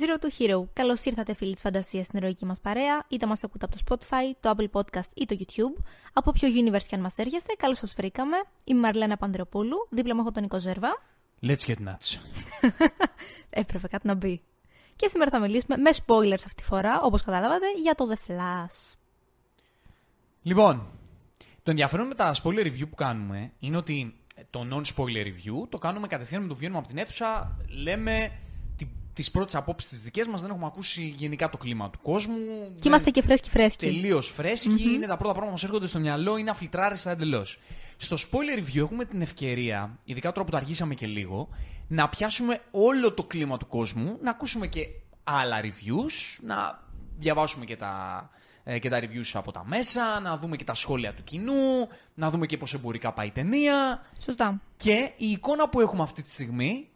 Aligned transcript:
Zero 0.00 0.24
to 0.24 0.28
Hero. 0.38 0.64
Καλώς 0.72 1.04
ήρθατε, 1.04 1.34
φίλοι 1.34 1.52
της 1.52 1.62
φαντασίας, 1.62 2.06
στην 2.06 2.18
ερωική 2.18 2.44
μας 2.44 2.60
παρέα. 2.60 3.04
Είτε 3.08 3.26
μας 3.26 3.44
ακούτε 3.44 3.64
από 3.64 3.76
το 3.76 3.82
Spotify, 3.86 4.36
το 4.40 4.54
Apple 4.56 4.80
Podcast 4.80 5.08
ή 5.14 5.26
το 5.26 5.36
YouTube. 5.38 5.82
Από 6.12 6.32
ποιο 6.32 6.48
universe 6.48 6.82
και 6.88 6.94
αν 6.94 7.00
μας 7.00 7.16
έρχεστε, 7.16 7.54
καλώς 7.58 7.78
σας 7.78 7.94
βρήκαμε. 7.94 8.36
Είμαι 8.64 8.78
η 8.78 8.80
Μαρλένα 8.80 9.16
Πανδρεοπούλου. 9.16 9.86
Δίπλα 9.90 10.14
μου 10.14 10.20
έχω 10.20 10.32
τον 10.32 10.42
Νικό 10.42 10.60
Ζέρβα. 10.60 11.02
Let's 11.42 11.66
get 11.66 11.74
nuts. 11.74 12.18
Έπρεπε 13.50 13.88
κάτι 13.88 14.06
να 14.06 14.14
μπει. 14.14 14.42
Και 14.96 15.08
σήμερα 15.08 15.30
θα 15.30 15.38
μιλήσουμε 15.38 15.76
με 15.76 15.90
spoilers 16.06 16.32
αυτή 16.32 16.54
τη 16.54 16.62
φορά, 16.62 17.00
όπως 17.02 17.22
καταλάβατε, 17.22 17.66
για 17.82 17.94
το 17.94 18.08
The 18.10 18.30
Flash. 18.30 18.94
Λοιπόν, 20.42 20.86
το 21.62 21.70
ενδιαφέρον 21.70 22.06
με 22.06 22.14
τα 22.14 22.34
spoiler 22.42 22.66
review 22.66 22.88
που 22.90 22.94
κάνουμε 22.94 23.52
είναι 23.58 23.76
ότι 23.76 24.14
το 24.50 24.66
non-spoiler 24.72 25.24
review 25.26 25.68
το 25.68 25.78
κάνουμε 25.78 26.06
κατευθείαν 26.06 26.42
με 26.42 26.48
το 26.48 26.54
βγαίνουμε 26.54 26.78
από 26.78 26.88
την 26.88 26.98
αίθουσα, 26.98 27.58
λέμε 27.82 28.30
τις 29.12 29.30
πρώτες 29.30 29.54
απόψεις 29.54 29.90
τις 29.90 30.02
δικές 30.02 30.26
μας, 30.26 30.40
δεν 30.40 30.50
έχουμε 30.50 30.66
ακούσει 30.66 31.14
γενικά 31.16 31.48
το 31.50 31.56
κλίμα 31.56 31.90
του 31.90 31.98
κόσμου. 32.02 32.36
Και 32.80 32.88
είμαστε 32.88 33.10
και 33.10 33.22
φρέσκοι 33.22 33.50
φρέσκοι. 33.50 33.86
Τελείως 33.86 34.26
φρέσκοι, 34.28 34.92
είναι 34.94 35.06
τα 35.06 35.16
πρώτα 35.16 35.32
πράγματα 35.32 35.44
που 35.44 35.50
μας 35.50 35.64
έρχονται 35.64 35.86
στο 35.86 35.98
μυαλό, 35.98 36.36
είναι 36.36 36.50
αφιλτράριστα 36.50 37.10
εντελώς. 37.10 37.58
Στο 37.96 38.16
spoiler 38.16 38.58
review 38.58 38.76
έχουμε 38.82 39.04
την 39.04 39.22
ευκαιρία, 39.22 39.98
ειδικά 40.04 40.32
τώρα 40.32 40.44
που 40.44 40.50
το 40.50 40.56
αργήσαμε 40.56 40.94
και 40.94 41.06
λίγο, 41.06 41.48
να 41.88 42.08
πιάσουμε 42.08 42.60
όλο 42.70 43.12
το 43.12 43.24
κλίμα 43.24 43.56
του 43.56 43.66
κόσμου, 43.66 44.18
να 44.22 44.30
ακούσουμε 44.30 44.66
και 44.66 44.86
άλλα 45.24 45.60
reviews, 45.62 46.38
να 46.42 46.88
διαβάσουμε 47.18 47.64
και 47.64 47.76
τα, 47.76 48.30
ε, 48.64 48.78
και 48.78 48.88
τα 48.88 49.00
reviews 49.00 49.30
από 49.32 49.52
τα 49.52 49.64
μέσα, 49.66 50.20
να 50.20 50.38
δούμε 50.38 50.56
και 50.56 50.64
τα 50.64 50.74
σχόλια 50.74 51.14
του 51.14 51.24
κοινού, 51.24 51.88
να 52.14 52.30
δούμε 52.30 52.46
και 52.46 52.56
πώς 52.56 52.74
εμπορικά 52.74 53.12
πάει 53.12 53.26
η 53.26 53.30
ταινία. 53.30 54.02
Σωστά. 54.20 54.60
Και 54.76 55.12
η 55.16 55.30
εικόνα 55.30 55.68
που 55.68 55.80
έχουμε 55.80 56.02
αυτή 56.02 56.22
τη 56.22 56.30
στιγμή 56.30 56.88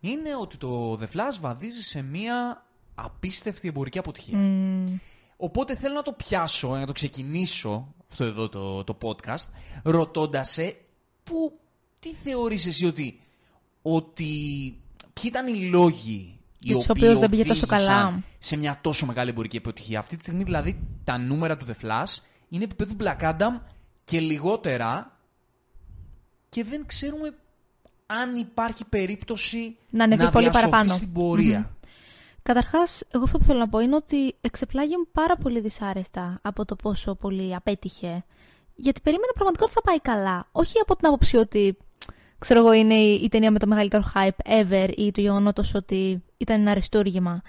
είναι 0.00 0.36
ότι 0.40 0.56
το 0.56 0.98
The 1.00 1.16
Flash 1.16 1.36
βαδίζει 1.40 1.82
σε 1.82 2.02
μία 2.02 2.66
απίστευτη 2.94 3.68
εμπορική 3.68 3.98
αποτυχία. 3.98 4.38
Οπότε 5.36 5.76
θέλω 5.76 5.94
να 5.94 6.02
το 6.02 6.12
πιάσω, 6.12 6.68
να 6.68 6.86
το 6.86 6.92
ξεκινήσω 6.92 7.94
αυτό 8.10 8.24
εδώ 8.24 8.48
το, 8.48 8.84
το 8.84 8.98
podcast, 9.02 9.46
ρωτώντας 9.82 10.52
σε 10.52 10.76
που, 11.24 11.58
τι 12.00 12.14
θεωρείς 12.14 12.66
εσύ 12.66 12.86
ότι, 12.86 13.20
ότι 13.82 14.34
ποιοι 15.12 15.24
ήταν 15.24 15.46
οι 15.46 15.66
λόγοι 15.66 16.38
οι 16.60 16.74
οποίοι 16.74 17.14
δεν 17.14 17.30
πήγε 17.30 17.44
τόσο 17.44 17.66
καλά; 17.66 18.22
σε 18.38 18.56
μια 18.56 18.78
τόσο 18.80 19.06
μεγάλη 19.06 19.30
εμπορική 19.30 19.56
αποτυχία; 19.56 19.98
Αυτή 19.98 20.16
τη 20.16 20.22
στιγμή 20.22 20.42
δηλαδή 20.42 20.86
τα 21.04 21.18
νούμερα 21.18 21.56
του 21.56 21.66
The 21.66 21.84
Flash 21.84 22.22
είναι 22.48 22.64
επίπεδου 22.64 22.96
Black 23.00 23.20
Adam 23.20 23.60
και 24.04 24.20
λιγότερα 24.20 25.18
και 26.48 26.64
δεν 26.64 26.86
ξέρουμε 26.86 27.34
αν 28.22 28.36
υπάρχει 28.36 28.84
περίπτωση 28.88 29.76
να 29.90 30.04
ανεβεί 30.04 30.30
πολύ 30.30 30.50
παραπάνω 30.50 30.92
στην 30.92 31.12
πορεία. 31.12 31.66
Mm-hmm. 31.66 31.78
Καταρχάς, 32.42 33.02
εγώ 33.10 33.22
αυτό 33.24 33.38
που 33.38 33.44
θέλω 33.44 33.58
να 33.58 33.68
πω 33.68 33.78
είναι 33.78 33.94
ότι 33.94 34.36
εξεπλάγει 34.40 34.94
πάρα 35.12 35.36
πολύ 35.36 35.60
δυσάρεστα 35.60 36.38
από 36.42 36.64
το 36.64 36.76
πόσο 36.76 37.14
πολύ 37.14 37.54
απέτυχε. 37.54 38.24
Γιατί 38.74 39.00
περίμενα 39.00 39.32
πραγματικά 39.34 39.64
ότι 39.64 39.72
θα 39.72 39.82
πάει 39.82 40.00
καλά. 40.00 40.48
Όχι 40.52 40.78
από 40.80 40.96
την 40.96 41.06
άποψη 41.06 41.36
ότι, 41.36 41.76
ξέρω 42.38 42.60
εγώ, 42.60 42.72
είναι 42.72 42.94
η 42.94 43.28
ταινία 43.28 43.50
με 43.50 43.58
το 43.58 43.66
μεγαλύτερο 43.66 44.12
hype 44.14 44.60
ever 44.60 44.92
ή 44.96 45.10
το 45.10 45.20
γεγονότος 45.20 45.74
ότι 45.74 46.22
ήταν 46.36 46.60
ένα 46.60 46.70
αριστούργημα. 46.70 47.42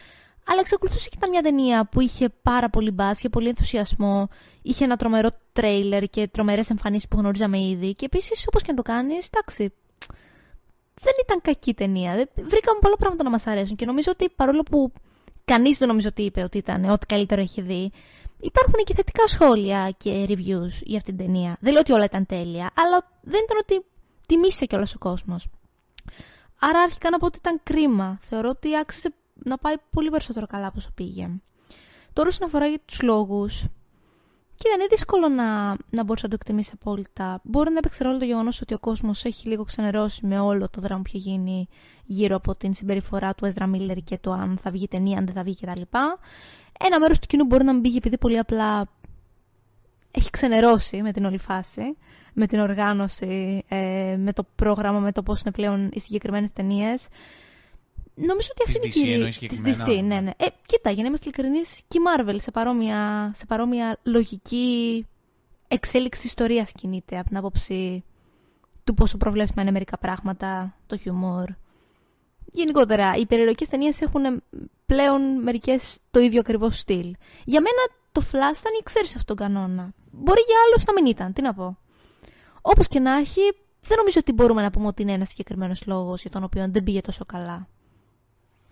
Αλλά 0.48 0.60
εξακολουθούσε 0.60 1.10
και 1.10 1.16
ήταν 1.18 1.30
μια 1.30 1.42
ταινία 1.42 1.86
που 1.86 2.02
είχε 2.02 2.30
πάρα 2.42 2.70
πολύ 2.70 2.92
μπας, 2.92 3.18
είχε 3.18 3.30
πολύ 3.30 3.48
ενθουσιασμό, 3.48 4.28
είχε 4.62 4.84
ένα 4.84 4.98
τρομερό 4.98 5.30
τρέιλερ 5.54 6.04
και 6.04 6.28
τρομερές 6.28 6.70
εμφανίσεις 6.70 7.08
που 7.08 7.18
γνωρίζαμε 7.18 7.60
ήδη. 7.60 7.96
Και 7.96 8.06
επίσης, 8.06 8.46
όπως 8.48 8.62
και 8.62 8.72
να 8.72 8.76
το 8.76 8.82
κάνεις, 8.82 9.28
εντάξει, 9.34 9.74
δεν 11.02 11.14
ήταν 11.24 11.42
κακή 11.42 11.74
ταινία. 11.74 12.12
Βρήκαμε 12.36 12.80
πολλά 12.82 12.98
πράγματα 12.98 13.24
να 13.24 13.30
μας 13.30 13.48
αρέσουν 13.48 13.76
και 13.76 13.86
νομίζω 13.86 14.12
ότι 14.12 14.30
παρόλο 14.30 14.64
που 14.64 14.92
κανείς 15.46 15.78
δεν 15.78 15.88
νομίζω 15.88 16.08
ότι 16.08 16.22
είπε 16.22 16.44
ότι 16.44 16.58
ήταν 16.58 16.86
ό,τι 16.86 17.06
καλύτερο 17.06 17.42
έχει 17.42 17.62
δει, 17.62 17.92
υπάρχουν 18.40 18.84
και 18.84 18.94
θετικά 18.94 19.28
σχόλια 19.28 19.94
και 19.98 20.26
reviews 20.30 20.82
για 20.82 20.98
αυτήν 20.98 21.18
την 21.18 21.26
ταινία. 21.26 21.58
Δεν 21.60 21.72
λέω 21.72 21.82
ότι 21.82 21.92
όλα 21.92 22.04
ήταν 22.04 22.26
τέλεια, 22.26 22.72
αλλά 22.76 23.12
δεν 23.22 23.42
ήταν 23.44 23.58
ότι 23.62 23.86
τιμήσε 24.26 24.66
κιόλας 24.66 24.96
ο 24.96 24.98
κόσμος. 24.98 25.48
Άρα 26.60 26.80
άρχικα 26.80 27.10
να 27.10 27.18
πω 27.18 27.26
ότι 27.26 27.38
ήταν 27.38 27.60
κρίμα. 27.64 28.20
Θεωρώ 28.22 28.50
ότι 28.50 28.78
άξιζε 28.78 29.14
να 29.34 29.58
πάει 29.58 29.76
πολύ 29.90 30.10
περισσότερο 30.10 30.48
καλά 30.48 30.68
από 30.68 30.76
όσο 30.78 30.90
πήγε. 30.96 31.30
Τώρα, 32.14 32.28
όσον 32.28 32.48
αφορά 32.48 32.68
για 32.68 32.80
τους 32.86 33.02
λόγους, 33.02 33.66
Κοίτα, 34.62 34.74
είναι 34.76 34.88
δύσκολο 34.90 35.28
να, 35.28 35.76
να 35.90 36.04
μπορείς 36.04 36.24
να 36.24 36.30
το 36.30 36.36
εκτιμήσεις 36.40 36.74
απόλυτα. 36.74 37.42
Μπορεί 37.44 37.72
να 37.72 37.78
έπαιξε 37.78 38.04
ρόλο 38.04 38.18
το 38.18 38.26
γεγονός 38.26 38.62
ότι 38.62 38.74
ο 38.74 38.80
κόσμος 38.80 39.26
έχει 39.26 39.48
λίγο 39.48 39.64
ξενερώσει 39.64 40.26
με 40.26 40.40
όλο 40.40 40.70
το 40.70 40.82
δράμα 40.82 41.02
που 41.02 41.08
έχει 41.08 41.18
γίνει 41.18 41.68
γύρω 42.06 42.36
από 42.36 42.56
την 42.56 42.74
συμπεριφορά 42.74 43.34
του 43.34 43.54
Ezra 43.54 43.64
Miller 43.64 43.98
και 44.04 44.18
το 44.18 44.32
αν 44.32 44.58
θα 44.62 44.72
βγει 44.72 44.88
ταινία, 44.88 45.18
αν 45.18 45.26
δεν 45.26 45.36
θα 45.36 45.44
βγει 45.44 45.56
κτλ. 45.56 45.82
Ένα 46.80 47.00
μέρος 47.00 47.20
του 47.20 47.28
κοινού 47.28 47.46
μπορεί 47.46 47.64
να 47.64 47.74
μην 47.74 47.82
πήγε 47.82 47.98
επειδή 47.98 48.18
πολύ 48.18 48.38
απλά 48.38 48.90
έχει 50.12 50.30
ξενερώσει 50.30 51.02
με 51.02 51.12
την 51.12 51.26
όλη 51.26 51.38
φάση, 51.38 51.98
με 52.34 52.48
την 52.48 52.60
οργάνωση, 52.60 53.64
ε, 53.68 54.16
με 54.20 54.34
το 54.34 54.46
πρόγραμμα, 54.56 55.00
με 55.00 55.12
το 55.12 55.24
πώς 55.24 55.42
είναι 55.42 55.52
πλέον 55.52 55.90
οι 55.94 56.00
συγκεκριμένες 56.00 56.52
ταινίες. 56.52 57.08
Νομίζω 58.16 58.48
ότι 58.52 58.64
αυτή 58.68 58.78
είναι 58.78 58.88
η 58.88 59.30
κυρία. 59.30 59.48
Της 59.50 59.62
DC, 59.86 60.04
ναι, 60.04 60.20
ναι. 60.20 60.32
Ε, 60.38 60.46
κοίτα, 60.66 60.90
για 60.90 61.02
να 61.02 61.08
είμαστε 61.08 61.30
ειλικρινείς, 61.30 61.82
και 61.88 61.98
η 61.98 62.02
Marvel 62.08 62.36
σε 62.38 62.52
παρόμοια, 62.52 63.32
σε 63.36 63.46
παρόμοια 63.46 64.00
λογική 64.04 65.06
εξέλιξη 65.68 66.28
ιστορίας 66.28 66.72
κινείται 66.72 67.18
από 67.18 67.28
την 67.28 67.38
άποψη 67.38 68.04
του 68.84 68.94
πόσο 68.94 69.18
προβλέψιμα 69.18 69.62
είναι 69.62 69.72
μερικά 69.72 69.98
πράγματα, 69.98 70.78
το 70.88 70.98
χιούμορ. 70.98 71.50
Γενικότερα, 72.54 73.16
οι 73.16 73.26
περιερωτικέ 73.26 73.68
ταινίες 73.68 74.02
έχουν 74.02 74.44
πλέον 74.86 75.42
μερικές 75.42 76.00
το 76.12 76.20
ίδιο 76.20 76.40
ακριβώς 76.40 76.78
στυλ. 76.78 77.16
Για 77.46 77.62
μένα 77.62 77.82
το 78.12 78.22
Flash 78.22 78.58
ήταν 78.60 78.74
η 78.74 78.80
εξαίρεση 78.80 79.14
αυτόν 79.18 79.36
τον 79.36 79.48
κανόνα. 79.48 79.94
Μπορεί 80.12 80.42
για 80.48 80.56
άλλους 80.66 80.86
να 80.86 80.94
μην 80.94 81.06
ήταν, 81.06 81.34
τι 81.34 81.42
να 81.42 81.54
πω. 81.54 81.78
Όπως 82.62 82.88
και 82.88 83.00
να 83.00 83.18
έχει, 83.18 83.42
δεν 83.80 83.98
νομίζω 83.98 84.20
ότι 84.20 84.32
μπορούμε 84.32 84.62
να 84.62 84.72
πούμε 84.72 84.88
ότι 84.88 85.02
είναι 85.02 85.12
ένας 85.12 85.30
συγκεκριμένος 85.30 85.84
λόγος 85.86 86.22
για 86.22 86.30
τον 86.30 86.44
οποίο 86.44 86.68
δεν 86.72 86.84
πήγε 86.84 87.02
τόσο 87.02 87.26
καλά. 87.26 87.68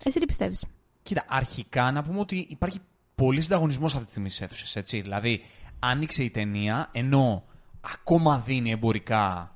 Εσύ 0.04 0.20
τι 0.20 0.26
πιστεύεις; 0.26 0.64
Κοίτα, 1.02 1.24
αρχικά 1.28 1.90
να 1.90 2.02
πούμε 2.02 2.20
ότι 2.20 2.46
υπάρχει 2.48 2.78
πολύ 3.14 3.40
συνταγωνισμός 3.40 3.92
αυτή 3.92 4.04
τη 4.04 4.10
στιγμή 4.10 4.28
στις 4.28 4.40
αίθουσες. 4.40 4.76
Έτσι. 4.76 5.00
Δηλαδή, 5.00 5.44
άνοιξε 5.78 6.24
η 6.24 6.30
ταινία 6.30 6.88
ενώ 6.92 7.44
ακόμα 7.80 8.38
δίνει 8.38 8.70
εμπορικά 8.70 9.54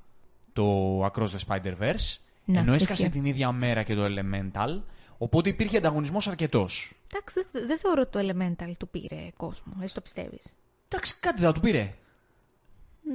το 0.53 1.01
Across 1.07 1.27
the 1.27 1.39
Spider-Verse. 1.47 2.19
Ναι, 2.45 2.59
ενώ 2.59 2.73
έσκασε 2.73 3.09
την 3.09 3.25
ίδια 3.25 3.53
μέρα 3.53 3.83
και 3.83 3.95
το 3.95 4.05
Elemental. 4.05 4.83
Οπότε 5.19 5.49
υπήρχε 5.49 5.77
ανταγωνισμός 5.77 6.29
αρκετός. 6.29 6.93
Εντάξει, 7.13 7.47
δεν 7.53 7.67
δε 7.67 7.79
θεωρώ 7.79 8.01
ότι 8.01 8.11
το 8.11 8.19
Elemental 8.19 8.73
του 8.79 8.89
πήρε 8.89 9.29
κόσμο. 9.37 9.73
Εσύ 9.81 9.95
το 9.95 10.01
πιστεύεις; 10.01 10.53
Εντάξει, 10.89 11.15
κάτι 11.21 11.41
θα 11.41 11.53
του 11.53 11.61
πήρε. 11.61 11.95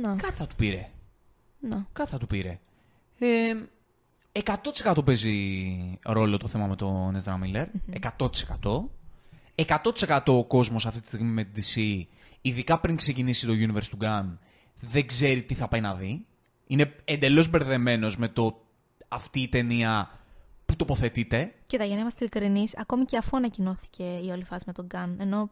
No. 0.03 0.16
Κάτι 0.18 0.34
θα 0.34 0.47
του 0.47 0.56
πήρε. 0.56 0.89
No. 1.72 1.85
Κάτι 1.94 2.09
θα 2.09 2.18
του 2.18 2.28
πήρε. 2.28 2.59
Ε, 3.19 3.53
100% 4.31 5.06
παίζει 5.06 6.00
ρόλο 6.03 6.38
το 6.38 6.47
θέμα 6.47 6.67
με 6.67 6.75
τον 6.75 7.17
Ezra 7.23 7.34
Miller. 7.34 7.66
100%. 8.17 8.28
100% 9.56 10.19
ο 10.25 10.45
κόσμος 10.45 10.85
αυτή 10.85 11.00
τη 11.01 11.07
στιγμή 11.07 11.31
με 11.31 11.44
την 11.44 11.63
DC, 11.63 12.03
ειδικά 12.41 12.79
πριν 12.79 12.95
ξεκινήσει 12.95 13.45
το 13.45 13.53
Universe 13.53 13.88
του 13.89 13.97
Gun, 14.01 14.38
δεν 14.79 15.07
ξέρει 15.07 15.41
τι 15.41 15.53
θα 15.53 15.68
πάει 15.68 15.81
να 15.81 15.95
δει. 15.95 16.25
Είναι 16.68 16.95
εντελώς 17.06 17.50
μπερδεμένος 17.50 18.18
με 18.18 18.28
το 18.28 18.62
αυτή 19.07 19.39
η 19.39 19.47
ταινία 19.47 20.09
που 20.66 20.75
τοποθετείται. 20.75 21.53
Κοίτα, 21.66 21.84
για 21.84 21.95
να 21.95 22.01
είμαστε 22.01 22.25
ειλικρινείς, 22.25 22.78
ακόμη 22.78 23.06
και 23.06 23.18
αφού 23.18 23.38
ανακοινώθηκε 23.38 24.03
η 24.03 24.29
όλη 24.29 24.44
φάση 24.44 24.63
με 24.68 24.73
τον 24.73 24.88
Gun, 24.94 25.16
ενώ 25.18 25.50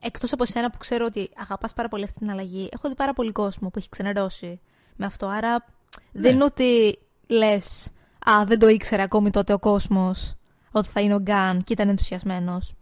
εκτός 0.00 0.32
από 0.32 0.42
εσένα 0.42 0.70
που 0.70 0.78
ξέρω 0.78 1.04
ότι 1.04 1.30
αγαπάς 1.36 1.72
πάρα 1.72 1.88
πολύ 1.88 2.04
αυτή 2.04 2.18
την 2.18 2.30
αλλαγή, 2.30 2.68
έχω 2.72 2.88
δει 2.88 2.94
πάρα 2.94 3.12
πολύ 3.12 3.32
κόσμο 3.32 3.68
που 3.70 3.78
έχει 3.78 3.88
ξενερώσει 3.88 4.60
με 4.96 5.06
αυτό. 5.06 5.26
Άρα 5.26 5.52
ναι. 5.52 6.20
δεν 6.20 6.34
είναι 6.34 6.44
ότι 6.44 6.98
λες, 7.32 7.90
Α, 8.30 8.44
δεν 8.44 8.58
το 8.58 8.68
ήξερε 8.68 9.02
ακόμη 9.02 9.30
τότε 9.30 9.52
ο 9.52 9.58
κόσμος 9.58 10.34
ότι 10.70 10.88
θα 10.88 11.00
είναι 11.00 11.14
ο 11.14 11.20
Γκάν 11.20 11.64
και 11.64 11.72
ήταν 11.72 11.88
ενθουσιασμένος. 11.88 12.74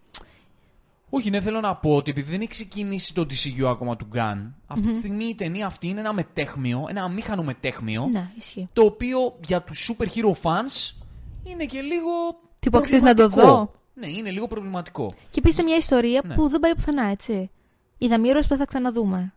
Όχι, 1.11 1.31
ναι, 1.31 1.41
θέλω 1.41 1.61
να 1.61 1.77
πω 1.77 1.97
ότι 1.97 2.11
επειδή 2.11 2.31
δεν 2.31 2.41
έχει 2.41 2.49
ξεκινήσει 2.49 3.15
το 3.15 3.27
DCU 3.31 3.65
ακόμα 3.65 3.97
του 3.97 4.07
Γκάν, 4.11 4.55
αυτή 4.67 4.87
mm-hmm. 4.89 4.93
τη 4.93 4.99
στιγμή 4.99 5.25
η 5.25 5.35
ταινία 5.35 5.67
αυτή 5.67 5.89
είναι 5.89 6.01
ένα 6.01 6.13
μετέχμιο, 6.13 6.87
ένα 6.89 7.03
αμήχανο 7.03 7.43
μετέχμιο. 7.43 8.09
Ναι, 8.13 8.31
ισχύει. 8.39 8.69
Το 8.73 8.83
οποίο 8.83 9.39
για 9.45 9.63
τους 9.63 9.91
super 9.91 10.05
hero 10.05 10.33
fans 10.43 10.95
είναι 11.45 11.65
και 11.65 11.81
λίγο. 11.81 12.11
Τι 12.61 12.71
που 12.71 12.79
αξίζει 12.79 13.03
να 13.03 13.15
το 13.15 13.29
δω. 13.29 13.73
Ναι, 13.95 14.07
είναι 14.07 14.31
λίγο 14.31 14.47
προβληματικό. 14.47 15.15
Και 15.31 15.41
πείστε 15.41 15.63
μια 15.63 15.77
ιστορία 15.77 16.23
ναι. 16.25 16.35
που 16.35 16.49
δεν 16.49 16.61
πάει 16.61 16.75
πουθενά, 16.75 17.05
έτσι. 17.05 17.51
Είδαμε 17.99 18.29
ήρωε 18.29 18.43
που 18.49 18.57
θα 18.57 18.65
ξαναδούμε. 18.65 19.33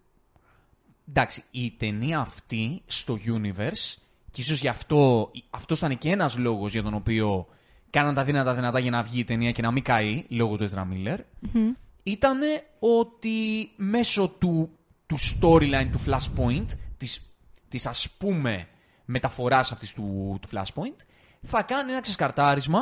Εντάξει, 1.09 1.43
η 1.51 1.71
ταινία 1.77 2.19
αυτή 2.19 2.81
στο 2.85 3.17
universe 3.25 4.02
και 4.33 4.41
ίσως 4.41 4.61
γι' 4.61 4.67
αυτό, 4.67 5.31
αυτός 5.49 5.77
ήταν 5.77 5.97
και 5.97 6.09
ένας 6.09 6.37
λόγος 6.37 6.71
για 6.71 6.83
τον 6.83 6.93
οποίο 6.93 7.45
κάναν 7.89 8.13
τα 8.13 8.23
δύνατα 8.23 8.53
δυνατά 8.53 8.79
για 8.79 8.91
να 8.91 9.03
βγει 9.03 9.19
η 9.19 9.23
ταινία 9.23 9.51
και 9.51 9.61
να 9.61 9.71
μην 9.71 9.83
καεί, 9.83 10.25
λόγω 10.29 10.57
του 10.57 10.69
Ezra 10.69 10.79
Miller, 10.79 11.17
mm-hmm. 11.17 11.75
ήταν 12.03 12.39
ότι 12.79 13.69
μέσω 13.75 14.27
του, 14.27 14.69
του 15.05 15.17
storyline 15.19 15.87
του 15.91 15.99
Flashpoint, 16.05 16.65
της, 16.97 17.35
της 17.67 17.85
ας 17.85 18.09
πούμε 18.09 18.67
μεταφοράς 19.05 19.71
αυτής 19.71 19.93
του, 19.93 20.37
του 20.41 20.47
Flashpoint, 20.51 21.05
θα 21.41 21.63
κάνει 21.63 21.91
ένα 21.91 22.01
ξεσκαρτάρισμα 22.01 22.81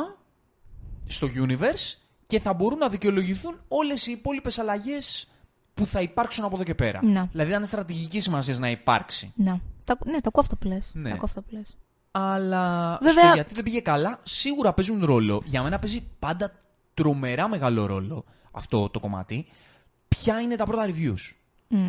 στο 1.06 1.28
universe 1.34 1.98
και 2.26 2.40
θα 2.40 2.52
μπορούν 2.52 2.78
να 2.78 2.88
δικαιολογηθούν 2.88 3.60
όλες 3.68 4.06
οι 4.06 4.12
υπόλοιπες 4.12 4.58
αλλαγές 4.58 5.26
που 5.74 5.86
θα 5.86 6.00
υπάρξουν 6.00 6.44
από 6.44 6.54
εδώ 6.54 6.64
και 6.64 6.74
πέρα. 6.74 7.04
Ναι. 7.04 7.28
Δηλαδή, 7.32 7.50
ήταν 7.50 7.64
στρατηγική 7.64 8.20
σημασίας 8.20 8.58
να 8.58 8.70
υπάρξει. 8.70 9.32
Ναι, 9.36 9.60
τα, 9.96 10.10
ναι, 10.10 10.20
το 10.20 10.28
ακούω 10.28 10.42
αυτό 10.42 10.56
που 10.56 10.66
λες. 10.66 10.90
Ναι. 10.94 11.08
Τα 11.08 11.14
ακούω 11.14 11.24
αυτό 11.24 11.40
που 11.42 11.48
λες. 11.50 11.76
Αλλά 12.10 12.98
Βέβαια- 13.02 13.24
στο 13.24 13.34
γιατί 13.34 13.54
δεν 13.54 13.64
πήγε 13.64 13.80
καλά, 13.80 14.20
σίγουρα 14.22 14.72
παίζουν 14.72 15.04
ρόλο. 15.04 15.42
Για 15.44 15.62
μένα 15.62 15.78
παίζει 15.78 16.02
πάντα 16.18 16.52
τρομερά 16.94 17.48
μεγάλο 17.48 17.86
ρόλο 17.86 18.24
αυτό 18.50 18.88
το 18.88 19.00
κομμάτι. 19.00 19.46
Ποια 20.08 20.40
είναι 20.40 20.56
τα 20.56 20.64
πρώτα 20.64 20.86
reviews. 20.86 21.34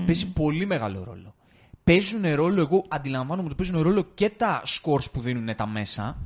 Παίζει 0.05 0.27
πολύ 0.27 0.65
μεγάλο 0.65 1.03
ρόλο. 1.03 1.35
Παίζουν 1.83 2.35
ρόλο, 2.35 2.59
εγώ 2.61 2.85
αντιλαμβάνομαι 2.88 3.47
ότι 3.47 3.55
παίζουν 3.55 3.81
ρόλο 3.81 4.03
και 4.13 4.29
τα 4.29 4.61
scores 4.65 5.11
που 5.11 5.21
δίνουν 5.21 5.55
τα 5.55 5.67
μέσα, 5.67 6.17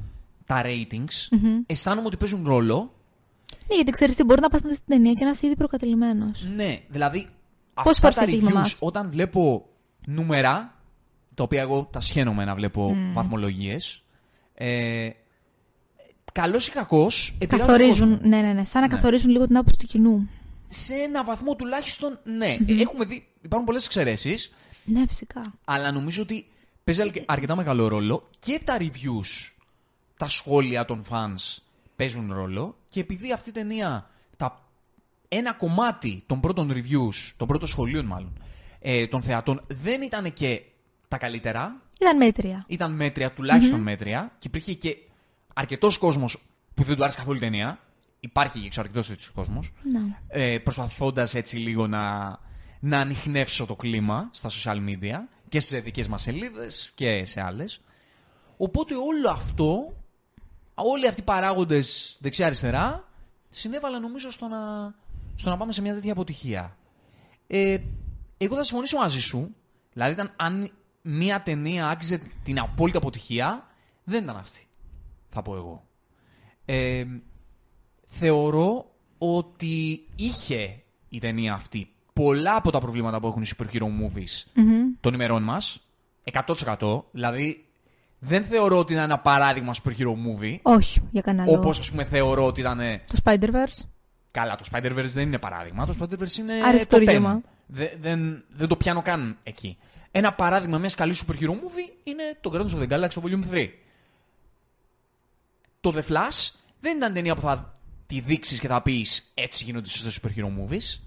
τα 0.46 0.62
ratings. 0.66 1.38
Αισθάνομαι 1.66 2.08
ότι 2.08 2.18
παίζουν 2.18 2.44
ρόλο. 2.46 2.92
Ναι, 3.68 3.76
γιατί 3.76 3.92
ξέρεις 3.92 4.16
τι, 4.16 4.24
μπορεί 4.24 4.42
να 4.42 4.50
πας 4.50 4.62
να 4.62 4.70
δεις 4.70 4.78
την 4.78 4.88
ταινία 4.88 5.14
και 5.14 5.24
να 5.24 5.30
είσαι 5.30 5.46
ήδη 5.46 5.56
προκατελημένο. 5.56 6.32
Ναι, 6.56 6.82
δηλαδή 6.88 7.28
Πόσες 7.74 7.92
αυτά 7.92 8.00
φορές 8.00 8.16
τα 8.16 8.24
έχει 8.24 8.32
τύχει 8.32 8.44
με 8.44 8.50
reviews 8.50 8.56
εμάς; 8.56 8.78
όταν 8.80 9.10
βλέπω 9.10 9.66
νούμερα, 10.06 10.74
τα 11.38 11.44
οποία 11.44 11.62
εγώ 11.62 11.88
τα 11.92 12.00
σχένομαι 12.00 12.46
να 12.46 12.56
βλέπω 12.56 12.96
βαθμολογίες, 13.14 14.04
ε, 14.54 15.10
καλός 16.32 16.68
ή 16.68 16.72
κακός, 16.72 17.38
επηρεάζουν 17.40 17.68
τον 17.68 17.78
κόσμο. 17.88 17.96
Καθορίζουν, 17.96 18.30
ναι, 18.30 18.42
ναι, 18.42 18.54
ναι, 18.54 18.64
σαν 18.64 18.82
να 18.82 18.88
καθορίζουν 18.88 19.32
λίγο 19.32 19.46
την 19.48 19.58
άποψη 19.58 19.78
του 19.78 19.86
κοινού. 19.86 20.30
Σε 20.68 20.94
ένα 20.96 21.24
βαθμό 21.24 21.56
τουλάχιστον, 21.56 22.20
ναι. 22.24 22.58
Έχουμε 22.82 23.06
δει, 23.06 23.28
υπάρχουν 23.42 23.66
πολλές 23.66 23.86
εξαιρέσεις, 23.86 24.54
Ναι, 24.86 25.08
φυσικά. 25.08 25.42
αλλά 25.66 25.92
νομίζω 25.92 26.22
ότι 26.22 26.46
παίζει 26.84 27.02
αρκε- 27.02 27.24
αρκετά 27.32 27.56
μεγάλο 27.56 27.88
ρόλο 27.88 28.30
και 28.40 28.62
τα 28.64 28.78
reviews, 28.80 29.52
τα 30.18 30.28
σχόλια 30.30 30.86
των 30.86 31.04
fans 31.10 31.58
παίζουν 31.96 32.34
ρόλο 32.34 32.76
και 32.90 33.00
επειδή 33.00 33.32
αυτή 33.32 33.50
η 33.50 33.54
ταινία, 33.54 34.10
τα, 34.38 34.62
ένα 35.28 35.54
κομμάτι 35.54 36.24
των 36.26 36.40
πρώτων 36.40 36.72
reviews, 36.74 37.34
των 37.38 37.48
πρώτων 37.48 37.68
σχολείων 37.68 38.06
μάλλον, 38.06 38.42
ε, 38.80 39.08
των 39.08 39.22
θεατών 39.22 39.62
δεν 39.68 40.02
ήταν 40.02 40.34
και 40.34 40.62
τα 41.08 41.18
καλύτερα, 41.18 41.82
Ήταν 42.00 42.18
μέτρια. 42.18 42.64
ήταν 42.68 42.92
μέτρια, 42.94 43.32
τουλάχιστον 43.32 43.80
μέτρια 43.80 44.32
και 44.40 44.48
υπήρχε 44.48 44.74
και 44.74 44.98
αρκετός 45.54 45.98
κόσμος 45.98 46.44
που 46.74 46.84
δεν 46.84 46.96
του 46.96 47.02
άρεσε 47.04 47.18
καθόλου 47.18 47.38
η 47.38 47.40
ταινία. 47.40 47.80
Υπάρχει 48.20 48.68
και 48.68 48.80
αρκετός 48.80 49.08
τέτοιος 49.08 49.30
κόσμος 49.30 49.72
Ναι. 49.92 50.00
ε, 50.28 50.58
προσπαθώντας 50.58 51.34
έτσι 51.36 51.58
λίγο 51.58 51.88
να, 51.88 52.38
να 52.80 53.00
ανοιχνεύσω 53.00 53.66
το 53.66 53.76
κλίμα 53.76 54.30
στα 54.32 54.50
social 54.50 54.78
media 54.90 55.18
και 55.50 55.60
σε 55.60 55.80
δικές 55.80 56.08
μας 56.08 56.22
σελίδες 56.22 56.92
και 56.96 57.26
σε 57.26 57.42
άλλες. 57.42 57.82
Οπότε 58.58 58.94
όλο 58.96 59.30
αυτό, 59.30 59.96
όλοι 60.74 61.08
αυτοί 61.08 61.22
οι 61.22 61.24
παράγοντες 61.24 62.18
δεξιά-αριστερά, 62.22 63.08
συνέβαλαν 63.50 64.02
νομίζω 64.02 64.32
στο 64.32 64.48
να, 64.48 64.94
στο 65.36 65.50
να 65.50 65.58
πάμε 65.58 65.72
σε 65.72 65.82
μια 65.82 65.94
τέτοια 65.94 66.12
αποτυχία. 66.12 66.78
Ε, 67.48 67.78
εγώ 68.38 68.56
θα 68.56 68.64
συμφωνήσω 68.64 68.98
μαζί 68.98 69.20
σου. 69.20 69.56
Δηλαδή, 69.94 70.12
ήταν, 70.14 70.34
αν 70.36 70.70
μια 71.10 71.42
ταινία 71.44 71.88
άξιζε 71.88 72.22
την 72.44 72.60
απόλυτη 72.60 72.98
αποτυχία, 72.98 73.68
δεν 74.04 74.24
ήταν 74.24 74.38
αυτή. 74.38 74.68
Θα 75.30 75.42
πω 75.42 75.56
εγώ. 75.56 75.86
Ε, 76.66 77.06
θεωρώ 78.06 78.92
ότι 79.18 80.06
είχε 80.16 80.84
η 81.10 81.20
ταινία 81.20 81.54
αυτή 81.54 81.92
πολλά 82.14 82.56
από 82.56 82.72
τα 82.72 82.80
προβλήματα 82.80 83.20
που 83.20 83.28
έχουν 83.28 83.42
οι 83.42 83.48
superhero 83.58 83.84
movies 83.84 84.62
των 85.00 85.14
ημερών 85.14 85.44
μας. 85.44 85.82
100%. 86.80 87.02
Δηλαδή, 87.12 87.66
δεν 88.20 88.44
θεωρώ 88.44 88.78
ότι 88.78 88.94
είναι 88.94 89.02
ένα 89.02 89.20
παράδειγμα 89.20 89.74
superhero 89.84 90.12
movie. 90.12 90.58
Όχι, 90.62 91.08
για 91.12 91.22
κανένα 91.22 91.46
λόγο. 91.46 91.58
Όπως, 91.58 91.80
ας 91.80 91.90
πούμε, 91.90 92.04
θεωρώ 92.04 92.46
ότι 92.46 92.60
ήταν... 92.62 92.78
Το 93.08 93.18
Spider-Verse. 93.24 93.86
Καλά, 94.32 94.56
το 94.56 94.64
Spider-Verse 94.72 95.06
δεν 95.14 95.28
είναι 95.28 95.40
παράδειγμα. 95.40 95.86
Το 95.86 95.94
Spider-Verse 96.00 96.38
είναι 96.38 96.54
Αριστούργημα. 96.66 97.34
το 97.34 97.42
theme. 97.46 97.50
Δε- 97.68 97.96
δεν, 98.02 98.44
δεν 98.50 98.68
το 98.68 98.76
πιάνω 98.76 99.02
καν 99.02 99.38
εκεί. 99.44 99.78
Ένα 100.18 100.34
παράδειγμα 100.34 100.78
μιας 100.78 100.96
καλής 100.96 101.24
superhero 101.26 101.50
movie 101.50 101.92
είναι 102.04 102.38
το 102.42 102.52
Guardians 102.54 102.80
of 102.80 102.88
the 102.88 102.90
Galaxy 102.90 103.10
το 103.14 103.22
Volume 103.26 103.54
3. 103.54 103.70
Το 105.82 105.94
The 105.96 106.12
Flash 106.12 106.52
δεν 106.80 106.98
ήταν 106.98 107.14
ταινία 107.14 107.36
που 107.36 107.42
θα 107.42 107.72
τη 108.08 108.20
δείξεις 108.20 108.60
και 108.60 108.68
θα 108.68 108.82
πεις 108.82 109.32
έτσι 109.34 109.64
γίνονται 109.64 109.88
σωστές 109.90 110.20
superhero 110.22 110.46
movies. 110.46 111.00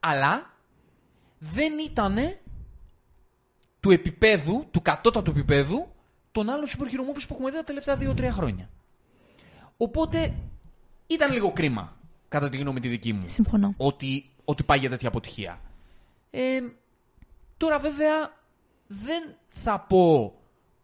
Αλλά 0.00 0.54
δεν 1.38 1.78
ήταν 1.78 2.16
του 3.80 3.90
επίπεδου, 3.90 4.66
του 4.70 4.82
κατώτατου 4.82 5.30
επίπεδου 5.30 5.92
των 6.32 6.48
άλλων 6.48 6.66
superhero 6.66 7.14
movies 7.14 7.24
που 7.28 7.34
έχουμε 7.34 7.50
δει 7.50 7.56
τα 7.56 7.64
τελευταία 7.64 7.98
2-3 8.00 8.28
χρόνια. 8.30 8.70
Οπότε 9.76 10.34
ήταν 11.06 11.32
λίγο 11.32 11.52
κρίμα, 11.52 11.96
κατά 12.28 12.48
τη 12.48 12.56
γνώμη 12.56 12.80
τη 12.80 12.88
δική 12.88 13.12
μου, 13.12 13.24
Συμφωνώ. 13.28 13.74
ότι, 13.76 14.30
ότι 14.44 14.62
πάει 14.62 14.78
για 14.78 14.90
τέτοια 14.90 15.08
αποτυχία. 15.08 15.60
Ε, 16.30 16.60
τώρα 17.56 17.78
βέβαια 17.78 18.38
δεν 18.92 19.36
θα 19.48 19.80
πω 19.80 20.34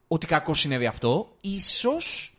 ότι 0.09 0.27
κακό 0.27 0.55
συνέβη 0.55 0.87
αυτό. 0.87 1.37
Ίσως 1.41 2.35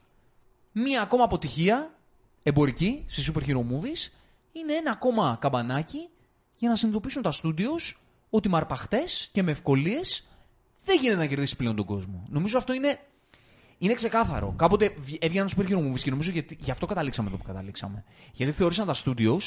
μία 0.71 1.01
ακόμα 1.01 1.23
αποτυχία 1.23 1.95
εμπορική 2.43 3.03
στις 3.07 3.31
superhero 3.31 3.57
movies 3.57 4.11
είναι 4.51 4.73
ένα 4.73 4.91
ακόμα 4.91 5.37
καμπανάκι 5.41 6.09
για 6.55 6.69
να 6.69 6.75
συνειδητοποιήσουν 6.75 7.21
τα 7.21 7.33
studios 7.43 7.95
ότι 8.29 8.49
με 8.49 8.57
αρπαχτές 8.57 9.29
και 9.31 9.43
με 9.43 9.51
ευκολίες 9.51 10.27
δεν 10.85 10.99
γίνεται 11.01 11.19
να 11.19 11.25
κερδίσει 11.25 11.55
πλέον 11.55 11.75
τον 11.75 11.85
κόσμο. 11.85 12.23
Νομίζω 12.29 12.57
αυτό 12.57 12.73
είναι 12.73 12.99
είναι 13.77 13.93
ξεκάθαρο. 13.93 14.53
Κάποτε 14.57 14.95
βγ- 14.99 15.17
έβγαιναν 15.25 15.49
superhero 15.57 15.91
movies 15.91 15.99
και 15.99 16.09
νομίζω 16.09 16.31
γιατί, 16.31 16.57
γι' 16.59 16.71
αυτό 16.71 16.85
καταλήξαμε 16.85 17.27
εδώ 17.27 17.37
που 17.37 17.43
καταλήξαμε. 17.43 18.03
Γιατί 18.33 18.51
θεώρησαν 18.51 18.85
τα 18.85 18.95
studios 19.05 19.41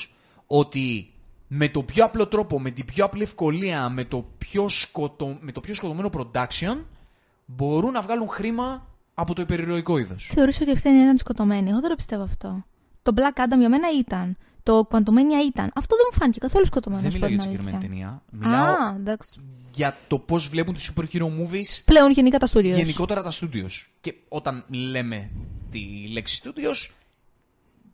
ότι 0.47 1.15
με 1.53 1.69
το 1.69 1.83
πιο 1.83 2.05
απλό 2.05 2.27
τρόπο, 2.27 2.61
με 2.61 2.71
την 2.71 2.85
πιο 2.85 3.05
απλή 3.05 3.23
ευκολία, 3.23 3.89
με 3.89 4.05
το 4.05 4.27
πιο, 4.39 4.69
σκοτω... 4.69 5.37
με 5.41 5.53
το 5.53 5.61
πιο 5.61 5.75
σκοτωμένο 5.75 6.11
production, 6.13 6.77
μπορούν 7.47 7.93
να 7.93 8.03
βγάλουν 8.03 8.29
χρήμα 8.29 8.87
από 9.15 9.35
το 9.35 9.43
υπερηρωικό 9.43 9.99
είδος. 9.99 10.31
Θεωρείς 10.35 10.61
ότι 10.61 10.69
η 10.69 10.73
ευθύνη 10.73 11.03
ήταν 11.03 11.19
σκοτωμένη. 11.19 11.71
Εγώ 11.71 11.81
δεν 11.81 11.91
το 11.91 11.97
πιστεύω 11.97 12.23
αυτό. 12.23 12.65
Το 13.03 13.13
Black 13.17 13.41
Adam 13.41 13.59
για 13.59 13.69
μένα 13.69 13.89
ήταν. 13.99 14.37
Το 14.63 14.89
Quantumania 14.91 15.47
ήταν. 15.47 15.71
Αυτό 15.75 15.97
δεν 15.97 16.07
μου 16.13 16.19
φάνηκε 16.19 16.39
καθόλου 16.39 16.67
σκοτωμένος. 16.67 17.13
Δεν 17.13 17.21
να 17.21 17.27
σου 17.27 17.33
μιλάω 17.33 17.47
πω 17.47 17.53
για 17.53 17.59
τη 17.59 17.67
την 17.67 17.79
συγκεκριμένη 17.79 18.05
αλήθεια. 18.05 18.23
ταινία. 18.31 18.51
Μιλάω 18.51 18.89
Α, 18.89 18.95
εντάξει. 18.97 19.41
για 19.75 19.97
το 20.09 20.19
πώς 20.19 20.49
βλέπουν 20.49 20.75
τι 20.75 20.89
superhero 20.95 21.25
movies 21.25 21.83
Πλέον 21.85 22.11
γενικά 22.11 22.39
τα 22.39 22.49
studios. 22.53 22.63
γενικότερα 22.63 23.23
τα 23.23 23.33
studios. 23.33 23.87
Και 24.01 24.15
όταν 24.29 24.65
λέμε 24.69 25.31
τη 25.71 25.81
λέξη 26.13 26.43
studios, 26.45 26.91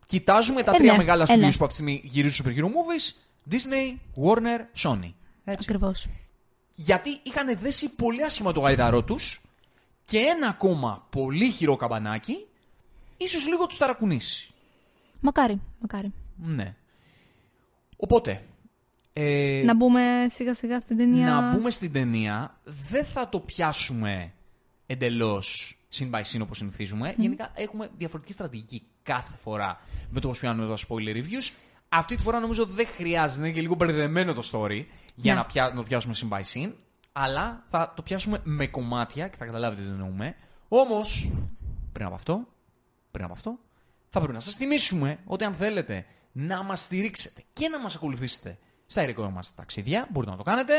κοιτάζουμε 0.06 0.62
τα 0.62 0.72
Ε, 0.74 0.76
τρία 0.76 0.92
ναι, 0.92 0.98
μεγάλα 0.98 1.22
ε, 1.28 1.34
studios 1.34 1.38
ναι. 1.38 1.52
που 1.52 1.64
αυτή 1.64 1.66
τη 1.66 1.72
στιγμή 1.74 2.00
γυρίζουν 2.04 2.46
superhero 2.46 2.64
movies. 2.64 3.14
Disney, 3.50 3.96
Warner, 4.24 4.58
Sony. 4.82 5.12
Έτσι. 5.44 5.60
Ακριβώς. 5.62 6.08
Γιατί 6.72 7.10
είχαν 7.22 7.58
δέσει 7.58 7.94
πολύ 7.94 8.24
άσχημα 8.24 8.52
το 8.52 8.60
γαϊδαρό 8.60 9.04
τους 9.04 9.40
και 10.04 10.18
ένα 10.18 10.48
ακόμα 10.48 11.06
πολύ 11.10 11.50
χειρό 11.50 11.76
καμπανάκι, 11.76 12.46
ίσως 13.16 13.46
λίγο 13.46 13.66
τους 13.66 13.78
ταρακουνήσει. 13.78 14.50
Μακάρι, 15.20 15.60
μακάρι. 15.80 16.12
Ναι. 16.36 16.74
Οπότε, 17.96 18.44
ε, 19.12 19.62
Να 19.64 19.74
μπούμε 19.74 20.26
σιγά 20.30 20.54
σιγά 20.54 20.80
στην 20.80 20.96
ταινία. 20.96 21.30
να 21.30 21.50
μπούμε 21.54 21.70
στην 21.70 21.92
ταινία, 21.92 22.60
δεν 22.88 23.04
θα 23.04 23.28
το 23.28 23.40
πιάσουμε 23.40 24.32
εντελώς 24.86 25.78
συν 25.88 26.10
by 26.14 26.20
συν 26.22 26.42
όπως 26.42 26.56
συνηθίζουμε. 26.56 27.14
Γενικά 27.16 27.52
έχουμε 27.54 27.90
διαφορετική 27.96 28.32
στρατηγική 28.32 28.82
κάθε 29.02 29.36
φορά 29.36 29.80
με 30.10 30.20
το 30.20 30.28
πώς 30.28 30.38
πιάνουμε 30.38 30.76
τα 30.76 30.82
spoiler 30.88 31.14
reviews. 31.16 31.50
Αυτή 31.88 32.16
τη 32.16 32.22
φορά 32.22 32.40
νομίζω 32.40 32.64
δεν 32.66 32.86
χρειάζεται, 32.86 33.46
είναι 33.46 33.54
και 33.54 33.60
λίγο 33.60 33.74
μπερδεμένο 33.74 34.32
το 34.32 34.42
story 34.52 34.84
για 35.14 35.32
Ναι. 35.32 35.38
να, 35.38 35.46
πια, 35.46 35.68
να 35.68 35.74
το 35.74 35.82
πιάσουμε 35.82 36.14
συν 36.14 36.28
by 36.32 36.40
συν. 36.42 36.74
Αλλά 37.12 37.64
θα 37.70 37.92
το 37.96 38.02
πιάσουμε 38.02 38.40
με 38.44 38.66
κομμάτια 38.66 39.28
και 39.28 39.36
θα 39.36 39.44
καταλάβετε 39.44 39.82
τι 39.82 39.88
εννοούμε. 39.88 40.36
Όμως, 40.68 41.30
πριν 41.92 42.06
από 42.06 42.14
αυτό, 42.14 42.46
πριν 43.10 43.24
από 43.24 43.32
αυτό, 43.32 43.58
θα 44.10 44.18
πρέπει 44.18 44.34
να 44.34 44.40
σας 44.40 44.54
θυμίσουμε 44.54 45.18
ότι 45.24 45.44
αν 45.44 45.54
θέλετε 45.54 46.06
να 46.32 46.62
μας 46.62 46.80
στηρίξετε 46.82 47.42
και 47.52 47.68
να 47.68 47.80
μας 47.80 47.94
ακολουθήσετε 47.94 48.58
στα 48.86 49.02
ειδικά 49.02 49.30
μας 49.30 49.54
ταξίδια, 49.54 50.08
μπορείτε 50.10 50.30
να 50.32 50.36
το 50.38 50.42
κάνετε 50.42 50.72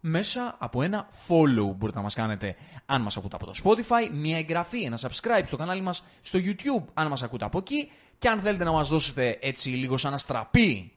μέσα 0.00 0.56
από 0.58 0.82
ένα 0.82 1.08
follow. 1.28 1.74
Μπορείτε 1.76 1.98
να 1.98 2.02
μας 2.02 2.14
κάνετε 2.14 2.56
αν 2.86 3.02
μας 3.02 3.16
ακούτε 3.16 3.36
από 3.36 3.46
το 3.46 3.52
Spotify, 3.64 4.10
μια 4.12 4.36
εγγραφή, 4.38 4.82
ένα 4.82 4.98
subscribe 5.00 5.42
στο 5.44 5.56
κανάλι 5.56 5.80
μας 5.82 6.04
στο 6.22 6.38
YouTube, 6.42 6.84
αν 6.94 7.06
μας 7.08 7.22
ακούτε 7.22 7.44
από 7.44 7.58
εκεί. 7.58 7.90
Και 8.18 8.28
αν 8.28 8.38
θέλετε 8.40 8.64
να 8.64 8.72
μας 8.72 8.88
δώσετε 8.88 9.38
έτσι 9.42 9.68
λίγο 9.68 9.96
σαν 9.96 10.14
αστραπή. 10.14 10.92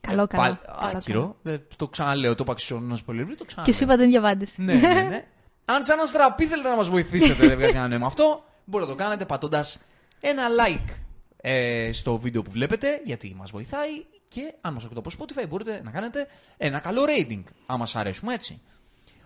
Καλό, 0.00 0.26
καλό. 0.26 0.42
πάλι- 0.42 0.56
καλό, 0.66 0.78
καλό. 0.78 0.98
άκυρο, 0.98 1.36
δεν- 1.42 1.62
το 1.76 1.88
ξαναλέω, 1.88 2.34
το 2.34 2.42
είπα 2.46 2.54
και 2.54 2.62
στο 2.62 2.82
spoiler 2.90 3.20
review, 3.20 3.34
το 3.38 3.44
ξαναλέω. 3.44 3.64
Και 3.64 3.72
σου 3.72 3.82
είπα 3.84 3.96
δεν 3.96 4.08
διαβάντησε. 4.08 4.62
Ναι, 4.62 4.74
ναι, 4.74 5.00
ναι. 5.00 5.24
Αν 5.64 5.82
σαν 5.84 5.98
αστραπή 6.00 6.46
θέλετε 6.46 6.68
να 6.68 6.76
μας 6.76 6.88
βοηθήσετε, 6.88 7.46
δεν 7.46 7.56
βγάζει 7.56 7.72
κανένα 7.72 7.88
νόημα 7.88 8.06
αυτό, 8.06 8.44
μπορείτε 8.64 8.90
να 8.90 8.96
το 8.96 9.02
κάνετε 9.04 9.24
πατώντας 9.24 9.78
ένα 10.20 10.42
like 10.66 10.90
ε, 11.36 11.90
στο 11.92 12.18
βίντεο 12.18 12.42
που 12.42 12.50
βλέπετε, 12.50 13.00
γιατί 13.04 13.34
μας 13.38 13.50
βοηθάει 13.50 14.04
και 14.28 14.54
αν 14.60 14.72
μας 14.72 14.84
ακούτε 14.84 15.00
από 15.04 15.10
Spotify 15.18 15.48
μπορείτε 15.48 15.80
να 15.84 15.90
κάνετε 15.90 16.26
ένα 16.56 16.78
καλό 16.78 17.02
rating, 17.06 17.42
αν 17.66 17.78
μας 17.78 17.96
αρέσουμε 17.96 18.34
έτσι. 18.34 18.60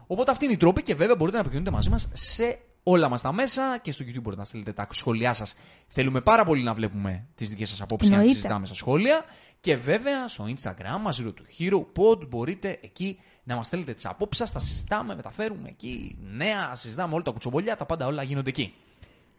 Οπότε 0.06 0.30
αυτή 0.30 0.44
είναι 0.44 0.54
η 0.54 0.56
τρόπη 0.56 0.82
και 0.82 0.94
βέβαια 0.94 1.16
μπορείτε 1.16 1.36
να 1.36 1.42
επικοινωνείτε 1.42 1.74
μαζί 1.74 1.88
μας 1.88 2.08
σε 2.12 2.58
όλα 2.82 3.08
μας 3.08 3.22
τα 3.22 3.32
μέσα 3.32 3.78
και 3.82 3.92
στο 3.92 4.04
YouTube 4.04 4.20
μπορείτε 4.22 4.36
να 4.40 4.44
στείλετε 4.44 4.72
τα 4.72 4.86
σχόλιά 4.90 5.32
σας. 5.32 5.56
Θέλουμε 5.88 6.20
πάρα 6.20 6.44
πολύ 6.44 6.62
να 6.62 6.74
βλέπουμε 6.74 7.26
τις 7.34 7.48
δικές 7.48 7.68
σας 7.68 7.80
απόψεις 7.80 8.08
και 8.08 8.14
να 8.16 8.20
τις 8.22 8.30
Εννοείται. 8.30 8.48
συζητάμε 8.48 8.66
στα 8.66 8.74
σχόλια. 8.74 9.24
Και 9.60 9.76
βέβαια 9.76 10.28
στο 10.28 10.44
Instagram 10.44 11.00
μα, 11.02 11.12
Zero 11.12 11.32
to 11.32 11.58
Hero 11.58 11.84
Pod, 11.96 12.28
μπορείτε 12.28 12.78
εκεί 12.82 13.20
να 13.42 13.56
μας 13.56 13.66
στέλνετε 13.66 13.94
τις 13.94 14.06
απόψεις 14.06 14.38
σας. 14.38 14.52
Τα 14.52 14.60
συζητάμε, 14.60 15.14
μεταφέρουμε 15.14 15.68
εκεί 15.68 16.18
νέα, 16.20 16.74
συζητάμε 16.74 17.14
όλα 17.14 17.22
τα 17.22 17.30
κουτσομπολιά, 17.30 17.76
τα 17.76 17.86
πάντα 17.86 18.06
όλα 18.06 18.22
γίνονται 18.22 18.48
εκεί. 18.48 18.74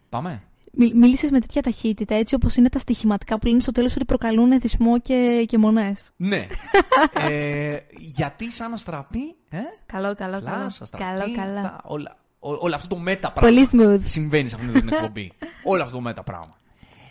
Πάμε. 0.08 0.42
Μι- 0.74 0.94
Μίλησες 0.94 1.30
με 1.30 1.40
τέτοια 1.40 1.62
ταχύτητα, 1.62 2.14
έτσι 2.14 2.34
όπως 2.34 2.56
είναι 2.56 2.68
τα 2.68 2.78
στοιχηματικά 2.78 3.38
που 3.38 3.46
λένε 3.46 3.60
στο 3.60 3.72
τέλος 3.72 3.94
ότι 3.96 4.04
προκαλούν 4.04 4.52
εθισμό 4.52 5.00
και, 5.00 5.44
και 5.48 5.58
μονές. 5.58 6.10
Ναι. 6.16 6.46
ε, 7.28 7.76
γιατί 7.98 8.50
σαν 8.52 8.72
αστραπή, 8.72 9.34
ε, 9.48 9.58
Καλό, 9.86 10.14
καλό, 10.14 10.32
καλό. 10.42 10.56
Φλάς, 10.56 10.80
αστραπή, 10.80 11.04
Καλό, 11.04 11.34
καλά. 11.36 11.60
τα- 11.62 11.80
όλα, 11.84 12.16
ό- 12.38 12.54
όλο 12.60 12.74
αυτό 12.74 12.88
το 12.88 12.96
μετα 12.96 13.32
πράγμα. 13.32 13.50
Πολύ 13.50 13.68
smooth. 13.72 14.00
Συμβαίνει 14.02 14.48
σε 14.48 14.54
αυτήν 14.54 14.72
την 14.72 14.88
εκπομπή. 14.92 15.32
όλο 15.72 15.82
αυτό 15.82 15.94
το 15.94 16.00
μετα 16.02 16.22
πράγμα. 16.22 16.56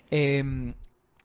Ε, 0.10 0.42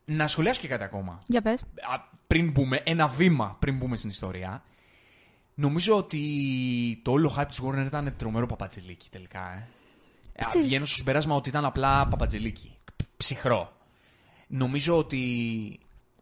να 0.05 0.27
σχολιάσω 0.27 0.61
και 0.61 0.69
κάτι 0.69 0.85
ακόμα. 0.85 1.19
Για 1.27 1.43
πες. 1.43 1.61
Α, 1.63 2.01
πριν 2.27 2.51
μπούμε, 2.51 2.81
ένα 2.85 3.09
βήμα 3.09 3.57
πριν 3.59 3.77
μπούμε 3.77 3.97
στην 3.97 4.11
ιστορία. 4.11 4.63
Νομίζω 5.55 5.97
ότι 5.97 6.21
το 7.05 7.11
όλο 7.11 7.35
hype 7.39 7.47
της 7.49 7.61
Warner 7.63 7.85
ήταν 7.87 8.15
τρομερό 8.17 8.47
παπατζελίκι 8.47 9.09
τελικά. 9.11 9.41
Ε. 9.53 9.69
Ε, 10.39 10.45
Ξέρεις. 10.45 10.67
Βγαίνω 10.67 10.85
στο 10.85 10.95
συμπέρασμα 10.95 11.35
ότι 11.35 11.49
ήταν 11.49 11.65
απλά 11.65 12.07
παπατζελίκι. 12.09 12.77
Ψυχρό. 13.17 13.73
Νομίζω 14.47 14.99
ότι 14.99 15.21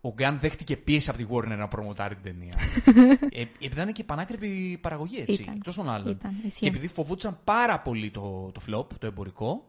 ο 0.01 0.13
Γκάν 0.13 0.39
δέχτηκε 0.41 0.77
πίεση 0.77 1.11
από 1.11 1.19
τη 1.19 1.27
Warner 1.31 1.57
να 1.59 1.69
προμοτάρει 1.69 2.15
την 2.15 2.25
ταινία. 2.25 2.53
ε, 3.39 3.41
επειδή 3.41 3.81
ήταν 3.81 3.93
και 3.93 4.05
πανάκριβη 4.05 4.79
παραγωγή, 4.81 5.19
έτσι. 5.19 5.43
Ήταν. 5.43 5.55
Εκτός 5.57 5.75
των 5.75 5.91
άλλων. 5.91 6.09
Ήταν, 6.11 6.37
ισχύει. 6.47 6.61
και 6.61 6.69
επειδή 6.69 6.89
φοβούνταν 6.89 7.39
πάρα 7.45 7.79
πολύ 7.79 8.11
το, 8.11 8.53
το 8.55 8.61
flop, 8.69 8.87
το 8.99 9.07
εμπορικό, 9.07 9.65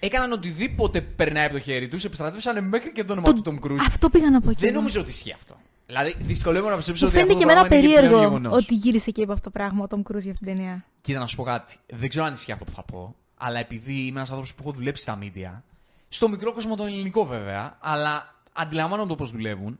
έκαναν 0.00 0.32
οτιδήποτε 0.32 1.00
περνάει 1.00 1.44
από 1.44 1.52
το 1.54 1.60
χέρι 1.60 1.88
τους, 1.88 2.04
επιστρατεύσαν 2.04 2.64
μέχρι 2.68 2.92
και 2.92 3.04
το 3.04 3.12
όνομα 3.12 3.32
του 3.32 3.42
Tom 3.44 3.66
Cruise. 3.66 3.76
Αυτό 3.86 4.08
πήγα 4.10 4.30
να 4.30 4.40
πω 4.40 4.48
και 4.50 4.56
Δεν 4.58 4.68
εγώ. 4.68 4.78
νομίζω 4.78 5.00
ότι 5.00 5.10
ισχύει 5.10 5.32
αυτό. 5.32 5.56
Δηλαδή, 5.86 6.14
δυσκολεύομαι 6.18 6.70
να 6.70 6.76
πιστέψω 6.76 7.04
Μου 7.04 7.10
ότι 7.14 7.20
αυτό 7.20 7.32
φαίνεται 7.32 7.46
το 7.46 7.54
και 7.54 7.60
εμένα 7.60 7.68
πράγμα 7.68 7.86
είναι 7.86 7.96
πλέον 7.98 8.10
περίεργο 8.10 8.36
γεγονός. 8.36 8.62
ότι 8.62 8.74
γύρισε 8.74 9.10
και 9.10 9.22
είπε 9.22 9.32
αυτό 9.32 9.44
το 9.44 9.50
πράγμα 9.50 9.84
ο 9.84 9.86
Tom 9.90 9.98
Cruise 9.98 10.20
για 10.22 10.32
αυτήν 10.32 10.46
την 10.46 10.56
ταινία. 10.56 10.84
Κοίτα 11.00 11.18
να 11.18 11.26
σου 11.26 11.36
πω 11.36 11.42
κάτι. 11.42 11.76
Δεν 11.86 12.08
ξέρω 12.08 12.24
αν 12.24 12.32
ισχύει 12.32 12.52
αυτό 12.52 12.64
που 12.64 12.70
θα 12.70 12.82
πω, 12.82 13.14
αλλά 13.46 13.58
επειδή 13.58 13.92
είμαι 13.92 14.16
ένας 14.16 14.28
άνθρωπος 14.28 14.54
που 14.54 14.62
έχω 14.62 14.72
δουλέψει 14.72 15.02
στα 15.02 15.18
media, 15.20 15.60
στο 16.08 16.28
μικρό 16.28 16.52
κόσμο 16.52 16.76
τον 16.76 16.86
ελληνικό 16.86 17.26
βέβαια, 17.26 17.76
αλλά 17.80 18.34
αντιλαμβάνομαι 18.52 19.08
το 19.08 19.14
πώς 19.14 19.30
δουλεύουν 19.30 19.78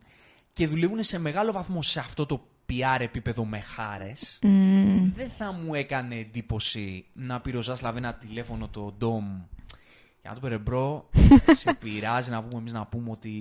και 0.53 0.67
δουλεύουν 0.67 1.03
σε 1.03 1.19
μεγάλο 1.19 1.53
βαθμό 1.53 1.83
σε 1.83 2.01
αυτό 2.01 2.27
το 2.27 2.47
PR 2.69 3.01
επίπεδο 3.01 3.45
με 3.45 3.61
χάρες. 3.61 4.39
Δεν 5.15 5.31
θα 5.39 5.53
μου 5.53 5.75
έκανε 5.75 6.15
εντύπωση 6.15 7.05
να 7.13 7.41
πει 7.41 7.57
ο 7.57 7.63
Ζάσλαβ 7.63 7.97
ένα 7.97 8.15
τηλέφωνο 8.15 8.69
τον 8.69 8.95
Τομ 8.99 9.43
για 10.21 10.31
να 10.31 10.35
του 10.35 10.49
πει 10.49 10.57
bro, 10.57 11.09
σε 11.63 11.75
πειράζει 11.75 12.31
να 12.31 12.41
βγούμε 12.41 12.59
εμείς 12.59 12.73
να 12.73 12.87
πούμε 12.87 13.11
ότι 13.11 13.33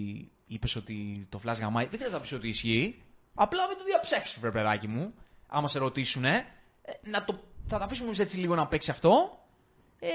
είπες 0.48 0.76
ότι 0.76 1.26
το 1.30 1.40
φλάσ 1.40 1.60
γαμάει. 1.60 1.86
Δεν 1.86 1.94
χρειάζεται 1.94 2.18
να 2.18 2.24
πεις 2.24 2.32
ότι 2.32 2.48
ισχύει. 2.48 3.02
Απλά 3.34 3.68
μην 3.68 3.78
το 3.78 3.84
διαψεύσεις, 3.84 4.40
βρε 4.40 4.52
παιδάκι 4.52 4.88
μου. 4.88 5.14
Άμα 5.48 5.68
σε 5.68 5.80
ρωτήσουν, 5.80 6.26
ε, 6.26 6.46
να 7.04 7.24
το, 7.24 7.34
θα 7.68 7.78
τα 7.78 7.86
αφήσουμε 7.86 8.08
εμείς 8.08 8.20
έτσι 8.20 8.38
λίγο 8.38 8.56
να 8.56 8.68
παίξει 8.68 8.92
αυτό 8.92 9.38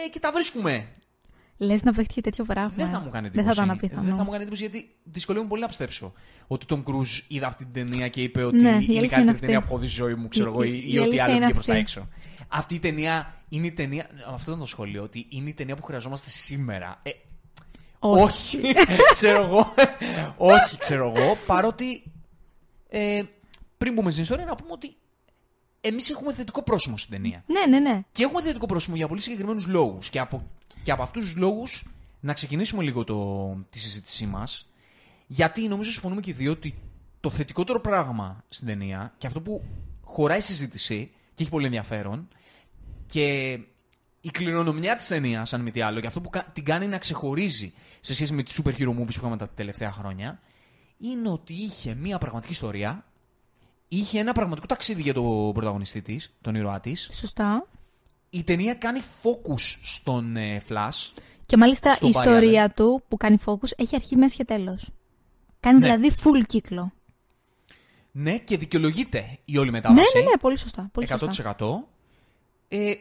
ε, 0.04 0.08
και 0.08 0.18
τα 0.20 0.32
βρίσκουμε. 0.32 0.86
Λες 1.60 1.82
να 1.82 1.92
παίχτηκε 1.92 2.20
τέτοιο 2.20 2.44
πράγμα. 2.44 2.72
Δεν 2.76 2.86
ε. 2.88 2.90
θα 2.90 3.00
μου 3.00 3.10
κάνει 3.10 3.28
Δεν 3.28 3.38
εντύπωση. 3.38 3.56
θα 3.56 3.62
ήταν 3.62 3.76
απίθανο. 3.76 4.02
Δεν 4.02 4.16
θα 4.16 4.22
μου 4.24 4.30
κάνει 4.30 4.42
εντύπωση 4.42 4.62
γιατί 4.62 4.90
δυσκολεύομαι 5.02 5.48
πολύ 5.50 5.62
να 5.62 5.68
πιστέψω 5.68 6.12
ότι 6.46 6.64
ο 6.64 6.66
Τόμ 6.68 6.82
Κρούζ 6.82 7.20
είδε 7.28 7.46
αυτή 7.46 7.64
την 7.64 7.72
ταινία 7.72 8.08
και 8.08 8.22
είπε 8.22 8.44
ότι 8.44 8.56
Ναι, 8.56 8.68
η 8.68 8.70
είναι 8.70 8.74
η 8.74 8.76
αλήθεια 8.76 8.98
είναι 8.98 9.08
καλύτερη 9.08 9.30
αυτή. 9.34 9.40
ταινία 9.46 9.60
που 9.60 9.66
έχω 9.68 9.78
δει 9.78 9.86
στη 9.86 9.96
ζωή 9.96 10.14
μου, 10.14 10.28
ξέρω 10.28 10.46
Η- 10.48 10.52
εγώ, 10.52 10.62
η- 10.62 10.68
ή, 10.68 10.82
η 10.86 10.90
ή 10.92 10.98
ό,τι 10.98 11.00
αλήθεια 11.06 11.24
άλλο 11.24 11.32
είναι 11.34 11.40
βγήκε 11.44 11.52
προς 11.54 11.66
τα 11.66 11.72
αυτή. 11.72 11.82
έξω. 11.82 12.08
Αυτή 12.48 12.74
η 12.74 12.78
ταινία 12.78 13.34
είναι 13.48 13.66
η 13.66 13.72
ταινία. 13.72 14.06
Αυτό 14.26 14.50
ήταν 14.50 14.58
το 14.58 14.66
σχόλιο, 14.66 15.02
ότι 15.02 15.26
είναι 15.28 15.48
η 15.48 15.54
ταινία 15.54 15.76
που 15.76 15.82
χρειαζόμαστε 15.82 16.30
σήμερα. 16.30 17.00
Ε, 17.02 17.10
όχι. 17.98 18.58
ξέρω 19.16 19.42
εγώ. 19.44 19.74
όχι, 20.36 20.78
ξέρω 20.78 21.12
εγώ. 21.16 21.36
Παρότι. 21.46 22.02
Ε, 22.88 23.22
πριν 23.78 23.92
μπούμε 23.92 24.10
στην 24.10 24.22
ιστορία, 24.22 24.44
να 24.44 24.54
πούμε 24.54 24.72
ότι 24.72 24.96
εμείς 25.80 26.10
έχουμε 26.10 26.32
θετικό 26.32 26.62
πρόσημο 26.62 26.96
στην 26.96 27.10
ταινία. 27.12 27.44
Ναι, 27.46 27.66
ναι, 27.66 27.90
ναι. 27.90 28.02
Και 28.12 28.22
έχουμε 28.22 28.42
θετικό 28.42 28.66
πρόσημο 28.66 28.96
για 28.96 29.08
πολύ 29.08 29.20
συγκεκριμένους 29.20 29.66
λόγους. 29.66 30.10
Και 30.10 30.18
από, 30.18 30.50
και 30.82 30.90
από 30.90 31.02
αυτούς 31.02 31.24
τους 31.24 31.36
λόγους 31.36 31.86
να 32.20 32.32
ξεκινήσουμε 32.32 32.82
λίγο 32.82 33.04
το, 33.04 33.48
τη 33.70 33.78
συζήτησή 33.78 34.26
μας. 34.26 34.68
Γιατί 35.26 35.68
νομίζω 35.68 35.90
συμφωνούμε 35.90 36.20
και 36.20 36.30
οι 36.30 36.32
δύο 36.32 36.50
ότι 36.52 36.74
το 37.20 37.30
θετικότερο 37.30 37.80
πράγμα 37.80 38.44
στην 38.48 38.66
ταινία 38.66 39.14
και 39.16 39.26
αυτό 39.26 39.40
που 39.40 39.64
χωράει 40.04 40.40
συζήτηση 40.40 41.10
και 41.34 41.42
έχει 41.42 41.50
πολύ 41.50 41.64
ενδιαφέρον 41.64 42.28
και 43.06 43.58
η 44.20 44.30
κληρονομιά 44.30 44.96
της 44.96 45.06
ταινίας, 45.06 45.52
αν 45.52 45.60
μη 45.60 45.70
τι 45.70 45.80
άλλο, 45.80 46.00
και 46.00 46.06
αυτό 46.06 46.20
που 46.20 46.30
κα- 46.30 46.44
την 46.52 46.64
κάνει 46.64 46.86
να 46.86 46.98
ξεχωρίζει 46.98 47.72
σε 48.00 48.14
σχέση 48.14 48.32
με 48.32 48.42
τις 48.42 48.60
super 48.62 48.70
hero 48.70 48.88
movies 48.88 49.04
που 49.04 49.06
είχαμε 49.10 49.36
τα 49.36 49.48
τελευταία 49.48 49.92
χρόνια, 49.92 50.40
είναι 50.98 51.28
ότι 51.28 51.52
είχε 51.54 51.94
μία 51.94 52.18
πραγματική 52.18 52.52
ιστορία, 52.52 53.04
είχε 53.88 54.18
ένα 54.18 54.32
πραγματικό 54.32 54.66
ταξίδι 54.66 55.02
για 55.02 55.14
τον 55.14 55.52
πρωταγωνιστή 55.52 56.02
της, 56.02 56.34
τον 56.40 56.54
ήρωά 56.54 56.80
της. 56.80 57.08
Σωστά. 57.12 57.66
Η 58.30 58.42
ταινία 58.44 58.74
κάνει 58.74 59.00
focus 59.22 59.60
στον 59.82 60.36
ε, 60.36 60.62
Flash. 60.68 61.20
Και 61.46 61.56
μάλιστα 61.56 61.94
Στο 61.94 62.06
η 62.06 62.10
Barry 62.14 62.18
ιστορία 62.18 62.70
του 62.70 63.02
που 63.08 63.16
κάνει 63.16 63.36
focus 63.44 63.68
έχει 63.76 63.94
αρχή, 63.94 64.16
μέση 64.16 64.36
και 64.36 64.44
τέλος. 64.44 64.90
Κάνει 65.60 65.78
Ναι. 65.78 65.84
δηλαδή 65.84 66.14
full 66.22 66.46
κύκλο. 66.46 66.92
Ναι, 68.12 68.38
και 68.38 68.56
δικαιολογείται 68.56 69.38
η 69.44 69.56
όλη 69.58 69.66
Ναι, 69.66 69.76
μετάβαση. 69.76 70.18
ναι, 70.18 70.24
ναι, 70.24 70.36
πολύ 70.40 70.58
σωστά. 70.58 70.88
Πολύ 70.92 71.06
σωστά. 71.06 71.54
100%. 71.58 71.88
Ε, 72.68 72.92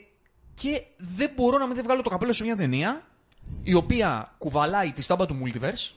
και 0.54 0.84
δεν 0.98 1.32
μπορώ 1.36 1.58
να 1.58 1.66
μην 1.66 1.76
δεν 1.76 1.84
βγάλω 1.84 2.02
το 2.02 2.10
καπέλο 2.10 2.34
σε 2.34 2.44
μια 2.44 2.56
ταινία 2.56 3.08
η 3.64 3.74
οποία 3.74 4.34
κουβαλάει 4.38 4.92
τη 4.92 5.02
στάμπα 5.02 5.26
του 5.26 5.38
multiverse, 5.44 5.92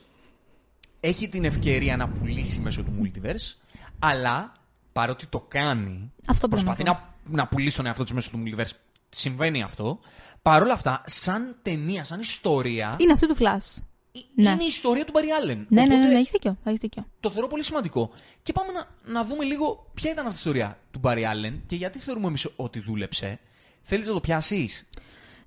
έχει 0.99 1.29
την 1.29 1.43
ευκαιρία 1.43 1.97
να 1.97 2.07
πουλήσει 2.09 2.59
μέσω 2.59 2.83
του 2.83 2.93
multiverse, 3.01 3.57
αλλά 3.99 4.51
παρότι 4.93 5.25
το 5.25 5.45
κάνει, 5.47 6.11
Αυτό 6.27 6.47
πρέπει 6.47 6.63
προσπαθεί 6.63 6.83
να 6.83 6.91
να, 7.23 7.37
να 7.37 7.47
πουλήσει 7.47 7.75
τον 7.75 7.85
εαυτό 7.85 8.03
της 8.03 8.13
μέσω 8.13 8.29
του 8.29 8.43
multiverse. 8.45 8.71
Συμβαίνει 9.09 9.63
αυτό. 9.63 9.99
Παρ' 10.41 10.61
όλα 10.61 10.73
αυτά, 10.73 11.03
σαν 11.05 11.55
ταινία, 11.61 12.03
σαν 12.03 12.19
ιστορία, 12.19 12.95
Είναι 12.97 13.13
αυτή 13.13 13.27
του 13.27 13.35
Flash. 13.39 13.81
ε- 14.11 14.19
ναι. 14.35 14.49
είναι 14.49 14.63
η 14.63 14.67
ιστορία 14.67 15.05
του 15.05 15.13
Barry 15.15 15.43
Allen. 15.45 15.65
Ναι, 15.67 15.81
ναι, 15.81 15.87
ναι, 15.87 15.93
Οπότε, 15.95 16.07
ναι, 16.13 16.19
έχεις 16.19 16.31
δίκιο. 16.31 16.57
Έχεις 16.63 16.79
δίκιο. 16.79 17.05
το 17.19 17.29
θεωρώ 17.31 17.47
πολύ 17.47 17.63
σημαντικό. 17.63 18.09
Και 18.41 18.51
πάμε 18.51 18.71
να, 18.71 19.11
να 19.11 19.23
δούμε 19.23 19.43
λίγο 19.43 19.91
ποια 19.93 20.11
ήταν 20.11 20.25
αυτή 20.25 20.37
η 20.37 20.39
ιστορία 20.45 20.77
του 20.91 20.99
Barry 21.03 21.23
Allen 21.23 21.53
και 21.65 21.75
γιατί 21.75 21.99
θεωρούμε 21.99 22.27
εμείς 22.27 22.47
ότι 22.55 22.79
δούλεψε. 22.79 23.39
Θέλεις 23.81 24.07
να 24.07 24.13
το 24.13 24.19
πιάσεις; 24.19 24.85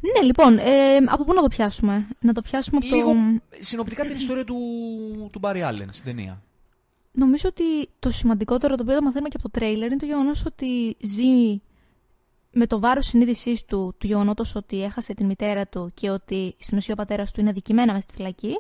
Ναι, 0.01 0.23
λοιπόν, 0.27 0.59
ε, 0.59 0.97
από 1.07 1.25
πού 1.25 1.35
να 1.35 1.41
το 1.43 1.49
πιάσουμε; 1.49 2.09
Να 2.21 2.33
το 2.33 2.41
πιάσουμε 2.43 2.77
από 2.83 2.97
Λίγο 2.97 3.13
το. 3.13 3.17
συνοπτικά 3.61 4.05
την 4.05 4.17
ιστορία 4.17 4.45
του, 4.45 4.57
του 5.33 5.41
Barry 5.43 5.63
Allen 5.69 5.87
στην 5.91 6.05
ταινία. 6.05 6.43
Νομίζω 7.17 7.49
ότι 7.49 7.89
το 7.99 8.11
σημαντικότερο 8.11 8.75
το 8.75 8.83
οποίο 8.83 8.97
το 8.97 9.03
μαθαίνουμε 9.03 9.29
και 9.29 9.37
από 9.39 9.49
το 9.51 9.59
τρέιλερ 9.59 9.87
είναι 9.87 9.97
το 9.97 10.07
γεγονός 10.07 10.45
ότι 10.47 10.97
ζει 11.01 11.61
με 12.51 12.67
το 12.67 12.81
βάρος 12.81 13.07
συνείδησής 13.07 13.65
του 13.65 13.95
του 13.99 14.07
γεγονότος 14.07 14.55
ότι 14.55 14.83
έχασε 14.83 15.15
την 15.15 15.27
μητέρα 15.27 15.67
του 15.67 15.91
και 15.95 16.11
ότι 16.11 16.55
στην 16.59 16.77
ουσία 16.77 16.95
ο 16.95 16.97
πατέρας 16.97 17.33
του 17.33 17.41
είναι 17.41 17.51
αδικημένα 17.51 17.93
μέσα 17.93 18.05
στη 18.05 18.15
φυλακή. 18.15 18.59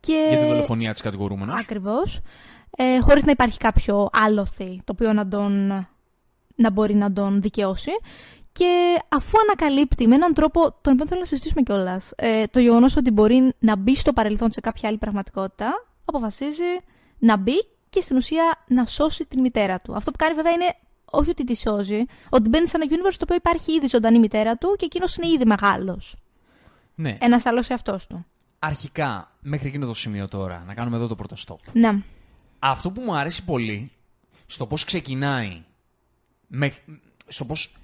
Και... 0.00 0.26
Για 0.28 0.38
τη 0.38 0.46
δολοφονία 0.46 0.92
της 0.92 1.00
κατηγορούμενος. 1.00 1.60
Ακριβώς. 1.60 2.20
Ε, 2.76 3.00
Χωρίς 3.00 3.24
να 3.24 3.30
υπάρχει 3.30 3.58
κάποιο 3.58 4.08
άλοθη 4.12 4.80
το 4.84 4.92
οποίο 4.92 5.12
να, 5.12 5.28
τον, 5.28 5.66
να 6.54 6.70
μπορεί 6.70 6.94
να 6.94 7.12
τον 7.12 7.40
δικαιώσει. 7.40 7.90
Και 8.52 8.98
αφού 9.08 9.38
ανακαλύπτει 9.42 10.06
με 10.06 10.14
έναν 10.14 10.34
τρόπο, 10.34 10.60
τον 10.80 10.92
οποίο 10.92 11.06
θέλω 11.06 11.20
να 11.20 11.26
συζητήσουμε 11.26 11.62
κιόλας, 11.62 12.12
ε, 12.16 12.44
το 12.46 12.60
γεγονός 12.60 12.96
ότι 12.96 13.10
μπορεί 13.10 13.52
να 13.58 13.76
μπει 13.76 13.96
στο 13.96 14.12
παρελθόν 14.12 14.52
σε 14.52 14.60
κάποια 14.60 14.88
άλλη 14.88 14.98
πραγματικότητα, 14.98 15.86
αποφασίζει 16.04 16.80
να 17.18 17.36
μπει 17.36 17.64
και 17.92 18.00
στην 18.00 18.16
ουσία 18.16 18.64
να 18.68 18.86
σώσει 18.86 19.26
την 19.26 19.40
μητέρα 19.40 19.80
του. 19.80 19.94
Αυτό 19.94 20.10
που 20.10 20.16
κάνει 20.16 20.34
βέβαια 20.34 20.52
είναι 20.52 20.74
όχι 21.04 21.30
ότι 21.30 21.44
τη 21.44 21.56
σώζει, 21.56 22.04
ότι 22.28 22.48
μπαίνει 22.48 22.68
σε 22.68 22.76
ένα 22.76 22.86
universe 22.88 23.14
το 23.14 23.22
οποίο 23.22 23.36
υπάρχει 23.36 23.72
ήδη 23.72 23.88
ζωντανή 23.88 24.18
μητέρα 24.18 24.56
του 24.56 24.74
και 24.78 24.84
εκείνος 24.84 25.16
είναι 25.16 25.26
ήδη 25.26 25.44
μεγάλος. 25.44 26.16
Ναι. 26.94 27.16
Ένας 27.20 27.46
άλλος 27.46 27.68
εαυτός 27.68 28.06
του. 28.06 28.26
Αρχικά, 28.58 29.36
μέχρι 29.40 29.68
εκείνο 29.68 29.86
το 29.86 29.94
σημείο 29.94 30.28
τώρα, 30.28 30.64
να 30.66 30.74
κάνουμε 30.74 30.96
εδώ 30.96 31.06
το 31.06 31.14
πρώτο 31.14 31.36
stop. 31.46 31.56
Ναι. 31.72 32.02
Αυτό 32.58 32.90
που 32.90 33.00
μου 33.00 33.16
αρέσει 33.16 33.44
πολύ 33.44 33.90
στο 34.46 34.66
πώς 34.66 34.84
ξεκινάει, 34.84 35.62
με, 36.46 36.74
στο 37.26 37.44
πώς 37.44 37.76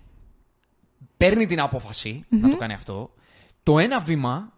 παίρνει 1.16 1.46
την 1.46 1.60
αποφαση 1.60 2.24
να 2.28 2.50
το 2.50 2.56
κάνει 2.56 2.72
αυτό, 2.72 3.14
το 3.62 3.78
ένα 3.78 4.00
βήμα 4.00 4.52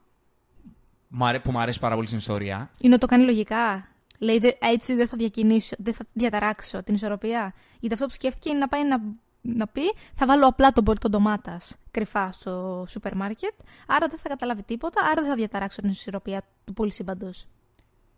μ' 1.09 1.25
αρέ- 1.25 1.43
που 1.43 1.51
μου 1.51 1.61
αρέσει 1.61 1.79
πάρα 1.79 1.95
πολύ 1.95 2.07
στην 2.07 2.19
ιστορία, 2.19 2.71
Είναι 2.81 2.93
ότι 2.95 3.01
το 3.01 3.07
κάνει 3.07 3.25
λογικά. 3.25 3.89
Λέει 4.23 4.39
«Δε- 4.39 4.53
έτσι 4.59 4.95
δεν 4.95 5.09
θα 5.09 5.17
διακινήσω, 5.17 5.75
δεν 5.79 5.95
θα 5.95 6.05
διαταράξω 6.13 6.83
την 6.83 6.95
ισορροπία. 6.95 7.55
Γιατί 7.81 7.95
αυτό 7.95 8.07
που 8.07 8.13
σκέφτηκε 8.13 8.49
είναι 8.49 8.59
να 8.59 8.69
πάει 8.69 8.87
να, 8.87 9.01
να 9.41 9.67
πει 9.67 9.83
θα 10.15 10.27
βάλω 10.27 10.47
απλά 10.47 10.73
τον 10.73 10.83
μπολτό 10.83 11.09
ντομάτα 11.09 11.61
κρυφά 11.91 12.33
στο 12.33 12.85
σούπερ 12.89 13.17
μάρκετ. 13.17 13.53
Άρα 13.87 14.07
δεν 14.09 14.19
θα 14.19 14.29
καταλάβει 14.29 14.63
τίποτα, 14.63 15.01
άρα 15.05 15.21
δεν 15.21 15.31
θα 15.31 15.35
διαταράξω 15.37 15.81
την 15.81 15.91
ισορροπία 15.91 16.43
του 16.65 16.73
πολυσύμπαντο. 16.73 17.31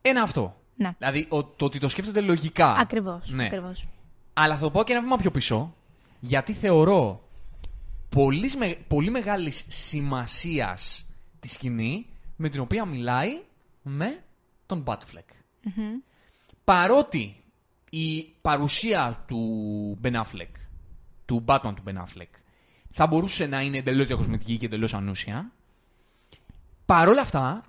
ένα 0.02 0.22
αυτό. 0.22 0.56
Ναι. 0.76 0.90
Δηλαδή 0.98 1.26
ο- 1.28 1.44
το 1.44 1.64
ότι 1.64 1.78
το 1.78 1.88
σκέφτεται 1.88 2.20
λογικά. 2.20 2.72
Ακριβώς. 2.72 3.30
Ναι. 3.30 3.44
Ακριβώς. 3.44 3.86
Αλλά 4.32 4.54
θα 4.56 4.60
το 4.64 4.70
πω 4.70 4.82
και 4.82 4.92
ένα 4.92 5.02
βήμα 5.02 5.16
πιο 5.16 5.30
πίσω, 5.30 5.74
γιατί 6.20 6.52
θεωρώ 6.52 7.28
πολύ, 8.08 8.50
πολύ 8.88 9.10
μεγάλης 9.10 9.64
σημασίας 9.68 11.06
τη 11.40 11.48
σκηνή 11.48 12.06
με 12.36 12.48
την 12.48 12.60
οποία 12.60 12.84
μιλάει 12.84 13.40
με 13.82 14.22
τον 14.66 14.84
Batfleck. 14.86 15.30
Παρότι 16.64 17.36
η 17.90 18.34
παρουσία 18.40 19.24
του 19.26 19.98
Ben 20.02 20.14
Affleck, 20.14 20.52
του 21.24 21.44
Batman 21.46 21.72
του 21.74 21.82
Ben 21.86 21.96
Affleck, 21.96 22.30
θα 22.90 23.06
μπορούσε 23.06 23.46
να 23.46 23.62
είναι 23.62 23.78
εντελώς 23.78 24.06
διακοσμητική 24.06 24.56
και 24.56 24.66
εντελώς 24.66 24.94
ανούσια, 24.94 25.52
παρόλα 26.86 27.20
αυτά 27.20 27.64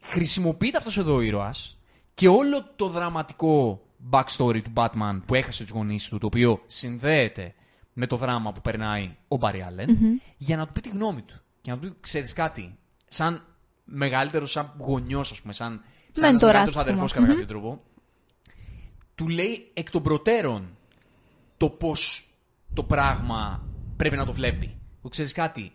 χρησιμοποιείται 0.00 0.78
αυτός 0.78 0.98
εδώ 0.98 1.14
ο 1.14 1.20
ήρωας 1.20 1.78
και 2.14 2.28
όλο 2.28 2.64
το 2.76 2.88
δραματικό 2.88 3.82
backstory 4.10 4.62
του 4.62 4.72
Batman 4.74 5.20
που 5.26 5.34
έχασε 5.34 5.62
τους 5.62 5.72
γονείς 5.72 6.08
του, 6.08 6.18
το 6.18 6.26
οποίο 6.26 6.62
συνδέεται 6.66 7.54
με 7.92 8.06
το 8.06 8.16
δράμα 8.16 8.52
που 8.52 8.60
περνάει 8.60 9.16
ο 9.28 9.36
Barry 9.40 9.54
Allen, 9.54 9.88
για 10.36 10.56
να 10.56 10.66
του 10.66 10.72
πει 10.72 10.80
τη 10.80 10.88
γνώμη 10.88 11.22
του. 11.22 11.40
Και 11.60 11.70
να 11.70 11.78
του 11.78 11.88
πει, 11.88 11.96
ξέρεις 12.00 12.32
κάτι, 12.32 12.78
σαν 13.08 13.44
μεγαλύτερο, 13.84 14.46
σαν 14.46 14.74
γονιός, 14.78 15.30
ας 15.30 15.40
πούμε, 15.40 15.52
σαν, 15.52 15.82
σαν 16.14 16.28
ένας 16.28 16.42
μεγαλύτερος 16.42 16.76
αδερφός 16.76 17.12
κατά 17.12 17.26
κάποιο 17.26 17.46
τρόπο, 17.46 17.82
του 19.14 19.28
λέει 19.28 19.70
εκ 19.74 19.90
των 19.90 20.02
προτέρων 20.02 20.76
το 21.56 21.68
πώς 21.68 22.28
το 22.74 22.84
πράγμα 22.84 23.68
πρέπει 23.96 24.16
να 24.16 24.24
το 24.24 24.32
βλέπει. 24.32 24.78
Που 25.02 25.08
ξέρεις 25.08 25.32
κάτι, 25.32 25.72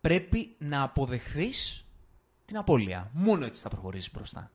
πρέπει 0.00 0.54
να 0.58 0.82
αποδεχθείς 0.82 1.84
την 2.44 2.56
απώλεια. 2.56 3.10
Μόνο 3.12 3.44
έτσι 3.44 3.62
θα 3.62 3.68
προχωρήσεις 3.68 4.12
μπροστά. 4.12 4.50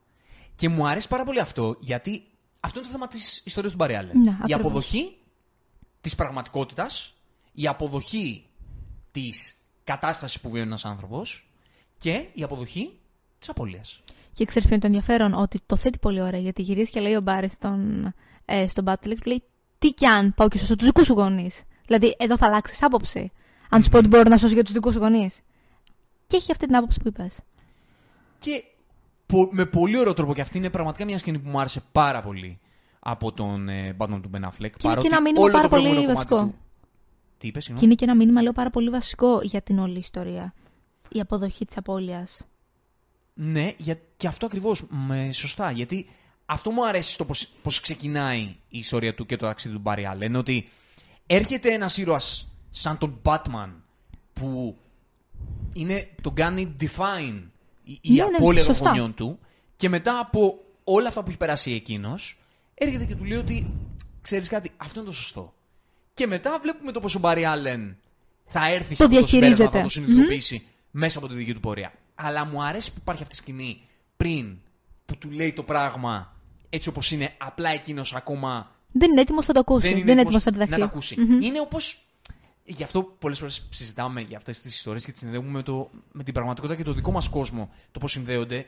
Και 0.56 0.70
μου 0.70 0.88
αρέσει 0.88 1.08
πάρα 1.08 1.24
πολύ 1.24 1.40
αυτό, 1.40 1.76
γιατί 1.80 2.24
αυτό 2.60 2.80
είναι 2.80 2.88
το 2.88 2.94
θέμα 2.94 3.08
της 3.08 3.42
ιστορίας 3.46 3.72
του 3.72 3.78
Μπαριάλε. 3.78 4.14
Ναι, 4.14 4.38
η 4.46 4.54
αποδοχή 4.54 5.18
της 6.02 6.16
πραγματικότητας, 6.16 7.14
η 7.52 7.68
αποδοχή 7.68 8.46
της 9.12 9.56
κατάστασης 9.84 10.40
που 10.40 10.50
βιώνει 10.50 10.68
ένας 10.68 10.86
άνθρωπος 10.86 11.50
και 11.98 12.28
η 12.34 12.44
αποδοχή 12.44 13.00
της 13.40 13.50
απώλειας. 13.50 14.02
Και 14.38 14.46
ξέρεις 14.46 14.68
ποιο 14.68 14.76
είναι 14.76 14.88
το 14.88 14.96
ενδιαφέρον, 14.96 15.34
ότι 15.34 15.62
το 15.66 15.76
θέτει 15.76 15.98
πολύ 15.98 16.22
ωραία, 16.22 16.40
γιατί 16.40 16.62
γυρίζει 16.62 16.92
και 16.92 17.00
λέει 17.00 17.16
ο 17.16 17.22
Μπάρις 17.22 17.52
στον, 17.52 18.14
ε, 18.46 18.68
στον 18.68 18.86
Battle, 18.88 19.18
λέει 19.26 19.44
τι 19.80 19.90
κι 19.90 20.06
αν 20.06 20.34
πάω 20.34 20.48
και 20.48 20.58
σώσω 20.58 20.76
τους 20.76 20.86
δικούς 20.86 21.06
σου 21.06 21.14
γονείς. 21.14 21.64
Δηλαδή, 21.86 22.16
εδώ 22.20 22.38
θα 22.38 22.46
αλλάξεις 22.46 22.84
άποψη. 22.84 23.32
Αν 23.70 23.84
σου 23.84 23.90
πω 23.90 23.98
ότι 23.98 24.08
μπορώ 24.08 24.30
να 24.30 24.38
σώσω 24.38 24.54
για 24.54 24.64
τους 24.64 24.74
δικούς 24.74 24.94
σου 24.94 25.00
γονείς. 25.00 25.40
Και 26.28 26.36
έχει 26.36 26.52
αυτή 26.52 26.66
την 26.66 26.76
άποψη 26.76 27.00
που 27.00 27.08
είπες. 27.08 27.40
Και 28.38 28.64
με 29.50 29.66
πολύ 29.66 29.98
ωραίο 29.98 30.14
τρόπο. 30.14 30.34
Και 30.34 30.42
αυτή 30.42 30.58
είναι 30.58 30.70
πραγματικά 30.70 31.06
μια 31.06 31.18
σκηνή 31.18 31.40
που 31.40 31.50
μου 31.50 31.60
άρεσε 31.60 31.84
πάρα 31.92 32.22
πολύ 32.22 32.60
από 33.00 33.32
τον 33.32 33.70
ε, 33.70 33.96
Batman 33.98 34.20
του 34.22 34.30
Ben 34.34 34.42
Affleck. 34.42 34.72
Και 34.78 34.88
είναι 34.88 35.02
και 35.02 35.08
ένα 35.08 35.22
μήνυμα 35.22 35.50
πάρα 35.52 35.68
πολύ 35.68 36.06
βασικό. 36.06 36.40
Του... 36.40 36.56
Τι 37.38 37.48
είπες, 37.48 37.66
Και 37.66 37.86
είναι 37.86 37.96
και 37.96 38.04
ένα 38.04 38.16
μήνυμα, 38.16 38.42
λέω, 38.42 38.54
πάρα 38.54 38.70
πολύ 38.70 38.90
βασικό 38.90 39.40
για 39.42 39.62
την 39.62 39.80
όλη 39.80 39.98
ιστορία. 39.98 40.54
Η 41.10 41.20
αποδοχή 41.20 41.66
της 41.66 41.78
απώλειας. 41.78 42.48
Ναι, 43.40 43.72
για... 43.78 44.00
και 44.18 44.28
αυτό 44.28 44.46
ακριβώς. 44.46 44.84
Σωστά. 45.32 45.72
Γιατί 45.72 46.10
αυτό 46.46 46.72
μου 46.72 46.88
αρέσει 46.88 47.12
στο 47.12 47.26
πώς 47.62 47.80
ξεκινάει 47.82 48.42
η 48.70 48.78
ιστορία 48.78 49.16
του 49.16 49.26
και 49.26 49.36
το 49.36 49.46
ταξίδι 49.46 49.76
του 49.76 49.82
Barry 49.86 50.04
Allen. 50.14 50.34
Ότι 50.36 50.70
έρχεται 51.26 51.74
ένας 51.74 51.98
ήρωας 51.98 52.52
σαν 52.70 52.98
τον 52.98 53.22
Batman 53.24 53.70
που 54.34 54.78
είναι, 55.74 56.10
τον 56.22 56.34
κάνει 56.34 56.76
define 56.80 57.42
η, 57.84 58.00
η 58.02 58.12
ναι, 58.12 58.24
ναι 58.24 58.36
απώλεια 58.36 58.66
των 58.66 58.76
γονιών 58.76 59.14
του. 59.14 59.40
Και 59.76 59.90
μετά 59.90 60.20
από 60.20 60.60
όλα 60.84 61.08
αυτά 61.08 61.24
που 61.24 61.30
έχει 61.30 61.38
περάσει 61.38 61.72
εκείνος, 61.72 62.40
έρχεται 62.74 63.06
και 63.06 63.16
του 63.16 63.24
λέει 63.24 63.38
ότι 63.38 63.74
ξέρεις 64.22 64.48
κάτι, 64.48 64.72
αυτό 64.78 65.00
είναι 65.00 65.10
το 65.10 65.16
σωστό. 65.16 65.54
Και 66.14 66.28
μετά 66.28 66.60
βλέπουμε 66.62 66.92
το 66.92 67.00
πώ 67.00 67.08
ο 67.16 67.20
Μπάρι 67.20 67.46
Άλεν 67.46 67.98
θα 68.46 68.70
έρθει 68.70 68.96
το 68.96 69.10
σε 69.10 69.20
αυτό 69.20 69.40
το 69.40 69.56
θα 69.56 69.82
το 69.82 69.90
συνειδητοποιήσει 69.90 70.66
μέσα 70.92 71.18
από 71.18 71.28
τη 71.28 71.36
δική 71.36 71.54
του 71.54 71.60
πορεία. 71.60 71.94
Αλλά 72.20 72.46
μου 72.46 72.64
αρέσει 72.64 72.90
που 72.92 72.98
υπάρχει 73.02 73.22
αυτή 73.22 73.36
η 73.36 73.38
σκηνή 73.38 73.82
πριν 74.18 74.58
που 75.06 75.18
του 75.18 75.32
λέει 75.32 75.54
το 75.54 75.64
πράγμα 75.64 76.36
έτσι 76.70 76.90
όπως 76.90 77.12
είναι, 77.12 77.36
απλά 77.38 77.70
εκείνος 77.70 78.16
ακόμα. 78.16 78.72
Δεν 78.92 79.12
είναι 79.12 79.22
έτοιμος 79.22 79.48
να 79.48 79.54
το 79.54 79.60
ακούσει. 79.60 79.88
Δεν 79.88 79.98
είναι, 79.98 80.12
έτοιμος 80.12 80.44
να, 80.44 80.66
να 80.66 80.78
το 80.78 80.84
ακούσει. 80.84 81.16
Είναι 81.42 81.60
όπως 81.60 82.08
Γι' 82.70 82.84
αυτό 82.84 83.04
πολλές 83.04 83.40
φορές 83.40 83.68
συζητάμε 83.70 84.22
για 84.22 84.38
αυτές 84.38 84.62
τις 84.62 84.76
ιστορίες 84.76 85.06
και 85.06 85.12
τις 85.12 85.20
συνδέουμε 85.20 85.50
με, 85.50 85.64
το, 85.64 85.90
με 86.12 86.24
την 86.24 86.34
πραγματικότητα 86.34 86.78
και 86.78 86.84
το 86.84 86.94
δικό 86.94 87.12
μας 87.12 87.30
κόσμο, 87.30 87.70
το 87.92 88.00
πώς 88.00 88.12
συνδέονται. 88.12 88.66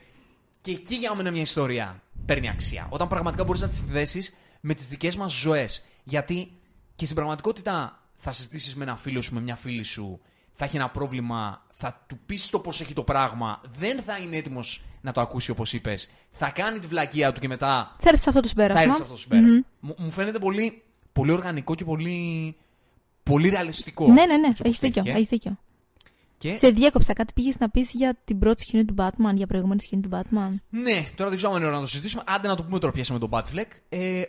Και 0.61 0.71
εκεί 0.71 0.95
για 0.95 1.15
μένα 1.15 1.31
μια 1.31 1.41
ιστορία 1.41 2.03
παίρνει 2.25 2.49
αξία. 2.49 2.87
Όταν 2.89 3.07
πραγματικά 3.07 3.43
μπορείς 3.43 3.61
να 3.61 3.69
τη 3.69 3.75
συνδέσεις 3.75 4.33
με 4.59 4.73
τις 4.73 4.87
δικές 4.87 5.15
μας 5.15 5.33
ζωές. 5.39 5.83
Γιατί 6.03 6.51
και 6.95 7.03
στην 7.03 7.15
πραγματικότητα 7.15 8.03
θα 8.15 8.31
συζητήσεις 8.31 8.75
με 8.75 8.83
ένα 8.83 8.95
φίλο 8.95 9.21
σου, 9.21 9.33
με 9.33 9.41
μια 9.41 9.55
φίλη 9.55 9.83
σου, 9.83 10.19
θα 10.53 10.65
έχει 10.65 10.75
ένα 10.75 10.89
πρόβλημα, 10.89 11.65
θα 11.81 12.03
του 12.07 12.19
πεις 12.25 12.49
το 12.49 12.59
πώς 12.59 12.81
έχει 12.81 12.93
το 12.93 13.03
πράγμα, 13.03 13.61
δεν 13.77 14.01
θα 14.01 14.17
είναι 14.17 14.37
έτοιμος 14.37 14.81
να 15.01 15.11
το 15.11 15.21
ακούσει 15.21 15.51
όπως 15.51 15.73
είπες, 15.73 16.09
θα 16.31 16.49
κάνει 16.49 16.79
τη 16.79 16.87
βλακεία 16.87 17.31
του 17.31 17.39
και 17.39 17.47
μετά. 17.47 17.95
Θα 17.99 18.09
έρθει 18.09 18.21
σε 18.21 18.29
αυτό 18.29 18.41
το 18.41 18.47
συμπέρασμα. 18.47 18.81
Θα 18.81 18.85
έρθει 18.85 18.95
σε 18.95 19.01
αυτό 19.01 19.13
το 19.13 19.19
συμπέρασμα. 19.19 19.65
Mm-hmm. 19.81 19.93
Μου 19.97 20.11
φαίνεται 20.11 20.39
πολύ, 20.39 20.83
πολύ 21.13 21.31
οργανικό 21.31 21.75
και 21.75 21.85
πολύ 21.85 22.55
πολύ 23.23 23.49
ρεαλιστικό. 23.49 24.07
Ναι, 24.07 24.25
ναι, 24.25 24.37
ναι. 24.37 24.53
Έχεις 24.61 24.79
δίκιο. 24.79 25.03
Έχεις 25.05 25.27
δίκιο. 25.27 25.57
Και... 26.37 26.49
Σε 26.49 26.67
διέκοψα. 26.67 27.13
Κάτι 27.13 27.33
πήγες 27.33 27.59
να 27.59 27.69
πεις 27.69 27.91
για 27.91 28.17
την 28.25 28.39
πρώτη 28.39 28.61
σκηνή 28.61 28.85
του 28.85 28.95
Batman, 28.97 29.33
για 29.33 29.47
προηγούμενη 29.47 29.81
σκηνή 29.81 30.01
του 30.01 30.09
Batman. 30.11 30.53
Ναι, 30.69 31.07
τώρα 31.15 31.29
δεν 31.29 31.37
ξέρω 31.37 31.51
αν 31.51 31.57
είναι 31.57 31.67
ώρα 31.67 31.75
να 31.75 31.81
το 31.81 31.87
συζητήσουμε. 31.87 32.23
Άντε 32.25 32.47
να 32.47 32.55
το 32.55 32.63
πούμε 32.63 32.79
τώρα 32.79 32.93
πιάσαμε 32.93 33.19
τον 33.19 33.29
Batfleck. 33.31 33.67
Ε, 33.89 34.21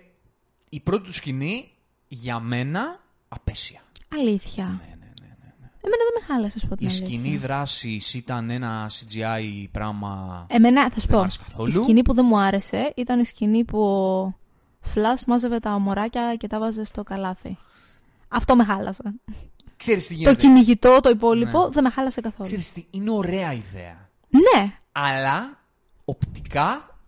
η 0.69 0.81
πρώτη 0.81 1.05
του 1.05 1.13
σκηνή 1.13 1.71
για 2.09 2.41
μένα 2.41 3.01
απέσια. 3.29 3.83
Αλήθεια. 4.09 4.65
Ναι, 4.65 4.71
ναι, 4.71 5.13
ναι, 5.21 5.37
ναι. 5.37 5.55
ναι. 5.61 5.70
Εμένα 5.83 6.03
δεν 6.12 6.21
με 6.21 6.35
χάλασε, 6.35 6.59
σου 6.59 6.69
πω 6.69 6.75
Η 6.79 6.88
σκηνή 6.88 7.37
δράσης 7.37 8.14
ήταν 8.14 8.51
ένα 8.51 8.90
CGI 8.90 9.66
πράγμα. 9.73 10.47
Εμένα, 10.49 10.90
θα 10.90 11.01
σου 11.01 11.09
πω. 11.09 11.27
Η 11.66 11.71
σκηνή 11.71 12.03
που 12.03 12.14
δεν 12.14 12.25
μου 12.29 12.38
άρεσε 12.38 12.93
ήταν 12.97 13.21
η 13.21 13.25
σκηνή 13.25 13.64
που 13.64 13.81
ο 13.81 14.35
Φλάς 14.81 15.25
μάζευε 15.25 15.59
τα 15.59 15.75
ομοράκια 15.75 16.35
και 16.37 16.47
τα 16.47 16.59
βάζε 16.59 16.85
στο 16.85 17.03
καλάθι. 17.03 17.59
Αυτό 18.29 18.57
με 18.57 18.64
χάλασε. 18.64 19.03
Ξέρεις 19.77 20.07
τι 20.07 20.14
γίνεται. 20.14 20.35
Το 20.35 20.40
κυνηγητό, 20.40 21.01
το 21.03 21.09
υπόλοιπο, 21.09 21.64
ναι. 21.64 21.69
δεν 21.69 21.83
με 21.83 21.90
χάλασε 21.90 22.21
καθόλου. 22.21 22.49
Ξέρεις 22.49 22.73
τι, 22.73 22.87
είναι 22.90 23.11
ωραία 23.11 23.53
ιδέα. 23.53 24.09
Ναι. 24.29 24.79
Αλλά 24.93 25.59
οπτικά 26.05 26.99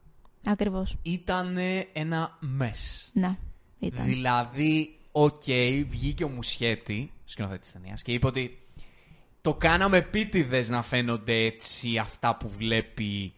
Ακριβώς. 0.44 0.96
ήταν 1.02 1.56
ένα 1.92 2.37
mess. 2.40 3.11
Ναι, 3.12 3.37
ήταν. 3.78 4.04
Δηλαδή, 4.04 4.98
OK, 5.12 5.42
okay, 5.46 5.85
βγήκε 5.88 6.24
ο 6.24 6.28
Μουσκιέτι, 6.28 7.12
σκηνοθέτης 7.24 7.66
της 7.66 7.78
ταινίας, 7.78 8.02
και 8.02 8.12
είπε 8.12 8.26
ότι 8.26 8.62
το 9.42 9.55
κάναμε 9.55 9.96
επίτηδες 9.96 10.68
να 10.68 10.83
φαίνονται 10.83 11.33
έτσι 11.33 11.98
αυτά 11.98 12.37
που 12.37 12.48
βλέπει 12.48 13.35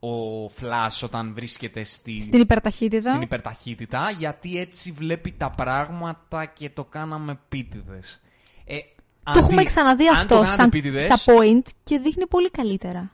ο 0.00 0.48
Flash 0.48 1.02
όταν 1.02 1.34
βρίσκεται 1.34 1.84
στη... 1.84 2.20
στην 2.20 2.40
υπερταχύτητα. 2.40 3.10
Στην 3.10 3.22
υπερταχύτητα, 3.22 4.10
γιατί 4.10 4.58
έτσι 4.58 4.92
βλέπει 4.92 5.32
τα 5.32 5.50
πράγματα 5.50 6.44
και 6.44 6.70
το 6.70 6.84
κάναμε 6.84 7.32
επίτηδες. 7.32 8.20
Ε, 8.64 8.76
το 9.22 9.38
έχουμε 9.38 9.64
ξαναδεί 9.64 10.08
αυτό 10.08 10.44
σαν, 10.46 10.70
σαν 10.98 11.18
point 11.24 11.68
και 11.82 11.98
δείχνει 11.98 12.26
πολύ 12.26 12.50
καλύτερα. 12.50 13.00
Ναι. 13.00 13.10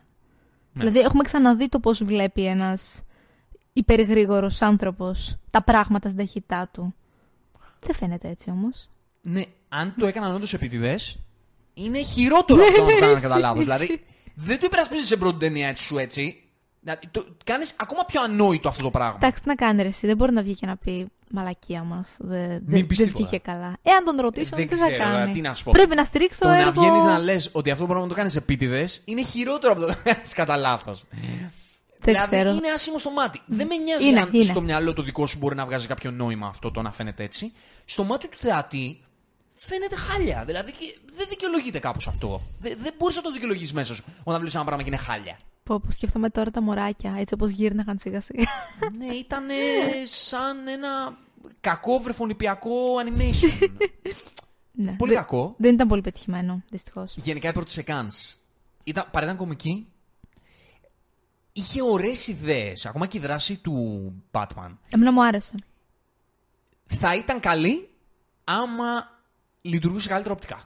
Δηλαδή 0.72 0.99
έχουμε 0.99 1.22
ξαναδεί 1.22 1.68
το 1.68 1.81
πώς 1.81 2.05
βλέπει 2.05 2.44
ένας 2.44 3.03
υπεργρήγορος 3.72 4.62
άνθρωπος 4.62 5.37
τα 5.51 5.62
πράγματα 5.62 6.09
στην 6.09 6.20
ταχύτητά 6.25 6.68
του. 6.72 6.94
Δεν 7.81 7.94
φαίνεται 7.94 8.29
έτσι 8.29 8.51
όμως. 8.51 8.88
Ναι, 9.20 9.42
αν 9.68 9.94
το 9.99 10.07
έκαναν 10.07 10.35
όντως 10.35 10.55
επίτηδες, 10.55 11.18
είναι 11.76 11.98
χειρότερο 11.98 12.62
αυτό 12.62 12.82
να 12.82 12.88
το 12.88 12.98
κάνανε 12.98 13.20
κατά 13.20 13.38
λάθος. 13.38 13.64
Δηλαδή, 13.64 14.04
δεν 14.34 14.58
το 14.58 14.66
υπερασπίζεις 14.66 15.06
σε 15.06 15.16
πρώτη 15.16 15.38
ταινία 15.38 15.68
έτσι 15.68 15.84
σου 15.84 15.98
έτσι. 15.98 16.40
Δηλαδή, 16.80 17.06
το 17.10 17.26
κάνεις 17.44 17.72
ακόμα 17.76 18.04
πιο 18.04 18.22
ανόητο 18.22 18.68
αυτό 18.68 18.82
το 18.82 18.90
πράγμα. 18.90 19.14
Εντάξει, 19.22 19.42
τι 19.42 19.48
να 19.48 19.54
κάνει 19.54 19.82
ρε, 19.82 19.88
εσύ. 19.88 20.06
Δεν 20.06 20.16
μπορεί 20.16 20.32
να 20.32 20.42
βγει 20.42 20.54
και 20.54 20.66
να 20.66 20.76
πει 20.76 21.06
μαλακία 21.30 21.82
μας. 21.82 22.16
Δεν 22.18 22.62
δε, 22.66 22.84
δε 22.88 23.04
βγήκε 23.04 23.38
καλά. 23.38 23.76
Εάν 23.82 24.04
τον 24.04 24.16
ρωτήσω, 24.20 24.56
δεν 24.56 24.68
τι 24.68 24.74
θα 24.74 24.90
κάνει. 24.90 25.32
Τι 25.32 25.40
να 25.40 25.54
σου 25.54 25.64
πω. 25.64 25.70
Πρέπει 25.70 25.94
να 25.94 26.04
στηρίξω 26.04 26.38
το 26.40 26.48
έργο. 26.48 26.64
να 26.64 26.70
βγαίνεις 26.80 27.04
να 27.04 27.18
λες 27.18 27.50
ότι 27.52 27.70
αυτό 27.70 27.82
το 27.82 27.88
πράγμα 27.88 28.08
το 28.08 28.14
κάνεις 28.14 28.36
επίτηδες 28.36 29.02
είναι 29.04 29.22
χειρότερο 29.22 29.72
από 29.72 29.80
το 29.80 29.86
να 29.86 29.94
κάνεις 29.94 30.32
κατά 30.32 30.56
λάθος. 30.56 31.04
Δηλαδή 32.00 32.36
ξέρω. 32.36 32.50
είναι 32.50 32.70
άσχημο 32.74 32.98
στο 32.98 33.10
μάτι. 33.10 33.40
Δεν 33.46 33.66
με 33.66 33.76
νοιάζει 33.76 34.06
είναι, 34.06 34.20
αν 34.20 34.30
είναι. 34.32 34.44
στο 34.44 34.60
μυαλό 34.60 34.92
το 34.92 35.02
δικό 35.02 35.26
σου 35.26 35.38
μπορεί 35.38 35.54
να 35.54 35.66
βγάζει 35.66 35.86
κάποιο 35.86 36.10
νόημα 36.10 36.46
αυτό 36.46 36.70
το 36.70 36.82
να 36.82 36.92
φαίνεται 36.92 37.22
έτσι. 37.22 37.52
Στο 37.84 38.04
μάτι 38.04 38.28
του 38.28 38.36
θεατή 38.40 39.00
φαίνεται 39.66 39.96
χάλια. 39.96 40.44
Δηλαδή 40.44 40.72
δεν 41.16 41.26
δικαιολογείται 41.29 41.79
κάπως 41.79 42.07
αυτό. 42.07 42.40
Δεν, 42.61 42.79
δεν 42.83 42.94
μπορείς 42.98 43.16
να 43.16 43.22
το 43.22 43.33
δικαιολογήσει 43.33 43.74
μέσα 43.74 43.94
σου 43.94 44.05
όταν 44.20 44.35
βλέπεις 44.35 44.55
ένα 44.55 44.64
πράγμα 44.64 44.83
και 44.83 44.88
είναι 44.88 44.98
χάλια. 44.98 45.37
Πω, 45.62 45.81
πω 45.81 45.90
σκέφτομαι 45.90 46.31
τώρα 46.31 46.50
τα 46.50 46.62
μωράκια, 46.62 47.14
έτσι 47.18 47.35
όπως 47.35 47.50
γύρναγαν 47.50 47.98
σιγά 47.98 48.20
σιγά. 48.20 48.44
ναι, 48.98 49.07
ήταν 49.07 49.44
σαν 50.07 50.66
ένα 50.66 51.18
κακό 51.61 51.98
βρεφονιπιακό 51.98 52.70
animation. 53.05 53.68
ναι. 54.85 54.92
Πολύ 54.92 55.14
κακό. 55.14 55.55
Δεν 55.59 55.74
ήταν 55.74 55.88
πολύ 55.88 56.00
πετυχημένο, 56.00 56.62
δυστυχώς. 56.70 57.14
Γενικά 57.16 57.48
η 57.48 57.52
πρώτη 57.52 57.70
σε 57.70 57.85
ήταν, 58.85 59.09
παρά 59.11 59.24
ήταν 59.24 59.37
κομική, 59.37 59.87
είχε 61.52 61.83
ωραίες 61.83 62.26
ιδέες, 62.26 62.87
ακόμα 62.87 63.07
και 63.07 63.16
η 63.16 63.20
δράση 63.20 63.57
του 63.57 64.12
Batman. 64.31 64.76
Εμένα 64.90 65.12
μου 65.12 65.24
άρεσε. 65.24 65.55
Θα 66.87 67.14
ήταν 67.14 67.40
καλή 67.40 67.88
άμα 68.44 69.15
λειτουργούσε 69.68 70.09
καλύτερα 70.09 70.35
οπτικά. 70.35 70.64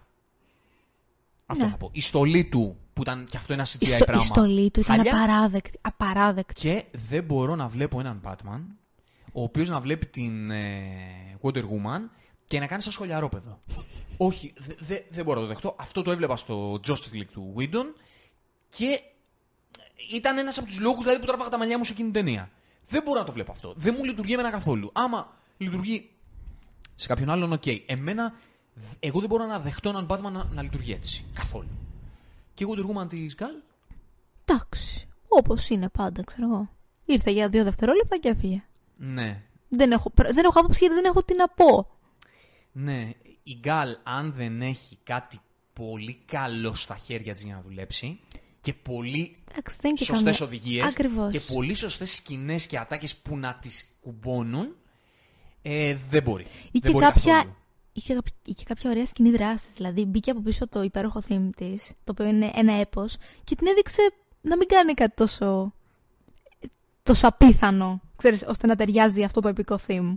Αυτό 1.47 1.65
Ναι. 1.65 1.71
θα 1.71 1.77
πω. 1.77 1.89
Η 1.93 2.01
στολή 2.01 2.45
του, 2.45 2.77
που 2.93 3.03
ήταν 3.03 3.27
και 3.31 3.37
αυτό 3.37 3.53
ένα 3.53 3.67
CGI 3.67 3.77
Η, 3.83 3.87
στο, 3.87 4.05
πράγμα. 4.05 4.23
η 4.23 4.27
στολή 4.27 4.71
του 4.71 4.81
ήταν 4.81 4.97
χάλια. 4.97 5.13
απαράδεκτη. 5.17 5.79
απαράδεκτη. 5.81 6.61
Και 6.61 6.85
δεν 7.09 7.25
μπορώ 7.25 7.55
να 7.57 7.69
βλέπω 7.69 8.01
έναν 8.01 8.21
Batman, 8.25 8.61
ο 9.33 9.43
οποίος 9.43 9.69
να 9.69 9.81
βλέπει 9.81 10.07
την 10.07 10.51
ε, 10.51 11.39
Wonder 11.43 11.63
Woman 11.63 12.01
και 12.45 12.59
να 12.59 12.67
κάνει 12.67 12.83
σαν 12.83 12.93
σχολιαρόπαιδο. 12.93 13.61
Όχι, 14.17 14.53
δε- 14.57 14.75
δε- 14.79 15.01
δεν 15.11 15.25
μπορώ 15.25 15.41
να 15.41 15.47
το 15.47 15.53
δεχτώ. 15.53 15.75
Αυτό 15.79 16.03
το 16.03 16.11
έβλεπα 16.11 16.37
στο 16.37 16.81
Justice 16.87 17.15
League 17.17 17.29
του 17.33 17.55
Whedon 17.59 17.85
και 18.69 19.01
ήταν 20.13 20.39
ένας 20.39 20.59
από 20.59 20.67
τους 20.67 20.81
λόγους 20.81 21.03
δηλαδή, 21.05 21.21
που 21.21 21.27
τράβαγα 21.27 21.51
τα 21.51 21.59
μαλλιά 21.59 21.79
μου 21.79 21.85
σε 21.85 21.93
εκείνη 21.93 22.11
την 22.11 22.25
ταινία. 22.25 22.51
Δεν 22.89 23.03
μπορώ 23.03 23.19
να 23.19 23.25
το 23.27 23.33
βλέπω 23.33 23.53
αυτό. 23.53 23.75
Δεν 23.77 23.95
μου 23.99 24.05
λειτουργεί 24.05 24.33
εμένα 24.33 24.51
καθόλου. 24.51 24.91
Άμα 24.95 25.37
λειτουργεί 25.57 26.11
σε 26.95 27.07
κάποιον 27.07 27.31
άλλον, 27.31 27.53
οκ. 27.53 27.63
Εμένα, 27.87 28.35
εγώ 29.01 29.21
δεν 29.21 29.29
μπορώ 29.29 29.47
να 29.47 29.59
δεχτώ 29.59 29.89
έναν 29.89 30.07
Batman 30.11 30.31
να, 30.33 30.45
να 30.53 30.63
λειτουργεί 30.63 30.93
έτσι. 30.93 31.25
Καθόλου. 31.35 31.69
Και 32.55 32.65
η 32.65 32.67
Wonder 32.71 32.97
Woman 33.03 33.09
της 33.09 33.35
Gal, 33.39 33.63
Εντάξει. 34.45 35.09
Όπως 35.29 35.69
είναι 35.69 35.89
πάντα, 35.89 36.23
ξέρω 36.25 36.47
εγώ. 36.47 36.71
Ήρθε 37.05 37.31
για 37.31 37.49
δύο 37.49 37.65
δευτερόλεπτα 37.65 38.19
και 38.19 38.29
έφυγε. 38.29 38.63
ναι, 38.97 39.43
Δεν 39.69 39.93
έχω, 39.93 40.13
δεν 40.17 40.45
έχω 40.45 40.59
άποψη 40.59 40.79
γιατί 40.81 40.95
δεν 40.95 41.05
έχω 41.05 41.23
τι 41.23 41.35
να 41.37 41.49
πω. 41.49 41.89
Ναι, 42.73 43.11
η 43.43 43.57
Γκάλ 43.61 43.97
αν 44.03 44.33
δεν 44.37 44.63
έχει 44.63 44.99
κάτι 45.03 45.41
πολύ 45.73 46.23
καλό 46.27 46.75
στα 46.75 46.97
χέρια 46.97 47.35
της 47.35 47.43
για 47.43 47.55
να 47.55 47.61
δουλέψει 47.61 48.21
και 48.61 48.75
πολύ 48.75 49.37
Εντάξει, 49.51 49.77
δεν 49.81 49.91
είναι 49.91 49.99
και 49.99 50.05
σωστές 50.05 50.39
καμία- 50.39 50.55
οδηγίες 50.55 50.93
Ακριβώς. 50.93 51.33
και 51.33 51.41
πολύ 51.41 51.75
σωστές 51.75 52.15
σκηνές 52.15 52.67
και 52.67 52.79
ατάκες 52.79 53.17
που 53.17 53.37
να 53.37 53.55
τις 53.61 53.95
κουμπώνουν, 54.03 54.75
ε, 55.63 55.97
δεν 56.11 56.23
μπορεί. 56.23 56.43
Ή 56.43 56.49
δεν 56.73 56.81
και 56.83 56.91
μπορεί 56.91 57.05
κάποια, 57.05 57.33
καθόλου. 57.35 57.57
Είχε, 57.93 58.15
καποια- 58.15 58.37
είχε 58.45 58.65
κάποια 58.65 58.91
ωραία 58.91 59.07
σκηνή 59.07 59.31
δράσης. 59.31 59.71
Δηλαδή 59.77 60.05
μπήκε 60.05 60.31
από 60.31 60.41
πίσω 60.41 60.69
το 60.69 60.83
υπέροχο 60.83 61.23
theme 61.29 61.49
της, 61.57 61.89
το 62.05 62.13
οποίο 62.13 62.27
είναι 62.27 62.51
ένα 62.55 62.73
έπος, 62.73 63.17
και 63.45 63.55
την 63.57 63.67
έδειξε 63.67 64.13
να 64.41 64.57
μην 64.57 64.69
κάνει 64.69 64.95
κάτι 64.95 65.15
τόσο. 65.17 65.75
τόσο 67.03 67.27
απίθανο, 67.27 68.01
ξέρεις, 68.17 68.43
ώστε 68.49 68.67
να 68.67 68.77
ταιριάζει 68.77 69.23
αυτό 69.23 69.41
το 69.41 69.49
επικό 69.49 69.79
theme. 69.87 70.15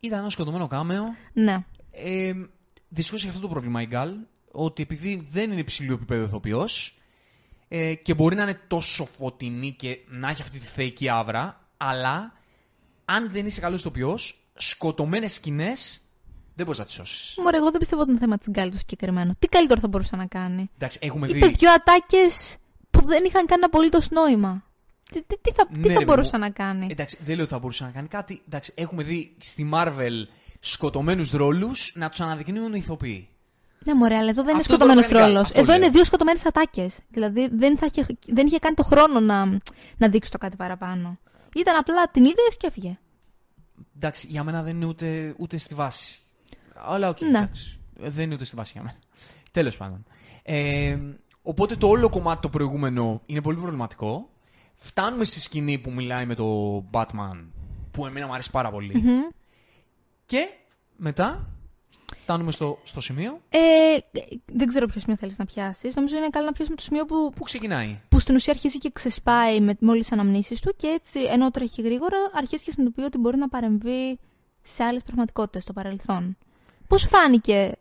Ήταν 0.00 0.18
ένα 0.18 0.30
σκοτωμένο 0.30 0.66
κάμεο. 0.66 1.14
Ναι. 1.32 1.64
Ε, 1.90 2.32
Δυστυχώς 2.88 3.20
έχει 3.20 3.28
αυτό 3.28 3.40
το 3.40 3.48
πρόβλημα 3.48 3.82
η 3.82 3.86
Γκάλ, 3.86 4.14
ότι 4.52 4.82
επειδή 4.82 5.26
δεν 5.30 5.50
είναι 5.50 5.60
υψηλού 5.60 5.92
επίπεδο 5.92 6.24
ηθοποιός 6.24 6.98
ε, 7.68 7.94
και 7.94 8.14
μπορεί 8.14 8.36
να 8.36 8.42
είναι 8.42 8.60
τόσο 8.66 9.04
φωτεινή 9.04 9.72
και 9.72 9.98
να 10.08 10.28
έχει 10.28 10.42
αυτή 10.42 10.58
τη 10.58 10.66
θεϊκή 10.66 11.08
άβρα, 11.08 11.68
αλλά 11.76 12.32
αν 13.04 13.30
δεν 13.32 13.46
είσαι 13.46 13.60
καλός 13.60 13.80
ηθοποιός, 13.80 14.46
σκοτωμένες 14.54 15.32
σκηνές 15.32 16.00
δεν 16.56 16.64
μπορείς 16.64 16.78
να 16.78 16.84
τις 16.84 16.94
σώσεις. 16.94 17.34
Μωρέ, 17.42 17.56
εγώ 17.56 17.70
δεν 17.70 17.78
πιστεύω 17.80 18.02
ότι 18.02 18.10
είναι 18.10 18.20
θέμα 18.20 18.38
της 18.38 18.48
γκάλη 18.50 18.70
το 18.70 18.78
συγκεκριμένο. 18.78 19.34
Τι 19.38 19.46
καλύτερο 19.48 19.80
θα 19.80 19.88
μπορούσε 19.88 20.16
να 20.16 20.26
κάνει; 20.26 20.70
Εντάξει, 20.76 20.98
έχουμε 21.02 21.26
Είπε 21.28 21.46
δει. 21.46 21.52
δυο 21.52 21.70
ατάκες 21.72 22.56
που 22.90 23.06
δεν 23.06 23.24
είχαν 23.24 23.46
καν 23.46 23.64
απολύτως 23.64 24.10
νόημα. 24.10 24.64
Τι, 25.10 25.22
τι, 25.22 25.38
τι 25.40 25.50
θα, 25.52 25.66
τι 25.66 25.78
Ναι, 25.88 25.92
θα 25.92 25.98
ρε, 25.98 26.04
μπορούσε 26.04 26.30
μου- 26.36 26.42
να 26.42 26.50
κάνει; 26.50 26.86
Εντάξει, 26.90 27.18
δεν 27.24 27.34
λέω 27.34 27.44
ότι 27.44 27.52
θα 27.52 27.58
μπορούσε 27.58 27.84
να 27.84 27.90
κάνει 27.90 28.08
κάτι. 28.08 28.42
Εντάξει, 28.46 28.72
έχουμε 28.76 29.02
δει 29.02 29.36
στη 29.38 29.68
Marvel 29.72 30.12
σκοτωμένους 30.60 31.30
ρόλους 31.30 31.92
να 31.94 32.08
τους 32.08 32.20
αναδεικνύουν 32.20 32.74
οι 32.74 32.78
ηθοποιοί. 32.82 33.28
Ναι, 33.84 33.94
μωρέ, 33.94 34.16
αλλά 34.16 34.30
εδώ 34.30 34.42
δεν 34.42 34.50
είναι 34.50 34.60
Αυτό 34.60 34.76
μπορεί 34.76 34.82
σκοτωμένος 34.82 35.10
να 35.12 35.18
κάνει 35.18 35.32
ρόλος. 35.32 35.42
αυτό 35.48 35.60
Εδώ 35.60 35.68
λέω. 35.72 35.76
είναι 35.82 35.88
δύο 35.90 36.04
σκοτωμένες 36.04 36.46
ατάκες. 36.46 36.98
Δηλαδή 37.08 37.48
δεν, 37.52 37.78
θα 37.78 37.86
είχε, 37.92 38.06
δεν 38.26 38.46
είχε 38.46 38.58
κάνει 38.58 38.74
το 38.74 38.82
χρόνο 38.82 39.20
να, 39.20 39.44
να 39.96 40.08
δείξει 40.08 40.30
το 40.30 40.38
κάτι 40.38 40.56
παραπάνω. 40.56 41.18
Ήταν 41.56 41.76
απλά 41.76 42.10
την 42.10 42.24
είδες 42.24 42.56
και 42.58 42.66
έφυγε. 42.66 42.98
Εντάξει, 43.96 44.26
για 44.30 44.44
μένα 44.44 44.62
δεν 44.62 44.76
είναι 44.76 44.86
ούτε, 44.86 45.34
ούτε 45.38 45.56
στη 45.56 45.74
βάση. 45.74 46.18
Αλλά 46.84 47.08
οκ. 47.08 47.20
Ναι. 47.20 47.28
εντάξει. 47.28 47.78
Δεν 47.98 48.24
είναι 48.24 48.34
ούτε 48.34 48.44
στη 48.44 48.56
βάση 48.56 48.72
για 48.72 48.82
μένα. 48.82 48.96
Τέλος 49.50 49.76
πάντων. 49.76 50.04
Ε, 50.42 50.98
οπότε 51.42 51.76
το 51.76 51.88
όλο 51.88 52.08
κομμάτι 52.08 52.40
το 52.40 52.48
προηγούμενο 52.48 53.22
είναι 53.26 53.42
πολύ 53.42 53.56
προβληματικό. 53.56 54.30
Φτάνουμε 54.74 55.24
στη 55.24 55.40
σκηνή 55.40 55.78
που 55.78 55.92
μιλάει 55.92 56.26
με 56.26 56.34
το 56.34 56.78
Batman, 56.90 57.44
που 57.90 58.06
εμένα 58.06 58.26
μου 58.26 58.32
αρέσει 58.32 58.50
πάρα 58.50 58.70
πολύ. 58.70 59.02
Και 60.24 60.48
μετά 60.96 61.48
φτάνουμε 62.22 62.50
στο, 62.52 62.78
στο 62.84 63.00
σημείο 63.00 63.40
Ε, 63.48 63.58
δεν 64.44 64.66
ξέρω 64.66 64.86
ποιο 64.86 65.00
σημείο 65.00 65.16
θέλεις 65.16 65.38
να 65.38 65.44
πιάσεις. 65.44 65.94
Νομίζω 65.94 66.16
είναι 66.16 66.28
καλό 66.28 66.46
να 66.46 66.52
πιάσουμε 66.52 66.76
το 66.76 66.82
σημείο 66.82 67.04
που, 67.04 67.32
που 67.36 67.44
ξεκινάει; 67.44 68.00
που 68.08 68.18
στην 68.18 68.34
ουσία 68.34 68.52
αρχίζει 68.52 68.78
και 68.78 68.90
ξεσπάει 68.92 69.60
με, 69.60 69.76
με 69.78 69.90
όλες 69.90 70.00
τις 70.00 70.08
αναμνήσεις 70.10 70.60
του 70.60 70.74
και 70.76 70.86
έτσι, 70.86 71.20
ενώ 71.20 71.50
τρέχει 71.50 71.82
γρήγορα, 71.82 72.16
αρχίζει 72.32 72.64
και 72.64 72.70
συνειδητοποιεί 72.70 73.04
ότι 73.08 73.18
μπορεί 73.18 73.36
να 73.36 73.48
παρεμβεί 73.48 74.18
σε 74.62 74.84
άλλες 74.84 75.02
πραγματικότητες 75.02 75.62
στο 75.62 75.72
παρελθόν. 75.72 76.36
Πώς 76.88 77.02
φάνηκε 77.10 77.72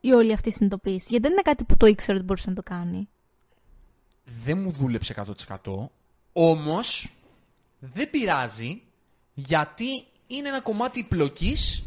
η 0.00 0.12
όλη 0.12 0.32
αυτή 0.32 0.48
η 0.48 0.52
συνειδητοποίηση, 0.52 1.06
Γιατί 1.08 1.22
δεν 1.24 1.32
είναι 1.32 1.42
κάτι 1.42 1.64
που 1.64 1.76
το 1.76 1.86
ήξερε 1.86 2.16
ότι 2.16 2.26
μπορούσε 2.26 2.48
να 2.48 2.54
το 2.54 2.62
κάνει. 2.62 3.08
δεν 4.44 4.58
μου 4.58 4.70
δούλεψε 4.70 5.14
100%. 5.64 5.88
Όμως, 6.32 7.12
δεν 7.78 8.10
πειράζει, 8.10 8.82
γιατί 9.34 10.04
είναι 10.26 10.48
ένα 10.48 10.60
κομμάτι 10.60 11.02
πλοκής 11.02 11.84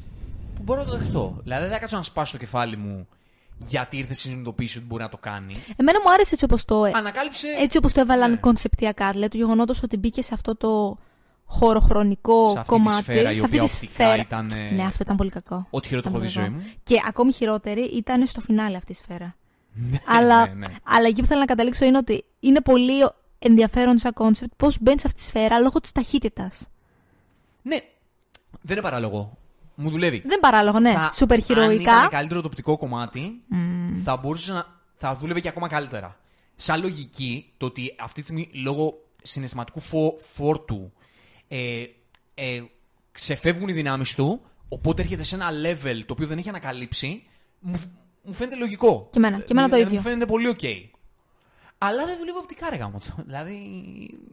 που 0.55 0.61
μπορώ 0.63 0.83
να 0.83 0.91
το 0.91 0.97
δεχτώ. 0.97 1.39
Δηλαδή, 1.43 1.63
δεν 1.63 1.71
θα 1.71 1.79
κάτσω 1.79 1.97
να 1.97 2.03
σπάσω 2.03 2.31
το 2.31 2.37
κεφάλι 2.37 2.77
μου 2.77 3.07
γιατί 3.57 3.97
ήρθε 3.97 4.13
στη 4.13 4.21
συνειδητοποίηση 4.27 4.77
ότι 4.77 4.85
μπορεί 4.87 5.03
να 5.03 5.09
το 5.09 5.17
κάνει. 5.17 5.55
Εμένα 5.75 6.01
μου 6.01 6.11
άρεσε 6.11 6.33
έτσι 6.33 6.45
όπως 6.45 6.65
το, 6.65 6.81
Ανακάλυψε. 6.83 7.47
έτσι 7.59 7.77
όπως 7.77 7.93
το 7.93 7.99
έβαλαν 7.99 8.31
Ναι. 8.31 8.37
κονσεπτιακά. 8.37 9.11
Δηλαδή 9.11 9.29
το 9.29 9.37
γεγονό 9.37 9.63
ότι 9.83 9.97
μπήκε 9.97 10.21
σε 10.21 10.33
αυτό 10.33 10.55
το 10.55 10.97
χωροχρονικό 11.55 12.51
σε 12.51 12.57
αυτή 12.59 12.69
κομμάτι. 12.69 12.95
τη 12.95 13.01
σφαίρα, 13.11 13.31
η 13.31 13.35
σε 13.35 13.41
αυτή 13.43 13.55
οποία 13.57 13.67
τη 13.67 13.73
οπτικά 13.75 13.91
σφαίρα. 14.03 14.15
ήταν. 14.21 14.51
ε, 14.51 14.69
Ναι, 14.71 14.83
αυτό 14.85 14.97
ήταν 15.01 15.15
πολύ 15.17 15.29
κακό. 15.29 15.67
Ό,τι 15.69 15.87
χειρότερο 15.87 16.15
έχω 16.15 16.23
Ήταν 16.25 16.27
δει 16.27 16.27
στη 16.27 16.39
πολύ 16.39 16.49
ζωή 16.51 16.55
μου. 16.55 16.63
κακό. 16.69 16.79
Και 16.83 17.01
ακόμη 17.07 17.31
χειρότερη 17.33 17.81
ήταν 17.81 18.27
στο 18.27 18.41
φινάλε 18.41 18.77
αυτή 18.77 18.91
η 18.91 18.95
σφαίρα. 18.95 19.35
Ναι, 19.91 19.97
αλλά, 20.07 20.47
ναι, 20.47 20.53
ναι. 20.53 20.75
αλλά 20.83 21.07
εκεί 21.07 21.21
που 21.21 21.27
θέλω 21.27 21.39
να 21.39 21.45
καταλήξω 21.45 21.85
είναι 21.85 21.97
ότι 21.97 22.23
είναι 22.39 22.61
πολύ 22.61 23.09
ενδιαφέρον 23.39 23.97
σαν 23.97 24.13
κόνσεπτ 24.13 24.51
πώς 24.57 24.77
μπαίνει 24.81 24.99
σε 24.99 25.07
αυτή 25.07 25.19
τη 25.19 25.25
σφαίρα 25.25 25.59
λόγω 25.59 25.79
της 25.79 25.91
ταχύτητας. 25.91 26.67
Ναι, 27.61 27.77
δεν 28.61 28.77
είναι 28.77 28.81
παράλογο. 28.81 29.37
Μου 29.75 29.89
δουλεύει. 29.89 30.23
Δεν 30.25 30.39
παράλογο, 30.39 30.79
ναι. 30.79 30.93
Θα- 30.93 31.11
Σούπερ 31.11 31.37
Αν 31.37 31.43
χειροϊκά. 31.43 31.81
ήταν 31.81 32.07
καλύτερο 32.09 32.41
το 32.41 32.47
οπτικό 32.47 32.77
κομμάτι, 32.77 33.41
θα 34.03 34.17
μπορούσε 34.17 34.53
να. 34.53 34.65
θα 34.97 35.15
δούλευε 35.15 35.39
και 35.39 35.47
ακόμα 35.47 35.67
καλύτερα. 35.67 36.17
Σαν 36.55 36.81
λογική, 36.81 37.53
το 37.57 37.65
ότι 37.65 37.95
αυτή 37.99 38.19
τη 38.19 38.21
στιγμή 38.21 38.49
λόγω 38.63 38.93
συναισθηματικού 39.23 39.79
φω- 39.79 40.17
φόρτου 40.33 40.91
ε, 41.47 41.83
ε, 42.33 42.63
ξεφεύγουν 43.11 43.67
οι 43.67 43.73
δυνάμεις 43.73 44.15
του, 44.15 44.41
οπότε 44.69 45.01
έρχεται 45.01 45.23
σε 45.23 45.35
ένα 45.35 45.49
level 45.49 45.99
το 46.05 46.13
οποίο 46.13 46.27
δεν 46.27 46.37
έχει 46.37 46.49
ανακαλύψει, 46.49 47.23
μου, 47.59 47.75
μου 48.23 48.33
φαίνεται 48.33 48.55
λογικό. 48.55 49.07
Και 49.11 49.17
εμένα, 49.17 49.37
και 49.39 49.51
εμένα 49.51 49.69
το 49.69 49.75
Δηλαδή, 49.75 49.91
ίδιο. 49.91 50.01
Μου 50.03 50.07
φαίνεται 50.09 50.25
πολύ 50.31 50.47
οκ. 50.47 50.59
Αλλά 51.77 52.05
δεν 52.05 52.17
δουλεύει 52.17 52.37
οπτικά, 52.37 52.69
ρε 52.69 52.75
γαμώ. 52.75 52.99
Δηλαδή. 53.25 53.57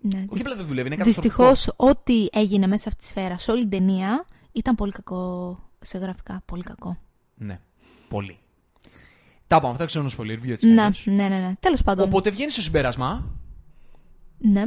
Ναι, 0.00 0.24
όχι 0.28 0.40
απλά 0.40 0.56
δεν 0.56 0.66
δουλεύει, 0.66 0.94
είναι 0.94 1.04
Δυστυχώς, 1.04 1.46
καταστροφικό. 1.46 1.88
ό,τι 1.88 2.26
έγινε 2.32 2.66
μέσα 2.66 2.82
σε 2.82 2.88
αυτή 2.88 3.02
τη 3.02 3.08
σφαίρα, 3.08 3.38
σε 3.38 3.50
όλη 3.50 3.60
την 3.60 3.70
ταινία, 3.70 4.24
ήταν 4.52 4.74
πολύ 4.74 4.92
κακό 4.92 5.58
σε 5.80 5.98
γραφικά. 5.98 6.42
Πολύ 6.44 6.62
κακό. 6.62 6.98
Ναι, 7.34 7.60
πολύ. 8.08 8.38
Τα 9.46 9.56
είπαμε 9.56 9.72
αυτά, 9.72 9.84
ξέρω 9.84 10.10
πολύ 10.16 10.40
review 10.42 10.50
έτσι. 10.50 10.66
Ναι, 10.66 10.74
κι 10.74 10.80
αλλιώς. 10.80 11.02
ναι, 11.06 11.28
ναι. 11.28 11.38
ναι. 11.46 11.54
Τέλος 11.60 11.82
πάντων. 11.82 12.04
Οπότε 12.08 12.30
βγαίνει 12.30 12.50
στο 12.50 12.60
συμπέρασμα 12.60 13.24
Ναι. 14.38 14.62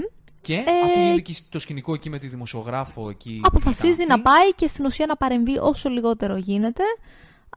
Και 0.45 0.53
Ε, 0.53 0.81
αφού 0.83 0.99
γίνεται 0.99 1.21
και 1.21 1.35
το 1.49 1.59
σκηνικό 1.59 1.93
εκεί 1.93 2.09
με 2.09 2.17
τη 2.17 2.27
δημοσιογράφο 2.27 3.09
εκεί. 3.09 3.41
Αποφασίζει 3.43 4.01
εκεί, 4.01 4.09
να 4.09 4.21
πάει 4.21 4.53
και 4.55 4.67
στην 4.67 4.85
ουσία 4.85 5.05
να 5.05 5.15
παρεμβεί 5.15 5.57
όσο 5.57 5.89
λιγότερο 5.89 6.37
γίνεται, 6.37 6.83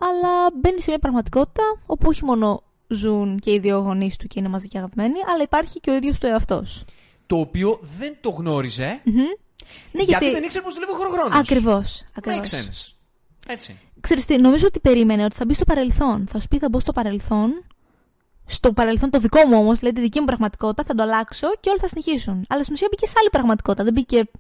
αλλά 0.01 0.51
μπαίνει 0.61 0.81
σε 0.81 0.91
μια 0.91 0.99
πραγματικότητα 0.99 1.63
όπου 1.87 2.09
όχι 2.09 2.25
μόνο 2.25 2.63
ζουν 2.89 3.39
και 3.39 3.53
οι 3.53 3.59
δύο 3.59 3.79
γονείς 3.79 4.17
του 4.17 4.27
και 4.27 4.39
είναι 4.39 4.49
μαζί 4.49 4.69
και 4.69 4.79
αγαπημένοι, 4.79 5.19
αλλά 5.33 5.43
υπάρχει 5.43 5.81
και 5.81 5.91
ο 5.91 5.95
ίδιος 5.95 6.19
του 6.19 6.27
εαυτός. 6.27 6.85
Το 7.27 7.39
οποίο 7.39 7.81
δεν 7.99 8.17
το 8.21 8.31
γνώριζε 8.31 9.01
Ναι, 9.05 10.03
γιατί... 10.03 10.31
δεν 10.31 10.43
ήξερε 10.43 10.65
πώ 10.65 10.71
δουλεύει 10.73 10.93
ο 10.93 10.95
χωροχρόνο. 10.95 11.39
Ακριβώς. 11.39 12.05
Make 12.25 12.57
sense. 12.57 12.93
Έτσι. 13.47 13.79
Ξέρεις 14.01 14.25
τι, 14.25 14.39
νομίζω 14.39 14.67
ότι 14.67 14.81
περίμενε 14.81 15.25
ότι 15.25 15.35
θα 15.35 15.45
μπει 15.45 15.55
στο 15.55 15.65
παρελθόν. 15.65 16.27
Θα 16.31 16.41
σου 16.41 16.49
πει 16.49 16.59
θα 16.59 16.69
μπω 16.69 16.81
στο 16.81 16.93
παρελθόν. 16.93 17.65
Στο 18.51 18.73
παρελθόν 18.73 19.11
το 19.11 19.19
δικό 19.19 19.45
μου 19.47 19.59
όμως, 19.59 19.79
δηλαδή 19.79 19.97
τη 19.97 20.03
δική 20.03 20.19
μου 20.21 20.25
πραγματικότητα, 20.27 20.85
θα 20.87 20.95
το 20.95 21.03
αλλάξω 21.03 21.47
και 21.61 21.71
όλοι 21.71 21.79
θα 21.79 21.89
συνεχίσουν. 21.89 22.45
Αλλά 22.49 22.63
στην 22.63 22.75
ουσία 22.75 22.89
μπήκε 22.91 23.07
σε 23.07 23.15
άλλη 23.21 23.31
πραγματικότητα. 23.31 23.85
Δεν 23.85 23.93
μπήκε 23.93 24.31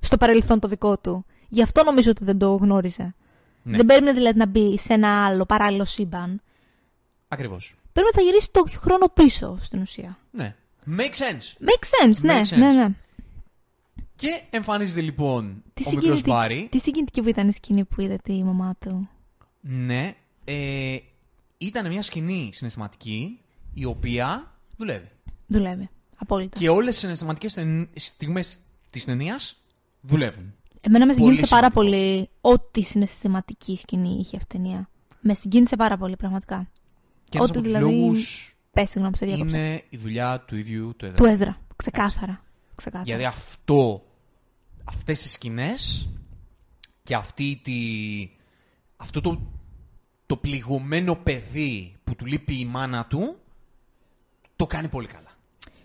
στο 0.00 0.16
παρελθόν 0.16 0.60
το 0.60 0.68
δικό 0.68 0.98
του. 0.98 1.24
Γι' 1.48 1.62
αυτό 1.62 1.84
νομίζω 1.84 2.10
ότι 2.10 2.24
δεν 2.24 2.38
το 2.38 2.54
γνώριζε. 2.54 3.14
Ναι. 3.62 3.76
Δεν 3.76 3.86
περίμενε 3.86 4.12
δηλαδή 4.12 4.38
να 4.38 4.46
μπει 4.46 4.78
σε 4.78 4.92
ένα 4.92 5.24
άλλο 5.26 5.44
παράλληλο 5.46 5.84
σύμπαν. 5.84 6.40
Ακριβώς. 7.28 7.74
Περίμενε 7.92 8.16
θα 8.18 8.22
γυρίσει 8.22 8.48
το 8.52 8.64
χρόνο 8.76 9.06
πίσω 9.14 9.56
στην 9.60 9.80
ουσία. 9.80 10.18
Ναι. 10.30 10.54
Make 10.98 11.00
sense. 11.00 11.64
Make 11.64 12.08
sense, 12.08 12.18
ναι, 12.22 12.40
Make 12.40 12.54
sense. 12.54 12.58
ναι, 12.58 12.72
ναι. 12.72 12.88
Και 14.14 14.40
εμφανίζεται 14.50 15.00
λοιπόν 15.00 15.62
Τι, 15.74 15.82
ο 15.86 15.88
μικρός 15.88 16.02
συγκινητική- 16.02 16.30
Μπάρι. 16.30 16.68
τι 16.70 16.78
συγκινητική 16.78 17.22
που 17.22 17.28
ήταν 17.28 17.48
η 17.48 17.52
σκηνή 17.52 17.84
που 17.84 18.00
είδε 18.00 18.18
τη 18.22 18.42
μαμά 18.44 18.74
του. 18.80 19.08
Ναι. 19.60 20.14
Ε, 20.44 20.96
ήταν 21.58 21.86
μια 21.86 22.02
σκηνή 22.02 22.50
συναισθηματική 22.52 23.40
η 23.78 23.84
οποία 23.84 24.54
δουλεύει. 24.76 25.10
Δουλεύει. 25.46 25.88
Απόλυτα. 26.16 26.58
Και 26.58 26.68
όλες 26.68 26.96
οι 26.96 26.98
συναισθηματικές 26.98 27.56
στιγμές 27.94 28.58
της 28.90 29.04
ταινίας 29.04 29.56
δουλεύουν. 30.00 30.54
Εμένα 30.80 31.06
με 31.06 31.12
Πολύ 31.12 31.24
συγκίνησε 31.26 31.46
πάρα 31.54 31.68
σημαντικό. 31.72 31.96
πολύ 31.96 32.28
ό,τι 32.40 32.82
συναισθηματική 32.82 33.76
σκηνή 33.76 34.18
είχε 34.20 34.36
αυτή 34.36 34.56
η 34.56 34.60
ταινία. 34.60 34.88
Με 35.20 35.34
συγκίνησε 35.34 35.76
πάρα 35.76 35.96
πολύ, 35.96 36.16
πραγματικά. 36.16 36.68
Και 37.24 37.36
ένας 37.38 37.48
Ότι 37.50 37.58
από 37.58 37.68
τους 37.68 37.76
δηλαδή- 37.76 37.94
λόγους 38.00 38.50
Πες 38.72 38.90
συγγνώμη, 38.90 39.16
σε 39.16 39.26
διάκοψα. 39.26 39.56
Είναι 39.56 39.82
η 39.88 39.96
δουλειά 39.96 40.40
του 40.40 40.56
ίδιου 40.56 40.94
του 40.96 41.04
Εδρά. 41.04 41.16
Του 41.16 41.24
Έδρα. 41.24 41.60
Ξεκάθαρα. 41.76 42.44
Ξεκάθαρα. 42.74 43.04
Γιατί 43.10 43.24
αυτό, 43.24 44.02
αυτές 44.84 45.20
τις 45.20 45.32
σκηνές 45.32 46.08
και 47.02 47.14
αυτή 47.14 47.60
τη, 47.64 47.74
αυτό 48.96 49.20
το, 49.20 49.50
το 50.26 50.36
πληγωμένο 50.36 51.14
παιδί 51.14 51.96
που 52.04 52.14
του 52.14 52.26
λείπει 52.26 52.54
η 52.60 52.64
μάνα 52.64 53.06
του, 53.06 53.36
το 54.56 54.66
κάνει 54.66 54.88
πολύ 54.88 55.06
καλά. 55.06 55.24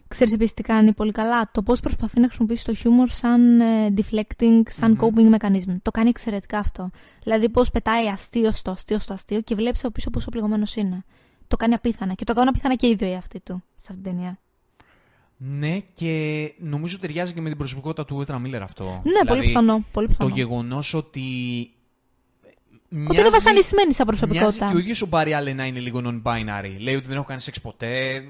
Ξέρεις 0.07 0.33
επίσης 0.33 0.53
τι 0.53 0.61
κάνει 0.61 0.93
πολύ 0.93 1.11
καλά; 1.11 1.49
Το 1.51 1.63
πώς 1.63 1.79
προσπαθεί 1.79 2.19
να 2.19 2.25
χρησιμοποιήσει 2.27 2.65
το 2.65 2.73
χιούμορ 2.73 3.09
σαν 3.09 3.61
ε, 3.61 3.93
deflecting, 3.97 4.61
σαν 4.67 4.97
coping 5.01 5.35
mechanism. 5.37 5.75
Το 5.81 5.91
κάνει 5.91 6.09
εξαιρετικά 6.09 6.59
αυτό. 6.59 6.89
Δηλαδή 7.23 7.49
πώς 7.49 7.71
πετάει 7.71 8.07
αστείο 8.07 8.51
στο 8.51 8.71
αστείο 8.71 8.99
στο 8.99 9.13
αστείο 9.13 9.41
και 9.41 9.55
βλέπεις 9.55 9.83
από 9.83 9.91
πίσω 9.93 10.09
πόσο 10.09 10.29
πληγωμένος 10.29 10.75
είναι. 10.75 11.03
Το 11.47 11.57
κάνει 11.57 11.73
απίθανα. 11.73 12.13
Και 12.13 12.23
το 12.23 12.33
κάνουν 12.33 12.49
απίθανα 12.49 12.75
και 12.75 12.87
οι 12.87 12.95
δύο 12.95 13.07
οι 13.07 13.15
αυτοί 13.15 13.39
του 13.39 13.63
σε 13.75 13.87
αυτήν 13.89 14.03
την 14.03 14.11
ταινία. 14.13 14.39
Ναι, 15.37 15.79
και 15.93 16.53
νομίζω 16.59 16.99
ταιριάζει 16.99 17.33
και 17.33 17.41
με 17.41 17.49
την 17.49 17.57
προσωπικότητα 17.57 18.05
του 18.05 18.21
Έτρα 18.21 18.39
Μίλλερ 18.39 18.61
αυτό. 18.61 18.83
Ναι, 18.83 19.01
Δηλαδή, 19.01 19.27
πολύ 19.27 19.41
πιθανό. 19.41 19.83
Πολύ 19.91 20.07
Το 20.07 20.13
πιθανό. 20.13 20.35
γεγονός 20.35 20.93
ότι... 22.93 23.05
Ότι 23.07 23.19
είναι 23.19 23.29
βασανισμένη 23.29 23.93
σαν 23.93 24.05
προσωπικότητα. 24.05 24.51
Μοιάζει 24.57 24.71
και 24.71 24.75
ο 24.75 24.79
ίδιος 24.79 25.01
ο 25.01 25.05
Μπάρι 25.05 25.33
Άλεν 25.33 25.55
να 25.55 25.65
είναι 25.65 25.79
λίγο 25.79 26.01
non-binary. 26.05 26.75
Λέει 26.79 26.95
ότι 26.95 27.07
δεν 27.07 27.15
έχω 27.15 27.25
κάνει 27.25 27.39
σεξ 27.41 27.61
ποτέ. 27.61 28.15
ε, 28.15 28.21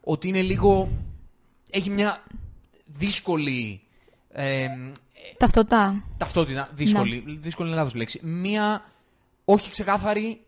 Ότι 0.00 0.28
είναι 0.28 0.42
λίγο... 0.42 0.88
Έχει 1.70 1.90
μια 1.90 2.22
δύσκολη 2.86 3.80
ε, 4.32 4.68
Ταυτότα. 5.36 6.04
ταυτότητα. 6.16 6.70
Δύσκολη. 6.74 7.24
Δύσκολη 7.40 7.68
είναι 7.68 7.76
λάθος 7.78 7.94
λέξη. 7.94 8.20
Μια 8.22 8.84
όχι 9.44 9.70
ξεκάθαρη 9.70 10.40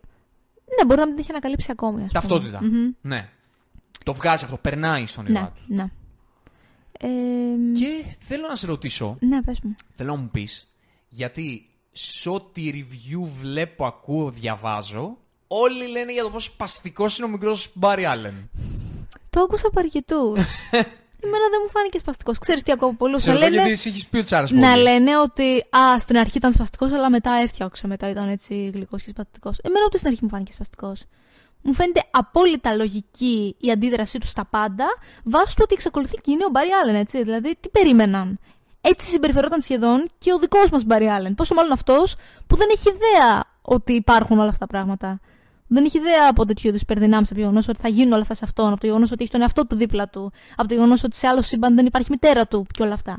Ναι, 0.77 0.85
μπορεί 0.85 0.99
να 0.99 1.05
μην 1.05 1.13
την 1.15 1.23
έχει 1.23 1.31
ανακαλύψει 1.31 1.67
ακόμη. 1.71 2.03
ας 2.03 2.11
πούμε. 2.11 2.21
ταυτότητα. 2.21 2.59
Μμμ. 2.63 2.91
Ναι. 3.01 3.29
Το 4.05 4.13
βγάζει 4.13 4.43
αυτό. 4.43 4.57
Περνάει 4.57 5.05
στον 5.05 5.23
Ναι, 5.23 5.29
όνειρά 5.29 5.51
του. 5.55 5.61
ναι. 5.67 5.85
Ε, 6.99 7.07
Και 7.79 8.03
θέλω 8.19 8.47
να 8.47 8.55
σε 8.55 8.65
ρωτήσω, 8.65 9.17
Ναι, 9.19 9.41
πες 9.43 9.59
μου. 9.63 9.75
θέλω 9.95 10.11
να 10.15 10.17
μου 10.21 10.29
πεις, 10.31 10.67
γιατί 11.09 11.66
σε 11.97 12.29
ό,τι 12.29 12.71
review 12.73 13.27
βλέπω, 13.41 13.85
ακούω, 13.85 14.29
διαβάζω, 14.29 15.17
όλοι 15.47 15.87
λένε 15.87 16.13
για 16.13 16.23
το 16.23 16.29
πόσο 16.29 16.49
σπαστικός 16.51 17.17
είναι 17.17 17.27
ο 17.27 17.29
μικρός 17.29 17.69
Μπάρι 17.73 18.05
Άλεν. 18.05 18.49
Το 19.29 19.39
άκουσα 19.41 19.67
από 19.67 19.79
αρκετού. 19.79 20.33
Εμένα 21.23 21.43
δεν 21.49 21.59
μου 21.63 21.69
φάνηκε 21.69 21.97
σπαστικός. 21.97 22.37
Ξέρεις 22.37 22.63
τι 22.63 22.71
ακούω 22.71 22.93
πολλούς. 22.93 23.21
Σε 23.21 23.27
Να 23.27 23.33
ρωτάω 23.33 23.49
λένε, 23.49 23.61
γιατί 23.61 23.75
εσύ 23.79 23.89
έχεις 23.89 24.07
πει 24.07 24.17
ότι 24.17 24.27
σ' 24.27 24.33
άρεσε 24.33 24.53
να 24.53 24.71
πολύ. 24.71 24.81
λένε 24.81 25.19
ότι 25.19 25.63
α, 25.77 25.99
στην 25.99 26.17
αρχή 26.17 26.37
ήταν 26.37 26.51
σπαστικός, 26.51 26.91
αλλά 26.91 27.09
μετά 27.09 27.31
έφτιαξε. 27.31 27.87
Μετά 27.87 28.09
ήταν 28.09 28.29
έτσι 28.29 28.69
γλυκός 28.73 29.03
και 29.03 29.09
σπαστικός. 29.09 29.57
Εμένα 29.61 29.85
ούτε 29.85 29.97
στην 29.97 30.09
αρχή 30.09 30.23
μου 30.23 30.29
φάνηκε 30.29 30.51
σπαστικός. 30.51 31.03
Μου 31.61 31.73
φαίνεται 31.73 32.03
απόλυτα 32.11 32.73
λογική 32.73 33.55
η 33.59 33.71
αντίδρασή 33.71 34.17
του 34.19 34.27
στα 34.27 34.45
πάντα, 34.45 34.85
βάσει 35.23 35.55
του 35.55 35.61
ότι 35.63 35.73
εξακολουθεί 35.73 36.15
και 36.21 36.31
είναι 36.31 36.45
ο 36.45 36.49
Μπάρι 36.49 36.69
Άλεν, 36.69 36.95
έτσι. 36.95 37.23
Δηλαδή, 37.23 37.55
τι 37.59 37.69
περίμεναν; 37.69 38.39
Έτσι 38.81 39.09
συμπεριφερόταν 39.09 39.61
σχεδόν 39.61 40.07
και 40.17 40.33
ο 40.33 40.39
δικός 40.39 40.69
μας 40.69 40.83
Μπάρι 40.83 41.05
Άλεν. 41.07 41.35
Πόσο 41.35 41.53
μάλλον 41.53 41.71
αυτός 41.71 42.15
που 42.47 42.55
δεν 42.55 42.67
έχει 42.71 42.89
ιδέα 42.89 43.43
ότι 43.61 43.93
υπάρχουν 43.93 44.37
όλα 44.39 44.49
αυτά 44.49 44.59
τα 44.59 44.67
πράγματα. 44.67 45.19
Δεν 45.67 45.85
έχει 45.85 45.97
ιδέα 45.97 46.29
από 46.29 46.45
τέτοιου 46.45 46.67
είδους 46.69 46.81
υπερδυνάμεις 46.81 47.25
από 47.27 47.35
το 47.35 47.41
γεγονός 47.41 47.67
ότι 47.67 47.79
θα 47.81 47.87
γίνουν 47.87 48.11
όλα 48.11 48.21
αυτά 48.21 48.33
σε 48.35 48.41
αυτόν, 48.43 48.67
από 48.71 48.79
το 48.79 48.85
γεγονός 48.87 49.11
ότι 49.11 49.23
έχει 49.23 49.31
τον 49.31 49.41
εαυτό 49.41 49.65
του 49.67 49.75
δίπλα 49.75 50.09
του, 50.09 50.31
από 50.55 50.67
το 50.67 50.73
γεγονός 50.73 51.03
ότι 51.03 51.15
σε 51.15 51.27
άλλο 51.27 51.41
σύμπαν 51.41 51.75
δεν 51.75 51.85
υπάρχει 51.85 52.07
μητέρα 52.11 52.47
του 52.47 52.65
και 52.73 52.83
όλα 52.83 52.93
αυτά. 52.93 53.11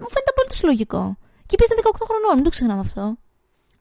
Μου 0.00 0.06
φαίνεται 0.08 0.30
απολύτω 0.36 0.66
λογικό. 0.66 1.16
Και 1.46 1.54
επίσης 1.54 1.72
είναι 1.72 1.80
18 1.84 2.06
χρονών, 2.08 2.34
μην 2.34 2.44
το 2.44 2.50
ξεχνάμε 2.50 2.80
αυτό. 2.80 3.16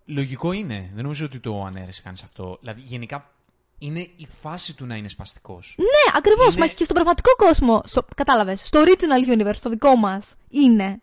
Λογικό 0.05 0.51
είναι. 0.51 0.89
Δεν 0.93 1.03
νομίζω 1.03 1.25
ότι 1.25 1.39
το 1.39 1.63
ανέρεσε 1.63 2.01
κανείς 2.01 2.23
αυτό. 2.23 2.57
Δηλαδή, 2.59 2.81
γενικά 2.81 3.29
είναι 3.77 3.99
η 3.99 4.27
φάση 4.41 4.73
του 4.75 4.85
να 4.85 4.95
είναι 4.95 5.07
σπαστικός. 5.07 5.75
Ναι, 5.77 6.17
ακριβώς. 6.17 6.55
Είναι- 6.55 6.65
Μα 6.65 6.71
και 6.71 6.83
στον 6.83 6.95
πραγματικό 6.95 7.35
κόσμο. 7.35 7.81
Στο, 7.85 8.05
Κατάλαβες. 8.15 8.61
Στο 8.65 8.83
original 8.83 9.41
universe, 9.41 9.55
στο 9.55 9.69
δικό 9.69 9.95
μας. 9.95 10.35
Είναι. 10.49 10.99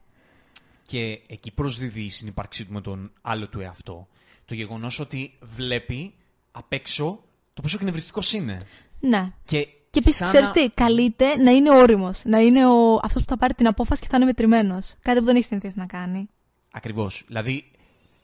Και 0.92 1.20
εκεί 1.26 1.50
προσδίδει 1.52 2.00
η 2.00 2.10
συνύπαρξή 2.10 2.64
του 2.64 2.72
με 2.72 2.80
τον 2.80 3.12
άλλο 3.22 3.48
του 3.48 3.60
εαυτό. 3.60 4.08
Το 4.44 4.54
γεγονός 4.54 4.98
ότι 5.00 5.38
βλέπει 5.40 6.14
απ' 6.52 6.72
έξω 6.72 7.24
το 7.54 7.62
πόσο 7.62 7.76
εκνευριστικός 7.76 8.32
είναι. 8.32 8.60
Ναι. 9.00 9.32
Και, 9.44 9.62
Και 9.64 9.98
επίσης, 9.98 10.16
σαν 10.16 10.28
ξέρεις 10.28 10.48
να- 10.48 10.54
τι, 10.54 10.70
καλείται 10.70 11.36
να 11.36 11.50
είναι 11.50 11.76
όριμος. 11.76 12.22
Να 12.24 12.38
είναι 12.40 12.66
ο... 12.66 12.94
αυτός 13.02 13.22
που 13.22 13.28
θα 13.28 13.36
πάρει 13.36 13.54
την 13.54 13.66
απόφαση 13.66 14.02
και 14.02 14.08
θα 14.10 14.16
είναι 14.16 14.24
μετρημένος. 14.26 14.94
Κάτι 15.02 15.18
που 15.18 15.24
δεν 15.24 15.36
έχει 15.36 15.44
συνηθίσει 15.44 15.78
να 15.78 15.86
κάνει. 15.86 16.28
Ακριβώς. 16.70 17.22
Δηλαδή, 17.26 17.70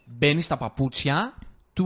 μπαίνει 0.05 0.43
στα 0.43 0.57
παπούτσια 0.57 1.39
του... 1.73 1.85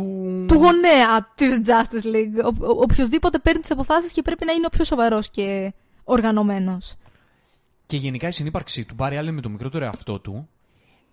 Του 0.49 0.55
γονέα 0.55 1.33
της 1.35 1.61
Justice 1.65 2.07
League. 2.07 2.45
Ο, 2.45 2.67
ο, 2.67 2.81
οποιοδήποτε 2.81 3.39
παίρνει 3.39 3.61
τις 3.61 3.71
αποφάσεις 3.71 4.13
και 4.13 4.23
πρέπει 4.23 4.45
να 4.45 4.53
είναι 4.53 4.67
ο 4.67 4.71
πιο 4.71 4.85
σοβαρός 4.85 5.31
και 5.31 5.73
οργανωμένος. 6.05 6.95
Και 7.87 7.97
γενικά 7.97 8.29
η 8.29 8.33
συνύπαρξη 8.33 8.85
του 8.85 8.95
Μπάρι 8.95 9.17
Άλεν 9.17 9.35
με 9.35 9.41
το 9.41 9.49
μικρότερο 9.49 9.85
εαυτό 9.85 10.19
του 10.19 10.49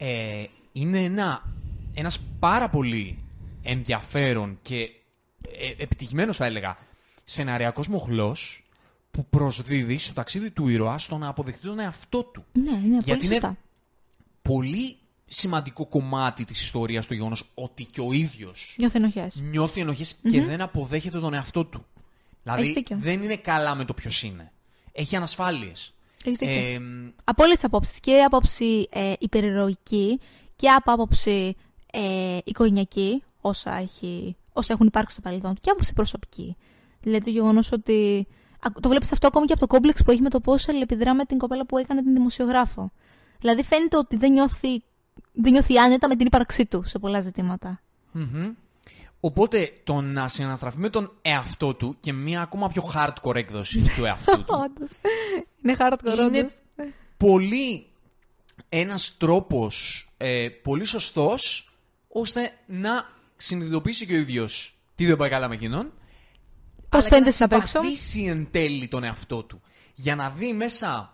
ε, 0.01 0.43
είναι 0.71 1.03
ένα, 1.03 1.43
ένας 1.93 2.19
πάρα 2.39 2.69
πολύ 2.69 3.23
ενδιαφέρον 3.63 4.59
και 4.61 4.77
ε, 5.59 5.83
επιτυχημένος 5.83 6.37
θα 6.37 6.45
έλεγα 6.45 6.77
σεναριακός 7.23 7.87
μοχλός 7.87 8.63
που 9.11 9.25
προσδίδει 9.25 9.97
στο 9.97 10.13
ταξίδι 10.13 10.51
του 10.51 10.67
ήρωα 10.67 10.97
στο 10.97 11.17
να 11.17 11.27
αποδεχτεί 11.27 11.67
τον 11.67 11.79
εαυτό 11.79 12.23
του. 12.23 12.45
Ναι, 12.53 12.69
είναι 12.69 12.99
Γιατί 13.03 13.11
πολύ 13.11 13.25
είναι 13.25 13.33
σωστά. 13.33 13.57
πολύ 14.41 14.97
σημαντικό 15.25 15.85
κομμάτι 15.87 16.45
της 16.45 16.61
ιστορίας 16.61 17.07
του 17.07 17.13
γεγονός 17.13 17.51
ότι 17.53 17.85
και 17.85 18.01
ο 18.01 18.11
ίδιος 18.11 18.75
Νιώθει 18.77 18.97
ενοχές. 18.97 19.41
νιώθει 19.41 19.81
ενοχές 19.81 20.15
και 20.31 20.41
δεν 20.43 20.61
αποδέχεται 20.61 21.19
τον 21.19 21.33
εαυτό 21.33 21.65
του. 21.65 21.85
Δηλαδή 22.43 22.61
Έχεις 22.61 22.73
δίκιο. 22.73 22.97
δεν 23.01 23.23
είναι 23.23 23.35
καλά 23.37 23.75
με 23.75 23.85
το 23.85 23.93
ποιος 23.93 24.23
είναι. 24.23 24.51
Έχει 24.91 25.15
ανασφάλειες. 25.15 25.93
Έχεις 26.25 26.37
δίκιο. 26.37 26.55
Ε, 26.55 26.79
από 27.23 27.43
όλες 27.43 27.55
τις 27.55 27.63
απόψεις. 27.63 27.99
Και 27.99 28.21
άποψη 28.23 28.87
ε, 28.91 29.13
υπερηρωική 29.19 30.19
και 30.55 30.69
από 30.69 30.91
άποψη 30.91 31.55
ε, 31.91 32.37
οικογενειακή, 32.43 33.23
όσα, 33.41 33.73
έχει, 33.75 34.35
όσα 34.53 34.73
έχουν 34.73 34.87
υπάρξει 34.87 35.13
στο 35.13 35.21
παρελθόν 35.21 35.53
του, 35.53 35.61
και 35.61 35.69
άποψη 35.69 35.93
προσωπική. 35.93 36.55
Δηλαδή 37.01 37.23
το 37.23 37.29
γεγονός 37.29 37.71
ότι. 37.71 38.27
α, 38.59 38.69
Το 38.81 38.89
βλέπεις 38.89 39.11
αυτό 39.11 39.27
ακόμη 39.27 39.45
και 39.45 39.53
από 39.53 39.61
το 39.61 39.67
κόμπλεξ 39.67 40.03
που 40.03 40.11
έχει 40.11 40.21
με 40.21 40.29
το 40.29 40.39
πώς 40.39 40.69
αλληλεπιδρά 40.69 41.13
με 41.13 41.25
την 41.25 41.37
κοπέλα 41.37 41.65
που 41.65 41.77
έκανε 41.77 42.03
την 42.03 42.13
δημοσιογράφο. 42.13 42.91
Δηλαδή 43.39 43.63
φαίνεται 43.63 43.97
ότι 43.97 44.17
δεν 44.17 44.31
νιώθει, 44.31 44.83
δεν 45.33 45.51
νιώθει 45.51 45.77
άνετα 45.77 46.07
με 46.07 46.15
την 46.15 46.25
ύπαρξή 46.25 46.65
του 46.65 46.83
σε 46.83 46.99
πολλά 46.99 47.21
ζητήματα. 47.21 47.81
Μμμ. 48.11 48.53
Οπότε 49.19 49.73
το 49.83 50.01
να 50.01 50.27
συναναστραφεί 50.27 50.77
με 50.77 50.89
τον 50.89 51.11
εαυτό 51.21 51.73
του 51.73 51.97
και 51.99 52.13
μια 52.13 52.41
ακόμα 52.41 52.67
πιο 52.69 52.91
hardcore 52.95 53.35
έκδοση 53.35 53.91
του 53.95 54.05
εαυτού 54.05 54.43
του 54.45 54.53
Όντως. 54.65 54.91
Είναι 55.63 55.75
hardcore, 55.79 56.17
είναι 56.17 56.37
όντως. 56.39 56.51
πολύ 57.17 57.85
ένας 58.69 59.17
τρόπος 59.17 60.07
ε, 60.17 60.49
πολύ 60.49 60.85
σωστός 60.85 61.71
ώστε 62.07 62.51
να 62.65 63.09
συνειδητοποιήσει 63.35 64.05
και 64.05 64.13
ο 64.13 64.17
ίδιος 64.17 64.77
τι 64.95 65.05
δεν 65.05 65.17
πάει 65.17 65.29
καλά 65.29 65.47
με 65.47 65.55
εκείνον 65.55 65.93
Πώς 66.89 66.99
αλλά 66.99 67.03
και 67.03 67.09
φαίνεται 67.09 67.25
να 67.25 67.31
στην 67.31 67.45
απ' 67.45 67.51
έξω. 67.51 67.67
συμπαθήσει 67.67 68.23
εν 68.23 68.47
τέλει 68.51 68.87
τον 68.87 69.03
εαυτό 69.03 69.43
του 69.43 69.61
για 69.95 70.15
να 70.15 70.29
δει 70.29 70.53
μέσα 70.53 71.13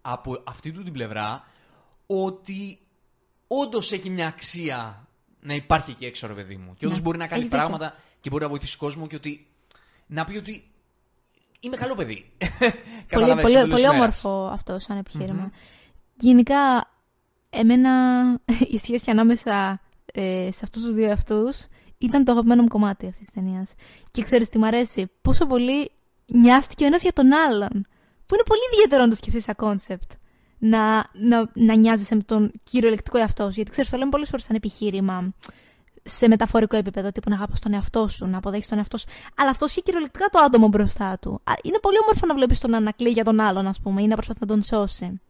από 0.00 0.42
αυτή 0.46 0.72
του 0.72 0.82
την 0.82 0.92
πλευρά 0.92 1.44
ότι 2.06 2.78
όντως 3.46 3.92
έχει 3.92 4.10
μια 4.10 4.26
αξία 4.26 5.05
να 5.40 5.54
υπάρχει 5.54 5.90
εκεί 5.90 6.04
έξω, 6.04 6.26
ρε 6.26 6.32
παιδί 6.32 6.56
μου. 6.56 6.74
Και 6.78 6.84
όντως 6.84 6.98
Ναι, 6.98 7.04
μπορεί 7.04 7.18
να 7.18 7.26
κάνει 7.26 7.40
έχεις 7.40 7.52
δίκιο. 7.52 7.66
πράγματα 7.66 7.96
και 8.20 8.30
μπορεί 8.30 8.42
να 8.42 8.48
βοηθήσει 8.48 8.76
κόσμο 8.76 9.06
και 9.06 9.16
ότι. 9.16 9.46
Να 10.06 10.24
πει 10.24 10.36
ότι. 10.36 10.70
Είμαι 11.60 11.76
καλό 11.76 11.94
παιδί. 11.94 12.32
Πολύ, 12.38 12.72
Καταλαβαίνεις, 13.06 13.42
πολύ, 13.42 13.56
στο 13.56 13.66
τέλος 13.66 13.68
πολύ 13.68 13.82
της 13.82 13.94
ημέρας. 13.94 14.24
όμορφο 14.24 14.52
αυτό 14.52 14.78
σαν 14.78 14.96
επιχειρημα 14.98 15.50
Γενικά, 16.16 16.90
εμένα 17.50 17.90
η 18.74 18.78
σχέση 18.78 19.10
ανάμεσα 19.10 19.80
ε, 20.12 20.48
σε 20.52 20.60
αυτούς 20.62 20.82
τους 20.82 20.94
δύο 20.94 21.12
αυτούς 21.12 21.56
ήταν 21.98 22.24
το 22.24 22.32
αγαπημένο 22.32 22.62
μου 22.62 22.68
κομμάτι 22.68 23.06
αυτής 23.06 23.24
της 23.26 23.34
ταινίας. 23.34 23.74
Και 24.10 24.22
ξέρεις 24.22 24.48
τι 24.48 24.58
μ' 24.58 24.64
αρέσει, 24.64 25.10
πόσο 25.22 25.46
πολύ 25.46 25.90
νοιάστηκε 26.26 26.84
ο 26.84 26.86
ένας 26.86 27.02
για 27.02 27.12
τον 27.12 27.32
άλλον. 27.32 27.86
Που 28.26 28.34
είναι 28.34 28.42
πολύ 28.46 28.60
ιδιαίτερο 28.72 29.02
να 29.02 29.08
το 29.08 29.14
σκεφτείς 29.16 29.44
σαν 29.44 29.54
κόνσεπτ. 29.54 30.10
Να, 30.58 30.94
να, 31.12 31.50
να 31.54 31.74
νοιάζεσαι 31.74 32.14
με 32.14 32.22
τον 32.22 32.52
κυριολεκτικό 32.62 33.18
εαυτό 33.18 33.44
σου. 33.44 33.54
Γιατί 33.54 33.70
ξέρεις, 33.70 33.90
το 33.90 33.96
λέμε 33.96 34.10
πολλές 34.10 34.28
φορές 34.28 34.44
σαν 34.44 34.56
επιχείρημα 34.56 35.32
σε 36.02 36.28
μεταφορικό 36.28 36.76
επίπεδο, 36.76 37.12
τύπου 37.12 37.30
να 37.30 37.36
αγαπάς 37.36 37.60
τον 37.60 37.72
εαυτό 37.72 38.08
σου, 38.08 38.26
να 38.26 38.38
αποδέχεις 38.38 38.68
τον 38.68 38.78
εαυτό 38.78 38.96
σου. 38.98 39.06
Αλλά 39.36 39.50
αυτό 39.50 39.64
έχει 39.64 39.82
κυριολεκτικά 39.82 40.26
το 40.28 40.38
άτομο 40.38 40.68
μπροστά 40.68 41.18
του. 41.18 41.40
Α, 41.44 41.52
Είναι 41.62 41.78
πολύ 41.78 41.96
όμορφο 42.02 42.26
να 42.26 42.34
βλέπεις 42.34 42.58
τον 42.58 42.70
να 42.70 42.76
ανακλεί 42.76 43.08
για 43.08 43.24
τον 43.24 43.40
άλλον, 43.40 43.66
ας 43.66 43.80
πούμε, 43.80 44.02
ή 44.02 44.06
να 44.06 44.14
προσπαθεί 44.14 44.38
να 44.40 44.46
τον 44.46 44.62
σώσει. 44.62 45.20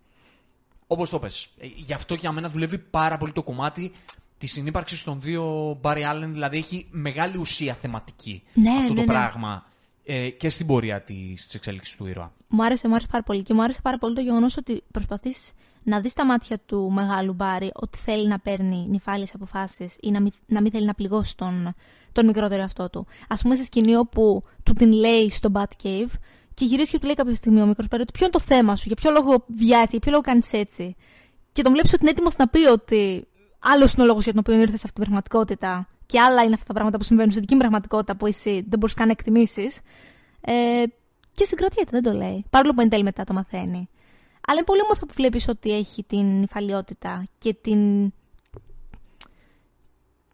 Όπως 0.87 1.11
το 1.11 1.19
πες. 1.19 1.49
Ε, 1.59 1.67
Γι' 1.77 1.93
αυτό 1.93 2.15
για 2.15 2.33
μένα 2.33 2.49
δουλεύει 2.49 2.79
πάρα 2.79 3.17
πολύ 3.19 3.33
το 3.33 3.43
κομμάτι 3.43 3.93
της 4.39 4.53
συνύπαρξης 4.53 5.05
των 5.05 5.21
δύο 5.21 5.73
Barry 5.83 6.13
Allen. 6.13 6.29
Δηλαδή 6.33 6.57
έχει 6.57 6.87
μεγάλη 6.91 7.37
ουσία 7.39 7.75
θεματική 7.75 8.43
Ναι, 8.55 8.71
αυτό 8.71 8.83
ναι, 8.83 8.89
το 8.89 8.95
ναι. 9.01 9.05
πράγμα 9.05 9.65
ε, 10.07 10.31
και 10.31 10.49
στην 10.49 10.67
πορεία 10.67 11.01
της 11.01 11.55
εξέλιξης 11.55 11.97
του 11.97 12.07
ήρωα. 12.07 12.33
Μου 12.49 12.65
άρεσε, 12.65 12.89
μου 12.89 12.95
άρεσε 12.95 13.09
πάρα 13.11 13.23
πολύ. 13.23 13.43
Και 13.43 13.55
μου 13.55 13.63
άρεσε 13.63 13.81
πάρα 13.83 13.99
πολύ 13.99 14.15
το 14.15 14.21
γεγονός 14.21 14.57
ότι 14.57 14.83
προσπαθείς 14.91 15.53
να 15.83 16.01
δεις 16.01 16.13
στα 16.13 16.27
μάτια 16.27 16.59
του 16.67 16.91
μεγάλου 16.93 17.33
Μπάρι 17.33 17.71
ότι 17.75 17.99
θέλει 17.99 18.29
να 18.29 18.39
παίρνει 18.39 18.87
νυφάλιες 18.89 19.35
αποφάσεις 19.35 19.97
ή 20.01 20.11
να 20.11 20.21
μην, 20.21 20.33
να 20.47 20.61
μην 20.61 20.71
θέλει 20.71 20.87
να 20.87 20.95
πληγώσει 20.95 21.37
τον, 21.37 21.75
τον 22.13 22.27
μικρότερο 22.27 22.61
εαυτό 22.61 22.91
του. 22.91 23.07
Ας 23.29 23.43
πούμε 23.43 23.55
σε 23.55 23.65
σκηνή 23.65 23.97
όπου 23.97 24.43
του 24.63 24.73
την 24.73 24.93
λέει 24.93 25.31
στο 25.31 25.51
Batcave 25.55 26.11
και 26.55 26.65
γυρίζει 26.65 26.91
και 26.91 26.99
του 26.99 27.05
λέει 27.07 27.15
κάποια 27.15 27.35
στιγμή 27.35 27.61
ο 27.61 27.67
μικρός 27.67 27.89
Μπάρι 27.89 28.03
ότι 28.03 28.13
ποιο 28.13 28.27
είναι 28.27 28.35
το 28.35 28.41
θέμα 28.41 28.77
σου, 28.77 28.85
για 28.87 28.97
ποιο 28.97 29.11
λόγο 29.11 29.45
βιάζει, 29.47 29.89
για 29.91 30.01
ποιο 30.01 30.11
λόγο 30.11 30.23
κάνεις 30.23 30.53
έτσι; 30.53 30.97
Και 31.53 31.63
τον 31.63 31.73
βλέπεις 31.73 31.93
ότι 31.93 32.03
είναι 32.03 32.11
έτοιμος 32.11 32.37
να 32.37 32.49
πει 32.49 32.67
ότι 32.67 33.27
άλλο 33.59 33.89
είναι 33.95 34.03
ο 34.03 34.07
λόγος 34.07 34.25
για 34.25 34.33
τον 34.33 34.43
οποίο 34.47 34.61
ήρθες 34.61 34.81
σε 34.81 34.87
αυτή 34.87 34.93
την 34.93 35.03
πραγματικότητα 35.03 35.89
και 36.07 36.21
άλλα 36.21 36.43
είναι 36.43 36.55
αυτά 36.55 36.67
τα 36.67 36.73
πράγματα 36.73 36.99
που 36.99 37.05
συμβαίνουν 37.05 37.31
στη 37.31 37.41
δική 37.41 37.55
μου 37.55 37.61
πραγματικότητα 37.61 38.17
που 38.17 38.27
εσύ 38.27 38.65
δεν 38.69 38.79
μπορείς 38.79 38.95
καν 38.95 39.07
να 39.07 39.13
εκτιμήσεις. 39.13 39.81
Ε, 40.41 40.83
και 41.33 41.45
συγκρατιέται, 41.45 41.91
δεν 41.91 42.03
το 42.03 42.13
λέει. 42.13 42.45
Παρόλο 42.51 42.75
που 42.75 42.81
εν 42.81 42.89
τέλει 42.89 43.03
μετά 43.03 43.25
το 43.25 43.33
μαθαίνει. 43.33 43.89
Αλλά 44.49 44.57
είναι 44.57 44.65
πολύ 44.65 44.81
όμορφο 44.83 45.07
που 45.07 45.15
βλέπεις 45.17 45.49
ότι 45.49 45.73
έχει 45.73 46.05
την 46.05 46.43
υφαλιότητα 46.43 47.29
και 47.39 47.55
την. 47.55 48.13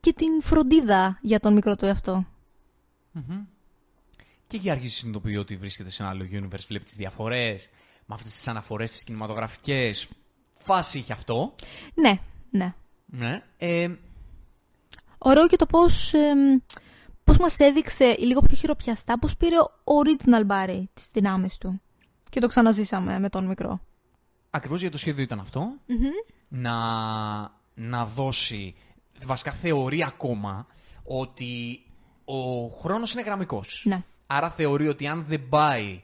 και 0.01 0.13
την 0.13 0.43
φροντίδα 0.43 1.19
για 1.23 1.41
τον 1.41 1.53
μικρό 1.53 1.77
του 1.77 1.87
εαυτό. 1.87 2.27
Mm-hmm. 3.15 3.47
Και 4.47 4.57
έχει 4.57 4.71
αρχίσει 4.71 4.97
συνειδητοποιεί 4.97 5.37
ότι 5.39 5.57
βρίσκεται 5.57 5.91
σε 5.91 6.03
ένα 6.03 6.11
άλλο 6.11 6.25
universe, 6.33 6.65
βλέπει 6.69 6.85
τις 6.85 6.97
διαφορές, 6.97 7.71
με 8.07 8.15
αυτές 8.15 8.33
τις 8.33 8.49
αναφορές 8.49 8.91
τις 8.91 9.05
κινηματογραφικές. 9.05 10.09
Φάση 10.57 10.99
είχε 10.99 11.13
αυτό. 11.13 11.55
Ναι, 11.95 12.19
ναι. 12.51 12.75
Ναι. 13.07 13.43
Ε, 13.57 13.89
Ωραίο 15.25 15.47
και 15.47 15.57
το 15.57 15.67
πώς, 15.67 16.15
ε, 16.15 16.33
πώς 17.25 17.39
μας 17.39 17.59
έδειξε 17.59 18.17
λίγο 18.19 18.41
πιο 18.41 18.57
χειροπιαστά 18.57 19.19
πώς 19.19 19.37
πήρε 19.37 19.57
ο 19.61 19.93
original 20.05 20.47
Barry 20.47 20.83
τις 20.95 21.09
δυνάμεις 21.13 21.59
του. 21.59 21.81
Και 22.31 22.41
το 22.41 22.47
ξαναζήσαμε 22.47 23.19
με 23.19 23.29
τον 23.29 23.47
μικρό. 23.47 23.81
Ακριβώς 24.51 24.81
για 24.81 24.91
το 24.91 24.99
σχέδιο 24.99 25.23
ήταν 25.23 25.47
Να, 26.49 26.75
να 27.75 28.07
δώσει, 28.07 28.75
βασικά 29.25 29.53
θεωρεί 29.53 30.05
ακόμα, 30.05 30.67
ότι 31.03 31.83
ο 32.25 32.69
χρόνος 32.69 33.13
είναι 33.13 33.23
γραμμικός. 33.23 33.83
Ναι. 33.85 34.03
Άρα 34.27 34.51
θεωρεί 34.51 34.89
ότι 34.89 35.07
αν 35.07 35.25
δεν 35.29 35.49
πάει 35.49 36.03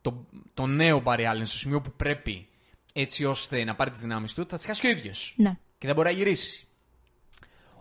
το, 0.00 0.26
το 0.54 0.66
νέο 0.66 1.02
Barry 1.04 1.32
Allen 1.32 1.44
στο 1.44 1.58
σημείο 1.58 1.80
που 1.80 1.92
πρέπει 1.96 2.48
έτσι 2.92 3.24
ώστε 3.24 3.64
να 3.64 3.74
πάρει 3.74 3.90
τις 3.90 4.00
δυνάμεις 4.00 4.34
του, 4.34 4.46
θα 4.48 4.56
τις 4.56 4.66
χάσει 4.66 4.86
ο 4.86 4.90
ίδιος. 4.90 5.34
Ναι. 5.36 5.58
Και 5.78 5.86
δεν 5.86 5.94
μπορεί 5.94 6.08
να 6.08 6.14
γυρίσει. 6.14 6.65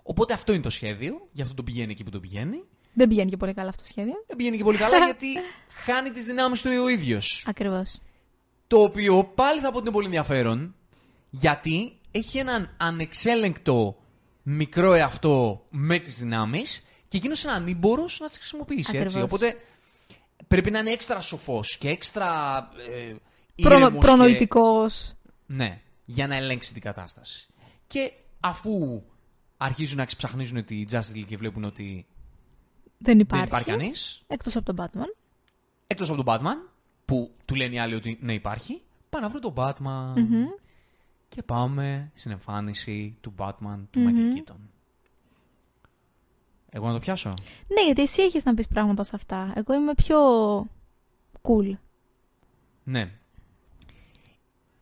Οπότε 0.07 0.33
αυτό 0.33 0.53
είναι 0.53 0.61
το 0.61 0.69
σχέδιο, 0.69 1.27
γι' 1.31 1.41
αυτό 1.41 1.53
το 1.53 1.63
πηγαίνει 1.63 1.91
εκεί 1.91 2.03
που 2.03 2.09
το 2.09 2.19
πηγαίνει. 2.19 2.63
Δεν 2.93 3.07
πηγαίνει 3.07 3.29
και 3.29 3.37
πολύ 3.37 3.53
καλά 3.53 3.69
αυτό 3.69 3.81
το 3.81 3.87
σχέδιο. 3.87 4.13
Δεν 4.27 4.35
πηγαίνει 4.35 4.57
και 4.57 4.63
πολύ 4.63 4.77
καλά 4.77 4.97
γιατί 5.05 5.27
χάνει 5.85 6.09
τις 6.09 6.25
δυνάμεις 6.25 6.61
του 6.61 6.69
ο 6.83 6.87
ίδιος. 6.87 7.43
Ακριβώς. 7.47 7.99
Το 8.67 8.81
οποίο 8.81 9.23
πάλι 9.23 9.59
θα 9.59 9.71
πω 9.71 9.77
ότι 9.77 9.85
είναι 9.85 9.91
πολύ 9.91 10.05
ενδιαφέρον 10.05 10.75
γιατί 11.29 11.99
έχει 12.11 12.37
έναν 12.37 12.75
ανεξέλεγκτο 12.77 13.97
μικρό 14.43 14.93
εαυτό 14.93 15.65
με 15.69 15.99
τις 15.99 16.19
δυνάμεις 16.19 16.85
και 17.07 17.17
εκείνος 17.17 17.43
είναι 17.43 17.53
ανήμπορος 17.53 18.19
να 18.19 18.27
τις 18.27 18.37
χρησιμοποιήσει. 18.37 18.97
Έτσι. 18.97 19.21
Οπότε 19.21 19.57
πρέπει 20.47 20.71
να 20.71 20.79
είναι 20.79 20.91
έξτρα 20.91 21.21
σοφός 21.21 21.77
και 21.77 21.89
έξτρα. 21.89 22.57
Ε, 22.89 23.15
Προνο, 23.61 23.91
Προνοητικός. 23.91 25.13
Ναι, 25.45 25.81
για 26.05 26.27
να 26.27 26.35
ελέγξει 26.35 26.73
την 26.73 26.81
κατάσταση. 26.81 27.47
Και 27.87 28.11
αφού 28.39 29.03
αρχίζουν 29.57 29.97
να 29.97 30.05
ξεψαχνίζουν 30.05 30.65
τη 30.65 30.83
Justice 30.89 31.15
League 31.15 31.25
και 31.27 31.37
βλέπουν 31.37 31.63
ότι 31.63 32.05
δεν 32.97 33.19
υπάρχει, 33.19 33.47
δεν 33.47 33.59
υπάρχει 33.59 33.69
κανείς. 33.69 34.23
Εκτός 34.27 34.55
από 34.55 34.73
τον 34.73 34.85
Batman. 34.85 35.15
Εκτός 35.87 36.09
από 36.09 36.23
τον 36.23 36.33
Batman, 36.33 36.69
που 37.05 37.31
του 37.45 37.55
λένε 37.55 37.75
οι 37.75 37.79
άλλοι 37.79 37.95
ότι 37.95 38.17
ναι, 38.21 38.33
υπάρχει. 38.33 38.81
Πάνε 39.09 39.25
να 39.25 39.31
βρουν 39.31 39.41
τον 39.41 39.53
Batman. 39.55 40.17
Mm-hmm. 40.17 40.59
Και 41.27 41.43
πάμε 41.43 42.11
στην 42.13 42.31
εμφάνιση 42.31 43.17
του 43.21 43.33
Batman 43.37 43.79
του 43.91 43.99
mm-hmm. 43.99 44.09
Michael 44.09 44.51
Keaton. 44.51 44.59
Εγώ 46.69 46.87
να 46.87 46.93
το 46.93 46.99
πιάσω. 46.99 47.33
Ναι, 47.67 47.85
γιατί 47.85 48.01
εσύ 48.01 48.21
έχεις 48.21 48.43
να 48.43 48.53
πεις 48.53 48.67
πράγματα 48.67 49.03
σε 49.03 49.11
αυτά. 49.15 49.53
Εγώ 49.55 49.73
είμαι 49.73 49.93
πιο 49.93 50.17
cool. 51.41 51.77
Ναι. 52.83 53.11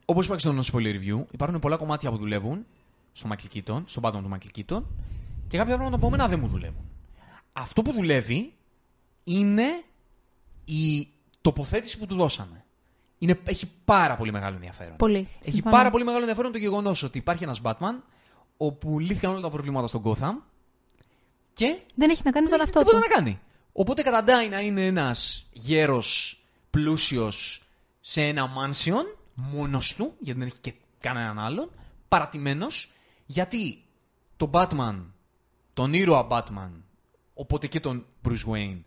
Όπως 0.06 0.26
είπα 0.26 0.36
και 0.36 0.42
στο 0.42 0.60
spoiler 0.72 0.96
review, 0.96 1.26
υπάρχουν 1.32 1.60
πολλά 1.60 1.78
κομμάτια 1.78 2.12
που 2.12 2.18
δουλεύουν 2.18 2.66
στο 3.14 3.30
Michael 3.32 3.58
Keaton, 3.58 3.84
στον 3.86 4.04
Batman 4.06 4.22
του 4.22 4.32
Michael 4.34 4.60
Keaton, 4.60 4.84
και 5.48 5.58
κάποια 5.58 5.76
πράγματα 5.76 5.98
που 5.98 6.08
εμένα 6.08 6.28
δεν 6.28 6.40
μου 6.40 6.48
δουλεύουν. 6.48 6.90
Αυτό 7.54 7.82
που 7.82 7.92
δουλεύει 7.92 8.54
είναι 9.24 9.84
η 10.66 11.08
τοποθέτηση 11.42 11.98
που 11.98 12.06
του 12.06 12.16
δώσαμε. 12.16 12.66
Είναι, 13.18 13.40
έχει 13.44 13.72
πάρα 13.86 14.16
πολύ 14.16 14.32
μεγάλο 14.32 14.56
ενδιαφέρον. 14.56 14.96
Πολύ. 14.96 15.28
Έχει 15.42 15.62
πάρα 15.62 15.90
πολύ 15.90 16.04
μεγάλο 16.04 16.22
ενδιαφέρον 16.22 16.52
το 16.52 16.58
γεγονός 16.58 17.04
ότι 17.04 17.18
υπάρχει 17.18 17.44
ένας 17.44 17.62
Batman 17.64 17.96
όπου 18.58 19.00
λύθηκαν 19.00 19.32
όλα 19.32 19.42
τα 19.42 19.50
προβλήματα 19.50 19.88
στον 19.88 20.02
Gotham 20.06 20.34
και. 21.54 21.80
Δεν 21.96 22.10
έχει 22.10 22.22
να 22.26 22.32
κάνει 22.32 22.48
τον 22.48 22.62
αυτό 22.62 22.84
του. 22.84 22.98
να 22.98 23.08
κάνει. 23.08 23.40
Οπότε 23.72 24.02
καταντάει 24.02 24.50
να 24.50 24.60
είναι 24.60 24.86
ένας 24.86 25.46
γέρος 25.52 26.42
πλούσιος 26.70 27.64
σε 28.02 28.22
ένα 28.22 28.50
mansion 28.58 29.06
μόνος 29.36 29.96
του, 29.96 30.14
γιατί 30.20 30.40
δεν 30.40 30.48
έχει 30.48 30.60
και 30.62 30.74
κανέναν 31.00 31.40
άλλον, 31.40 31.70
παρατημένος, 32.08 32.93
γιατί 33.26 33.84
τον 34.38 34.50
Batman, 34.54 35.06
τον 35.74 35.94
ήρωα 35.94 36.28
Batman, 36.30 36.72
οπότε 37.34 37.68
και 37.68 37.80
τον 37.80 38.06
Bruce 38.28 38.52
Wayne, 38.52 38.82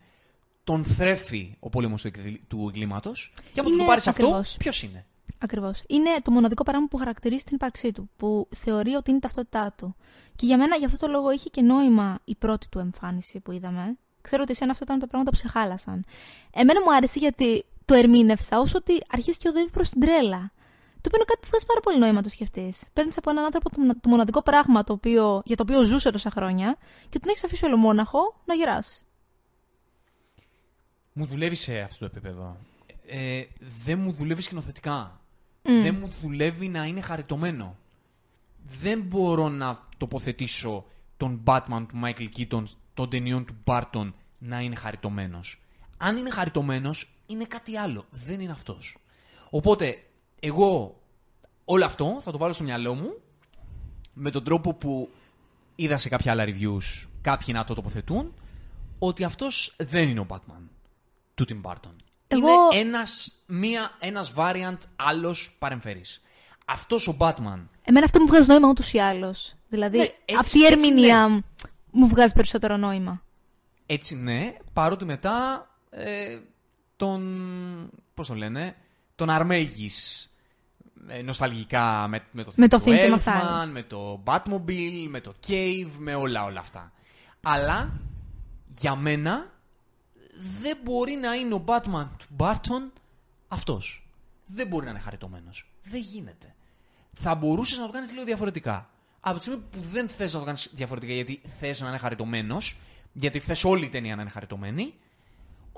τον 0.64 0.84
θρέφει 0.84 1.56
ο 1.60 1.68
πόλεμος 1.68 2.06
του 2.46 2.66
εγκλήματος 2.68 3.32
και 3.52 3.60
άμα 3.60 3.76
το 3.76 3.84
πάρεις 3.84 4.06
αυτό, 4.06 4.42
ποιος 4.58 4.82
είναι; 4.82 5.06
Ακριβώς. 5.38 5.82
Είναι 5.86 6.10
το 6.22 6.30
μοναδικό 6.30 6.62
πράγμα 6.62 6.86
που 6.86 6.96
χαρακτηρίζει 6.96 7.42
την 7.44 7.54
ύπαρξή 7.54 7.92
του, 7.92 8.10
που 8.16 8.48
θεωρεί 8.56 8.94
ότι 8.94 9.08
είναι 9.10 9.18
η 9.18 9.22
ταυτότητά 9.22 9.74
του. 9.76 9.96
Και 10.36 10.46
για 10.46 10.58
μένα, 10.58 10.76
για 10.76 10.86
αυτό 10.86 10.98
το 10.98 11.12
λόγο, 11.12 11.30
είχε 11.32 11.48
και 11.48 11.62
νόημα 11.62 12.18
η 12.24 12.34
πρώτη 12.34 12.68
του 12.68 12.78
εμφάνιση 12.78 13.40
που 13.40 13.52
είδαμε. 13.52 13.96
Ξέρω 14.20 14.42
ότι 14.42 14.52
εσένα 14.52 14.70
αυτό 14.70 14.84
ήταν 14.84 14.98
τα 14.98 15.06
πράγματα 15.06 15.30
που 15.30 15.36
σε 15.36 15.48
χάλασαν. 15.48 16.04
Εμένα 16.52 16.80
μου 16.80 16.94
άρεσε 16.94 17.18
γιατί 17.18 17.64
το 17.84 17.94
ερμήνευσα 17.94 18.60
όσο 18.60 18.76
ότι 18.76 18.92
αρχίζει 19.10 19.36
και 19.36 19.48
οδεύει 19.48 19.70
προς 19.70 19.90
την 19.90 20.00
τρέλα. 20.00 20.52
Το 21.06 21.12
οποίο 21.14 21.24
είναι 21.24 21.34
κάτι 21.34 21.40
που 21.40 21.48
βγάζει 21.50 21.66
πάρα 21.66 21.80
πολύ 21.80 21.98
νόημα 21.98 22.14
να 22.14 22.22
το 22.22 22.28
σκεφτείς. 22.28 22.84
Παίρνεις 22.92 23.16
από 23.16 23.30
έναν 23.30 23.44
άνθρωπο 23.44 23.70
το, 23.70 24.00
το 24.00 24.08
μοναδικό 24.08 24.42
πράγμα 24.42 24.84
το 24.84 24.92
οποίο, 24.92 25.42
για 25.44 25.56
το 25.56 25.62
οποίο 25.62 25.84
ζούσε 25.84 26.10
τόσα 26.10 26.30
χρόνια 26.30 26.76
και 27.08 27.18
τον 27.18 27.28
έχεις 27.28 27.44
αφήσει 27.44 27.64
ολομόναχο 27.64 28.18
να 28.44 28.54
γυράσει. 28.54 29.02
Μου 31.12 31.26
δουλεύει 31.26 31.54
σε 31.54 31.80
αυτό 31.80 31.98
το 31.98 32.04
επίπεδο. 32.04 32.56
Ε, 33.06 33.44
δεν 33.84 33.98
μου 33.98 34.12
δουλεύει 34.12 34.42
σκηνοθετικά. 34.42 35.20
Mm. 35.62 35.68
Δεν 35.82 35.94
μου 36.00 36.12
δουλεύει 36.22 36.68
να 36.68 36.84
είναι 36.84 37.00
χαριτωμένο. 37.00 37.76
Δεν 38.80 39.00
μπορώ 39.00 39.48
να 39.48 39.88
τοποθετήσω 39.96 40.84
τον 41.16 41.42
Batman 41.46 41.86
του 41.88 42.00
Michael 42.04 42.28
Keaton 42.36 42.62
των 42.94 43.10
ταινιών 43.10 43.44
του 43.44 43.56
Barton 43.64 44.12
να 44.38 44.60
είναι 44.60 44.74
χαριτωμένος. 44.74 45.62
Αν 45.96 46.16
είναι 46.16 46.30
χαριτωμένος, 46.30 47.10
είναι 47.26 47.44
κάτι 47.44 47.76
άλλο. 47.76 48.04
Δεν 48.10 48.40
είναι 48.40 48.52
αυτός. 48.52 48.96
Οπότε 49.50 50.05
εγώ 50.40 51.00
όλο 51.64 51.84
αυτό 51.84 52.20
θα 52.24 52.30
το 52.30 52.38
βάλω 52.38 52.52
στο 52.52 52.64
μυαλό 52.64 52.94
μου 52.94 53.20
με 54.12 54.30
τον 54.30 54.44
τρόπο 54.44 54.74
που 54.74 55.10
είδα 55.74 55.98
σε 55.98 56.08
κάποια 56.08 56.32
άλλα 56.32 56.44
reviews 56.46 57.06
κάποιοι 57.20 57.54
να 57.56 57.64
το 57.64 57.74
τοποθετούν 57.74 58.34
ότι 58.98 59.24
αυτός 59.24 59.74
δεν 59.78 60.08
είναι 60.08 60.20
ο 60.20 60.26
Batman 60.28 60.68
του 61.34 61.44
Tim 61.48 61.70
Burton. 61.70 61.94
Είναι 62.28 62.50
ένας, 62.72 63.32
μία, 63.46 63.90
ένας 63.98 64.32
variant 64.36 64.78
άλλος 64.96 65.56
παρεμφερής. 65.58 66.22
Αυτός 66.66 67.08
ο 67.08 67.16
Batman... 67.18 67.60
Εμένα 67.82 68.04
αυτό 68.04 68.20
μου 68.20 68.26
βγάζει 68.26 68.48
νόημα 68.48 68.68
ούτως 68.68 68.92
ή 68.92 68.98
άλλως. 68.98 69.54
Δηλαδή 69.68 69.98
ναι, 69.98 70.36
αυτή 70.38 70.58
η 70.58 70.64
ερμηνεία 70.64 71.28
ναι. 71.28 71.40
μου 71.90 72.06
βγάζει 72.06 72.32
περισσότερο 72.32 72.76
νόημα. 72.76 73.22
Έτσι 73.86 74.16
ναι, 74.16 74.56
παρότι 74.72 75.04
μετά 75.04 75.66
ε, 75.90 76.38
τον... 76.96 77.22
πώς 78.14 78.26
το 78.26 78.34
λένε 78.34 78.76
τον 79.16 79.30
αρμέγεις 79.30 80.30
ε, 81.08 81.22
νοσταλγικά 81.22 82.08
με, 82.08 82.24
με 82.30 82.44
το 82.44 82.52
με 82.54 82.68
το 82.68 82.82
Elfman, 82.86 83.68
με 83.72 83.82
το 83.82 84.22
Batmobile, 84.24 85.06
με 85.08 85.20
το 85.20 85.34
Cave, 85.46 85.90
με 85.98 86.14
όλα 86.14 86.44
όλα 86.44 86.60
αυτά. 86.60 86.92
Αλλά 87.42 88.00
για 88.68 88.94
μένα 88.94 89.52
δεν 90.60 90.78
μπορεί 90.82 91.12
να 91.14 91.34
είναι 91.34 91.54
ο 91.54 91.64
Batman 91.66 92.06
του 92.18 92.26
Barton 92.36 93.00
αυτός. 93.48 94.08
Δεν 94.46 94.66
μπορεί 94.66 94.84
να 94.84 94.90
είναι 94.90 95.00
χαριτωμένος. 95.00 95.70
Δεν 95.82 96.00
γίνεται. 96.00 96.54
Θα 97.12 97.34
μπορούσες 97.34 97.78
να 97.78 97.86
το 97.86 97.92
κάνεις 97.92 98.12
λίγο 98.12 98.24
διαφορετικά. 98.24 98.90
Από 99.20 99.36
τη 99.36 99.42
στιγμή 99.42 99.62
που 99.70 99.80
δεν 99.80 100.08
θες 100.08 100.32
να 100.32 100.38
το 100.38 100.44
κάνεις 100.44 100.70
διαφορετικά 100.74 101.12
γιατί 101.12 101.40
θες 101.58 101.80
να 101.80 101.88
είναι 101.88 101.98
χαριτωμένος, 101.98 102.76
γιατί 103.12 103.38
θες 103.38 103.64
όλη 103.64 103.84
η 103.84 103.88
ταινία 103.88 104.16
να 104.16 104.22
είναι 104.22 104.30
χαριτωμένη, 104.30 104.94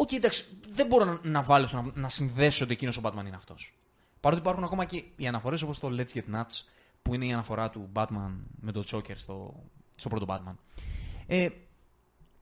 OK, 0.00 0.08
okay, 0.08 0.16
εντάξει, 0.16 0.44
δεν 0.68 0.86
μπορώ 0.86 1.04
να, 1.04 1.18
να 1.22 1.42
βάλω, 1.42 1.68
να, 1.72 1.90
να 1.94 2.08
συνδέσω 2.08 2.64
ότι 2.64 2.72
εκείνος 2.72 2.96
ο 2.96 3.00
Batman 3.04 3.26
είναι 3.26 3.36
αυτός. 3.36 3.74
Παρότι 4.20 4.40
υπάρχουν 4.40 4.64
ακόμα 4.64 4.84
και 4.84 5.04
οι 5.16 5.26
αναφορές 5.26 5.62
όπως 5.62 5.78
το 5.78 5.90
Let's 5.96 6.16
Get 6.16 6.34
Nuts, 6.34 6.64
που 7.02 7.14
είναι 7.14 7.26
η 7.26 7.32
αναφορά 7.32 7.70
του 7.70 7.88
Batman 7.94 8.32
με 8.60 8.72
τον 8.72 8.84
Joker 8.90 9.16
στο, 9.16 9.62
στο 9.96 10.08
πρώτο 10.08 10.26
Batman. 10.28 10.54
Ε, 11.26 11.48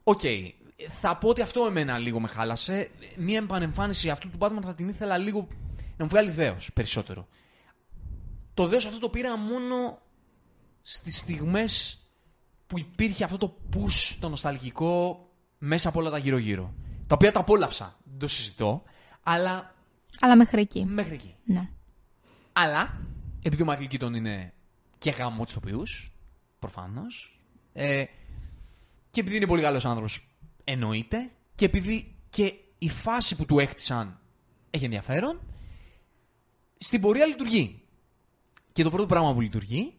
OK. 0.03 0.19
Okay. 0.23 0.51
Θα 0.99 1.17
πω 1.17 1.29
ότι 1.29 1.41
αυτό 1.41 1.65
εμένα 1.65 1.97
λίγο 1.97 2.19
με 2.19 2.27
χάλασε. 2.27 2.89
Μία 3.17 3.37
επανεμφάνιση 3.37 4.09
αυτού 4.09 4.29
του 4.29 4.37
Batman 4.39 4.59
θα 4.63 4.73
την 4.73 4.89
ήθελα 4.89 5.17
λίγο 5.17 5.47
να 5.97 6.03
μου 6.03 6.09
βγάλει 6.09 6.29
δέος 6.29 6.69
περισσότερο. 6.73 7.27
το 8.53 8.67
δέος 8.67 8.85
αυτό 8.85 8.99
το 8.99 9.09
πήρα 9.09 9.37
μόνο 9.37 10.01
στις 10.81 11.17
στιγμές 11.17 12.01
που 12.67 12.79
υπήρχε 12.79 13.23
αυτό 13.23 13.37
το 13.37 13.57
push 13.73 14.17
το 14.19 14.29
νοσταλγικό 14.29 15.27
μέσα 15.57 15.89
από 15.89 15.99
όλα 15.99 16.09
τα 16.09 16.17
γύρω-γύρω. 16.17 16.73
Τα 17.07 17.15
οποία 17.15 17.31
τα 17.31 17.39
απόλαυσα, 17.39 17.97
δεν 18.03 18.19
το 18.19 18.27
συζητώ, 18.27 18.83
αλλά 19.23 19.75
Αλλά 20.19 20.35
μέχρι 20.35 20.61
εκεί. 20.61 20.85
μέχρι 20.85 21.13
εκεί. 21.13 21.35
Ναι. 21.45 21.69
Αλλά, 22.53 22.97
επειδή 23.41 23.61
ο 23.61 23.65
Μάικλ 23.65 23.83
Κίτον 23.83 24.13
είναι 24.13 24.53
και 24.97 25.09
γάμο 25.09 25.45
του 25.45 25.53
τοπιού, 25.53 25.83
προφανώς. 26.59 27.41
Ε, 27.73 28.03
και 29.11 29.19
επειδή 29.19 29.35
είναι 29.35 29.47
πολύ 29.47 29.61
καλός 29.61 29.85
άνθρωπος, 29.85 30.27
εννοείται. 30.63 31.31
Και 31.55 31.65
επειδή 31.65 32.15
και 32.29 32.53
η 32.77 32.89
φάση 32.89 33.35
που 33.35 33.45
του 33.45 33.59
έκτισαν 33.59 34.19
έχει 34.69 34.83
ενδιαφέρον, 34.83 35.39
στην 36.77 37.01
πορεία 37.01 37.25
λειτουργεί. 37.25 37.81
Και 38.71 38.83
το 38.83 38.89
πρώτο 38.89 39.05
πράγμα 39.05 39.33
που 39.33 39.41
λειτουργεί, 39.41 39.93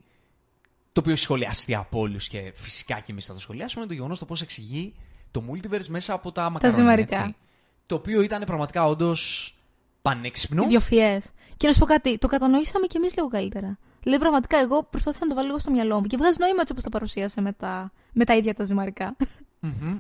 το 0.92 1.00
οποίο 1.00 1.12
έχει 1.12 1.22
σχολιαστεί 1.22 1.74
από 1.74 1.98
όλους 1.98 2.28
και 2.28 2.52
φυσικά 2.54 3.00
και 3.00 3.12
εμείς 3.12 3.26
θα 3.26 3.32
το 3.32 3.40
σχολιάσουμε, 3.40 3.80
είναι 3.80 3.90
το 3.90 3.96
γεγονός 3.96 4.18
το 4.18 4.24
πώς 4.24 4.42
εξηγεί 4.42 4.94
το 5.30 5.42
multiverse 5.50 5.86
μέσα 5.88 6.12
από 6.12 6.32
τα 6.32 6.50
μακαρόνια. 6.50 6.78
ζυμαρικά. 6.82 7.16
έτσι. 7.18 7.36
Το 7.86 7.94
οποίο 7.94 8.22
ήταν 8.22 8.44
πραγματικά 8.44 8.84
όντως 8.84 9.52
πανέξυπνο. 10.02 10.62
Ιδιοφυές. 10.62 11.18
Και 11.56 11.66
να 11.66 11.72
σου 11.72 11.78
πω 11.78 11.86
κάτι, 11.86 12.18
το 12.18 12.26
κατανοήσαμε 12.26 12.86
κι 12.86 12.96
εμείς 12.96 13.14
λίγο 13.16 13.28
καλύτερα. 13.28 13.78
Δηλαδή, 14.02 14.20
πραγματικά, 14.20 14.58
εγώ 14.58 14.82
προσπάθησα 14.90 15.24
να 15.24 15.28
το 15.30 15.34
βάλω 15.36 15.46
λίγο 15.46 15.58
στο 15.58 15.70
μυαλό 15.70 16.00
μου 16.00 16.06
και 16.06 16.16
βγάζει 16.16 16.36
νόημα 16.40 16.60
έτσι 16.60 16.72
όπως 16.72 16.84
το 16.84 16.90
παρουσίασε 16.90 17.40
με 17.40 17.52
τα, 17.52 17.92
με 18.12 18.24
τα 18.24 18.36
ίδια 18.36 18.54
τα 18.54 18.64
ζυμαρικά. 18.64 19.16
Μμμ. 19.60 19.98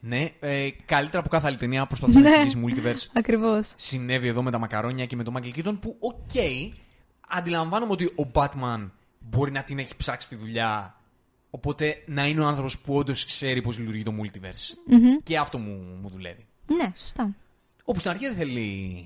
Ναι, 0.00 0.28
ε, 0.40 0.68
καλύτερα 0.84 1.18
από 1.18 1.28
κάθε 1.28 1.46
άλλη 1.46 1.56
ταινία 1.56 1.86
προσπαθώ 1.86 2.12
να 2.12 2.20
Ναι. 2.20 2.34
εξηγήσεις 2.34 2.60
multiverse. 2.64 3.10
Ακριβώς. 3.18 3.72
Συνέβη 3.76 4.28
εδώ 4.28 4.42
με 4.42 4.50
τα 4.50 4.58
μακαρόνια 4.58 5.06
και 5.06 5.16
με 5.16 5.22
τον 5.22 5.34
Michael 5.38 5.58
Keaton 5.58 5.76
που, 5.80 5.96
οκ, 6.00 6.30
αντιλαμβάνομαι 7.28 7.92
ότι 7.92 8.04
ο 8.04 8.26
Batman 8.32 8.90
μπορεί 9.18 9.50
να 9.50 9.62
την 9.62 9.78
έχει 9.78 9.96
ψάξει 9.96 10.28
τη 10.28 10.34
δουλειά. 10.36 10.96
Οπότε 11.54 12.02
να 12.06 12.26
είναι 12.26 12.40
ο 12.40 12.46
άνθρωπος 12.46 12.78
που 12.78 12.94
όντως 12.94 13.26
ξέρει 13.26 13.62
πώς 13.62 13.78
λειτουργεί 13.78 14.02
το 14.02 14.12
multiverse. 14.22 14.92
Και 15.22 15.38
αυτό 15.38 15.58
μου, 15.58 15.98
μου 16.02 16.08
δουλεύει. 16.08 16.46
Ναι, 16.66 16.92
σωστά. 16.96 17.34
Όπου 17.84 17.98
στην 17.98 18.10
αρχή 18.10 18.26
δεν 18.26 18.36
θέλει 18.36 19.04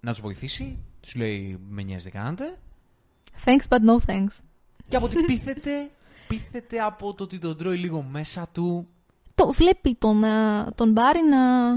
να 0.00 0.10
τους 0.10 0.20
βοηθήσει. 0.20 0.78
Τους 1.00 1.14
λέει 1.14 1.58
με 1.68 1.82
νοιάζει 1.82 2.10
δεν 2.10 2.22
κάνετε. 2.22 2.58
Thanks, 3.44 3.68
but 3.68 3.78
no 3.78 3.96
thanks. 4.06 4.38
Και 4.88 4.96
από 4.96 5.06
ότι 5.06 5.22
πείθεται, 5.22 5.90
πείθεται 6.28 6.80
από 6.80 7.14
το 7.14 7.24
ότι 7.24 7.38
τον 7.38 7.56
τρώει 7.56 7.76
λίγο 7.76 8.02
μέσα 8.02 8.48
του. 8.52 8.88
Το 9.34 9.52
βλέπει 9.52 9.94
τον, 9.94 10.24
ε, 10.24 10.66
τον 10.74 10.92
Μπάρι 10.92 11.20
να, 11.30 11.72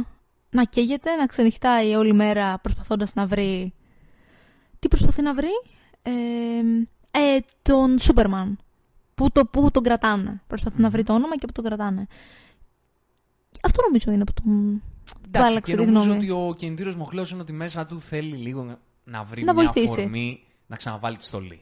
να 0.49 0.63
καίγεται, 0.69 1.15
να 1.15 1.25
ξενυχτάει 1.25 1.95
όλη 1.95 2.13
μέρα 2.13 2.59
προσπαθώντας 2.59 3.13
να 3.13 3.25
βρει... 3.25 3.73
Τι 4.79 4.87
προσπαθεί 4.87 5.21
να 5.21 5.33
βρει; 5.33 5.51
Ε, 6.01 6.11
ε, 7.11 7.39
τον 7.61 7.99
Σούπερμαν. 7.99 8.59
Πού, 9.15 9.31
το, 9.31 9.45
πού 9.45 9.71
τον 9.71 9.83
κρατάνε. 9.83 10.41
Προσπαθεί 10.47 10.81
να 10.81 10.89
βρει 10.89 11.03
το 11.03 11.13
όνομα 11.13 11.37
και 11.37 11.45
πού 11.45 11.51
τον 11.51 11.63
κρατάνε. 11.63 12.07
Αυτό 13.63 13.81
νομίζω 13.85 14.11
είναι 14.11 14.23
που 14.23 14.33
τον... 14.33 14.81
που 15.05 15.21
Εντάξει, 15.27 15.49
άλλαξε 15.51 15.71
και 15.71 15.77
τη 15.77 15.85
νομίζω 15.85 16.03
γνώμη. 16.03 16.17
ότι 16.31 16.31
ο 16.49 16.55
κινητήριος 16.57 16.95
μοχλέος 16.95 17.31
είναι 17.31 17.41
ότι 17.41 17.53
μέσα 17.53 17.85
του 17.85 18.01
θέλει 18.01 18.35
λίγο 18.35 18.77
να 19.03 19.23
βρει 19.23 19.43
Να 19.43 19.53
μια 19.53 19.63
βοηθήσει. 19.63 19.93
αφορμή 19.99 20.43
να 20.67 20.75
ξαναβάλει 20.75 21.17
τη 21.17 21.23
στολή. 21.23 21.61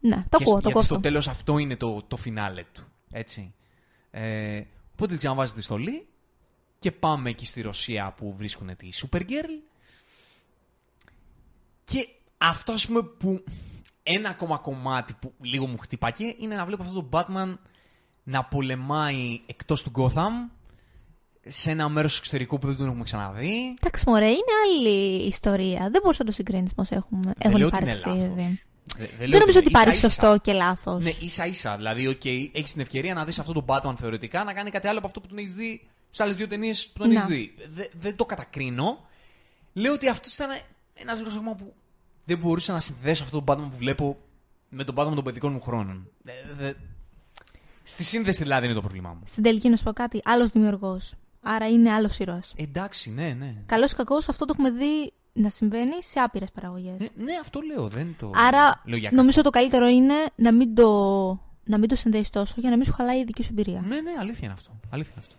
Ναι, 0.00 0.16
το 0.28 0.36
Και 0.38 0.44
ακούω, 0.44 0.44
σ- 0.44 0.44
το 0.46 0.52
γιατί 0.52 0.68
ακούω 0.68 0.82
στο 0.82 0.94
αυτό. 0.94 1.08
τέλος 1.08 1.28
αυτό 1.28 1.58
είναι 1.58 1.76
το, 1.76 2.02
το 2.08 2.16
φινάλε 2.16 2.64
του. 2.72 2.84
Έτσι. 3.10 3.54
Ε, 4.10 4.62
οπότε 4.92 5.12
τη 5.12 5.18
ξαναβάζει 5.18 5.52
τη 5.52 5.62
στολή 5.62 6.06
και 6.78 6.92
πάμε 6.92 7.30
εκεί 7.30 7.46
στη 7.46 7.60
Ρωσία 7.60 8.14
που 8.16 8.34
βρίσκουν 8.36 8.76
τη 8.76 8.88
Supergirl. 8.94 9.62
Και 11.84 12.08
αυτό 12.38 12.72
ας 12.72 12.86
πούμε 12.86 13.02
που 13.02 13.44
ένα 14.06 14.28
ακόμα 14.28 14.56
κομμάτι 14.56 15.14
που 15.20 15.32
λίγο 15.40 15.66
μου 15.66 15.78
χτύπαγε 15.78 16.34
είναι 16.38 16.56
να 16.56 16.64
βλέπω 16.66 16.82
αυτό 16.82 17.02
το 17.02 17.08
Batman 17.12 17.56
να 18.22 18.44
πολεμάει 18.44 19.40
εκτός 19.46 19.82
του 19.82 19.92
Gotham 19.96 20.50
σε 21.46 21.70
ένα 21.70 21.88
μέρος 21.88 22.18
εξωτερικού 22.18 22.58
που 22.58 22.66
δεν 22.66 22.76
τον 22.76 22.86
έχουμε 22.86 23.04
ξαναδεί. 23.04 23.74
Εντάξει, 23.80 24.04
μωρέ, 24.08 24.28
είναι 24.30 24.52
άλλη 24.66 25.26
ιστορία. 25.26 25.88
Δεν 25.90 26.00
μπορείς 26.02 26.18
να 26.18 26.24
το 26.24 26.32
συγκρίνεις 26.32 26.70
με 26.74 26.82
όσα 26.82 26.94
έχουμε, 26.96 27.22
Δεν 27.22 27.34
έχουν 27.38 27.56
λέω 27.58 27.66
ότι 27.66 27.82
είναι 27.82 27.90
υπάρξει 27.92 28.08
λάθος. 28.18 28.24
ήδη. 28.38 28.60
Δεν, 28.96 29.08
Δεν 29.28 29.38
νομίζω 29.38 29.58
ότι 29.58 29.68
υπάρχει 29.68 29.88
ίσα-ίσα. 29.88 30.08
σωστό 30.08 30.38
και 30.42 30.52
λάθος. 30.52 31.02
Ναι, 31.02 31.10
ίσα 31.20 31.46
ίσα. 31.46 31.76
Δηλαδή, 31.76 32.06
οκ, 32.08 32.24
έχεις 32.24 32.72
την 32.72 32.80
ευκαιρία 32.80 33.14
να 33.14 33.24
δεις 33.24 33.38
αυτό 33.38 33.52
τον 33.52 33.64
Batman 33.66 33.94
θεωρητικά 33.98 34.44
να 34.44 34.52
κάνει 34.52 34.70
κάτι 34.70 34.86
άλλο 34.88 34.98
από 34.98 35.06
αυτό 35.06 35.20
που 35.20 35.26
τον 35.26 35.38
έχεις 35.38 35.54
δει 35.54 35.88
στις 36.10 36.22
άλλες 36.22 36.36
δύο 36.36 36.46
ταινίες 36.48 36.86
που 36.92 36.98
τον 36.98 37.12
Να. 37.12 37.20
έχει 37.20 37.28
δει. 37.32 37.54
Δε- 37.68 37.88
δεν 38.00 38.16
το 38.16 38.24
κατακρίνω. 38.24 38.98
Λέω 39.72 39.92
ότι 39.92 40.08
αυτό 40.08 40.28
ήταν 40.34 40.48
ένας 40.94 41.18
λόγο 41.20 41.30
ακόμα 41.36 41.54
που 41.54 41.74
δεν 42.24 42.38
μπορούσα 42.38 42.72
να 42.72 42.80
συνδέσω 42.80 43.22
αυτό 43.22 43.42
τον 43.42 43.44
Batman 43.64 43.68
που 43.70 43.76
βλέπω 43.76 44.16
με 44.68 44.84
τον 44.84 44.94
Batman 44.98 45.12
των 45.14 45.24
παιδικών 45.24 45.52
μου 45.52 45.60
χρόνων. 45.60 46.08
Ε, 46.24 46.32
δε- 46.58 46.72
Στη 47.82 48.04
σύνδεση 48.04 48.42
δηλαδή 48.42 48.64
είναι 48.66 48.74
το 48.74 48.80
πρόβλημά 48.80 49.08
μου. 49.12 49.20
Στην 49.26 49.42
τελική 49.42 49.68
να 49.68 49.76
σου 49.76 49.84
πω 49.84 49.92
κάτι, 49.92 50.20
άλλος 50.24 50.50
δημιουργός. 50.50 51.14
Άρα 51.42 51.68
είναι 51.68 51.90
άλλος 51.92 52.18
ήρωας. 52.18 52.52
Εντάξει, 52.56 53.10
ναι, 53.10 53.32
ναι. 53.38 53.54
Καλός 53.66 53.92
ή 53.92 53.94
κακός, 53.94 54.28
αυτό 54.28 54.44
το 54.44 54.54
έχουμε 54.56 54.70
δει 54.70 55.12
να 55.32 55.48
συμβαίνει 55.48 56.02
σε 56.02 56.20
άπειρες 56.20 56.50
παραγωγές. 56.50 57.00
Ε, 57.00 57.08
ναι, 57.16 57.32
αυτό 57.40 57.60
λέω. 57.60 57.88
Δεν 57.88 58.14
το 58.18 58.30
Άρα, 58.34 58.82
λέω 58.84 58.98
για 58.98 59.10
νομίζω 59.12 59.42
το 59.42 59.50
καλύτερο 59.50 59.86
είναι 59.86 60.14
να 60.34 60.52
μην 60.52 60.74
το, 60.74 60.88
να 61.64 61.78
μην 61.78 61.88
το 61.88 61.94
συνδέεις 61.96 62.30
τόσο 62.30 62.54
για 62.56 62.70
να 62.70 62.76
μην 62.76 62.84
σου 62.84 62.92
χαλάει 62.92 63.20
η 63.20 63.24
δική 63.24 63.42
σου 63.42 63.48
εμπειρία. 63.50 63.80
Ναι, 63.80 64.00
ναι, 64.00 64.10
αλήθεια 64.18 64.40
είναι 64.44 64.52
αυτό. 64.52 64.70
Αλήθεια 64.90 65.12
είναι 65.16 65.24
αυτό. 65.26 65.34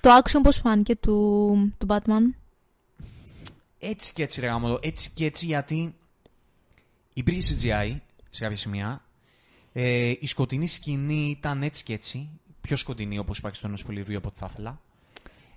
Το 0.00 0.10
action 0.22 0.40
πώς 0.42 0.56
φάνηκε 0.58 0.96
του, 0.96 1.72
του 1.78 1.86
Batman; 1.90 2.34
Έτσι 3.88 4.12
και 4.12 4.22
έτσι, 4.22 4.40
ρε 4.40 4.46
γάμο, 4.46 4.68
το. 4.68 4.78
έτσι 4.82 5.10
και 5.14 5.24
έτσι 5.24 5.46
γιατί 5.46 5.94
υπήρχε 7.14 7.54
CGI 7.54 7.96
σε 8.30 8.42
κάποια 8.42 8.56
σημεία. 8.56 9.04
Ε, 9.72 10.12
η 10.18 10.26
σκοτεινή 10.26 10.66
σκηνή 10.66 11.30
ήταν 11.30 11.62
έτσι 11.62 11.84
και 11.84 11.92
έτσι. 11.92 12.28
Πιο 12.60 12.76
σκοτεινή, 12.76 13.18
όπως 13.18 13.38
υπάρχει 13.38 13.56
στο 13.56 13.66
ενός 13.66 13.84
πολυρίου 13.84 14.18
από 14.18 14.28
ό,τι 14.28 14.38
θα 14.38 14.48
ήθελα. 14.50 14.80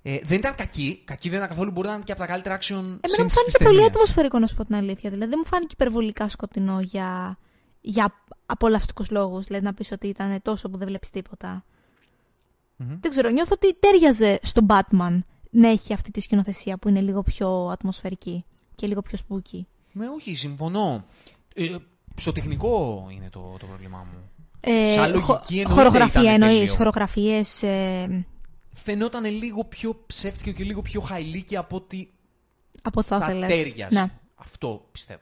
Ε, 0.01 0.19
δεν 0.23 0.37
ήταν 0.37 0.55
κακή. 0.55 1.01
Κακή 1.05 1.29
δεν 1.29 1.37
ήταν 1.37 1.49
καθόλου. 1.49 1.71
Μπορεί 1.71 1.87
να 1.87 1.93
είναι 1.93 2.03
και 2.03 2.11
από 2.11 2.21
τα 2.21 2.27
καλύτερα 2.27 2.57
action 2.57 2.75
Εμένα 2.75 2.95
μου 2.99 2.99
scenes 2.99 3.15
φάνηκε 3.15 3.43
της 3.43 3.57
πολύ 3.57 3.75
ταινίας. 3.75 3.87
ατμοσφαιρικό 3.87 4.39
να 4.39 4.47
σου 4.47 4.55
πω 4.55 4.65
την 4.65 4.75
αλήθεια. 4.75 5.09
Δηλαδή 5.09 5.29
δεν 5.29 5.39
μου 5.43 5.49
φάνηκε 5.49 5.73
υπερβολικά 5.73 6.29
σκοτεινό 6.29 6.79
για, 6.81 7.37
για 7.81 8.13
απολαυστικούς 8.45 9.09
λόγους. 9.09 9.45
Δηλαδή 9.45 9.65
να 9.65 9.73
πεις 9.73 9.91
ότι 9.91 10.07
ήταν 10.07 10.41
τόσο 10.41 10.69
που 10.69 10.77
δεν 10.77 10.87
βλέπεις 10.87 11.09
τίποτα. 11.09 11.63
Μμμ. 12.75 12.97
Δεν 13.01 13.11
ξέρω, 13.11 13.29
νιώθω 13.29 13.53
ότι 13.53 13.75
ταίριαζε 13.79 14.39
στον 14.41 14.65
Batman 14.69 15.19
να 15.49 15.67
έχει 15.69 15.93
αυτή 15.93 16.11
τη 16.11 16.21
σκηνοθεσία 16.21 16.77
που 16.77 16.89
είναι 16.89 17.01
λίγο 17.01 17.23
πιο 17.23 17.67
ατμοσφαιρική 17.67 18.45
και 18.75 18.87
λίγο 18.87 19.01
πιο 19.01 19.17
spooky. 19.27 19.59
Ναι, 19.91 20.07
όχι, 20.09 20.35
συμφωνώ. 20.35 21.05
Ε, 21.55 21.75
στο 22.15 22.31
τεχνικό 22.31 23.07
είναι 23.11 23.29
το, 23.29 23.55
το 23.59 23.65
πρόβλημά 23.65 24.07
μου. 24.11 24.29
Ε, 24.59 24.93
Σαν 24.93 25.09
λογική 25.09 25.21
χο- 25.21 25.39
εννοείται 25.49 25.73
χορογραφία 25.73 26.21
ήταν 26.21 26.33
εννοείς. 26.33 26.57
τέλειο. 26.57 26.73
Χορογραφίες. 26.75 27.63
Ε, 27.63 28.25
Φαινόταν 28.73 29.25
λίγο 29.25 29.63
πιο 29.65 30.03
ψεύτικο 30.07 30.51
και 30.51 30.63
λίγο 30.63 30.81
πιο 30.81 31.01
CGI-λίκι 31.01 31.57
από 31.57 31.75
ότι 31.75 32.11
από 32.81 32.99
ό,τι 32.99 33.07
θα 33.09 33.19
θα 33.19 33.25
ήθελε. 33.25 33.47
ταίριαζε. 33.47 33.99
Ναι. 33.99 34.11
Αυτό 34.35 34.87
πιστεύω. 34.91 35.21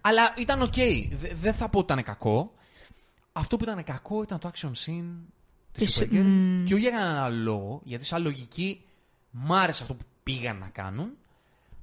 Αλλά 0.00 0.34
ήταν 0.38 0.62
οκ. 0.62 0.74
Δε- 1.16 1.34
Δεν 1.40 1.54
θα 1.54 1.68
πω 1.68 1.78
ότι 1.78 1.92
ήταν 1.92 2.04
κακό. 2.04 2.52
Αυτό 3.32 3.56
που 3.56 3.64
ήταν 3.64 3.84
κακό 3.84 4.22
ήταν 4.22 4.38
το 4.38 4.50
action 4.54 4.68
scene 4.68 5.14
της 5.72 5.86
Της- 5.92 6.00
Supergirl. 6.02 6.22
μμμ. 6.22 6.64
Και 6.64 6.72
όχι 6.74 6.82
για 6.82 6.90
κανέναν 6.90 7.16
άλλο 7.22 7.36
λόγο, 7.42 7.80
γιατί 7.84 8.04
σαν 8.04 8.22
λογική 8.22 8.82
μ' 9.30 9.52
άρεσε 9.52 9.82
αυτό 9.82 9.94
που 9.94 10.04
πήγαν 10.22 10.56
να 10.58 10.66
κάνουν. 10.68 11.10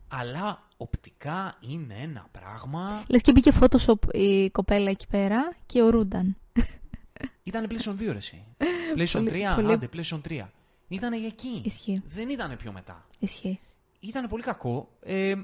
Αλλά 0.07 0.63
οπτικά 0.77 1.57
είναι 1.59 1.95
ένα 2.01 2.27
πράγμα. 2.31 3.03
Λες 3.07 3.21
και 3.21 3.31
μπήκε 3.31 3.51
Photoshop 3.59 4.13
η 4.15 4.49
κοπέλα 4.49 4.89
εκεί 4.89 5.07
πέρα 5.07 5.55
και 5.65 5.81
ο 5.81 5.89
Ρούνταν. 5.89 6.37
Ήταν 7.43 7.67
PlayStation 7.69 7.91
2 7.91 8.11
ρε 8.11 8.17
εσύ. 8.17 8.43
PlayStation 8.97 9.11
Πολύ- 9.13 9.45
3, 9.51 9.55
πολύ- 9.55 9.71
άντε 9.73 9.89
PlayStation 9.93 10.21
3. 10.29 10.41
Ήταν 10.87 11.13
εκεί. 11.13 11.61
Ισχύει. 11.65 12.01
Δεν 12.07 12.29
ήταν 12.29 12.57
πιο 12.57 12.71
μετά. 12.71 13.05
Ισχύει. 13.19 13.59
Ήταν 13.99 14.27
πολύ 14.27 14.43
κακό. 14.43 14.89
Ε, 15.01 15.35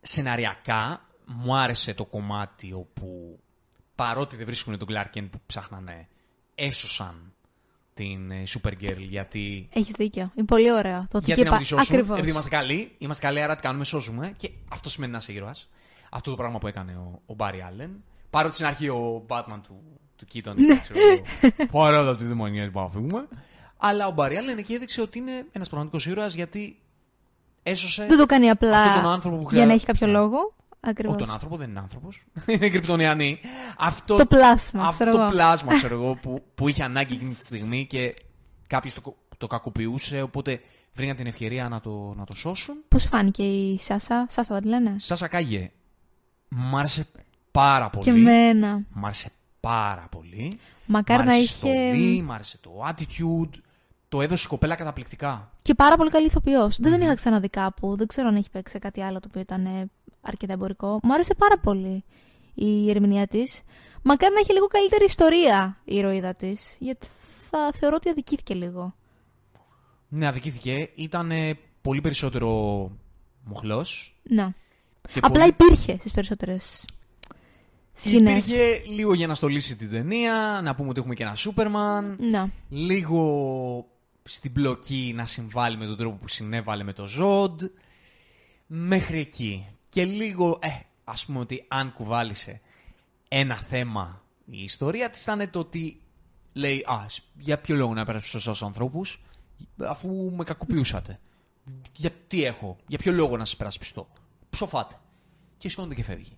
σεναριακά 0.00 1.08
μου 1.26 1.56
άρεσε 1.56 1.94
το 1.94 2.04
κομμάτι 2.04 2.72
όπου 2.72 3.38
παρότι 3.94 4.36
δεν 4.36 4.46
βρίσκουν 4.46 4.78
τον 4.78 4.88
Clark 4.90 5.16
Kent 5.18 5.28
που 5.30 5.40
ψάχνανε, 5.46 6.08
έσωσαν 6.54 7.33
την 7.94 8.30
ε, 8.30 8.42
Supergirl 8.54 8.96
γιατί, 8.98 9.68
Έχεις 9.72 9.92
δίκιο. 9.98 10.30
Είναι 10.34 10.46
πολύ 10.46 10.72
ωραίο. 10.72 11.06
Το 11.10 11.20
γιατί 11.24 11.30
να 11.30 11.36
μην 11.36 11.46
είπα 11.46 11.56
τη 11.56 11.64
σώσουν. 11.64 11.94
ακριβώς. 11.94 12.16
Επειδή 12.16 12.30
είμαστε 12.30 12.48
καλοί, 12.50 12.94
είμαστε 12.98 13.26
καλοί, 13.26 13.40
άρα 13.40 13.56
τι 13.56 13.62
κάνουμε, 13.62 13.84
σώζουμε. 13.84 14.34
Και 14.36 14.50
αυτό 14.68 14.90
σημαίνει 14.90 15.12
ένα 15.12 15.22
ήρωας. 15.26 15.68
Αυτό 16.10 16.30
το 16.30 16.36
πράγμα 16.36 16.58
που 16.58 16.66
έκανε 16.66 16.92
ο, 16.92 17.20
ο 17.32 17.36
Barry 17.38 17.82
Allen. 17.82 17.90
Παρότι 18.30 18.54
στην 18.54 18.66
αρχή 18.66 18.88
ο 18.88 19.24
Batman 19.28 19.58
του, 19.66 19.82
του 20.16 20.26
Keaton 20.34 20.54
Ναι. 20.54 20.64
ήταν, 20.64 20.80
ξέρω 20.82 20.98
εγώ, 20.98 21.68
παρότι 21.70 22.08
από 22.08 22.18
τη 22.18 22.24
δαιμονία 22.24 22.70
που 22.70 22.90
φύγουμε. 22.92 23.28
Αλλά 23.76 24.06
ο 24.06 24.14
Barry 24.16 24.30
Allen 24.32 24.58
εκεί 24.58 24.74
έδειξε 24.74 25.00
ότι 25.00 25.18
είναι 25.18 25.46
ένας 25.52 25.68
πραγματικός 25.68 26.06
ήρωας 26.06 26.34
γιατί 26.34 26.78
έσωσε 27.62 28.06
Δεν 28.06 28.18
το 28.18 28.26
κάνει 28.26 28.50
απλά 28.50 28.80
αυτόν 28.80 29.02
τον 29.02 29.10
άνθρωπο 29.10 29.36
που 29.36 29.42
για 29.42 29.50
χρειά- 29.50 29.66
να 29.66 29.72
έχει 29.72 29.84
κάποιο 29.84 30.06
Ναι. 30.06 30.12
λόγο. 30.12 30.54
Ακριβώς. 30.86 31.14
Όχι 31.16 31.24
τον 31.24 31.32
άνθρωπο, 31.32 31.56
δεν 31.56 31.70
είναι 31.70 31.78
άνθρωπος. 31.78 32.24
είναι 32.46 32.68
κρυπτονιανή. 32.68 33.38
Αυτό 33.78 34.16
Το 34.16 34.26
πλάσμα, 34.26 34.82
αυτό 34.86 35.04
ξέρω 35.04 35.16
το 35.16 35.22
εγώ. 35.22 35.30
πλάσμα, 35.30 35.74
ξέρω 35.76 35.94
εγώ, 35.94 36.14
που, 36.22 36.42
που 36.54 36.68
είχε 36.68 36.82
ανάγκη 36.82 37.14
εκείνη 37.14 37.34
τη 37.34 37.44
στιγμή 37.44 37.86
και 37.86 38.14
κάποιος 38.66 38.94
το, 38.94 39.16
το 39.38 39.46
κακοποιούσε. 39.46 40.22
Οπότε 40.22 40.60
βρήκαν 40.92 41.16
την 41.16 41.26
ευκαιρία 41.26 41.68
να 41.68 41.80
το, 41.80 42.14
να 42.16 42.24
το 42.24 42.34
σώσουν. 42.36 42.76
Πώς 42.88 43.04
φάνηκε 43.04 43.42
η 43.42 43.78
Σάσα, 43.78 44.26
Σάσα 44.30 44.54
δεν 44.54 44.62
τη 44.62 44.68
λένε; 44.68 44.94
Σάσα 44.98 45.28
Κάγε, 45.28 45.70
μ' 46.48 46.76
άρεσε 46.76 47.06
πάρα 47.50 47.90
πολύ. 47.90 48.04
Και 48.04 48.10
εμένα. 48.10 48.80
Μ' 48.92 49.04
άρεσε 49.04 49.30
πάρα 49.60 50.06
πολύ. 50.10 50.58
Μακάρι 50.86 51.22
μ' 51.22 51.26
να 51.26 51.32
άρεσε 51.32 51.40
η 51.66 51.70
είχε. 51.70 51.76
στολή, 51.88 52.22
μ' 52.22 52.32
άρεσε 52.32 52.58
το 52.58 52.70
attitude. 52.88 53.58
Το 54.08 54.20
έδωσε 54.22 54.44
η 54.46 54.48
κοπέλα 54.48 54.74
καταπληκτικά. 54.74 55.52
Και 55.62 55.74
πάρα 55.74 55.96
πολύ 55.96 56.10
καλή 56.10 56.26
ηθοποιός. 56.26 56.78
Δεν 56.80 56.92
την 56.92 57.02
είχα 57.02 57.14
ξαναδεί 57.14 57.48
κάπου. 57.48 57.96
Δεν 57.96 58.06
ξέρω 58.06 58.28
αν 58.28 58.36
έχει 58.36 58.50
παίξει 58.50 58.72
σε 58.72 58.78
κάτι 58.78 59.02
άλλο 59.02 59.20
το 59.20 59.26
οποίο 59.28 59.40
ήταν 59.40 59.66
ε, 59.66 59.90
αρκετά 60.24 60.52
εμπορικό. 60.52 60.98
Μου 61.02 61.12
άρεσε 61.14 61.34
πάρα 61.34 61.58
πολύ 61.58 62.04
η 62.54 62.90
ερμηνεία 62.90 63.26
της. 63.26 63.60
Μακάρι 64.02 64.34
να 64.34 64.40
έχει 64.40 64.52
λίγο 64.52 64.66
καλύτερη 64.66 65.04
ιστορία 65.04 65.80
η 65.84 65.96
ηρωίδα 65.96 66.34
της. 66.34 66.76
Γιατί 66.78 67.06
θα 67.50 67.72
θεωρώ 67.74 67.96
ότι 67.96 68.08
αδικήθηκε 68.08 68.54
λίγο. 68.54 68.94
Ναι, 70.08 70.26
αδικήθηκε. 70.26 70.90
Ήταν 70.94 71.30
πολύ 71.82 72.00
περισσότερο 72.00 72.50
μοχλός. 73.44 74.16
Να. 74.22 74.54
Και 75.12 75.18
Απλά 75.22 75.30
πολύ- 75.30 75.48
υπήρχε 75.60 75.96
στις 75.98 76.12
περισσότερες 76.12 76.84
σκηνές. 77.92 78.32
Υπήρχε 78.48 78.82
λίγο 78.86 79.14
για 79.14 79.26
να 79.26 79.34
στολίσει 79.34 79.76
την 79.76 79.90
ταινία, 79.90 80.60
να 80.64 80.74
πούμε 80.74 80.88
ότι 80.88 80.98
έχουμε 81.00 81.14
και 81.14 81.22
ένα 81.22 81.34
Σούπερμαν. 81.34 82.16
Να. 82.20 82.50
Λίγο 82.68 83.86
στην 84.22 84.52
πλοκή 84.52 85.12
να 85.16 85.26
συμβάλλει 85.26 85.76
με 85.76 85.86
τον 85.86 85.96
τρόπο 85.96 86.16
που 86.16 86.28
συνέβαλε 86.28 86.82
με 86.84 86.92
το 86.92 87.06
Ζοντ. 87.06 87.62
Μέχρι 88.66 89.18
εκεί. 89.18 89.66
Και 89.94 90.04
λίγο, 90.04 90.58
ε, 90.62 90.68
ας 91.04 91.24
πούμε 91.24 91.38
ότι 91.38 91.64
αν 91.68 91.92
κουβάλισε 91.92 92.60
ένα 93.28 93.56
θέμα 93.56 94.22
η 94.50 94.62
ιστορία 94.62 95.10
της 95.10 95.22
ήταν 95.22 95.50
το 95.50 95.58
ότι 95.58 96.00
λέει, 96.52 96.84
α, 96.90 97.08
σ- 97.08 97.22
για 97.38 97.58
ποιο 97.58 97.74
λόγο 97.76 97.94
να 97.94 98.04
πέρασω 98.04 98.40
στους 98.40 98.62
ανθρώπους 98.62 99.22
αφού 99.78 100.32
με 100.36 100.44
κακοποιούσατε. 100.44 101.20
Για 101.96 102.10
τι 102.26 102.44
έχω, 102.44 102.76
για 102.86 102.98
ποιο 102.98 103.12
λόγο 103.12 103.36
να 103.36 103.44
σας 103.44 103.56
περασπιστώ. 103.56 104.08
Ψοφάτε. 104.50 104.94
Και 105.56 105.68
σηκώνεται 105.68 105.94
και 105.94 106.02
φεύγει. 106.02 106.36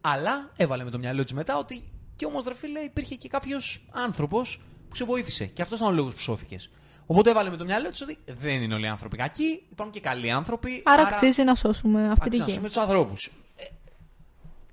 Αλλά 0.00 0.50
έβαλε 0.56 0.84
με 0.84 0.90
το 0.90 0.98
μυαλό 0.98 1.22
της 1.22 1.32
μετά 1.32 1.58
ότι 1.58 1.84
και 2.16 2.26
όμως 2.26 2.44
ρε 2.44 2.54
φίλε 2.54 2.80
υπήρχε 2.80 3.14
και 3.14 3.28
κάποιος 3.28 3.84
άνθρωπος 3.90 4.60
που 4.88 4.96
σε 4.96 5.04
βοήθησε. 5.04 5.46
Και 5.46 5.62
αυτός 5.62 5.78
ήταν 5.78 5.90
ο 5.92 5.94
λόγος 5.94 6.14
που 6.14 6.20
σώθηκες. 6.20 6.70
Οπότε 7.06 7.30
έβαλε 7.30 7.50
με 7.50 7.56
το 7.56 7.64
μυαλό 7.64 7.88
της 7.88 8.00
ότι 8.00 8.18
δεν 8.40 8.62
είναι 8.62 8.74
όλοι 8.74 8.84
οι 8.84 8.88
άνθρωποι 8.88 9.16
κακοί, 9.16 9.66
υπάρχουν 9.70 9.94
και 9.94 10.00
καλοί 10.00 10.30
άνθρωποι. 10.30 10.82
Άρα 10.84 11.02
αξίζει 11.02 11.42
να 11.42 11.54
σώσουμε 11.54 12.08
αυτή 12.10 12.30
τη 12.30 12.36
γη. 12.36 12.58
με 12.60 12.66
τους 12.66 12.76
ανθρώπους. 12.76 13.30
Ε, 13.56 13.64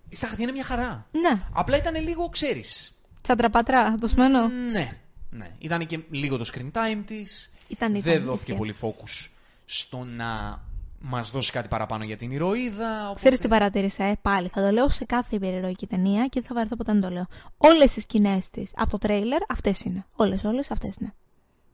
στα 0.10 0.26
χαρτιά 0.28 0.44
είναι 0.44 0.54
μια 0.54 0.64
χαρά. 0.64 1.08
Ναι. 1.12 1.42
Απλά 1.54 1.78
ήταν 1.78 2.04
λίγο, 2.04 2.30
ξέρεις. 2.30 3.00
Τσαντραπατρά, 3.22 3.86
αποσμένο. 3.86 4.48
Ναι, 4.48 4.98
ναι. 5.30 5.52
Ήταν 5.58 5.86
και 5.86 6.00
λίγο 6.10 6.38
το 6.38 6.50
screen 6.54 6.72
time 6.72 7.04
της. 7.06 7.52
Ήταν, 7.68 7.96
ήταν, 7.96 8.14
Δεν 8.14 8.24
δόθηκε 8.24 8.52
ισχύει. 8.52 8.58
πολύ 8.58 8.76
focus 8.82 9.30
στο 9.66 10.04
να 10.04 10.62
μας 11.02 11.32
δώσει 11.32 11.52
κάτι 11.52 11.68
παραπάνω 11.68 12.04
για 12.04 12.18
την 12.18 12.32
ηρωίδα. 12.32 13.02
Οπότε... 13.04 13.16
Ξέρεις 13.16 13.40
τι 13.40 13.48
παρατήρησα, 13.48 14.04
ε; 14.04 14.16
πάλι. 14.22 14.50
Θα 14.54 14.62
το 14.62 14.72
λέω 14.72 14.90
σε 14.90 15.06
κάθε 15.06 15.36
υπερηρωική 15.36 15.88
ταινία 15.88 16.24
και 16.26 16.40
δεν 16.40 16.44
θα 16.44 16.54
βαρεθώ 16.56 16.76
ποτέ 16.76 16.94
να 16.94 17.02
το 17.02 17.10
λέω. 17.10 17.26
Όλες 17.58 17.96
οι 17.96 18.00
σκηνές 18.00 18.50
της 18.50 18.72
από 18.76 18.90
το 18.90 18.98
τρέιλερ 18.98 19.40
αυτές 19.50 19.82
είναι. 19.82 20.06
Όλες, 20.16 20.44
όλες 20.44 20.72
αυτές 20.72 20.96
είναι. 20.96 21.14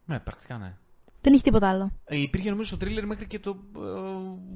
Ναι, 0.06 0.20
πρακτικά 0.20 0.58
ναι. 0.58 0.74
Δεν 1.22 1.34
έχει 1.34 1.44
τίποτα 1.44 1.70
άλλο. 1.70 1.92
Ε, 2.06 2.18
υπήρχε 2.22 2.50
νομίζω 2.50 2.68
στο 2.68 2.78
τρίλερ 2.78 3.06
μέχρι 3.06 3.26
και 3.28 3.40
το. 3.40 3.50
ε, 3.76 3.80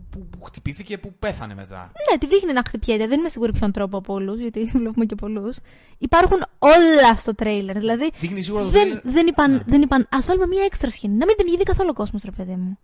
που, 0.10 0.26
που 0.30 0.44
χτυπήθηκε 0.44 0.98
που 0.98 1.14
πέθανε 1.20 1.56
μετά. 1.56 1.92
Ναι, 2.12 2.18
τη 2.18 2.28
δείχνει 2.28 2.54
να 2.54 2.62
χτυπιέται. 2.68 3.08
Δεν 3.08 3.20
είμαι 3.20 3.30
σίγουρη 3.30 3.52
ποιον 3.52 3.72
τρόπο 3.72 3.98
από 3.98 4.14
όλους, 4.14 4.40
γιατί 4.40 4.66
βλέπουμε 4.80 5.06
και 5.06 5.16
πολλούς. 5.16 5.58
Υπάρχουν 5.98 6.38
όλα 6.60 7.16
στο 7.16 7.36
τρέιλερ. 7.36 7.78
Δηλαδή 7.78 8.10
Δείχνει 8.20 8.42
σίγουρα 8.42 8.64
το 8.64 8.70
δεν, 8.70 8.82
τρίλερ. 8.84 9.02
δεν 9.04 9.28
είπαν, 9.28 9.52
Ναι. 9.52 9.60
δεν 9.66 9.82
είπαν, 9.82 10.08
ας 10.12 10.26
βάλουμε 10.26 10.48
μια 10.48 10.64
έξτρα 10.64 10.92
σκηνή. 10.92 11.16
Να 11.16 11.26
μην 11.26 11.36
την 11.38 11.48
είδε 11.54 11.64
καθόλου 11.64 11.90
ο 11.92 11.94
κόσμος, 11.94 12.24
ρε 12.24 12.32
παιδί 12.32 12.56
μου. 12.56 12.78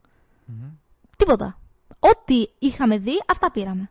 Τίποτα. 1.18 1.60
Ό,τι 2.00 2.46
είχαμε 2.60 2.98
δει, 2.98 3.22
αυτά 3.32 3.52
πήραμε. 3.52 3.90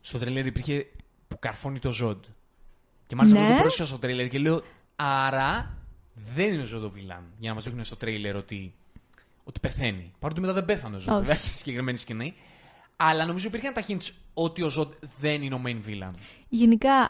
Στο 0.00 0.18
τρέιλερ 0.18 0.46
υπήρχε 0.46 0.86
που 1.28 1.38
καρφώνει 1.38 1.78
το 1.78 1.92
Zod. 1.92 2.24
Και 3.06 3.14
μάλιστα 3.16 3.38
Ναι. 3.38 3.44
εγώ 3.46 3.54
το 3.54 3.60
πρόσεχα 3.60 3.84
στο 3.84 3.98
τρέιλερ 3.98 4.28
και 4.28 4.38
λέω 4.38 4.62
Άρα 4.96 5.76
δεν 6.34 6.52
είναι 6.52 6.62
ο 6.62 6.64
Zod 6.64 6.84
ο 6.84 6.90
villain. 6.90 7.24
Για 7.38 7.48
να 7.48 7.54
μας 7.54 7.64
δείχνουν 7.64 7.84
στο 7.84 7.96
τρέιλερ 7.96 8.36
ότι, 8.36 8.74
ότι 9.44 9.60
πεθαίνει. 9.60 10.12
Παρότι 10.18 10.40
μετά 10.40 10.52
δεν 10.52 10.64
πέθανε 10.64 10.96
ο 10.96 10.98
Zod, 10.98 11.08
Όχι. 11.08 11.20
βέβαια, 11.20 11.38
στη 11.44 11.48
συγκεκριμένη 11.48 11.96
σκηνή. 11.98 12.34
Αλλά 12.96 13.26
νομίζω 13.26 13.46
υπήρχαν 13.46 13.74
τα 13.74 13.84
hints 13.88 14.10
ότι 14.34 14.62
ο 14.62 14.68
Zod 14.68 14.92
δεν 15.20 15.42
είναι 15.42 15.54
ο 15.54 15.60
main 15.66 15.80
villain. 15.86 16.12
Γενικά, 16.48 17.08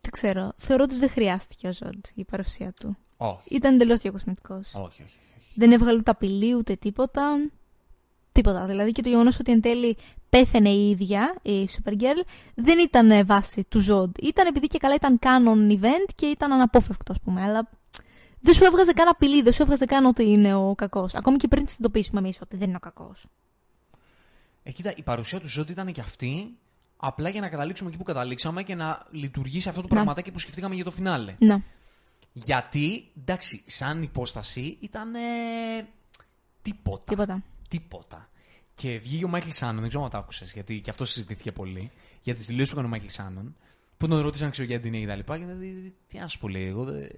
δεν 0.00 0.10
ξέρω. 0.10 0.52
Θεωρώ 0.56 0.82
ότι 0.84 0.98
δεν 0.98 1.08
χρειάστηκε 1.08 1.68
ο 1.68 1.72
Zod 1.72 2.04
η 2.14 2.24
παρουσία 2.24 2.72
του. 2.72 2.96
Όχι. 3.16 3.48
Ήταν 3.54 3.74
εντελώς 3.74 4.00
διακοσμητικός. 4.00 4.74
Όχι, 4.74 4.84
όχι. 4.84 5.02
όχι. 5.02 5.52
Δεν 5.54 5.72
έβγαλε 5.72 5.98
ούτε 5.98 6.10
απειλή 6.10 6.54
ούτε 6.54 6.76
τίποτα. 6.76 7.50
Τίποτα. 8.32 8.66
Δηλαδή 8.66 8.92
και 8.92 9.02
το 9.02 9.08
γεγονός 9.08 9.38
ότι 9.38 9.52
εν 9.52 9.60
τέλει 9.60 9.96
πέθανε 10.34 10.68
η 10.68 10.90
ίδια, 10.90 11.34
η 11.42 11.68
Supergirl, 11.70 12.26
δεν 12.54 12.78
ήταν 12.78 13.10
ε, 13.10 13.24
βάση 13.24 13.64
του 13.68 13.80
Ζοντ. 13.80 14.16
Ήταν 14.22 14.46
επειδή 14.46 14.66
και 14.66 14.78
καλά 14.78 14.94
ήταν 14.94 15.18
canon 15.22 15.72
event 15.80 16.10
και 16.14 16.26
ήταν 16.26 16.52
αναπόφευκτο, 16.52 17.12
ας 17.12 17.20
πούμε. 17.20 17.42
Αλλά 17.42 17.70
δεν 18.40 18.54
σου 18.54 18.64
έβγαζε 18.64 18.92
καν 18.92 19.08
απειλή, 19.08 19.42
δεν 19.42 19.52
σου 19.52 19.62
έβγαζε 19.62 19.84
καν 19.84 20.04
ότι 20.04 20.30
είναι 20.30 20.54
ο 20.54 20.74
κακός. 20.74 21.14
Ακόμη 21.14 21.36
και 21.36 21.48
πριν 21.48 21.64
της 21.64 21.74
συνειδητοποιήσουμε 21.74 22.20
εμείς 22.20 22.40
ότι 22.40 22.56
δεν 22.56 22.68
είναι 22.68 22.76
ο 22.76 22.80
κακός. 22.80 23.26
Ε, 24.62 24.72
κοίτα, 24.72 24.92
η 24.96 25.02
παρουσία 25.02 25.40
του 25.40 25.48
Ζοντ 25.48 25.70
ήταν 25.70 25.92
και 25.92 26.00
αυτή. 26.00 26.56
Απλά 26.96 27.28
για 27.28 27.40
να 27.40 27.48
καταλήξουμε 27.48 27.88
εκεί 27.88 27.98
που 27.98 28.04
καταλήξαμε 28.04 28.62
και 28.62 28.74
να 28.74 29.06
λειτουργήσει 29.10 29.68
αυτό 29.68 29.80
το 29.80 29.86
Να. 29.88 29.94
πραγματάκι 29.94 30.30
που 30.30 30.38
σκεφτήκαμε 30.38 30.74
για 30.74 30.84
το 30.84 30.90
φινάλε. 30.90 31.34
Να. 31.38 31.62
Γιατί, 32.32 33.10
εντάξει, 33.20 33.62
σαν 33.66 34.02
υπόσταση 34.02 34.76
ήταν. 34.80 35.12
τίποτα. 36.62 37.04
Τίποτα. 37.06 37.42
Τίποτα. 37.68 38.28
Και 38.74 38.98
βγήκε 38.98 39.24
ο 39.24 39.28
Michael 39.28 39.48
Shannon, 39.50 39.80
δεν 39.80 39.88
ξέρω 39.88 40.04
αν 40.04 40.10
το 40.10 40.18
άκουσες, 40.18 40.52
γιατί 40.52 40.80
και 40.80 40.90
αυτό 40.90 41.04
συζητήθηκε 41.04 41.52
πολύ, 41.52 41.90
για 42.22 42.34
τις 42.34 42.46
δηλώσεις 42.46 42.70
που 42.70 42.78
έκανε 42.78 42.86
ο 42.86 42.90
Michael 42.90 43.06
Shannon, 43.08 43.56
που 43.96 44.08
τον 44.08 44.20
ρώτησαν 44.20 44.50
ξέρω 44.50 44.66
για 44.66 44.80
την 44.80 44.90
ταινία 44.90 45.00
και 45.04 45.10
τα 45.10 45.16
λοιπά. 45.16 45.38
Και 45.38 45.44
λέει, 45.44 45.94
τι 46.06 46.18
να 46.18 46.26
σου 46.26 46.38
πω, 46.38 46.48
λέει, 46.48 46.66
εγώ 46.66 46.84
δεν. 46.84 47.08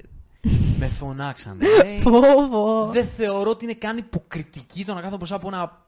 Με 0.78 0.86
φωνάξανε. 0.86 1.64
λέει. 1.84 2.00
Φόβο. 2.00 2.90
δεν 2.92 3.08
θεωρώ 3.16 3.50
ότι 3.50 3.64
είναι 3.64 3.74
καν 3.74 3.96
υποκριτική 3.96 4.84
το 4.84 4.94
να 4.94 4.98
κάθομαι 5.00 5.16
μπροστά 5.16 5.36
από 5.36 5.48
ένα 5.48 5.86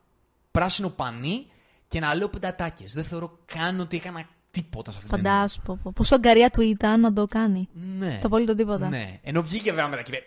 πράσινο 0.50 0.88
πανί 0.88 1.46
και 1.88 2.00
να 2.00 2.14
λέω 2.14 2.28
πέντε 2.28 2.55
ατάκες. 2.55 2.92
Δεν 2.92 3.04
θεωρώ 3.04 3.38
καν 3.44 3.80
ότι 3.80 3.96
έκανα 3.96 4.28
τίποτα 4.50 4.90
σε 4.90 4.96
αυτή 4.96 5.10
την 5.10 5.22
ταινία. 5.22 5.38
Φαντάσου 5.38 5.62
πω, 5.62 5.78
πω. 5.82 5.92
πόσο 5.92 6.14
αγγαρεία 6.14 6.50
του 6.50 6.60
ήταν 6.60 7.00
να 7.00 7.12
το 7.12 7.26
κάνει. 7.26 7.68
Ναι. 7.98 8.18
Το 8.20 8.26
απόλυτο 8.26 8.54
τίποτα. 8.54 8.88
Ναι. 8.88 9.18
Ενώ 9.22 9.42
βγήκε 9.42 9.70
βέβαια 9.70 9.88
μετά 9.88 10.02
και 10.02 10.16
είπε. 10.16 10.24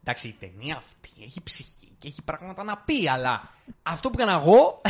Εντάξει, 0.00 0.28
η 0.28 0.36
ταινία 0.40 0.76
αυτή 0.76 1.10
έχει 1.24 1.42
ψυχή 1.42 1.91
και 2.02 2.08
έχει 2.08 2.22
πράγματα 2.22 2.62
να 2.62 2.76
πει, 2.76 3.08
αλλά 3.08 3.48
αυτό 3.82 4.10
που 4.10 4.20
έκανα 4.20 4.38
εγώ. 4.40 4.80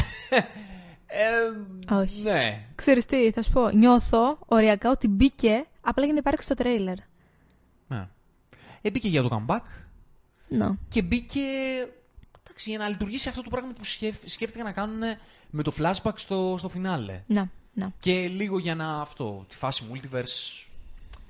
ε, 1.07 1.95
Όχι. 1.95 2.23
Ναι. 2.23 2.67
Ξέρεις 2.75 3.07
τι, 3.07 3.31
θα 3.31 3.43
σου 3.43 3.51
πω. 3.51 3.69
Νιώθω 3.69 4.39
οριακά 4.47 4.91
ότι 4.91 5.09
μπήκε 5.09 5.65
απλά 5.81 6.05
για 6.05 6.13
να 6.13 6.19
υπάρξει 6.19 6.49
το 6.49 6.55
τρέιλερ. 6.55 6.97
ναι. 7.89 8.09
Ε, 8.83 8.91
μπήκε 8.91 9.09
για 9.09 9.23
το 9.23 9.45
comeback 9.47 9.61
Ναι. 10.49 10.69
και 10.89 11.03
μπήκε. 11.03 11.41
Εντάξει, 12.47 12.71
για 12.71 12.79
να 12.79 12.89
λειτουργήσει 12.89 13.29
αυτό 13.29 13.43
το 13.43 13.51
πράγμα 13.51 13.73
που 13.73 13.85
σκέφ- 13.85 14.29
σκέφτηκαν 14.29 14.67
να 14.67 14.73
κάνουν 14.73 15.01
με 15.51 15.63
το 15.63 15.73
flashback 15.79 16.13
στο, 16.15 16.55
στο 16.59 16.69
φινάλε. 16.69 17.23
Να. 17.27 17.51
Να. 17.75 17.93
Και 17.99 18.29
λίγο 18.29 18.59
για 18.59 18.75
να 18.75 19.01
αυτό, 19.01 19.45
τη 19.49 19.57
φάση 19.57 19.85
multiverse 19.93 20.67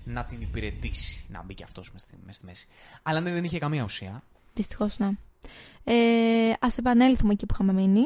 να 0.05 0.25
την 0.25 0.41
υπηρετήσει. 0.41 1.27
Να 1.29 1.43
μπει 1.43 1.55
και 1.55 1.65
αυτός 1.65 1.93
μες 1.93 2.01
στη, 2.03 2.15
μες 2.27 2.35
στη 2.37 2.45
μέση. 2.47 2.67
Αλλά 3.03 3.21
ναι, 3.21 3.33
δεν 3.33 3.45
είχε 3.45 3.59
καμία 3.59 3.83
ουσία. 3.85 4.23
Δυστυχώς, 4.55 4.99
ναι. 4.99 5.11
Ε, 5.85 6.51
Ας 6.51 6.67
επανέλθουμε 6.79 7.33
εκεί 7.33 7.47
που 7.47 7.55
είχαμε 7.55 7.73
μείνει. 7.73 8.03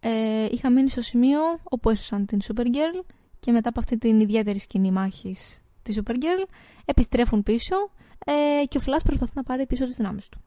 Ε, 0.00 0.44
είχα 0.50 0.70
μείνει 0.70 0.90
στο 0.90 1.00
σημείο 1.00 1.40
όπου 1.62 1.90
έσωσαν 1.90 2.26
την 2.26 2.38
Supergirl 2.44 3.04
και 3.40 3.52
μετά 3.52 3.68
από 3.68 3.80
αυτή 3.80 3.98
την 3.98 4.20
ιδιαίτερη 4.20 4.58
σκηνή 4.58 4.90
μάχης 4.90 5.60
της 5.82 6.00
Supergirl 6.04 6.48
επιστρέφουν 6.84 7.42
πίσω 7.42 7.76
ε, 8.24 8.64
και 8.66 8.78
ο 8.78 8.80
Flash 8.86 9.00
προσπαθεί 9.04 9.32
να 9.34 9.42
πάρει 9.42 9.66
πίσω 9.66 9.84
τις 9.84 9.96
δυνάμεις 9.96 10.28
του. 10.28 10.38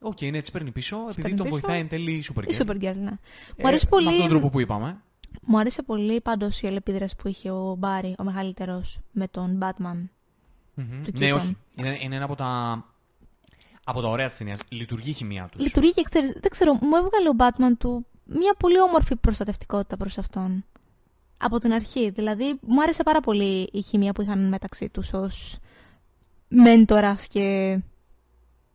Οκ, 0.00 0.20
ναι, 0.20 0.38
έτσι 0.38 0.52
παίρνει 0.52 0.70
πίσω, 0.70 0.96
επειδή 1.02 1.22
παίρνει 1.22 1.36
τον 1.36 1.46
πίσω. 1.46 1.58
βοηθάει 1.60 1.80
εν 1.80 1.88
τέλει 1.88 2.12
η 2.12 2.24
Supergirl. 2.34 2.52
Η 2.52 2.56
Supergirl, 2.58 2.94
ναι. 2.96 3.10
Ε, 3.56 3.62
Μου 3.62 3.66
αρέσει 3.68 3.88
πολύ. 3.88 4.04
Με 4.04 4.10
αυτόν 4.10 4.28
τον 4.28 4.36
τρόπο 4.36 4.50
που 4.50 4.60
είπαμε. 4.60 5.00
Μου 5.42 5.58
άρεσε 5.58 5.82
πολύ 5.82 6.20
πάντως 6.20 6.60
η 6.60 6.66
αλληλεπίδραση 6.66 7.16
που 7.16 7.28
είχε 7.28 7.50
ο 7.50 7.74
Μπάρι, 7.78 8.14
ο 8.18 8.24
μεγαλύτερος, 8.24 9.00
με 9.12 9.28
τον 9.28 9.58
Batman. 9.62 10.08
Μμμ. 10.74 11.02
Του 11.04 11.12
Ναι, 11.18 11.30
Keaton. 11.32 11.36
όχι. 11.36 11.56
Είναι, 11.76 11.98
είναι 12.00 12.14
ένα 12.16 12.24
από 12.24 12.34
τα, 12.36 12.84
από 13.84 14.00
τα 14.00 14.08
ωραία 14.08 14.28
της 14.28 14.36
ταινίας. 14.36 14.60
Λειτουργεί 14.68 15.10
η 15.10 15.12
χημεία 15.12 15.48
τους. 15.52 15.62
Λειτουργεί 15.64 15.92
και 15.92 16.02
ξέρεις, 16.02 16.30
δεν 16.30 16.50
ξέρω, 16.50 16.72
μου 16.72 16.96
έβγαλε 16.96 17.28
ο 17.28 17.34
Batman 17.38 17.76
του 17.78 18.06
μια 18.24 18.54
πολύ 18.58 18.80
όμορφη 18.80 19.16
προστατευτικότητα 19.16 19.96
προς 19.96 20.18
αυτόν. 20.18 20.64
Από 21.36 21.58
την 21.60 21.72
αρχή. 21.72 22.10
Δηλαδή, 22.10 22.58
μου 22.60 22.82
άρεσε 22.82 23.02
πάρα 23.02 23.20
πολύ 23.20 23.68
η 23.72 23.82
χημεία 23.82 24.12
που 24.12 24.22
είχαν 24.22 24.48
μεταξύ 24.48 24.88
τους 24.88 25.12
ως 25.12 25.58
μέντορας 26.48 27.26
και 27.26 27.78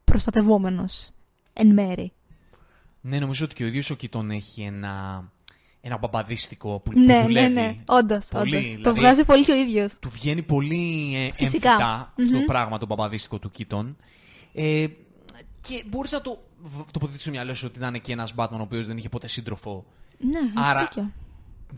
προστατευόμενος 0.03 1.10
εν 1.53 1.74
μέρη. 1.74 2.12
Ναι, 3.01 3.20
νομίζω 3.20 3.45
ότι 3.45 3.53
και 3.55 3.64
ο 3.64 3.68
ίδιος 3.68 3.89
ο 3.89 3.95
Κιτών 3.95 4.32
έχει 4.32 4.62
ένα, 4.62 5.24
ένα 5.82 5.97
μπαμπαδίστικο 5.97 6.70
που, 6.80 6.91
που 6.91 6.99
Ναι, 6.99 7.05
ναι, 7.16 7.22
δουλεύει. 7.24 7.53
ναι. 7.53 7.76
Όντως, 7.88 8.28
Πολύ, 8.32 8.55
όντως. 8.55 8.70
Το 8.72 8.76
δηλαδή- 8.78 8.99
βγάζει 8.99 9.24
πολύ 9.26 9.45
και 9.45 9.51
ο 9.51 9.55
ίδιος. 9.55 9.97
Του 9.99 10.10
βγαίνει 10.10 10.41
πολύ 10.43 11.14
ε, 11.16 11.32
Φυσικά. 11.34 11.70
έμφυτα 11.70 11.86
αυτό 12.18 12.32
το 12.32 12.38
Μμμ. 12.38 12.45
πράγμα 12.45 12.78
το 12.78 12.86
μπαμπαδίστικο 12.86 13.39
του 13.39 13.49
Κίτων. 13.51 13.97
Ε, 14.60 14.88
και 15.62 15.84
μπορείς 15.88 16.12
να 16.12 16.22
το 16.22 16.39
β- 16.62 16.91
τοποθετήσει 16.91 17.22
στο 17.24 17.32
μυαλό 17.32 17.53
σου 17.53 17.66
ότι 17.70 17.78
ήταν 17.80 18.01
και 18.01 18.12
ένας 18.12 18.34
Batman 18.38 18.47
ο 18.51 18.62
οποίος 18.62 18.88
δεν 18.88 18.97
είχε 18.97 19.10
ποτέ 19.10 19.28
σύντροφο. 19.28 19.86
Ναι, 20.18 20.39
έχεις 20.39 20.51
Άρα- 20.55 20.80
δίκιο. 20.82 21.12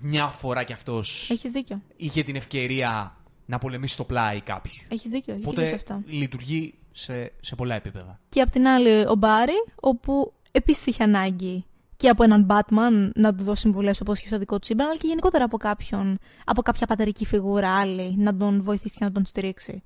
μια 0.02 0.26
φορά 0.28 0.64
κι 0.64 0.74
αυτός 0.74 1.30
Έχεις 1.32 1.52
δίκιο. 1.52 1.82
είχε 1.98 2.24
την 2.24 2.36
ευκαιρία 2.36 3.16
να 3.46 3.58
πολεμήσει 3.58 3.94
στο 3.94 4.04
πλάι 4.04 4.42
κάποιου. 4.42 4.72
Έχεις 4.90 5.12
δίκιο. 5.12 5.34
Έχει 5.34 5.44
δίκιο 5.44 5.54
σε 5.54 5.62
Οπότε 5.62 5.74
αυτά. 5.76 6.04
λειτουργεί 6.06 6.74
σε, 6.92 7.32
σε 7.40 7.56
πολλά 7.56 7.76
επίπεδα. 7.76 8.20
Και 8.30 8.42
απ' 8.42 8.50
την 8.52 8.68
άλλη 8.68 9.06
ο 9.08 9.16
Μπάρι, 9.16 9.54
όπου 9.76 10.34
επίσης 10.52 10.86
είχε 10.86 11.04
ανάγκη 11.04 11.66
και 11.98 12.10
από 12.10 12.24
έναν 12.24 12.48
Batman 12.50 13.12
να 13.16 13.36
του 13.36 13.44
δώσει 13.44 13.62
συμβουλές 13.62 14.02
όπως 14.02 14.20
και 14.20 14.28
στο 14.28 14.38
δικό 14.38 14.60
του 14.60 14.66
σύμπαν, 14.66 14.88
αλλά 14.88 14.98
και 14.98 15.08
γενικότερα 15.08 15.44
από 15.44 15.58
κάποιον, 15.58 16.18
από 16.46 16.62
κάποια 16.62 16.88
πατερική 16.88 17.26
φιγούρα 17.26 17.76
άλλη 17.80 18.16
να 18.18 18.38
τον 18.38 18.62
βοηθήσει 18.64 18.98
και 18.98 19.06
να 19.06 19.12
τον 19.12 19.26
στηρίξει. 19.26 19.84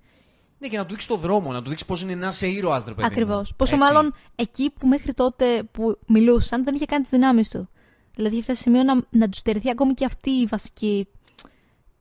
Ναι, 0.64 0.70
και 0.70 0.78
να 0.78 0.84
του 0.86 0.90
δείξει 0.92 1.08
το 1.08 1.16
δρόμο, 1.16 1.52
να 1.52 1.62
του 1.62 1.70
δείξει 1.70 1.86
πώς 1.86 2.02
είναι 2.02 2.12
ένας 2.12 2.42
ήρωας, 2.42 2.84
ρε 2.84 2.90
παιδί. 2.90 3.02
μου. 3.02 3.06
Ακριβώς. 3.08 3.54
Πόσο 3.56 3.76
Έτσι. 3.76 3.88
μάλλον 3.88 4.14
εκεί 4.36 4.72
που 4.80 4.88
μέχρι 4.88 5.14
τότε 5.14 5.64
που 5.72 6.00
μιλούσαν 6.08 6.64
δεν 6.64 6.76
είχε 6.76 6.86
κάνει 6.86 7.02
τις 7.02 7.12
δυνάμεις 7.12 7.50
του. 7.50 7.70
Δηλαδή 8.16 8.36
είχε 8.36 8.44
φτάσει 8.44 8.62
σε 8.62 8.70
σημείο 8.70 8.84
να, 8.84 9.02
να 9.10 9.30
τους 9.30 9.40
στερηθεί 9.40 9.70
ακόμη 9.70 9.94
και 9.94 10.06
αυτή 10.06 10.30
η 10.30 10.46
βασική 10.46 11.08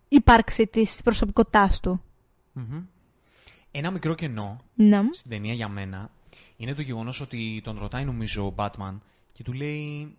ύπαρξη 0.09 0.67
της 0.67 1.01
προσωπικότητάς 1.05 1.81
του. 1.81 2.03
Μμμ. 2.53 2.83
Ένα 3.71 3.91
μικρό 3.91 4.15
κενό 4.15 4.57
Ναι. 4.75 5.01
στην 5.13 5.31
ταινία 5.31 5.53
για 5.55 5.69
μένα 5.69 6.11
είναι 6.57 6.75
το 6.75 6.83
γεγονός 6.83 7.21
ότι 7.21 7.61
τον 7.65 7.79
ρωτάει 7.79 8.05
νομίζω 8.05 8.47
ο 8.47 8.55
Batman 8.57 8.99
και 9.33 9.43
του 9.43 9.53
λέει. 9.53 10.17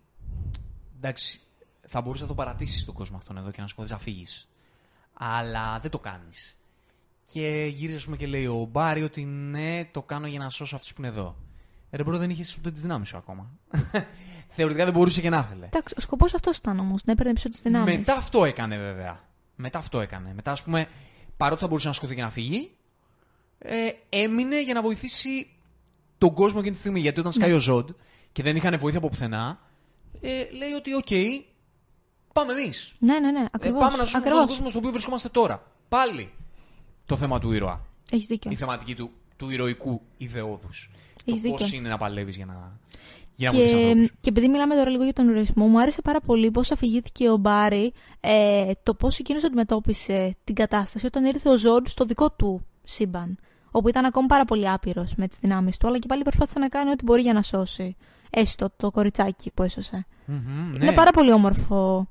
Εντάξει, 0.96 1.40
θα 1.88 2.00
μπορούσε 2.00 2.22
να 2.22 2.28
το 2.28 2.34
παρατήσεις 2.34 2.84
τον 2.84 2.94
κόσμο 2.94 3.16
αυτόν 3.16 3.36
εδώ 3.36 3.50
και 3.50 3.60
να 3.60 3.66
σου 3.66 3.74
πω 3.74 3.86
θα 3.86 3.98
φύγεις. 3.98 4.48
Αλλά 5.14 5.78
δεν 5.78 5.90
το 5.90 5.98
κάνεις. 5.98 6.58
Και 7.32 7.70
γύριζε, 7.74 7.96
ας 7.96 8.04
πούμε, 8.04 8.16
και 8.16 8.26
λέει 8.26 8.46
ο 8.46 8.68
Barry 8.70 9.02
ότι 9.02 9.24
ναι, 9.24 9.84
το 9.92 10.02
κάνω 10.02 10.26
για 10.26 10.38
να 10.38 10.50
σώσω 10.50 10.76
αυτούς 10.76 10.92
που 10.94 11.00
είναι 11.00 11.10
εδώ. 11.10 11.36
Ε, 11.90 11.96
Ρε 11.96 12.02
bro, 12.02 12.18
δεν 12.18 12.30
είχες 12.30 12.56
ούτε 12.56 12.70
τις 12.70 12.80
δυνάμεις 12.82 13.08
σου 13.08 13.16
ακόμα. 13.16 13.50
Θεωρητικά 14.56 14.84
δεν 14.84 14.92
μπορούσε 14.92 15.20
και 15.20 15.30
να 15.30 15.46
ήθελε. 15.48 15.66
Εντάξει, 15.66 15.94
ο 15.98 16.00
σκοπός 16.00 16.34
αυτός 16.34 16.56
ήταν 16.56 16.78
όμως, 16.78 17.04
να 17.04 17.12
έπαιρνε 17.12 17.32
πίσω 17.32 17.48
τις 17.48 17.60
δυνάμεις. 17.62 17.96
Μετά 17.96 18.14
αυτό 18.16 18.44
έκανε 18.44 18.76
βέβαια. 18.78 19.20
Μετά 19.56 19.78
αυτό 19.78 20.00
έκανε. 20.00 20.32
Μετά, 20.34 20.50
ας 20.52 20.62
πούμε, 20.62 20.86
παρότι 21.36 21.60
θα 21.60 21.66
μπορούσε 21.66 21.86
να 21.88 21.92
σηκωθεί 21.92 22.14
και 22.14 22.22
να 22.22 22.30
φύγει, 22.30 22.70
ε, 23.58 23.76
έμεινε 24.08 24.62
για 24.62 24.74
να 24.74 24.82
βοηθήσει 24.82 25.48
τον 26.18 26.34
κόσμο 26.34 26.56
εκείνη 26.58 26.74
τη 26.74 26.80
στιγμή. 26.80 27.00
Γιατί 27.00 27.20
όταν 27.20 27.32
σκάει 27.32 27.52
ο 27.52 27.58
Zod 27.58 27.90
και 28.32 28.42
δεν 28.42 28.56
είχαν 28.56 28.78
βοήθεια 28.78 28.98
από 28.98 29.08
πουθενά, 29.08 29.60
ε, 30.20 30.28
λέει 30.56 30.72
ότι 30.72 30.94
οκ, 30.94 31.06
πάμε 32.32 32.52
εμείς. 32.52 32.94
Ναι, 32.98 33.18
ναι, 33.18 33.30
ναι, 33.30 33.40
Ε, 33.40 33.44
ακριβώς. 33.50 33.80
πάμε 33.82 33.96
να 33.96 34.04
σώσουμε 34.04 34.30
τον 34.30 34.46
κόσμο 34.46 34.68
στο 34.68 34.78
οποίο 34.78 34.90
βρισκόμαστε 34.90 35.28
τώρα. 35.28 35.62
Πάλι 35.88 36.32
το 37.06 37.16
θέμα 37.16 37.38
του 37.38 37.52
ήρωα. 37.52 37.80
Έχεις 38.10 38.26
δίκιο. 38.26 38.50
Η 38.50 38.54
θεματική 38.54 38.94
του, 38.94 39.10
του 39.36 39.50
ηρωικού 39.50 40.00
ιδεώδους. 40.16 40.68
Έχεις 41.24 41.42
Το 41.42 41.48
πώς 41.48 41.56
δίκιο. 41.56 41.78
είναι 41.78 41.88
να 41.88 41.96
παλεύεις 41.98 42.36
για 42.36 42.46
να, 42.46 42.78
για 43.34 43.50
να 43.50 43.56
βοηθήσει 43.56 43.76
Και, 43.80 43.86
ανθρώπους. 43.86 44.10
και 44.20 44.28
επειδή 44.28 44.48
μιλάμε 44.48 44.74
τώρα 44.74 44.90
λίγο 44.90 45.02
για 45.04 45.12
τον 45.12 45.28
ηρωισμό, 45.28 45.66
μου 45.66 45.80
άρεσε 45.80 46.02
πάρα 46.02 46.20
πολύ 46.20 46.50
πώς 46.50 46.70
αφηγήθηκε 46.72 47.30
ο 47.30 47.36
Μπάρι 47.36 47.92
ε, 48.20 48.70
το 48.82 48.94
πώς 48.94 49.18
εκείνος 49.18 49.44
αντιμετώπισε 49.44 50.36
την 50.44 50.54
κατάσταση 50.54 51.06
όταν 51.06 51.24
ήρθε 51.24 51.48
ο 51.48 51.56
Ζόρντ 51.56 51.86
στο 51.86 52.04
δικό 52.04 52.30
του 52.30 52.66
σύμπαν. 52.84 53.38
Όπου 53.70 53.88
ήταν 53.88 54.04
ακόμη 54.04 54.26
πάρα 54.26 54.44
πολύ 54.44 54.68
άπειρος 54.68 55.14
με 55.16 55.28
τις 55.28 55.38
δυνάμεις 55.38 55.76
του, 55.76 55.86
αλλά 55.86 55.98
και 55.98 56.06
πάλι 56.06 56.22
προσπάθησε 56.22 56.58
να 56.58 56.68
κάνει 56.68 56.90
ό,τι 56.90 57.04
μπορεί 57.04 57.22
για 57.22 57.32
να 57.32 57.42
σώσει. 57.42 57.96
Έστω 58.30 58.70
το 58.76 58.90
κοριτσάκι 58.90 59.50
που 59.50 59.62
έσωσε. 59.62 60.06
Μμμ, 60.26 60.70
ναι. 60.78 60.84
Είναι 60.84 60.92
πάρα 60.94 61.10
πολύ 61.10 61.32
όμορφο 61.32 62.08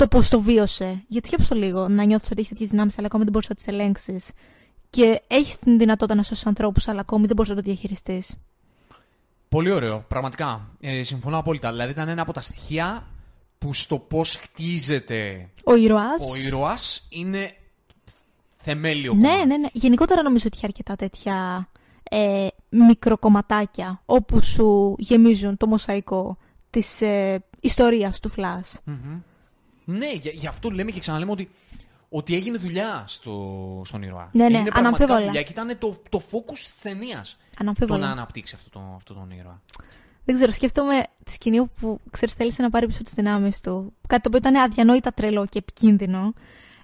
το, 0.00 0.08
το 0.08 0.16
πώς 0.16 0.28
το 0.28 0.40
βίωσε. 0.40 1.04
Γιατί 1.08 1.26
σκέψου 1.26 1.48
το 1.48 1.54
λίγο 1.54 1.88
να 1.88 2.04
νιώθεις 2.04 2.30
ότι 2.30 2.38
έχεις 2.38 2.48
τέτοιες 2.50 2.70
δυνάμεις, 2.70 2.98
αλλά 2.98 3.06
ακόμη 3.06 3.22
δεν 3.22 3.32
μπορείς 3.32 3.48
να 3.48 3.54
τις 3.54 3.66
ελέγξεις. 3.66 4.30
Και 4.90 5.22
έχεις 5.26 5.58
την 5.58 5.78
δυνατότητα 5.78 6.14
να 6.14 6.22
σώσεις 6.22 6.46
ανθρώπους, 6.46 6.88
αλλά 6.88 7.00
ακόμη 7.00 7.26
δεν 7.26 7.36
μπορείς 7.36 7.50
να 7.50 7.56
το 7.56 7.62
διαχειριστείς. 7.62 8.36
Πολύ 9.48 9.70
ωραίο, 9.70 10.04
πραγματικά. 10.08 10.68
Ε, 10.80 11.02
συμφωνώ 11.02 11.38
απόλυτα. 11.38 11.70
Δηλαδή 11.70 11.90
ήταν 11.90 12.08
ένα 12.08 12.22
από 12.22 12.32
τα 12.32 12.40
στοιχεία 12.40 13.06
που 13.58 13.72
στο 13.72 13.98
πώς 13.98 14.36
χτίζεται 14.36 15.48
Ο 15.64 15.74
ήρωας. 15.74 16.30
ο 16.30 16.36
ήρωας 16.36 17.06
είναι 17.08 17.52
θεμέλιο. 18.56 19.14
Ναι, 19.14 19.28
κομμάτι. 19.28 19.46
ναι, 19.46 19.56
ναι. 19.56 19.68
Γενικότερα 19.72 20.22
νομίζω 20.22 20.44
ότι 20.46 20.56
έχει 20.56 20.66
αρκετά 20.66 20.96
τέτοια 20.96 21.68
ε, 22.10 22.46
μικροκομματάκια 22.68 24.02
όπου 24.06 24.42
σου 24.42 24.94
γεμίζουν 24.98 25.56
το 25.56 25.66
μοσαϊκό 25.66 26.36
της 26.70 27.00
ε, 27.00 27.44
ιστορίας 27.60 28.20
του 28.20 28.30
Flash. 28.36 28.78
Μμμ. 28.84 29.20
Ναι, 29.90 30.12
γι, 30.20 30.30
γι' 30.34 30.46
αυτό 30.46 30.70
λέμε 30.70 30.90
και 30.90 31.00
ξαναλέμε 31.00 31.30
ότι, 31.30 31.50
ότι 32.08 32.34
έγινε 32.34 32.58
δουλειά 32.58 33.04
στο, 33.06 33.82
στον 33.84 34.02
ήρωα. 34.02 34.30
Ναι, 34.32 34.48
ναι, 34.48 34.54
έγινε 34.54 34.70
πραγματικά 34.70 35.04
αναμφίβολα. 35.04 35.24
δουλειά 35.24 35.42
και 35.42 35.52
ήταν 35.52 35.78
το, 35.78 35.96
το 36.08 36.22
focus 36.30 36.54
της 36.54 36.80
ταινίας 36.82 37.36
το 37.50 37.56
Αναμφίβολα. 37.58 38.06
να 38.06 38.12
αναπτύξει 38.12 38.54
αυτό, 38.54 38.70
το, 38.70 38.92
αυτό 38.96 39.14
τον 39.14 39.30
ήρωα. 39.30 39.62
Δεν 40.24 40.34
ξέρω, 40.34 40.52
σκέφτομαι 40.52 41.02
τη 41.24 41.32
σκηνή 41.32 41.58
όπου 41.58 42.00
ξέρεις, 42.10 42.34
θέλησε 42.34 42.62
να 42.62 42.70
πάρει 42.70 42.86
πίσω 42.86 43.02
τις 43.02 43.12
δυνάμεις 43.12 43.60
του. 43.60 43.92
Κάτι 44.06 44.22
το 44.22 44.28
οποίο 44.36 44.50
ήταν 44.50 44.62
αδιανόητα 44.62 45.12
τρελό 45.12 45.46
και 45.46 45.58
επικίνδυνο. 45.58 46.32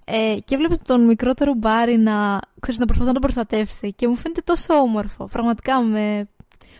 Ε, 0.04 0.36
και 0.44 0.56
βλέπεις 0.56 0.78
τον 0.82 1.04
μικρότερο 1.04 1.54
μπάρι 1.54 1.96
να, 1.96 2.40
ξέρεις, 2.60 2.80
να 2.80 2.86
προσπαθεί 2.86 3.12
να 3.12 3.12
τον 3.12 3.22
προστατεύσει. 3.22 3.92
Και 3.92 4.08
μου 4.08 4.16
φαίνεται 4.16 4.40
τόσο 4.40 4.74
όμορφο. 4.74 5.26
Πραγματικά 5.26 5.80
με, 5.80 6.28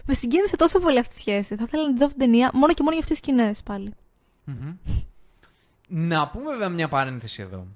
με 0.05 0.15
συγκίνησε 0.15 0.57
τόσο 0.57 0.79
πολύ 0.79 0.99
αυτή 0.99 1.15
η 1.17 1.19
σχέση. 1.19 1.55
Θα 1.57 1.65
ήθελα 1.67 1.83
να 1.83 1.93
τη 1.93 1.99
δω 1.99 2.05
αυτή 2.07 2.19
την 2.19 2.31
ταινία 2.31 2.51
μόνο 2.55 2.73
και 2.73 2.83
μόνο 2.83 2.95
για 2.95 3.03
αυτές 3.03 3.21
τις 3.21 3.27
σκηνές 3.27 3.63
πάλι. 3.63 3.95
Μμμ. 4.45 4.77
Να 5.87 6.29
πούμε 6.29 6.51
βέβαια 6.51 6.69
μια 6.69 6.89
παρένθεση 6.89 7.43
εδώ. 7.43 7.67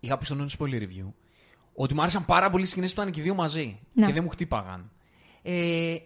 Είχα 0.00 0.18
πει 0.18 0.24
στο 0.24 0.46
spoiler 0.58 0.82
review 0.82 1.12
ότι 1.74 1.94
μου 1.94 2.00
άρεσαν 2.00 2.24
πάρα 2.24 2.50
πολύ 2.50 2.62
οι 2.62 2.66
σκηνές 2.66 2.94
που 2.94 3.00
ήταν 3.00 3.12
και 3.12 3.20
οι 3.20 3.22
δύο 3.22 3.34
μαζί 3.34 3.78
Ναι. 3.92 4.06
και 4.06 4.12
δεν 4.12 4.22
μου 4.22 4.28
χτύπαγαν. 4.28 4.90
Ε, 5.42 5.96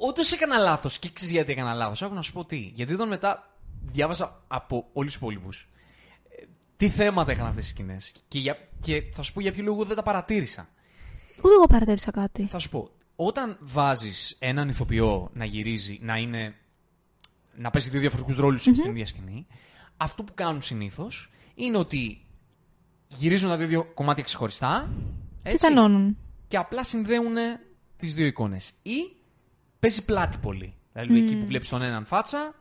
Όντως 0.00 0.32
έκανα 0.32 0.58
λάθος 0.58 0.98
και 0.98 1.10
ξέρεις 1.12 1.34
γιατί 1.34 1.52
έκανα 1.52 1.74
λάθος. 1.74 2.02
Έχω 2.02 2.14
να 2.14 2.22
σου 2.22 2.32
πω 2.32 2.44
τι. 2.44 2.56
Γιατί 2.74 2.92
όταν 2.94 3.08
μετά 3.08 3.50
διάβασα 3.92 4.42
από 4.48 4.88
όλους 4.92 5.12
τους 5.12 5.20
υπόλοιπους 5.20 5.68
τι 6.76 6.88
θέματα 6.88 7.32
είχαν 7.32 7.46
αυτές 7.46 7.62
τις 7.62 7.70
σκηνές. 7.72 8.12
Και, 8.28 8.38
για- 8.38 8.68
και 8.80 9.02
θα 9.12 9.22
σου 9.22 9.32
πω 9.32 9.40
για 9.40 9.52
ποιο 9.52 9.62
λόγο 9.62 9.84
δεν 9.84 9.96
τα 9.96 10.02
παρατήρησα. 10.02 10.68
Ούτε 11.38 11.54
εγώ 11.54 11.66
παρατήρησα 11.66 12.10
κάτι. 12.10 12.44
Θα 12.46 12.58
σου 12.58 12.68
πω, 12.68 12.90
όταν 13.16 13.56
βάζεις 13.60 14.36
έναν 14.38 14.68
ηθοποιό 14.68 15.30
να 15.32 15.44
γυρίζει, 15.44 15.98
να 16.02 16.16
είναι. 16.16 16.54
να 17.56 17.70
παίζει 17.70 17.88
δύο 17.90 18.00
διαφορετικούς 18.00 18.36
ρόλους 18.36 18.60
στην 18.60 18.74
ίδια 18.90 19.06
σκηνή, 19.06 19.46
αυτό 20.00 20.22
που 20.24 20.34
κάνουν 20.34 20.62
συνήθως 20.62 21.30
είναι 21.54 21.76
ότι 21.76 22.26
γυρίζουν 23.06 23.48
τα 23.48 23.56
δύο, 23.56 23.66
δύο 23.66 23.84
κομμάτια 23.84 24.22
ξεχωριστά. 24.22 24.88
Τι 25.42 25.50
έτσι, 25.50 25.66
κανόνουν. 25.66 26.16
και 26.48 26.56
απλά 26.56 26.84
συνδέουν 26.84 27.34
τις 27.96 28.14
δύο 28.14 28.26
εικόνες. 28.26 28.72
Ή 28.82 29.16
παίζει 29.78 30.04
πλάτη 30.04 30.36
πολύ. 30.38 30.74
Δηλαδή 30.92 31.18
εκεί 31.24 31.36
που 31.36 31.46
βλέπεις 31.46 31.68
τον 31.68 31.82
έναν 31.82 32.04
φάτσα, 32.06 32.54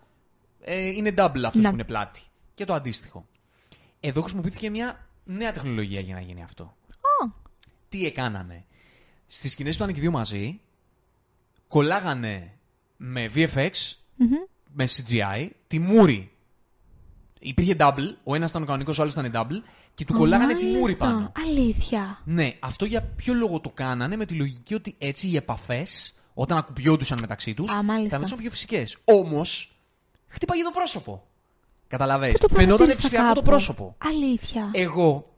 ε, 0.62 0.88
είναι 0.88 1.14
double 1.18 1.42
αυτό 1.46 1.60
Ναι. 1.60 1.68
που 1.68 1.74
είναι 1.74 1.84
πλάτη. 1.84 2.22
Και 2.54 2.66
το 2.66 2.74
αντίστοιχο. 2.74 3.28
Εδώ 4.00 4.22
χρησιμοποιήθηκε 4.22 4.70
μια 4.70 5.08
νέα 5.24 5.52
τεχνολογία 5.52 6.00
για 6.00 6.14
να 6.16 6.22
γίνει 6.22 6.44
αυτό. 6.44 6.64
Α, 7.24 7.32
Τι 7.90 8.06
έκανανε. 8.06 8.66
Στις 9.28 9.52
σκηνές 9.52 9.78
που 9.78 9.82
ήταν 9.84 9.94
και 9.94 10.00
οι 10.00 10.04
δύο 10.04 10.12
μαζί, 10.12 10.62
κολλάγανε 11.68 12.58
με 12.98 13.32
VFX, 13.36 13.70
με 14.74 14.88
CGI, 14.88 15.50
τη 15.68 15.80
μούρη. 15.80 16.32
Υπήρχε 17.40 17.76
double, 17.80 18.16
ο 18.24 18.36
ένας 18.36 18.50
ήταν 18.50 18.62
ο 18.62 18.66
κανονικός, 18.66 18.98
ο 19.00 19.02
άλλος 19.02 19.14
ήταν 19.14 19.32
double, 19.36 19.62
και 19.94 20.06
του 20.06 20.14
κολλάγανε 20.14 20.54
τη 20.56 20.66
μούρη 20.66 20.80
μάλιστα. 20.82 21.06
πάνω. 21.06 21.32
Αλήθεια. 21.46 22.22
Ναι, 22.24 22.54
αυτό 22.60 22.86
για 22.86 23.02
ποιο 23.02 23.34
λόγο 23.34 23.60
το 23.60 23.70
κάνανε, 23.70 24.16
με 24.16 24.26
τη 24.26 24.34
λογική 24.34 24.74
ότι 24.74 24.96
έτσι 24.98 25.28
οι 25.28 25.36
επαφές, 25.36 26.16
όταν 26.34 26.58
ακουπιόντουσαν 26.58 27.18
μεταξύ 27.22 27.54
τους, 27.54 27.72
Α, 27.72 27.76
μάλιστα. 27.76 27.94
θα 27.96 28.04
γινόντουσαν 28.06 28.38
πιο 28.38 28.50
φυσικές. 28.50 28.98
Όμως, 29.04 29.72
χτύπαγε 30.28 30.64
το 30.64 30.72
πρόσωπο. 30.74 31.28
Καταλαβες. 31.88 32.32
Δεν 32.32 32.40
το 32.40 32.48
Φαινόταν 32.48 32.68
παρατήρησα 32.78 33.00
ψηφιακό 33.08 33.28
το 33.28 33.34
κάπου. 33.34 33.50
πρόσωπο. 33.50 33.96
Αλήθεια. 33.98 34.70
Εγώ, 34.74 35.34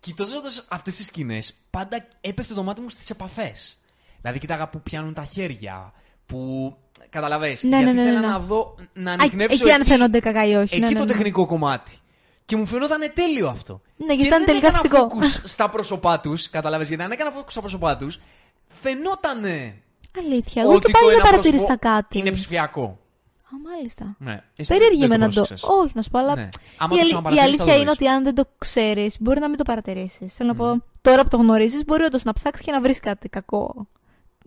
κοιτάζοντα 0.00 0.48
αυτές 0.68 0.96
τις 0.96 1.06
σκηνές, 1.06 1.54
πάντα 1.70 2.06
έπεφτε 2.20 2.54
το 2.54 2.62
μάτι 2.62 2.80
μου 2.80 2.88
στις 2.88 3.10
επαφές. 3.10 3.76
Δηλαδή, 4.20 4.38
κοίταγα 4.38 4.68
που 4.68 4.80
πιάνουν 4.82 5.14
τα 5.14 5.24
χέρια, 5.24 5.92
που. 6.26 6.74
Καταλαβες, 7.10 7.62
Ναι, 7.62 7.68
γιατί 7.68 7.84
ναι, 7.84 7.92
ναι, 7.92 8.00
ήθελα 8.02 8.20
ναι. 8.20 8.26
να 8.26 8.38
δω, 8.38 8.74
να 8.92 9.10
Α, 9.10 9.14
ανοιχνεύσω 9.20 9.62
εκεί 9.64 9.72
αν 9.72 9.80
εκεί, 9.80 9.90
φαίνονται 9.90 10.20
κακά 10.20 10.46
ή 10.46 10.54
όχι. 10.54 10.74
εκεί 10.74 10.78
ναι, 10.80 10.88
ναι, 10.88 10.92
το 10.94 11.04
ναι. 11.04 11.12
τεχνικό 11.12 11.46
κομμάτι. 11.46 11.96
Και 12.44 12.56
μου 12.56 12.66
φαινόταν 12.66 13.00
τέλειο 13.14 13.48
αυτό. 13.48 13.80
Ναι, 13.96 14.06
γιατί 14.06 14.20
Και 14.22 14.26
ήταν 14.26 14.38
δεν 14.38 14.46
τελικά 14.46 14.66
έκανα 14.66 14.82
φυσικό. 14.82 15.08
focus 15.20 15.40
στα 15.54 15.68
πρόσωπά 15.70 16.20
του, 16.20 16.34
καταλαβες, 16.50 16.88
γιατί 16.88 17.02
αν 17.02 17.10
έκανα 17.10 17.30
focus 17.36 17.44
στα 17.50 17.60
πρόσωπά 17.60 17.96
του, 17.96 18.10
φαινότανε 18.82 19.74
Αλήθεια. 20.18 20.62
Εγώ 20.62 20.72
ότι 20.72 20.86
και 20.86 20.92
το 20.92 20.98
πάλι 20.98 21.10
δεν 21.10 21.20
ένα 21.20 21.30
παρατήρησα 21.30 21.64
πρόσωπο 21.66 21.88
κάτι. 21.88 22.18
είναι 22.18 22.30
ψηφιακό. 22.30 22.82
Α, 22.82 23.70
μάλιστα. 23.74 24.16
Ναι. 24.18 24.42
Εσύ 24.56 24.68
Περίεργη 24.72 24.98
δεν 24.98 25.08
με 25.08 25.14
το 25.18 25.20
να 25.20 25.28
το. 25.28 25.34
πρόσεξες. 25.34 25.68
Όχι, 25.70 25.92
να 25.94 26.02
σου 26.02 26.10
πω, 26.10 26.18
αλλά. 26.18 26.34
Ναι. 26.34 26.48
Άμα 26.78 26.94
Η, 26.94 26.96
το 26.96 27.00
αλη- 27.00 27.02
η 27.02 27.04
ξαναπαρατηρήσεις, 27.06 27.56
θα 27.56 27.62
αλήθεια 27.62 27.64
το 27.64 27.72
είναι 27.80 27.90
δεις. 27.90 27.92
ότι 27.92 28.06
αν 28.08 28.22
δεν 28.24 28.34
το 28.34 28.44
ξέρεις, 28.58 29.16
μπορεί 29.20 29.40
να 29.40 29.48
μην 29.48 29.56
το 29.56 29.62
παρατηρήσεις. 29.62 30.34
Θέλω 30.34 30.48
να 30.48 30.54
πω, 30.54 30.84
τώρα 31.00 31.22
που 31.22 31.28
το 31.28 31.36
γνωρίζεις, 31.36 31.84
μπορεί 31.84 32.02
όντως 32.04 32.22
να 32.22 32.32
ψάξεις 32.32 32.64
και 32.64 32.72
να 32.72 32.80
βρεις 32.80 33.00
κάτι 33.00 33.28
κακό. 33.28 33.86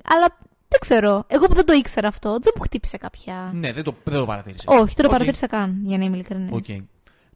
Αλλά 0.04 0.38
δεν 0.68 0.80
ξέρω. 0.80 1.24
Εγώ 1.28 1.46
που 1.48 1.54
δεν 1.56 1.66
το 1.66 1.74
ήξερα 1.74 2.08
αυτό, 2.08 2.40
δεν 2.40 2.54
μου 2.56 2.62
χτύπησε 2.64 2.98
κάποια. 2.98 3.52
Ναι, 3.54 3.74
δεν 3.74 3.84
το, 3.84 3.96
δεν 4.04 4.20
το 4.20 4.26
παρατήρησα. 4.26 4.64
Όχι, 4.68 4.94
δεν 4.94 4.96
το 4.96 5.06
Οκ. 5.06 5.12
παρατήρησα 5.12 5.48
καν, 5.48 5.82
για 5.86 5.98
να 5.98 6.04
είμαι 6.04 6.16
ειλικρινής. 6.16 6.52
Οκ. 6.52 6.86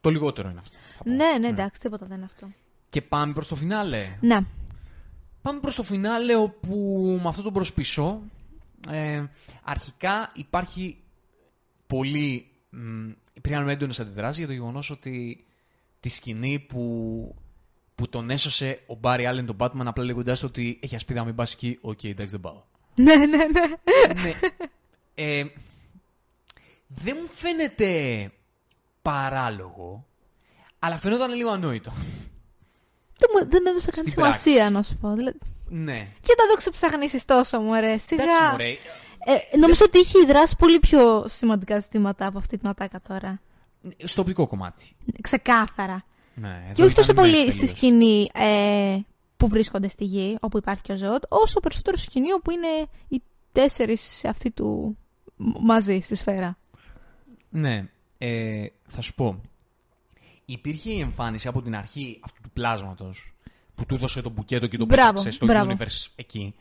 Το 0.01 0.09
λιγότερο 0.09 0.49
είναι 0.49 0.59
αυτό. 0.59 0.77
Ναι, 1.03 1.37
ναι, 1.39 1.47
εντάξει, 1.47 1.81
τίποτα 1.81 2.05
δεν 2.05 2.17
είναι 2.17 2.25
αυτό. 2.25 2.47
Και 2.89 3.01
πάμε 3.01 3.33
προς 3.33 3.47
το 3.47 3.55
φινάλε. 3.55 4.17
Ναι. 4.21 4.39
Πάμε 5.41 5.59
προς 5.59 5.75
το 5.75 5.83
φινάλε 5.83 6.35
όπου 6.35 6.75
με 7.21 7.27
αυτό 7.27 7.41
το 7.41 7.51
μπρος 7.51 7.90
πίσω 7.90 8.21
ε, 8.89 9.23
αρχικά 9.63 10.31
υπάρχει 10.33 10.97
πολύ, 11.87 12.45
μ, 12.69 13.09
υπήρχαν 13.33 13.69
έντονες 13.69 13.93
αντιδράσεις 13.99 14.37
για 14.37 14.47
το 14.47 14.53
γεγονός 14.53 14.89
ότι 14.89 15.45
τη 15.99 16.09
σκηνή 16.09 16.59
που, 16.59 17.35
που 17.95 18.09
τον 18.09 18.29
έσωσε 18.29 18.79
ο 18.87 18.95
Barry 18.95 19.25
Allen 19.25 19.45
τον 19.45 19.55
Batman 19.59 19.85
απλά 19.85 20.03
λέγοντάς 20.03 20.43
ότι 20.43 20.79
έχει 20.81 20.95
ασπίδα 20.95 21.23
μην 21.23 21.35
πας 21.35 21.53
εκεί. 21.53 21.77
Οκ, 21.81 22.03
εντάξει, 22.03 22.31
δεν 22.31 22.39
πάω. 22.39 22.61
Ναι, 22.95 23.15
ναι, 23.15 23.25
ναι. 23.25 23.45
ναι. 24.23 24.33
Ε, 25.15 25.45
δεν 26.87 27.17
μου 27.21 27.27
φαίνεται 27.27 28.31
παράλογο, 29.01 30.05
αλλά 30.79 30.97
φαινόταν 30.97 31.33
λίγο 31.33 31.49
ανόητο. 31.49 31.91
Δεν, 33.17 33.29
μου- 33.33 33.49
δεν 33.49 33.65
έδωσα 33.65 33.91
καν 33.91 34.07
Στην 34.07 34.11
σημασία, 34.11 34.69
να 34.69 34.83
σου 34.83 34.97
πω. 34.97 35.13
Δηλαδή, 35.13 35.37
Ναι. 35.69 35.99
και 36.21 36.33
να 36.37 36.43
το 36.51 36.57
ξεψαχνίσεις 36.57 37.25
τόσο, 37.25 37.59
μωρέ. 37.61 37.97
Σιγά. 37.97 38.23
Εντάξει, 38.23 38.43
μωρέ. 38.51 38.69
Ε, 39.25 39.57
νομίζω 39.57 39.85
ότι 39.85 39.99
έχει 39.99 40.25
δράσει 40.25 40.55
πολύ 40.55 40.79
πιο 40.79 41.25
σημαντικά 41.27 41.79
ζητήματα 41.79 42.25
από 42.25 42.37
αυτή 42.37 42.57
την 42.57 42.67
ατάκα 42.67 42.99
τώρα. 43.07 43.41
Στο 44.03 44.21
οπτικό 44.21 44.47
κομμάτι. 44.47 44.95
Ξεκάθαρα. 45.21 46.03
Ναι, 46.33 46.61
εδώ 46.63 46.73
Και 46.73 46.83
όχι 46.83 46.95
τόσο 46.95 47.11
ήταν 47.11 47.23
πολύ 47.25 47.43
ναι, 47.45 47.51
στη 47.51 47.59
τελείως. 47.59 47.69
σκηνή 47.77 48.29
ε, 48.33 48.97
που 49.39 49.47
βρίσκονται 49.47 49.87
στη 49.87 50.03
γη, 50.03 50.37
όπου 50.41 50.57
υπάρχει 50.57 50.81
και 50.81 50.91
ο 50.91 50.95
Ζωτ, 50.95 51.23
όσο 51.29 51.59
περισσότερο 51.59 51.97
στη 51.97 52.05
σκηνή 52.05 52.31
όπου 52.33 52.51
είναι 52.51 52.67
οι 53.07 53.21
τέσσερις 53.51 54.25
αυτοί 54.25 54.51
του 54.51 54.97
μ- 55.35 55.57
μαζί 55.61 55.99
στη 55.99 56.15
σφαίρα. 56.15 56.57
Ναι, 57.49 57.89
ε, 58.17 58.65
θα 58.87 59.01
σου 59.01 59.13
πω. 59.13 59.41
Υπήρχε 60.45 60.91
η 60.91 60.99
εμφάνιση 60.99 61.47
από 61.47 61.61
την 61.61 61.75
αρχή 61.75 62.19
αυτού 62.23 62.41
του 62.41 62.49
πλάσματος 62.53 63.33
που 63.75 63.85
του 63.85 63.95
έδωσε 63.95 64.21
το 64.21 64.29
μπουκέτο 64.29 64.67
και 64.67 64.77
το 64.77 64.85
Μπράβο, 64.85 65.09
πέταξε 65.11 65.31
στο 65.31 65.45
μπράβο. 65.45 65.71
universe 65.77 66.07
εκεί. 66.15 66.55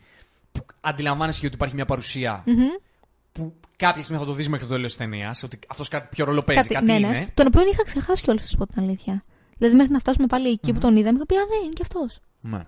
Που 0.51 0.65
αντιλαμβάνεσαι 0.81 1.39
και 1.39 1.45
ότι 1.45 1.55
υπάρχει 1.55 1.75
μια 1.75 1.85
παρουσία 1.85 2.43
Μμμ. 2.45 2.55
που 3.31 3.53
κάποια 3.77 4.03
στιγμή 4.03 4.21
θα 4.21 4.27
το 4.27 4.33
δεις 4.33 4.49
μέχρι 4.49 4.65
το 4.67 4.71
τέλος 4.73 4.87
της 4.87 4.97
ταινίας, 4.97 5.43
ότι 5.43 5.59
αυτός 5.67 5.87
κάτι 5.87 6.07
ποιο 6.15 6.25
ρόλο 6.25 6.41
παίζει, 6.43 6.67
κάτι, 6.67 6.85
ναι, 6.85 6.93
είναι. 6.93 7.07
ναι. 7.07 7.25
Τον 7.33 7.47
οποίο 7.47 7.61
είχα 7.71 7.83
ξεχάσει 7.83 8.23
κιόλας, 8.23 8.41
να 8.43 8.49
σου 8.49 8.57
πω 8.57 8.67
την 8.67 8.81
αλήθεια. 8.83 9.23
Δηλαδή, 9.57 9.75
μέχρι 9.77 9.91
να 9.91 9.99
φτάσουμε 9.99 10.27
πάλι 10.27 10.49
εκεί 10.49 10.73
που 10.73 10.79
τον 10.79 10.95
είδαμε, 10.97 11.15
είχα 11.15 11.25
πει 11.25 11.35
Α, 11.35 11.39
ναι, 11.39 11.63
είναι 11.65 11.73
κι 11.73 11.81
αυτός. 11.81 12.19
Ναι. 12.41 12.63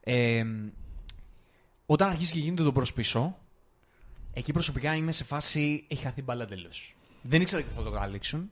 Ε, 0.00 0.44
όταν 1.86 2.08
αρχίζει 2.10 2.32
και 2.32 2.38
γίνεται 2.38 2.62
το 2.62 2.72
προς 2.72 2.92
πίσω, 2.92 3.38
εκεί 4.32 4.52
προσωπικά 4.52 4.94
είμαι 4.94 5.12
σε 5.12 5.24
φάση 5.24 5.84
έχει 5.88 6.02
χαθεί 6.02 6.22
μπάλα 6.22 6.42
εντελώ. 6.42 6.68
Δεν 7.22 7.40
ήξερα 7.40 7.62
και 7.62 7.68
πού 7.68 7.74
θα 7.74 7.82
το 7.82 7.90
καταλήξουν. 7.90 8.50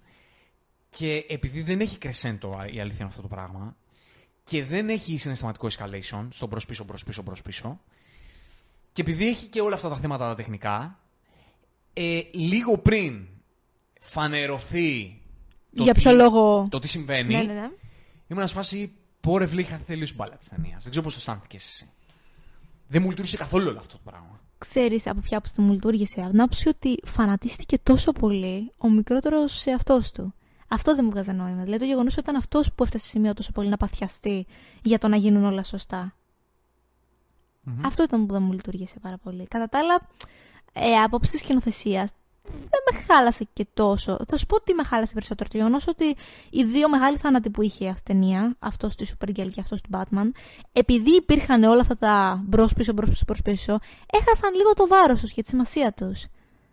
Και 0.90 1.24
επειδή 1.28 1.62
δεν 1.62 1.80
έχει 1.80 1.98
κρεσέντο 1.98 2.50
η 2.72 2.80
αλήθεια 2.80 2.98
είναι 2.98 3.08
αυτό 3.08 3.22
το 3.22 3.28
πράγμα 3.28 3.76
και 4.44 4.64
δεν 4.64 4.88
έχει 4.88 5.16
συναισθηματικό 5.16 5.68
escalation 5.70 6.26
στον 6.30 6.48
προς 6.48 6.66
πίσω, 6.66 6.84
προς 6.84 7.04
πίσω, 7.04 7.22
προς 7.22 7.42
πίσω 7.42 7.80
και 8.92 9.02
επειδή 9.02 9.28
έχει 9.28 9.46
και 9.46 9.60
όλα 9.60 9.74
αυτά 9.74 9.88
τα 9.88 9.96
θέματα 9.96 10.28
τα 10.28 10.34
τεχνικά 10.34 10.98
ε, 11.92 12.20
λίγο 12.32 12.78
πριν 12.78 13.26
φανερωθεί 14.00 15.20
το 15.76 15.82
Για 15.82 15.94
τι- 15.94 16.00
ποιο 16.00 16.12
λόγο. 16.12 16.66
το 16.70 16.78
τι 16.78 16.88
συμβαίνει 16.88 17.34
Ναι, 17.34 17.42
ναι, 17.42 17.52
ναι. 17.52 17.70
Ήμουν 18.28 18.46
σε 18.48 18.54
φάση 18.54 18.92
πόρε 19.24 19.44
βλή, 19.44 19.60
είχα 19.60 19.80
τελείω 19.86 20.06
η 20.10 20.14
μπάλα 20.14 20.36
της 20.36 20.48
ταινίας. 20.48 20.82
Δεν 20.82 20.90
ξέρω 20.90 21.04
πώς 21.04 21.12
το 21.14 21.18
αισθάνθηκες 21.18 21.66
εσύ. 21.66 21.90
Δεν 22.88 23.02
μου 23.02 23.08
λειτουργήσε 23.08 23.36
καθόλου 23.36 23.68
όλο 23.68 23.78
αυτό 23.78 23.96
το 23.96 24.00
πράγμα. 24.04 24.40
Ξέρεις 24.58 25.06
από 25.06 25.20
ποια 25.20 25.38
άποψη 25.38 25.60
μου 25.60 25.72
λειτουργήσε. 25.72 26.20
Από 26.20 26.30
την 26.30 26.40
άποψη 26.40 26.68
ότι 26.68 27.00
φανατίστηκε 27.04 27.78
τόσο 27.82 28.12
πολύ 28.12 28.72
ο 28.78 28.88
μικρότερος 28.88 29.52
σε 29.52 29.70
αυτός 29.70 30.10
του. 30.12 30.34
Αυτό 30.68 30.94
δεν 30.94 31.04
μου 31.04 31.10
βγάζει 31.10 31.32
νόημα. 31.32 31.62
Δηλαδή 31.62 31.78
το 31.78 31.84
γεγονός 31.84 32.12
ότι 32.12 32.20
ήταν 32.20 32.36
αυτός 32.36 32.72
που 32.72 32.82
έφτασε 32.82 33.04
σε 33.04 33.10
σημείο 33.10 33.34
τόσο 33.34 33.52
πολύ 33.52 33.68
να 33.68 33.76
παθιαστεί 33.76 34.46
για 34.82 34.98
το 34.98 35.08
να 35.08 35.16
γίνουν 35.16 35.44
όλα 35.44 35.62
σωστά. 35.62 36.14
Αυτό 37.84 38.02
ήταν 38.02 38.26
που 38.26 38.32
δεν 38.32 38.42
μου 38.42 38.52
λειτουργήσε 38.52 38.98
πάρα 39.00 39.18
πολύ. 39.18 39.46
Κατά 39.46 39.68
τα 39.68 39.78
άλλα, 39.78 40.08
ε, 40.72 40.94
απόψη 41.02 41.30
της 41.30 41.40
σκηνοθεσίας 41.40 42.10
δεν 42.48 42.80
με 42.92 43.04
χάλασε 43.06 43.48
και 43.52 43.66
τόσο. 43.74 44.16
Θα 44.28 44.36
σου 44.36 44.46
πω 44.46 44.60
τι 44.60 44.74
με 44.74 44.84
χάλασε 44.84 45.14
περισσότερο. 45.14 45.48
Το 45.52 45.56
γεγονός 45.56 45.86
ότι 45.86 46.16
οι 46.50 46.64
δύο 46.64 46.88
μεγάλοι 46.88 47.16
θάνατοι 47.16 47.50
που 47.50 47.62
είχε 47.62 47.88
αυτή 47.88 48.12
η 48.12 48.14
ταινία, 48.14 48.56
αυτός 48.58 48.94
της 48.94 49.14
Supergirl 49.14 49.48
και 49.52 49.60
αυτός 49.60 49.80
του 49.80 49.90
Batman, 49.92 50.30
επειδή 50.72 51.16
υπήρχαν 51.16 51.64
όλα 51.64 51.80
αυτά 51.80 51.94
τα 51.94 52.42
μπρος 52.46 52.72
πίσω, 52.72 52.92
μπρος 52.92 53.08
πίσω, 53.08 53.22
μπρος 53.26 53.42
πίσω, 53.42 53.78
έχασαν 54.12 54.54
λίγο 54.54 54.74
το 54.74 54.86
βάρος 54.86 55.20
τους 55.20 55.32
και 55.32 55.42
τη 55.42 55.48
σημασία 55.48 55.92
τους. 55.92 56.26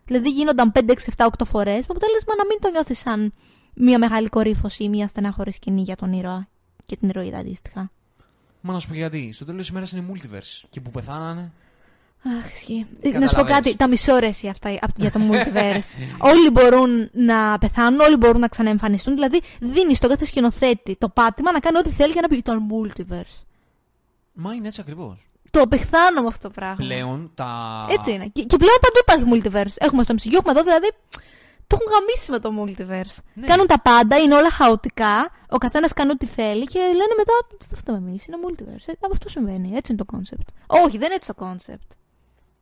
Δηλαδή 0.05 0.30
γίνονταν 0.30 0.72
5, 0.72 0.91
6, 0.91 1.11
7, 1.17 1.26
8 1.26 1.45
φορές, 1.45 1.80
με 1.80 1.95
αποτέλεσμα 1.95 2.36
να 2.38 2.45
μην 2.45 2.57
το 2.61 2.69
νιώθεις 2.69 2.99
σαν 2.99 3.34
μια 3.74 3.99
μεγάλη 3.99 4.30
κορύφωση 4.30 4.84
ή 4.84 4.89
μια 4.89 5.07
στενάχωρη 5.07 5.51
σκηνή 5.51 5.82
για 5.82 5.95
τον 5.95 6.13
ήρωα 6.13 6.47
και 6.86 6.95
την 6.97 7.09
ηρωίδα 7.09 7.38
αντίστοιχα. 7.38 7.91
Μα 8.61 8.74
να 8.74 8.80
σου 8.80 8.88
πω 8.88 8.93
γιατί. 8.93 9.32
Στο 9.34 9.45
τέλος 9.45 9.59
της 9.61 9.69
ημέρας 9.69 9.91
είναι 9.91 10.05
multiverse. 10.11 10.65
Και 10.69 10.82
που 10.82 10.91
πεθάνανε. 10.91 11.51
Αχ, 12.39 12.51
ισχύει. 12.53 12.86
Να 12.89 13.09
σου 13.09 13.11
πω 13.11 13.19
Καταλαβαίνεις. 13.19 13.53
κάτι, 13.55 13.76
τα 13.76 13.88
μισόρεση 13.88 14.47
αυτά 14.47 14.69
απ- 14.82 14.99
για 14.99 15.11
το 15.11 15.19
multiverse. 15.32 15.97
όλοι 16.17 16.49
μπορούν 16.49 17.09
να 17.13 17.57
πεθάνουν, 17.57 17.99
όλοι 17.99 18.15
μπορούν 18.15 18.39
να 18.39 18.47
ξαναεμφανιστούν. 18.47 19.13
Δηλαδή, 19.13 19.41
δίνεις 19.59 19.97
στον 19.97 20.09
κάθε 20.09 20.26
σκηνοθέτη 20.26 20.95
το 20.99 21.09
πάτημα 21.09 21.51
να 21.51 21.59
κάνει 21.59 21.78
ό,τι 21.78 21.89
θέλει 21.89 22.11
για 22.11 22.22
να 22.22 22.28
πει 22.28 22.38
ήταν 22.38 22.59
multiverse. 22.72 23.43
Μα 24.34 24.53
είναι 24.53 24.67
έτσι 24.67 24.82
ακριβώς. 24.82 25.30
Το 25.51 25.61
απεχθάνω 25.61 26.22
με 26.22 26.28
αυτό 26.28 26.47
το 26.47 26.53
πράγμα. 26.53 26.76
Πλέον 26.76 27.32
τα. 27.36 27.86
Έτσι 27.89 28.11
είναι. 28.11 28.26
Και, 28.28 28.43
και 28.43 28.57
πλέον 28.57 28.78
παντού 28.82 28.99
υπάρχει 29.07 29.26
multiverse. 29.34 29.76
Έχουμε 29.78 30.03
στο 30.03 30.13
MCU, 30.17 30.34
έχουμε 30.34 30.51
εδώ, 30.51 30.63
δηλαδή. 30.63 30.89
Το 31.67 31.78
έχουν 31.80 31.93
γαμίσει 31.93 32.32
με 32.32 32.39
το 32.39 32.49
multiverse. 32.59 33.17
Ναι. 33.34 33.47
Κάνουν 33.47 33.67
τα 33.67 33.80
πάντα, 33.82 34.17
είναι 34.17 34.36
όλα 34.36 34.51
χαοτικά. 34.51 35.30
Ο 35.49 35.57
καθένας 35.57 35.93
κάνει 35.93 36.09
ό,τι 36.11 36.26
θέλει 36.26 36.63
και 36.65 36.80
λένε 36.80 37.13
μετά. 37.17 37.34
Δεν 37.69 37.78
φταίμε 37.78 37.97
εμείς, 37.97 38.26
είναι 38.28 38.38
multiverse. 38.47 38.84
Ε, 38.88 38.93
αυτό 39.11 39.30
συμβαίνει. 39.30 39.72
Έτσι 39.76 39.91
είναι 39.93 40.03
το 40.05 40.17
concept. 40.17 40.47
Όχι, 40.67 40.97
δεν 40.97 41.05
είναι 41.05 41.15
έτσι 41.15 41.34
το 41.34 41.45
concept. 41.47 41.95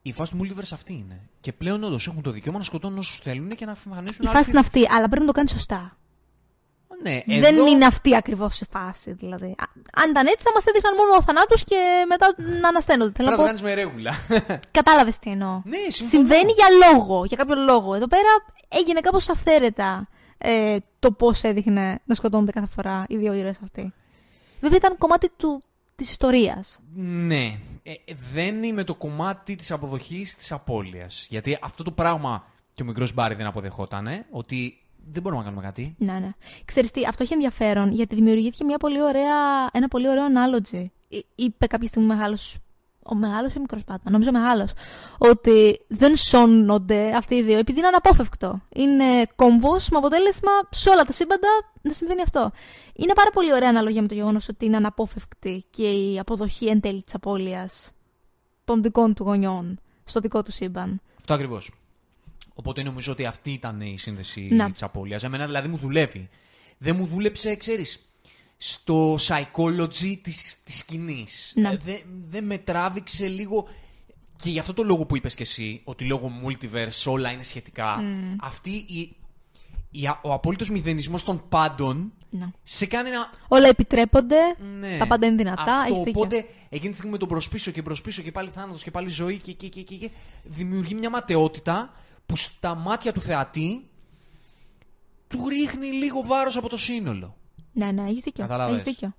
Η 0.02 0.12
φάση 0.12 0.32
του 0.32 0.38
multiverse 0.42 0.70
αυτή 0.72 0.92
είναι. 0.92 1.20
Και 1.40 1.52
πλέον 1.52 1.84
όντως 1.84 2.06
έχουν 2.06 2.22
το 2.22 2.30
δικαίωμα 2.30 2.58
να 2.58 2.64
σκοτώνουν 2.64 2.98
όσους 2.98 3.18
θέλουν 3.18 3.48
και 3.48 3.64
να 3.64 3.70
εμφανίσουν 3.70 4.16
Η 4.20 4.26
άλλους 4.26 4.32
φάση 4.32 4.50
είναι 4.50 4.58
αυτή, 4.58 4.86
αλλά 4.90 5.06
πρέπει 5.08 5.20
να 5.20 5.26
το 5.26 5.32
κάνεις 5.32 5.50
σωστά. 5.50 5.94
Ναι, 7.02 7.22
Δεν 7.26 7.44
εδώ- 7.54 7.66
είναι 7.68 7.84
αυτή 7.84 8.16
ακριβώς 8.16 8.60
η 8.60 8.66
φάση, 8.70 9.12
δηλαδή. 9.12 9.46
Α, 9.46 9.64
Αν 9.94 10.10
ήταν 10.10 10.26
έτσι, 10.26 10.42
θα 10.44 10.50
μας 10.54 10.64
έδειχναν 10.64 10.94
μόνο 10.94 11.22
θανάτου 11.22 11.54
και 11.64 11.76
μετά 12.08 12.34
να 12.60 12.68
ανασταίνονται. 12.68 13.12
Θέλω 13.16 13.28
Πρέπει 13.28 13.28
να 13.28 13.30
να 13.30 13.36
το 13.36 13.42
πω. 13.42 13.44
κάνεις 13.44 13.62
με 13.62 13.74
ρέγουλα. 13.74 14.12
Κατάλαβες 14.78 15.18
τι 15.18 15.30
εννοώ. 15.30 15.62
Ναι, 15.64 15.76
συμφωνώ. 15.88 16.10
Συμβαίνει 16.10 16.52
για 16.52 16.66
λόγο, 16.92 17.24
για 17.24 17.36
κάποιο 17.36 17.54
λόγο. 17.54 17.94
Εδώ 17.94 18.06
πέρα 18.06 18.28
έγινε 18.68 19.00
κάπως 19.00 19.28
αυθαίρετα 19.28 20.08
ε, 20.38 20.76
το 20.98 21.12
πώς 21.12 21.42
έδειχνε 21.42 21.98
να 22.04 22.14
σκοτώνονται 22.14 22.50
κάθε 22.52 22.66
φορά 22.74 23.04
οι 23.08 23.16
δύο 23.16 23.32
ήρωες 23.32 23.58
αυτοί. 23.62 23.92
Βέβαια 24.60 24.76
ήταν 24.76 24.98
κομμάτι 24.98 25.30
του, 25.36 25.60
της 25.96 26.10
ιστορίας. 26.10 26.78
Ναι. 26.94 27.58
Ε, 27.82 27.90
ε, 27.92 28.14
δεν 28.32 28.62
είμαι 28.62 28.84
το 28.84 28.94
κομμάτι 28.94 29.56
της 29.56 29.70
αποδοχής 29.70 30.34
της 30.36 30.52
απώλειας. 30.52 31.26
Γιατί 31.30 31.58
αυτό 31.62 31.82
το 31.82 31.90
πράγμα 31.90 32.44
και 32.72 32.82
ο 32.82 32.86
μικρός 32.86 33.12
Μπάρι 33.14 33.34
δεν 33.34 33.46
αποδεχόταν. 33.46 34.06
Ότι 34.30 34.78
δεν 35.12 35.22
μπορούμε 35.22 35.40
να 35.42 35.48
κάνουμε 35.48 35.66
κάτι. 35.66 35.94
Ναι, 35.98 36.12
ναι. 36.18 36.30
Ξέρεις 36.64 36.90
τι, 36.90 37.04
αυτό 37.06 37.22
έχει 37.22 37.32
ενδιαφέρον 37.32 37.92
γιατί 37.92 38.14
δημιουργήθηκε 38.14 38.64
μια 38.64 38.76
πολύ 38.76 39.02
ωραία, 39.02 39.68
ένα 39.72 39.88
πολύ 39.88 40.08
ωραίο 40.08 40.24
analogy. 40.26 40.84
Εί- 41.08 41.26
Είπε 41.34 41.66
κάποια 41.66 41.88
στιγμή 41.88 42.06
μεγάλος, 42.08 42.56
ο 43.02 43.14
μεγάλος 43.14 43.54
ή 43.54 43.58
ο 43.58 43.60
μικρός 43.60 43.82
Batman, 43.86 44.10
νομίζω 44.10 44.30
μεγάλος, 44.32 44.72
ότι 45.18 45.80
δεν 45.88 46.16
σώνονται 46.16 47.16
αυτοί 47.16 47.34
οι 47.34 47.42
δύο 47.42 47.58
επειδή 47.58 47.78
είναι 47.78 47.88
αναπόφευκτο. 47.88 48.60
Είναι 48.74 49.26
κομβός 49.36 49.88
με 49.88 49.96
αποτέλεσμα 49.96 50.50
σε 50.70 50.90
όλα 50.90 51.04
τα 51.04 51.12
σύμπαντα 51.12 51.48
να 51.82 51.92
συμβαίνει 51.92 52.22
αυτό. 52.22 52.50
Είναι 52.92 53.12
πάρα 53.12 53.30
πολύ 53.30 53.52
ωραία 53.52 53.68
αναλογία 53.68 54.02
με 54.02 54.08
το 54.08 54.14
γεγονός 54.14 54.48
ότι 54.48 54.64
είναι 54.64 54.76
αναπόφευκτη 54.76 55.64
και 55.70 55.90
η 55.90 56.18
αποδοχή 56.18 56.66
εν 56.66 56.80
τέλει 56.80 57.02
της 57.02 57.14
απώλειας 57.14 57.90
των 58.64 58.82
δικών 58.82 59.14
του 59.14 59.22
γονιών 59.22 59.80
στο 60.04 60.20
δικό 60.20 60.42
του 60.42 60.52
σύμπαν. 60.52 61.00
Αυτό 61.20 61.34
ακριβώς. 61.34 61.70
Οπότε 62.54 62.82
νομίζω 62.82 63.12
ότι 63.12 63.26
αυτή 63.26 63.52
ήταν 63.52 63.80
η 63.80 63.98
σύνδεση 63.98 64.48
Να. 64.52 64.70
της 64.70 64.82
απώλειας. 64.82 65.22
Εμένα 65.22 65.46
δηλαδή 65.46 65.68
μου 65.68 65.76
δουλεύει. 65.76 66.28
Δεν 66.78 66.96
μου 66.96 67.06
δούλεψε, 67.06 67.56
ξέρεις, 67.56 68.09
στο 68.62 69.14
psychology 69.14 70.16
της, 70.22 70.56
της 70.64 70.78
σκηνής. 70.78 71.52
Να. 71.56 71.70
Ε, 71.70 71.76
Δεν 71.84 72.00
δεν 72.28 72.44
με 72.44 72.58
τράβηξε 72.58 73.26
λίγο... 73.28 73.66
Και 74.42 74.50
γι' 74.50 74.58
αυτό 74.58 74.74
το 74.74 74.82
λόγο 74.84 75.06
που 75.06 75.16
είπες 75.16 75.34
και 75.34 75.42
εσύ, 75.42 75.80
ότι 75.84 76.04
λόγω 76.04 76.30
multiverse 76.44 77.12
όλα 77.12 77.30
είναι 77.30 77.42
σχετικά, 77.42 78.02
αυτή 78.40 78.70
η, 78.70 79.16
η, 79.90 80.08
ο 80.22 80.32
απόλυτος 80.32 80.70
μηδενισμός 80.70 81.24
των 81.24 81.42
πάντων 81.48 82.12
Να. 82.30 82.52
σε 82.62 82.86
κάνει 82.86 83.10
να 83.10 83.30
Όλα 83.48 83.68
επιτρέπονται, 83.68 84.36
ναι. 84.78 84.98
τα 84.98 85.06
πάντα 85.06 85.26
είναι 85.26 85.36
δυνατά, 85.36 85.62
Αυτό, 85.62 85.92
έχεις 85.92 85.98
δίκιο. 86.04 86.12
οπότε 86.20 86.46
εκείνη 86.68 86.88
τη 86.88 86.94
στιγμή 86.94 87.12
με 87.12 87.18
τον 87.18 87.28
προσπίσω 87.28 87.70
και 87.70 87.82
προσπίσω 87.82 88.22
και 88.22 88.32
πάλι 88.32 88.50
θάνατος 88.54 88.82
και 88.82 88.90
πάλι 88.90 89.08
ζωή 89.08 89.36
και, 89.36 89.52
και, 89.52 89.68
και, 89.68 89.82
και, 89.82 89.94
και 89.96 90.10
δημιουργεί 90.44 90.94
μια 90.94 91.10
ματαιότητα 91.10 91.92
που 92.26 92.36
στα 92.36 92.74
μάτια 92.74 93.12
του 93.12 93.20
θεατή 93.20 93.84
του 95.28 95.48
ρίχνει 95.48 95.86
λίγο 95.86 96.22
βάρος 96.26 96.56
από 96.56 96.68
το 96.68 96.76
σύνολο. 96.76 97.36
Ναι, 97.72 97.90
ναι, 97.92 98.02
έχεις 98.02 98.22
δίκιο. 98.22 98.42
Κατάλαβες. 98.42 98.80
Έχεις 98.80 98.92
δίκιο. 98.92 99.14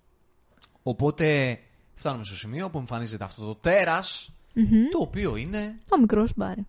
Οπότε 0.84 1.60
φτάνουμε 1.96 2.24
στο 2.24 2.36
σημείο 2.36 2.70
που 2.70 2.78
εμφανίζεται 2.78 3.24
αυτό 3.24 3.46
το 3.46 3.56
τέρας, 3.56 4.32
Μμμ. 4.54 4.66
το 4.92 4.98
οποίο 5.02 5.36
είναι, 5.36 5.80
Ο 5.94 5.98
μικρός 6.00 6.34
Μπάρι. 6.36 6.66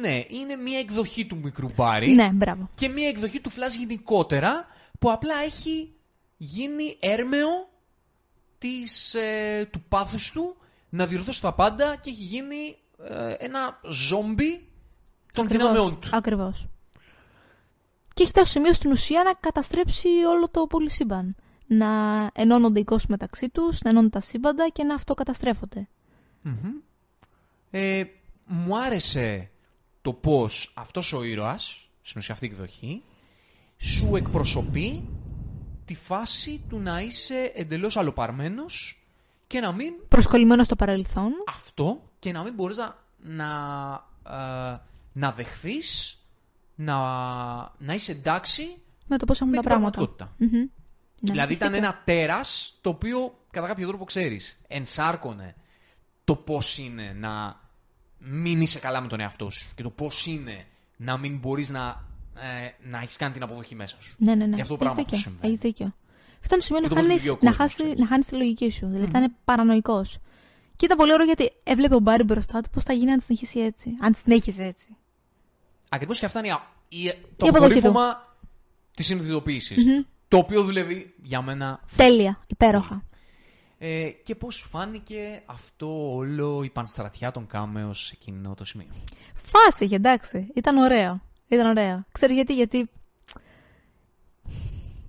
ναι, 0.00 0.22
είναι 0.28 0.56
μια 0.56 0.78
εκδοχή 0.78 1.26
του 1.26 1.36
μικρού 1.36 1.66
Μπάρι 1.76 2.12
Ναι, 2.14 2.30
μπράβο. 2.32 2.68
και 2.74 2.88
μια 2.88 3.08
εκδοχή 3.08 3.40
του 3.40 3.50
Flash 3.50 3.78
γενικότερα 3.78 4.66
που 4.98 5.10
απλά 5.10 5.34
έχει 5.44 5.92
γίνει 6.36 6.96
έρμεο 7.00 7.48
της, 8.58 9.14
ε, 9.14 9.64
του 9.70 9.80
πάθους 9.88 10.30
του 10.30 10.56
να 10.88 11.06
διορθώσει 11.06 11.40
τα 11.42 11.52
πάντα 11.54 11.96
και 11.96 12.10
έχει 12.10 12.22
γίνει 12.22 12.76
ε, 13.08 13.32
ένα 13.38 13.80
ζόμπι 13.88 14.68
των 15.32 15.48
δυνάμεών 15.48 15.98
του. 16.00 16.08
Ακριβώς. 16.12 16.66
Και 18.16 18.22
έχει 18.22 18.30
φτάσει 18.30 18.50
στο 18.50 18.58
σημείο 18.58 18.72
στην 18.72 18.90
ουσία 18.90 19.22
να 19.22 19.32
καταστρέψει 19.40 20.08
όλο 20.08 20.48
το 20.48 20.66
πολυσύμπαν. 20.66 21.36
Να 21.66 21.86
ενώνονται 22.34 22.80
οι 22.80 22.84
κόσμοι 22.84 23.06
μεταξύ 23.08 23.48
τους, 23.48 23.80
να 23.82 23.90
ενώνουν 23.90 24.10
τα 24.10 24.20
σύμπαντα 24.20 24.68
και 24.68 24.82
να 24.82 24.94
αυτοκαταστρέφονται. 24.94 25.88
Ε, 27.70 28.04
μου 28.46 28.78
άρεσε 28.78 29.50
το 30.02 30.12
πώς 30.12 30.72
αυτός 30.76 31.12
ο 31.12 31.22
ήρωας, 31.22 31.88
στην 32.02 32.20
ουσία 32.20 32.34
αυτή 32.34 32.46
η 32.46 32.48
εκδοχή, 32.52 33.02
σου 33.76 34.16
εκπροσωπεί 34.16 35.08
τη 35.84 35.94
φάση 35.94 36.62
του 36.68 36.78
να 36.78 37.00
είσαι 37.00 37.52
εντελώς 37.54 37.96
αλλοπαρμένος 37.96 39.04
και 39.46 39.60
να 39.60 39.72
μην 39.72 39.94
Προσκολλημένος 40.08 40.66
στο 40.66 40.76
παρελθόν. 40.76 41.32
αυτό 41.48 42.02
και 42.18 42.32
να 42.32 42.42
μην 42.42 42.54
μπορείς 42.54 42.76
να, 42.76 42.96
να, 43.18 43.50
ε, 44.72 44.80
να 45.12 45.32
δεχθείς 45.32 46.20
να, 46.76 46.96
να 47.78 47.94
είσαι 47.94 48.12
εντάξει 48.12 48.76
Με 49.06 49.16
το 49.18 49.24
πώς 49.24 49.36
έχουν 49.40 49.50
με 49.50 49.56
τα 49.56 49.60
την 49.62 49.70
πράγματα. 49.70 49.96
πραγματικότητα. 49.98 50.34
Μμμ. 50.58 50.68
Ναι, 51.20 51.30
δηλαδή 51.32 51.52
ήταν 51.54 51.70
μυστικό. 51.70 51.90
ένα 51.92 52.02
τέρας 52.04 52.78
το 52.80 52.90
οποίο 52.90 53.38
κατά 53.50 53.66
κάποιο 53.66 53.86
τρόπο 53.88 54.04
ξέρεις, 54.04 54.60
ενσάρκωνε 54.68 55.54
το 56.24 56.36
πώς 56.36 56.78
είναι 56.78 57.12
να 57.18 57.60
μην 58.18 58.60
είσαι 58.60 58.78
καλά 58.78 59.00
με 59.00 59.08
τον 59.08 59.20
εαυτό 59.20 59.50
σου 59.50 59.72
και 59.74 59.82
το 59.82 59.90
πώς 59.90 60.26
είναι 60.26 60.66
να 60.96 61.16
μην 61.16 61.38
μπορείς 61.38 61.70
να, 61.70 62.04
ε, 62.34 62.88
να 62.88 62.98
έχεις 62.98 63.16
κάνει 63.16 63.32
την 63.32 63.42
αποδοχή 63.42 63.74
μέσα 63.74 63.96
σου. 64.00 64.14
Ναι, 64.18 64.34
ναι, 64.34 64.46
ναι. 64.46 64.54
Γι' 64.54 64.60
αυτό 64.60 64.76
το 64.76 64.84
Έχεις 64.84 64.94
πράγμα 64.94 64.94
δίκιο. 65.02 65.16
που 65.16 65.22
συμβαίνει. 65.22 65.46
Έχεις 65.48 65.60
δίκιο. 65.60 65.94
Φτάνει 66.40 66.62
στο 66.62 66.74
σημείο 66.74 66.88
Και 66.88 66.94
να 66.94 67.00
το 67.00 67.06
πώς 67.06 67.06
χάνεις, 67.06 67.22
λειτουργεί 67.24 67.28
ο 67.30 67.48
να, 67.50 67.50
κόσμος, 67.50 67.56
χάσει, 67.56 67.74
ξέρεις. 67.82 68.00
να 68.00 68.06
χάνεις 68.06 68.26
τη 68.26 68.34
λογική 68.34 68.70
σου. 68.70 68.86
Δηλαδή 68.86 69.04
ήταν 69.08 69.34
παρανοϊκός. 69.44 70.18
Και 70.76 70.84
ήταν 70.84 70.96
πολύ 70.96 71.12
ωραίο 71.12 71.26
γιατί 71.26 71.52
έβλεπε 71.62 71.94
ο 71.94 71.98
Μπάρι 71.98 72.22
μπροστά 72.22 72.60
του 72.60 72.70
πώς 72.70 72.84
θα 72.84 72.92
γίνει 72.92 73.12
αν 73.12 73.20
συνεχίσει 73.20 73.58
έτσι. 73.60 73.90
Αν 74.00 74.14
συνέχιζε 74.14 74.64
έτσι. 74.64 74.96
Ακριβώς 75.88 76.18
και 76.18 76.26
αυτά 76.26 76.38
είναι 76.38 76.48
η 76.48 76.50
α- 76.50 76.66
η- 76.88 77.10
το 77.36 77.46
Η 77.46 77.48
αποδοχή 77.48 77.50
του. 77.50 77.56
απορρίφωμα 77.88 78.36
της 78.96 79.06
συνειδητοποίησης. 79.06 79.84
Το 80.28 80.36
οποίο 80.36 80.62
δουλεύει 80.62 81.14
για 81.22 81.42
μένα 81.42 81.80
Τέλεια. 81.96 82.40
Υπέροχα. 82.48 83.04
Ε, 83.78 84.08
και 84.22 84.34
πώς 84.34 84.66
φάνηκε 84.70 85.42
αυτό 85.46 86.14
όλο 86.14 86.62
η 86.62 86.70
πανστρατιά 86.70 87.30
των 87.30 87.46
κάμεως 87.46 88.04
σε 88.06 88.12
εκείνο 88.20 88.54
το 88.54 88.64
σημείο; 88.64 88.86
Φάση 89.34 89.84
είχε, 89.84 89.94
εντάξει. 89.94 90.50
Ήταν 90.54 90.76
ωραίο. 90.76 91.20
Ήταν 91.48 91.66
ωραίο. 91.66 92.04
Ξέρει 92.12 92.34
γιατί, 92.34 92.54
γιατί 92.54 92.90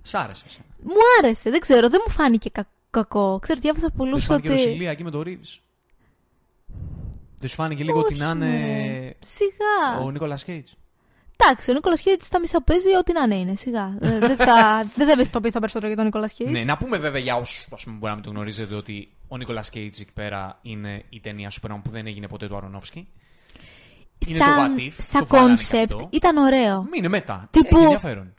Σ' 0.01 0.13
άρεσε. 0.15 0.43
εσένα. 0.47 0.65
μου 0.83 0.93
άρεσε. 1.19 1.49
Δεν 1.49 1.59
ξέρω, 1.59 1.89
δεν 1.89 2.01
μου 2.07 2.13
φάνηκε 2.13 2.49
κα- 2.49 2.69
κακό. 2.89 3.39
Ξέρει, 3.41 3.59
διάβασα 3.59 3.89
πολλούς 3.91 4.11
Δεν 4.13 4.21
σου 4.21 4.27
φάνηκε 4.27 4.49
ότι. 4.49 4.57
Ρωσιλία 4.63 4.91
εκεί 4.91 5.03
με 5.03 5.11
το 5.11 5.21
Ρίβς. 5.21 5.61
Δεν 7.39 7.49
σου 7.49 7.55
φάνηκε 7.55 7.83
λίγο 7.83 7.99
ότι 7.99 8.13
να 8.15 8.25
Όχι, 8.29 8.35
μωρέ. 8.37 8.47
είναι 8.49 9.15
Σιγά. 9.19 9.99
ο 10.05 10.11
Νίκολας 10.11 10.43
Κέιτς. 10.43 10.75
Εντάξει, 11.39 11.71
ο 11.71 11.73
Νίκολας 11.73 12.01
Χέιτ 12.01 12.21
στα 12.23 12.39
μισά 12.39 12.57
που 12.57 12.63
παίζει, 12.63 12.95
ό,τι 12.95 13.13
να 13.13 13.21
είναι 13.23 13.35
είναι. 13.35 13.55
Σιγά. 13.55 13.97
Ε, 14.01 14.19
δεν 14.19 14.35
θα, 14.35 14.83
δεν 14.95 15.05
θα 15.05 15.11
ευαισθητοποιηθώ 15.11 15.59
περισσότερο 15.59 15.87
για 15.87 15.95
τον 15.95 16.05
Νίκολας 16.05 16.31
Χέιτ. 16.31 16.49
Ναι, 16.49 16.63
να 16.63 16.77
πούμε 16.77 16.97
βέβαια 16.97 17.21
για 17.21 17.35
όσους 17.35 17.67
μπορεί 17.87 17.99
να 18.01 18.13
μην 18.13 18.23
το 18.23 18.29
γνωρίζετε 18.29 18.75
ότι 18.75 19.09
ο 19.27 19.37
Νίκολας 19.37 19.69
Κέιτς 19.69 19.99
εκεί 19.99 20.11
πέρα 20.13 20.59
είναι 20.61 21.03
η 21.09 21.19
ταινία 21.19 21.51
Superman 21.51 21.79
που 21.83 21.89
δεν 21.89 22.07
έγινε 22.07 22.27
ποτέ 22.27 22.47
του 22.47 22.55
Αρονόφσκι. 22.57 23.07
είναι 24.27 24.37
το 24.37 24.43
σαν 24.43 24.75
what 24.75 24.79
if, 24.79 24.91
σαν 24.97 25.21
το 25.21 25.27
βάλανε 25.27 25.55
και 25.55 25.61
concept 25.71 25.83
αυτό. 25.91 26.09
ήταν 26.11 26.37
ωραίο. 26.37 26.81
Μην 26.83 26.93
είναι 26.93 27.07
μετά. 27.07 27.47
Τύπου- 27.51 27.71
Έχει 27.73 27.83
ενδιαφέρον. 27.83 28.33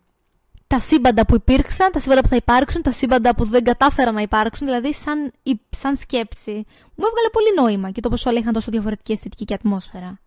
Τα 0.68 0.80
σύμπαντα 0.80 1.26
που 1.26 1.34
υπήρξαν, 1.34 1.92
τα 1.92 2.00
σύμπαντα 2.00 2.20
που 2.20 2.28
θα 2.28 2.36
υπάρξουν, 2.36 2.82
τα 2.82 2.92
σύμπαντα 2.92 3.34
που 3.34 3.44
δεν 3.44 3.64
κατάφεραν 3.64 4.14
να 4.14 4.20
υπάρξουν, 4.20 4.66
δηλαδή 4.66 4.94
σαν, 4.94 5.32
η- 5.42 5.60
σαν 5.70 5.96
σκέψη. 5.96 6.52
Μου 6.94 7.04
έβγαλε 7.08 7.28
πολύ 7.32 7.54
νόημα 7.56 7.90
και 7.90 8.00
το 8.00 8.08
πώ 8.08 8.16
όλα 8.30 8.38
είχαν 8.38 8.52
τόσο 8.52 8.70
διαφορετική 8.70 9.12
αισθητική 9.12 9.44
και 9.44 9.54
ατμόσφαιρα. 9.54 10.18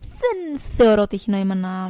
Δεν 0.00 0.60
θεωρώ 0.76 1.02
ότι 1.02 1.16
έχει 1.16 1.30
νόημα 1.30 1.54
να, 1.54 1.88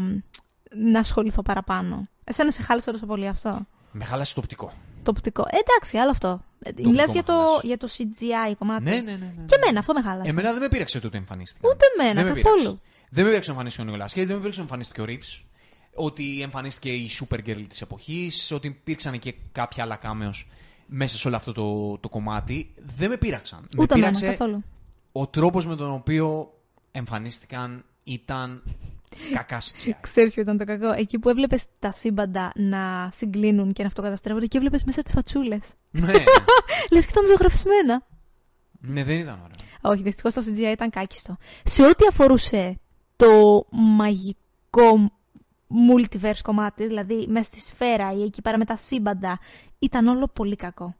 να 0.75 0.99
ασχοληθώ 0.99 1.43
παραπάνω. 1.43 2.09
Εσένα 2.25 2.51
σε 2.51 2.63
χάλασε 2.63 2.91
τόσο 2.91 3.07
πολύ 3.07 3.27
αυτό; 3.29 3.67
Με 3.93 4.05
χάλασε 4.05 4.35
το 4.35 4.41
οπτικό. 4.41 4.73
Το 5.03 5.11
οπτικό. 5.11 5.43
Ε, 5.43 5.57
εντάξει, 5.67 5.97
άλλο 5.99 6.11
αυτό. 6.11 6.29
Ε, 6.63 6.69
οπτικό 6.71 6.89
Μιλάς 6.89 7.07
με 7.07 7.13
για 7.13 7.23
το, 7.23 7.33
χάλασε. 7.33 7.61
για 7.67 7.77
το 7.77 7.89
CGI 7.99 8.55
κομμάτι. 8.59 8.83
Ναι, 8.85 8.91
ναι, 8.91 9.01
ναι. 9.01 9.33
ναι. 9.37 9.45
Και 9.47 9.55
εμένα, 9.63 9.79
αυτό 9.79 9.93
με 9.93 10.03
χάλασε. 10.03 10.31
Εμένα 10.31 10.53
δεν 10.53 10.61
με 10.61 10.69
πείραξε 10.69 11.01
το 11.01 11.07
ότι 11.07 11.17
εμφανίστηκε. 11.17 11.67
Ούτε 11.69 11.85
εμένα, 11.99 12.23
δεν 12.23 12.33
με 12.33 12.41
καθόλου. 12.41 12.57
πείραξε. 12.63 12.81
Δεν 13.11 13.25
με 13.25 13.31
πείραξε 13.31 13.49
να 13.51 13.55
εμφανίστηκε 13.57 13.83
ο 13.83 13.91
Νίκολα 13.91 14.07
Κέιτ, 14.07 14.27
δεν 14.27 14.35
με 14.37 14.41
πείραξε 14.41 14.59
να 14.61 14.65
εμφανίστηκε 14.65 15.01
ο 15.01 15.05
Ρίβς. 15.05 15.45
Ότι 15.97 16.43
εμφανίστηκε 16.43 16.93
η 16.93 17.11
Supergirl 17.21 17.65
της 17.69 17.81
εποχής, 17.81 18.51
ότι 18.53 18.67
υπήρξαν 18.67 19.19
και 19.19 19.35
κάποια 19.53 19.85
άλλα 19.85 19.97
κάμεο 19.97 20.31
μέσα 20.87 21.19
σε 21.19 21.27
όλο 21.29 21.37
αυτό 21.37 21.53
το, 21.53 21.99
το 21.99 22.09
κομμάτι. 22.09 22.75
Δεν 22.97 23.09
με 23.11 23.17
πείραξαν. 23.17 23.61
με 23.77 23.83
Ούτε 23.83 23.95
εμένα, 23.95 24.19
πείραξε 24.19 24.37
καθόλου. 24.37 24.63
ο 25.13 25.27
τρόπος 25.27 25.67
με 25.67 25.77
τον 25.77 25.93
οποίο 25.93 26.53
εμφανίστηκαν 26.91 27.85
ήταν 28.05 28.63
κακά 29.33 29.61
CGI. 29.61 29.91
Ξέρεις 30.01 30.33
ποιο 30.33 30.43
ήταν 30.43 30.57
το 30.59 30.65
κακό; 30.65 30.93
Εκεί 30.93 31.19
που 31.19 31.29
έβλεπες 31.29 31.65
τα 31.79 31.93
σύμπαντα 31.93 32.53
να 32.55 33.09
συγκλίνουν 33.13 33.73
και 33.73 33.83
να 33.83 33.89
αυτοκαταστρέφονται 33.89 34.47
και 34.47 34.57
έβλεπες 34.57 34.85
μέσα 34.85 35.03
τις 35.03 35.13
φατσούλες. 35.13 35.71
ναι, 35.91 36.13
Λες 36.93 37.05
και 37.05 37.11
ήταν 37.11 37.27
ζωγραφισμένα. 37.27 38.07
ναι, 38.81 39.05
δεν 39.05 39.19
ήταν 39.19 39.35
ωραίο. 39.45 39.55
Όχι, 39.93 40.03
δυστυχώς 40.03 40.35
το 40.35 40.43
CGI 40.47 40.73
ήταν 40.73 40.91
κάκιστο. 40.91 41.37
Σε 41.65 41.85
ό,τι 41.87 42.07
αφορούσε 42.11 42.79
το 43.17 43.27
μαγικό 43.71 45.11
multiverse 45.71 46.41
κομμάτι, 46.43 46.87
δηλαδή 46.87 47.27
μέσα 47.29 47.45
στη 47.45 47.61
σφαίρα 47.61 48.13
ή 48.13 48.23
εκεί 48.23 48.43
πέρα 48.43 48.59
με 48.59 48.65
τα 48.65 48.77
σύμπαντα, 48.77 49.39
ήταν 49.79 50.07
όλο 50.07 50.29
πολύ 50.33 50.57
κακό. 50.57 50.95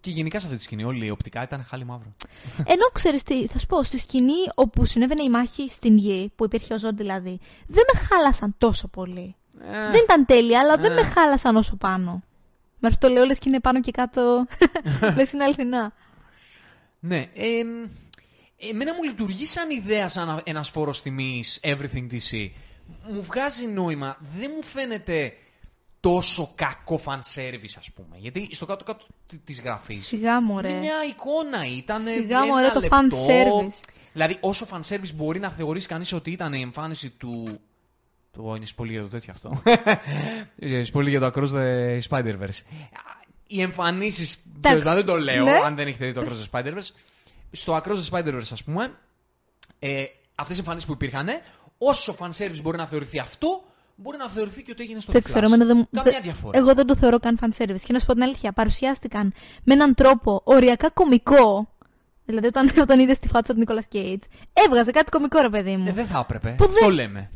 Και 0.00 0.10
γενικά 0.10 0.40
σε 0.40 0.46
αυτή 0.46 0.58
τη 0.58 0.64
σκηνή, 0.64 0.84
όλη 0.84 1.06
η 1.06 1.10
οπτικά 1.10 1.42
ήταν 1.42 1.64
χάλι 1.64 1.84
μαύρο. 1.84 2.14
Ενώ 2.56 2.86
ξέρεις 2.92 3.22
τι, 3.22 3.46
θα 3.46 3.58
σου 3.58 3.66
πω, 3.66 3.82
στη 3.82 3.98
σκηνή 3.98 4.32
όπου 4.54 4.84
συνέβαινε 4.84 5.22
η 5.22 5.30
μάχη 5.30 5.68
στην 5.68 5.96
γη, 5.96 6.32
που 6.36 6.44
υπήρχε 6.44 6.74
ο 6.74 6.78
Ζων 6.78 6.96
δηλαδή, 6.96 7.38
δεν 7.66 7.84
με 7.92 8.00
χάλασαν 8.00 8.54
τόσο 8.58 8.88
πολύ. 8.88 9.34
Ε, 9.60 9.90
Δεν 9.90 10.00
ήταν 10.04 10.26
τέλεια, 10.26 10.60
αλλά 10.60 10.76
δεν 10.76 10.92
με 10.92 11.02
χάλασαν 11.02 11.56
όσο 11.56 11.76
πάνω. 11.76 12.22
Μέχρι 12.78 12.98
το 12.98 13.08
λέω 13.08 13.24
λες 13.24 13.38
και 13.38 13.48
είναι 13.48 13.60
πάνω 13.60 13.80
και 13.80 13.90
κάτω. 13.90 14.46
λες 15.16 15.32
είναι 15.32 15.44
αληθινά. 15.44 15.92
Ναι. 17.00 17.18
Ε, 17.34 17.62
εμένα 18.70 18.94
μου 18.94 19.02
λειτουργεί 19.02 19.44
σαν 19.44 19.70
ιδέα 19.70 20.08
σαν 20.08 20.40
ένα 20.44 20.62
φόρος 20.62 21.02
τιμής 21.02 21.60
Everything 21.62 22.06
DC. 22.10 22.48
Μου 23.12 23.22
βγάζει 23.22 23.66
νόημα. 23.66 24.16
Δεν 24.36 24.50
μου 24.56 24.62
φαίνεται 24.62 25.32
τόσο 26.00 26.52
κακό 26.54 27.00
fan 27.04 27.18
service, 27.34 27.74
ας 27.78 27.90
πούμε. 27.94 28.16
Γιατί 28.16 28.48
στο 28.52 28.66
κάτω-κάτω 28.66 29.04
τη 29.44 29.52
γραφής. 29.52 30.06
Σιγά 30.06 30.42
μωρέ. 30.42 30.72
Μια 30.72 30.94
εικόνα 31.08 31.66
ήταν. 31.76 32.02
Σιγά, 32.02 32.38
ένα 32.38 32.46
μωρέ, 32.46 32.68
το 32.68 32.80
λεπτό. 32.80 32.98
fan 33.00 33.30
service. 33.30 33.88
Δηλαδή, 34.12 34.36
όσο 34.40 34.66
fan 34.70 34.80
service 34.88 35.14
μπορεί 35.14 35.38
να 35.38 35.48
θεωρήσει 35.48 35.86
κανείς 35.86 36.12
ότι 36.12 36.30
ήταν 36.30 36.52
η 36.52 36.60
εμφάνιση 36.60 37.10
του. 37.10 37.58
Το 38.30 38.54
είναι 38.54 38.66
πολύ 38.74 38.92
για 38.92 39.02
το 39.02 39.08
τέτοιο 39.08 39.32
αυτό. 39.32 39.62
Ε, 40.58 40.84
πολύ 40.92 41.10
για 41.10 41.20
το 41.20 41.26
Across 41.26 41.48
the 41.48 42.00
Spider-Verse. 42.08 42.62
Οι 43.46 43.60
εμφανίσεις. 43.62 44.38
Εντάξει, 44.56 44.94
Δεν 44.94 45.04
το 45.04 45.18
λέω, 45.18 45.44
ναι. 45.44 45.60
αν 45.64 45.74
δεν 45.74 45.86
έχετε 45.86 46.06
δει 46.06 46.12
το 46.12 46.20
Across 46.20 46.60
the 46.60 46.60
Spider-Verse. 46.60 46.88
Στο 47.50 47.76
Across 47.76 47.94
the 47.94 48.10
Spider-Verse, 48.10 48.48
ας 48.52 48.64
πούμε, 48.64 48.94
ε, 49.78 50.04
αυτές 50.34 50.56
οι 50.56 50.58
εμφανίσεις 50.58 50.86
που 50.86 50.92
υπήρχαν, 50.92 51.28
όσο 51.88 52.14
fan 52.18 52.28
service 52.38 52.60
μπορεί 52.62 52.76
να 52.76 52.86
θεωρηθεί 52.86 53.18
αυτό, 53.18 53.64
μπορεί 53.96 54.16
να 54.18 54.28
θεωρηθεί 54.28 54.62
και 54.62 54.70
ότι 54.70 54.82
έγινε 54.82 55.00
στο 55.00 55.12
Δεν 55.12 55.20
The 55.20 55.24
ξέρω, 55.24 55.40
Flash. 55.40 55.44
εμένα 55.52 55.64
δεν 55.64 55.76
μου- 55.76 55.88
Καμιά 55.96 56.12
δεν- 56.12 56.22
διαφορά. 56.22 56.58
Εγώ 56.58 56.74
δεν 56.74 56.86
το 56.86 56.96
θεωρώ 56.96 57.18
καν 57.18 57.38
fan 57.40 57.62
service. 57.62 57.80
Και 57.84 57.92
να 57.92 57.98
σου 57.98 58.06
πω 58.06 58.12
την 58.12 58.22
αλήθεια, 58.22 58.52
παρουσιάστηκαν 58.52 59.32
με 59.64 59.74
έναν 59.74 59.94
τρόπο 59.94 60.40
οριακά 60.44 60.90
κωμικό. 60.90 61.68
Δηλαδή, 62.24 62.46
όταν, 62.46 62.70
όταν 62.88 63.00
είδες 63.00 63.18
τη 63.18 63.28
φάτσα 63.28 63.52
του 63.52 63.58
Νίκολα 63.58 63.82
Κέιτ, 63.82 64.22
έβγαζε 64.52 64.90
κάτι 64.90 65.10
κωμικό, 65.10 65.40
ρε 65.40 65.48
παιδί 65.50 65.76
μου. 65.76 65.88
Ε, 65.88 65.92
δεν 65.92 66.06
θα 66.06 66.18
έπρεπε. 66.18 66.54
Που 66.58 66.66
δεν- 66.66 66.82
Το 66.82 66.90
λέμε. 66.90 67.30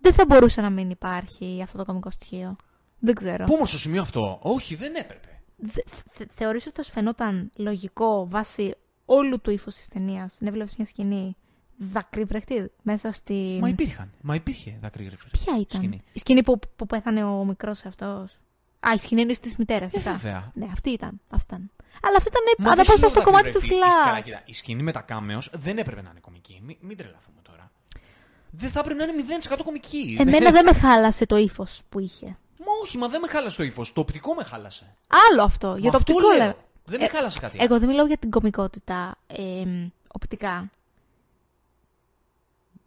Δεν 0.00 0.12
θα 0.14 0.24
μπορούσε 0.26 0.60
να 0.60 0.70
μην 0.70 0.90
υπάρχει 0.90 1.60
αυτό 1.62 1.78
το 1.78 1.84
κωμικό 1.84 2.10
στοιχείο. 2.10 2.56
Δεν 2.98 3.14
ξέρω. 3.14 3.44
Πού 3.44 3.52
όμως 3.54 3.68
στο 3.68 3.78
σημείο 3.78 4.00
αυτό, 4.02 4.38
όχι, 4.42 4.74
δεν 4.74 4.94
έπρεπε. 4.94 5.28
Θε, 5.72 5.80
θε, 6.12 6.24
θεωρείς 6.30 6.66
ότι 6.66 6.74
θα 6.76 6.82
σου 6.82 6.92
φαινόταν 6.92 7.50
λογικό 7.56 8.26
βάσει 8.30 8.74
όλου 9.04 9.40
του 9.40 9.50
ύφους 9.50 9.74
της 9.74 9.88
ταινίας 9.88 10.36
να 10.40 10.50
βλέπεις 10.50 10.76
μια 10.76 10.86
σκηνή 10.86 11.36
δακρύ 11.76 12.24
βρεχτή 12.24 12.70
μέσα 12.82 13.12
στη. 13.12 13.58
Μα 13.60 13.68
υπήρχαν. 13.68 14.10
Μα 14.20 14.34
υπήρχε 14.34 14.78
δάκρυ 14.80 15.04
γρήφερ. 15.04 15.30
Ποια 15.30 15.52
ήταν; 15.60 15.80
Σκηνή. 15.80 16.02
Η 16.12 16.18
σκηνή 16.18 16.42
που, 16.42 16.58
που 16.76 16.86
πέθανε 16.86 17.24
ο 17.24 17.44
μικρός 17.44 17.84
αυτός. 17.84 18.38
Α, 18.80 18.92
η 18.94 18.98
σκηνή 18.98 19.20
είναι 19.20 19.34
της 19.34 19.56
μητέρας. 19.56 19.92
Ε, 19.92 19.98
βέβαια. 19.98 20.50
Ναι, 20.54 20.66
αυτή 20.72 20.90
ήταν. 20.90 21.20
Αυτή 21.30 21.54
ήταν. 21.54 21.70
Αλλά 22.02 22.16
αυτή 22.16 22.28
ήταν 22.28 22.42
Μα 22.58 22.74
δεν 22.74 22.84
σου 22.84 22.92
αναπόσπαστο 22.92 23.18
λέω 23.18 23.28
κομμάτι 23.28 23.50
του 23.52 23.60
δάκρυ 23.60 23.76
βρεχτή. 23.76 23.90
Κοίτα, 23.90 24.18
Flash. 24.18 24.24
κοίτα, 24.24 24.42
Η 24.44 24.52
σκηνή 24.52 24.82
με 24.82 24.92
τα 24.92 25.00
κάμεος 25.00 25.50
δεν 25.54 25.78
έπρεπε 25.78 26.02
να 26.02 26.10
είναι 26.10 26.20
κομική. 26.20 26.60
Μην, 26.64 26.76
μην 26.80 26.96
τρελαθούμε 26.96 27.36
τώρα. 27.42 27.70
Δεν 28.50 28.70
θα 28.70 28.80
έπρεπε 28.80 29.04
να 29.04 29.12
είναι 29.12 29.22
0% 29.50 29.60
κομική. 29.64 30.16
Εμένα 30.20 30.50
δεν 30.50 30.64
με 30.64 30.72
χάλασε 30.72 31.26
το 31.26 31.36
ύφος 31.36 31.82
που 31.88 31.98
είχε. 31.98 32.26
Μα 32.58 32.72
όχι, 32.82 32.98
μα 32.98 33.08
δεν 33.08 33.20
με 33.20 33.28
χάλασε 33.28 33.56
το 33.56 33.62
ύφος. 33.62 33.92
Το 33.92 34.00
οπτικό 34.00 34.34
με 34.34 34.44
χάλασε. 34.44 34.96
Άλλο 35.30 35.42
αυτό. 35.42 35.66
Για 35.66 35.84
Μα 35.84 35.90
το 35.90 35.96
αυτό 35.96 36.12
οπτικό 36.12 36.30
λέω. 36.34 36.44
λέω. 36.44 36.58
Δεν 36.84 37.00
με 37.00 37.08
χάλασε 37.08 37.38
κάτι. 37.40 37.58
Εγώ 37.60 37.78
δεν 37.78 37.88
μιλάω 37.88 38.06
για 38.06 38.16
την 38.16 38.30
κομικότητα 38.30 39.18
ε, 39.26 39.64
οπτικά. 40.08 40.70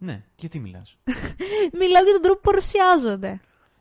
Ναι, 0.02 0.24
γιατί 0.36 0.60
μιλάς. 0.60 0.98
Μιλάω 1.80 2.04
για 2.04 2.14
τον 2.14 2.22
τρόπο 2.22 2.40
που 2.40 2.50
παρουσιάζονται. 2.50 3.40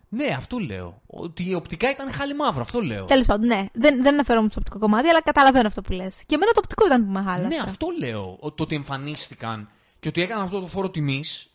ναι, 0.08 0.26
αυτό 0.36 0.58
λέω. 0.58 1.00
Ότι 1.06 1.54
οπτικά 1.54 1.90
ήταν 1.90 2.12
χάλι 2.12 2.34
μαύρο. 2.34 2.60
Αυτό 2.60 2.80
λέω. 2.80 3.04
Τέλος 3.04 3.26
πάντων, 3.26 3.46
ναι. 3.46 3.66
Δεν, 3.72 4.02
δεν 4.02 4.12
αναφέρομαι 4.14 4.48
στο 4.50 4.58
οπτικό 4.60 4.78
κομμάτι, 4.78 5.08
αλλά 5.08 5.22
καταλαβαίνω 5.22 5.66
αυτό 5.66 5.80
που 5.82 5.92
λες. 5.92 6.22
Και 6.26 6.34
εμένα 6.34 6.52
το 6.52 6.60
οπτικό 6.64 6.86
ήταν 6.86 7.04
που 7.04 7.10
με 7.12 7.22
χάλασε. 7.22 7.46
Ναι, 7.56 7.62
αυτό 7.70 7.86
λέω. 7.98 8.36
Ο- 8.40 8.52
Το 8.52 8.62
ότι 8.62 8.74
εμφανίστηκαν 8.74 9.70
και 9.98 10.08
ότι 10.08 10.22
έκαναν 10.22 10.44
αυτό 10.44 10.60
το 10.60 10.66
φόρο 10.66 10.90
τιμής. 10.90 11.50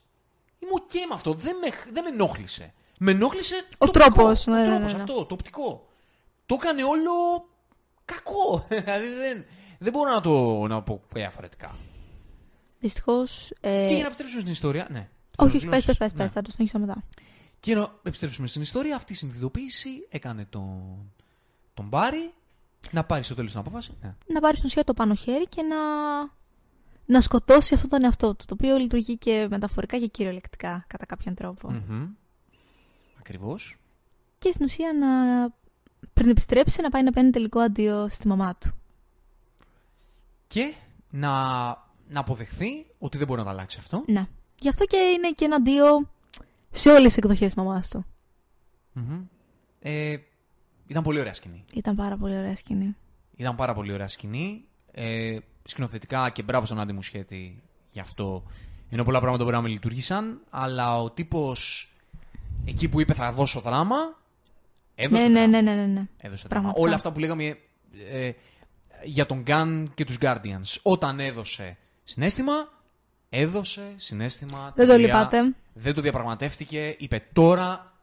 Είμαι 0.60 0.72
οκ 0.74 0.94
με 1.10 1.14
αυτό. 1.14 1.34
Δεν 1.34 1.56
με, 1.62 1.68
δεν 1.94 2.04
με 2.04 2.10
ενόχλησε. 2.10 2.74
Με 3.00 3.12
ενόχλησε 3.12 3.56
Ο 3.78 3.86
το 3.86 3.92
τρόπος, 3.92 4.48
οπτικό, 4.48 4.52
ναι, 4.52 4.60
ο 4.60 4.64
ναι, 4.64 4.68
τρόπος 4.70 4.92
ναι, 4.92 4.98
ναι. 4.98 5.04
αυτό, 5.04 5.26
το 5.26 5.34
οπτικό. 5.34 5.88
Το 6.46 6.58
έκανε 6.62 6.84
όλο 6.84 7.12
κακό. 8.06 8.66
δηλαδή 8.84 9.08
δεν, 9.08 9.46
δεν 9.80 9.92
μπορώ 9.92 10.12
να 10.12 10.22
το 10.22 10.68
να 10.68 10.82
πω 10.82 11.02
διαφορετικά. 11.14 11.76
Δυστυχώς. 12.84 13.54
Ε... 13.62 13.70
Και 13.88 13.94
για 13.94 14.02
να 14.02 14.06
επιστρέψουμε 14.06 14.42
στην 14.42 14.52
ιστορία. 14.52 14.88
Ναι. 14.92 15.10
Όχι, 15.38 15.56
όχι, 15.56 15.58
πες, 15.58 15.64
Ολοκλήρωσες. 15.64 15.86
πες, 15.98 15.98
πες, 15.98 16.14
Ναι. 16.14 16.28
θα 16.28 16.42
το 16.42 16.52
συνεχίσω 16.52 16.80
μετά. 16.80 17.04
Και 17.60 17.72
για 17.72 17.80
να 17.80 17.88
επιστρέψουμε 18.04 18.48
στην 18.48 18.62
ιστορία, 18.62 18.96
αυτή 18.96 19.14
η 19.14 19.16
συνειδητοποίηση 19.16 19.90
έκανε 20.10 20.46
τον, 20.46 20.72
τον 21.74 21.88
Μπάρι 21.88 22.34
να 22.92 23.04
πάρει 23.04 23.24
στο 23.24 23.36
τέλος 23.36 23.52
την 23.52 23.60
απόφαση. 23.60 23.98
Ναι. 24.02 24.16
Να 24.28 24.40
πάρει 24.40 24.56
στην 24.56 24.68
ουσία 24.68 24.84
το 24.84 24.94
πάνω 24.94 25.16
χέρι 25.16 25.48
και 25.48 25.62
να, 25.62 25.78
να 27.06 27.22
σκοτώσει 27.22 27.74
αυτόν 27.74 27.90
τον 27.90 28.04
εαυτό 28.04 28.36
του. 28.36 28.46
Το 28.46 28.54
οποίο 28.54 28.78
λειτουργεί 28.78 29.18
και 29.18 29.48
μεταφορικά 29.50 30.00
και 30.00 30.08
κυριολεκτικά 30.08 30.86
κατά 30.88 31.06
κάποιον 31.06 31.36
τρόπο. 31.36 31.70
Mm-hmm. 31.72 32.08
Ακριβώς. 33.20 33.78
Και 34.40 34.52
στην 34.52 34.66
ουσία 34.66 34.94
να. 34.94 35.08
πριν 36.14 36.30
επιστρέψει, 36.30 36.82
να 36.82 36.90
πάει 36.90 37.04
να 37.04 37.12
παίρνει 37.12 37.30
τελικό 37.30 37.60
αντίο 37.60 38.08
στη 38.10 38.28
μαμά 38.28 38.56
του. 38.56 38.72
Και 40.48 40.74
να, 41.10 41.32
να 42.10 42.20
αποδεχθεί 42.20 42.86
ότι 43.00 43.18
δεν 43.18 43.28
μπορεί 43.28 43.40
να 43.40 43.46
τα 43.46 43.52
αλλάξει 43.52 43.78
αυτό. 43.80 44.04
Ναι. 44.08 44.28
Γι' 44.60 44.70
αυτό 44.70 44.86
και 44.86 44.98
είναι 44.98 45.32
και 45.32 45.46
ένα 45.46 45.56
αντίο 45.56 46.10
σε 46.72 46.90
όλες 46.90 47.04
τις 47.04 47.18
εκδοχές 47.18 47.46
της 47.46 47.54
μαμάς 47.56 47.90
του. 47.90 48.06
Μμμ. 48.94 49.22
Ε, 49.80 50.18
ήταν 50.88 51.04
πολύ 51.04 51.20
ωραία 51.20 51.34
σκηνή. 51.34 51.64
Ήταν 51.74 51.96
πάρα 51.96 52.18
πολύ 52.18 52.38
ωραία 52.38 52.56
σκηνή. 52.56 52.96
Ήταν 53.36 53.56
πάρα 53.56 53.74
πολύ 53.74 53.94
ωραία 53.94 54.08
σκηνή. 54.08 54.64
Ε, 54.92 55.38
σκηνοθετικά 55.64 56.30
και 56.30 56.44
μπράβο 56.44 56.66
στον 56.66 56.80
Άντι 56.80 56.94
Μουσχέτη 56.94 57.62
γι' 57.90 58.00
αυτό. 58.00 58.44
Ενώ 58.90 59.04
πολλά 59.04 59.20
πράγματα 59.20 59.44
μπορεί 59.44 59.56
να 59.56 59.62
μην 59.62 59.72
λειτουργήσαν, 59.72 60.42
αλλά 60.50 61.02
ο 61.02 61.12
τύπος 61.12 61.92
εκεί 62.66 62.90
που 62.90 63.02
είπε 63.02 63.14
θα 63.14 63.32
δώσω 63.32 63.60
δράμα, 63.60 63.96
έδωσε 64.96 65.28
Ναι, 65.28 65.46
ναι, 65.46 65.48
δράμα. 65.48 65.62
ναι, 65.62 65.62
ναι, 65.62 65.76
ναι, 65.82 65.86
ναι. 65.86 66.08
Έδωσε 66.18 66.48
δράμα. 66.48 66.62
Πραγματικά. 66.64 66.82
Όλα 66.82 66.96
αυτά 66.96 67.12
που 67.12 67.20
λέγαμε 67.20 67.58
ε, 68.12 68.32
για 69.04 69.26
τον 69.26 69.44
Gun 69.48 69.86
και 69.94 70.06
τους 70.06 70.18
Guardians. 70.22 70.78
Όταν 70.82 71.20
έδωσε 71.20 71.78
συνέστημα, 72.04 72.54
έδωσε 73.30 73.94
συνέστημα. 73.98 74.72
Δεν 74.76 74.88
το 74.88 74.92
τελεία. 74.94 75.08
λυπάται. 75.08 75.56
Δεν 75.74 75.94
το 75.94 76.02
διαπραγματεύτηκε. 76.02 76.96
Είπε 77.00 77.28
τώρα 77.34 77.94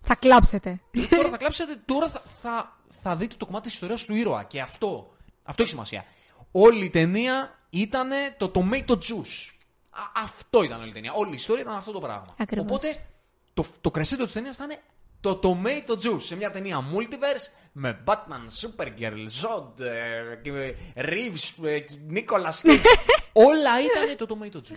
Θα 0.00 0.14
κλάψετε. 0.14 0.80
τώρα 1.10 1.28
θα 1.28 1.36
κλάψετε, 1.36 1.82
τώρα 1.84 2.08
θα, 2.08 2.22
θα, 2.42 2.76
θα 3.02 3.16
δείτε 3.16 3.34
το 3.38 3.46
κομμάτι 3.46 3.64
της 3.64 3.72
ιστορίας 3.74 4.04
του 4.04 4.14
ήρωα. 4.14 4.42
Και 4.42 4.60
αυτό, 4.60 5.14
αυτό 5.42 5.62
έχει 5.62 5.70
σημασία. 5.70 6.04
Όλη 6.52 6.84
η 6.84 6.90
ταινία 6.90 7.58
ήταν 7.70 8.08
το 8.36 8.50
tomato 8.54 8.92
juice. 8.92 9.50
Α, 9.90 10.02
αυτό 10.14 10.62
ήταν 10.62 10.80
όλη 10.80 10.88
η 10.90 10.92
ταινία. 10.92 11.12
Όλη 11.12 11.30
η 11.30 11.34
ιστορία 11.34 11.62
ήταν 11.62 11.74
αυτό 11.74 11.92
το 11.92 12.00
πράγμα. 12.00 12.34
Ακριβώς. 12.38 12.66
Οπότε 12.70 13.06
το, 13.54 13.64
το 13.80 13.90
κρεσέντο 13.90 14.24
της 14.24 14.32
ταινίας 14.32 14.56
ήταν 14.56 14.76
το 15.20 15.40
tomato 15.42 15.92
juice. 15.92 16.20
Σε 16.22 16.36
μια 16.36 16.50
ταινία 16.50 16.84
multiverse 16.94 17.61
με 17.72 18.02
Batman, 18.06 18.46
Supergirl, 18.60 19.26
Zod, 19.42 19.80
ε, 19.80 20.36
και 20.42 20.74
Reeves, 20.96 21.64
ε, 21.64 21.78
και 21.80 21.94
Nicolas 22.10 22.66
Cage. 22.68 22.84
Όλα 23.48 23.70
ήταν 23.80 24.16
το 24.16 24.38
tomato 24.38 24.56
juice. 24.56 24.76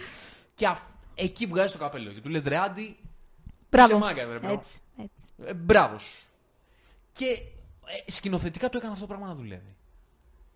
Και 0.53 0.67
αφ- 0.67 0.83
εκεί 1.15 1.45
βγάζει 1.45 1.71
το 1.73 1.79
καπέλο. 1.79 2.11
Και 2.11 2.21
του 2.21 2.29
λες 2.29 2.43
ρε 2.43 2.57
Άντι, 2.57 2.97
Μπράβο. 3.69 3.89
είσαι 3.95 4.05
μάγκα, 4.05 4.23
ρε, 4.25 4.39
bro. 4.39 4.49
Έτσι, 4.57 4.77
έτσι. 4.97 5.29
Ε, 5.45 5.53
μπράβο 5.53 5.97
σου. 5.97 6.27
Και 7.11 7.25
ε, 8.05 8.11
σκηνοθετικά 8.11 8.69
το 8.69 8.77
έκανε 8.77 8.93
αυτό 8.93 9.05
το 9.05 9.13
πράγμα 9.13 9.27
να 9.27 9.35
δουλεύει. 9.35 9.75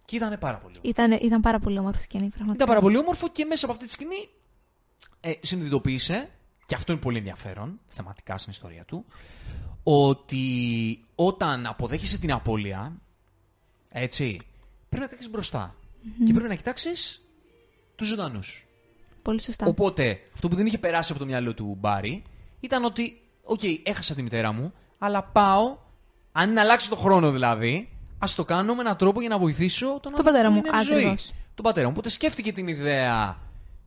Και 0.05 0.15
ήταν 0.15 0.37
πάρα 0.39 0.57
πολύ 0.57 0.73
όμορφο. 0.77 0.89
Ήταν, 0.89 1.11
ήταν 1.11 1.41
πάρα 1.41 1.59
πολύ 1.59 1.77
όμορφη 1.79 2.01
σκηνή, 2.01 2.29
πραγματικά. 2.29 2.53
Ήταν 2.55 2.67
πάρα 2.67 2.79
πολύ 2.79 2.97
όμορφο 2.97 3.29
και 3.29 3.45
μέσα 3.45 3.65
από 3.65 3.73
αυτή 3.73 3.85
τη 3.85 3.91
σκηνή 3.91 4.27
ε, 5.19 5.33
συνειδητοποίησε, 5.41 6.29
και 6.65 6.75
αυτό 6.75 6.91
είναι 6.91 7.01
πολύ 7.01 7.17
ενδιαφέρον 7.17 7.79
θεματικά 7.87 8.37
στην 8.37 8.51
ιστορία 8.51 8.85
του, 8.85 9.05
ότι 9.83 10.99
όταν 11.15 11.65
αποδέχεσαι 11.65 12.19
την 12.19 12.31
απώλεια, 12.31 12.93
έτσι, 13.89 14.41
πρέπει 14.89 15.03
να 15.03 15.09
τα 15.09 15.15
έχεις 15.15 15.29
μπροστά. 15.29 15.75
Και 16.25 16.33
πρέπει 16.33 16.49
να 16.49 16.55
κοιτάξεις 16.55 17.21
τους 17.95 18.07
ζωντανούς. 18.07 18.67
Πολύ 19.21 19.41
σωστά. 19.41 19.65
Οπότε, 19.65 20.19
αυτό 20.33 20.47
που 20.47 20.55
δεν 20.55 20.65
είχε 20.65 20.77
περάσει 20.77 21.11
από 21.11 21.19
το 21.19 21.25
μυαλό 21.25 21.53
του 21.53 21.77
Μπάρι 21.79 22.23
ήταν 22.59 22.83
ότι, 22.83 23.21
οκέι, 23.43 23.61
έχασα 23.83 24.15
τη 24.15 24.21
μητέρα 24.21 24.51
μου, 24.51 24.73
αλλά 24.97 25.23
πάω, 25.23 25.77
αν 26.31 26.43
είναι 26.45 26.53
να 26.53 26.61
αλλάξει 26.61 26.89
το 26.89 26.95
χρόνο 26.95 27.31
δηλαδή, 27.31 27.89
ας 28.19 28.35
το 28.35 28.45
κάνω 28.45 28.75
με 28.75 28.81
έναν 28.81 28.97
τρόπο 28.97 29.19
για 29.19 29.29
να 29.29 29.37
βοηθήσω 29.37 29.85
τον 29.85 30.13
άνθρωπο 30.15 30.23
πατέρα 30.23 30.47
που 30.47 30.53
μου, 30.53 30.61
είναι 30.65 30.77
εν 30.77 30.83
ζωή. 30.83 30.95
ακριβώς. 30.95 31.33
Τον 31.55 31.63
πατέρα 31.65 31.85
μου. 31.85 31.91
Οπότε 31.95 32.09
σκέφτηκε 32.09 32.51
την 32.51 32.67
ιδέα 32.67 33.37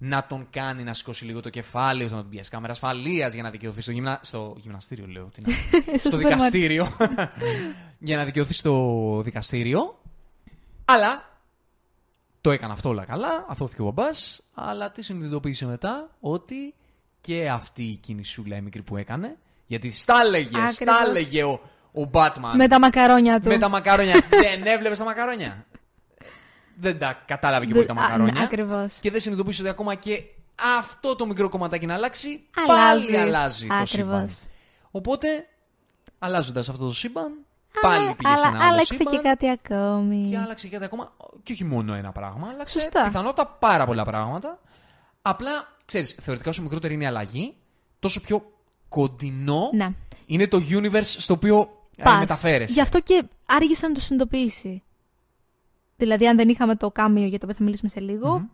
να 0.04 0.26
τον 0.26 0.46
κάνει 0.50 0.82
να 0.82 0.94
σηκώσει 0.94 1.24
λίγο 1.24 1.40
το 1.40 1.50
κεφάλι, 1.50 2.04
ώστε 2.04 2.16
να 2.16 2.22
τον 2.22 2.30
πιάσει 2.30 2.50
κάμερα 2.50 2.72
ασφαλείας 2.72 3.32
για 3.34 3.42
να 3.42 3.50
δικαιωθεί 3.50 3.80
στο, 3.80 3.90
γυμνα... 3.90 4.20
στο 4.22 4.54
γυμναστήριο, 4.58 5.06
λέω. 5.06 5.30
Τι 5.34 5.40
να... 5.40 5.52
Στο 5.98 6.08
στο 6.08 6.10
σούπερ 6.10 6.36
μάρκετ. 6.36 6.52
δικαστήριο. 6.52 6.96
για 7.98 8.16
να 8.16 8.24
δικαιωθεί 8.24 8.54
στο 8.54 9.20
δικαστήριο. 9.24 10.00
Αλλά 10.84 11.40
το 12.40 12.50
έκανε 12.50 12.72
αυτό 12.72 12.88
όλα 12.88 13.04
καλά, 13.04 13.44
αθώθηκε 13.48 13.82
ο 13.82 13.84
μπαμπάς, 13.84 14.42
αλλά 14.54 14.90
τι 14.90 15.02
συνειδητοποίησε 15.02 15.66
μετά, 15.66 16.10
ότι 16.20 16.74
και 17.20 17.50
αυτή 17.50 17.82
η 17.82 17.96
κινησούλα 17.96 18.56
η 18.56 18.60
μικρή 18.60 18.82
που 18.82 18.96
έκανε, 18.96 19.36
γιατί 19.66 19.92
στα 19.92 20.14
έλεγε, 20.24 20.48
στα 20.48 20.64
Ακριβώς. 20.64 21.08
έλεγε 21.08 21.44
ο, 21.44 21.60
ο 21.92 22.10
Batman 22.12 22.52
Με 22.54 22.68
τα 22.68 22.78
μακαρόνια 22.78 23.40
του. 23.40 23.48
με 23.48 23.58
τα 23.58 23.68
μακαρόνια. 23.68 24.14
δεν 24.42 24.66
έβλεπε 24.66 24.96
τα 24.96 25.04
μακαρόνια. 25.04 25.66
Δεν 26.80 26.98
τα 26.98 27.22
κατάλαβε 27.26 27.66
και 27.66 27.74
πολύ 27.74 27.86
τα 27.86 27.92
Α, 27.92 27.94
ναι, 27.96 28.00
μακαρόνια. 28.02 28.42
ακριβώς. 28.42 28.92
Και 29.00 29.10
δεν 29.10 29.20
συνειδητοποίησε 29.20 29.60
ότι 29.62 29.70
ακόμα 29.70 29.94
και 29.94 30.22
αυτό 30.78 31.16
το 31.16 31.26
μικρό 31.26 31.48
κομματάκι 31.48 31.86
να 31.86 31.94
αλλάξει, 31.94 32.40
Αλλάζει. 32.68 33.06
πάλι 33.06 33.16
αλλάζει 33.18 33.66
το 33.66 33.74
Ακριβώς. 33.74 33.90
σύμπαν. 33.90 34.28
Οπότε, 34.90 35.28
αλλάζοντας 36.18 36.68
αυτό 36.68 36.86
το 36.86 36.92
σύμπαν, 36.94 37.32
πάλι 37.80 38.14
πήγες 38.14 38.38
σε 38.38 38.46
Αλλά 38.46 38.54
ένα 38.56 38.64
άλλο 38.64 38.72
άλλαξε 38.72 38.94
σύμπαν 38.94 39.14
και 39.14 39.20
κάτι 39.28 39.50
ακόμη. 39.50 40.26
και 40.30 40.38
άλλαξε 40.38 40.68
και 40.68 40.78
ακόμα. 40.82 41.12
Και 41.42 41.52
όχι 41.52 41.64
μόνο 41.64 41.94
ένα 41.94 42.12
πράγμα, 42.12 42.48
άλλαξε 42.48 42.78
Σωστά. 42.80 43.04
πιθανότατα 43.04 43.56
πάρα 43.58 43.86
πολλά 43.86 44.04
πράγματα. 44.04 44.58
Απλά, 45.22 45.76
ξέρεις, 45.84 46.16
θεωρητικά 46.20 46.50
όσο 46.50 46.62
μικρότερη 46.62 46.94
είναι 46.94 47.04
η 47.04 47.06
αλλαγή, 47.06 47.54
τόσο 47.98 48.20
πιο 48.20 48.52
κοντινό 48.88 49.70
Ναι. 49.72 49.88
είναι 50.26 50.46
το 50.48 50.62
universe 50.70 51.00
στο 51.02 51.32
οποίο 51.34 51.70
ε, 51.96 52.02
Πας. 52.02 52.18
μεταφέρεσαι. 52.18 52.72
Γι' 52.72 52.80
αυτό 52.80 53.00
και 53.00 53.22
άργησε 53.46 53.86
να 53.86 53.94
το 53.94 54.00
συνειδητοποιήσει. 54.00 54.82
Δηλαδή, 56.02 56.28
αν 56.28 56.36
δεν 56.36 56.48
είχαμε 56.48 56.76
το 56.76 56.90
κάμιο 56.90 57.26
για 57.26 57.38
το 57.38 57.44
οποίο 57.44 57.56
θα 57.58 57.64
μιλήσουμε 57.64 57.90
σε 57.90 58.00
λιγο 58.00 58.48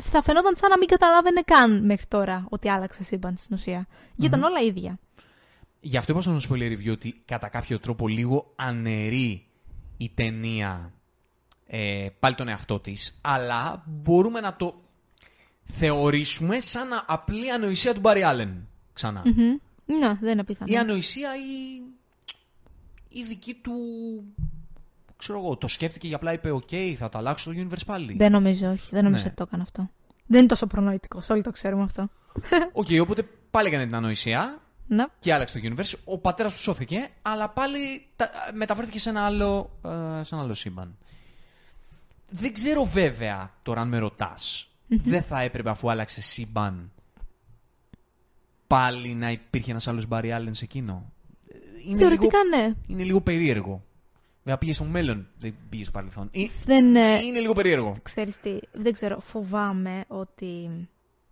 θα 0.00 0.22
φαινόταν 0.22 0.56
σαν 0.56 0.70
να 0.70 0.78
μην 0.78 0.88
καταλάβαινε 0.88 1.40
καν 1.44 1.84
μέχρι 1.84 2.06
τώρα 2.06 2.46
ότι 2.48 2.68
άλλαξε 2.68 3.04
σύμπαν 3.04 3.36
στην 3.36 3.56
ουσία. 3.56 3.86
Γιατί 4.16 4.36
ήταν 4.36 4.42
όλα 4.50 4.60
ίδια. 4.60 4.98
Γι' 5.80 5.96
αυτό 5.96 6.12
είπα 6.12 6.22
στον 6.22 6.40
spoiler 6.40 6.78
review 6.78 6.90
ότι 6.90 7.22
κατά 7.24 7.48
κάποιο 7.48 7.78
τρόπο 7.78 8.08
λίγο 8.08 8.52
αναιρεί 8.56 9.46
η 9.96 10.10
ταινία 10.14 10.92
ε, 11.66 12.08
πάλι 12.18 12.34
τον 12.34 12.48
εαυτό 12.48 12.80
της, 12.80 13.18
αλλά 13.20 13.84
μπορούμε 13.86 14.40
να 14.40 14.56
το 14.56 14.74
θεωρήσουμε 15.62 16.60
σαν 16.60 16.92
α- 16.92 17.04
απλή 17.06 17.52
ανοησία 17.52 17.94
του 17.94 18.00
Μπάρι 18.00 18.22
Άλεν. 18.22 18.68
Ξανά. 18.92 19.22
Μμμ. 19.24 19.56
Ναι, 19.84 20.18
δεν 20.20 20.32
είναι 20.32 20.44
πιθανό. 20.44 20.72
Η 20.72 20.76
ανοησία 20.76 21.30
ή 21.36 21.82
η 23.08 23.24
δική 23.24 23.54
του... 23.54 23.72
Ξέρω 25.22 25.38
εγώ, 25.38 25.56
το 25.56 25.68
σκέφτηκε 25.68 26.08
και 26.08 26.14
απλά 26.14 26.32
είπε 26.32 26.50
«Οκέι, 26.50 26.68
θα 26.98 27.08
τα 27.08 27.18
αλλάξω 27.18 27.52
το 27.52 27.60
universe 27.60 27.82
πάλι». 27.86 28.14
Δεν 28.16 28.30
νομίζω, 28.32 28.70
όχι. 28.70 28.88
Δεν 28.90 29.04
νομίζω 29.04 29.22
Ναι. 29.22 29.28
ότι 29.28 29.36
το 29.36 29.42
έκανε 29.46 29.62
αυτό. 29.62 29.90
Δεν 30.26 30.38
είναι 30.38 30.48
τόσο 30.48 30.66
προνοητικός. 30.66 31.28
Όλοι 31.30 31.42
το 31.42 31.50
ξέρουμε 31.50 31.82
αυτό. 31.82 32.08
Οκέι, 32.72 32.86
οπότε 33.00 33.22
πάλι 33.50 33.68
έκανε 33.68 33.84
την 33.84 33.94
ανοησία 33.94 34.60
Ναι. 34.86 35.04
και 35.18 35.34
άλλαξε 35.34 35.60
το 35.60 35.68
universe. 35.74 35.94
Ο 36.04 36.18
πατέρας 36.18 36.54
του 36.54 36.60
σώθηκε, 36.60 37.08
αλλά 37.22 37.48
πάλι 37.48 37.78
τα- 38.16 38.30
μεταφέρθηκε 38.54 38.98
σε 38.98 39.08
ένα 39.08 39.24
άλλο, 39.24 39.70
ε, 39.84 40.22
σε 40.24 40.34
ένα 40.34 40.42
άλλο 40.42 40.54
σύμπαν. 40.54 40.96
Δεν 42.28 42.52
ξέρω 42.52 42.84
βέβαια 42.84 43.52
τώρα 43.62 43.80
αν 43.80 43.88
με 43.88 43.98
ρωτάς. 43.98 44.68
Δεν 44.86 45.22
θα 45.22 45.40
έπρεπε 45.40 45.70
αφού 45.70 45.90
άλλαξε 45.90 46.22
σύμπαν 46.22 46.90
πάλι 48.66 49.14
να 49.14 49.30
υπήρχε 49.30 49.70
ένας 49.70 49.88
άλλος 49.88 50.06
Barry 50.10 50.38
Allen 50.38 50.48
σε 50.50 50.64
εκείνο; 50.64 51.12
Ε, 51.48 51.56
Είναι 51.88 51.98
Θεωρητικά 51.98 52.38
λίγο, 52.44 52.56
ναι. 52.68 52.74
είναι 52.86 53.02
λίγο 53.02 53.20
περίεργο. 53.20 53.84
Βέβαια 54.42 54.58
πήγε 54.58 54.72
στο 54.72 54.84
μέλλον, 54.84 55.26
δεν 55.38 55.54
πήγε 55.68 55.82
στο 55.82 55.92
παρελθόν. 55.92 56.28
Ε, 56.32 56.46
Δεν, 56.64 56.96
ε, 56.96 57.18
Είναι 57.18 57.40
λίγο 57.40 57.52
περίεργο. 57.52 57.94
Ξέρεις 58.02 58.40
τι, 58.40 58.58
δεν 58.72 58.92
ξέρω, 58.92 59.20
φοβάμαι 59.20 60.04
ότι 60.08 60.70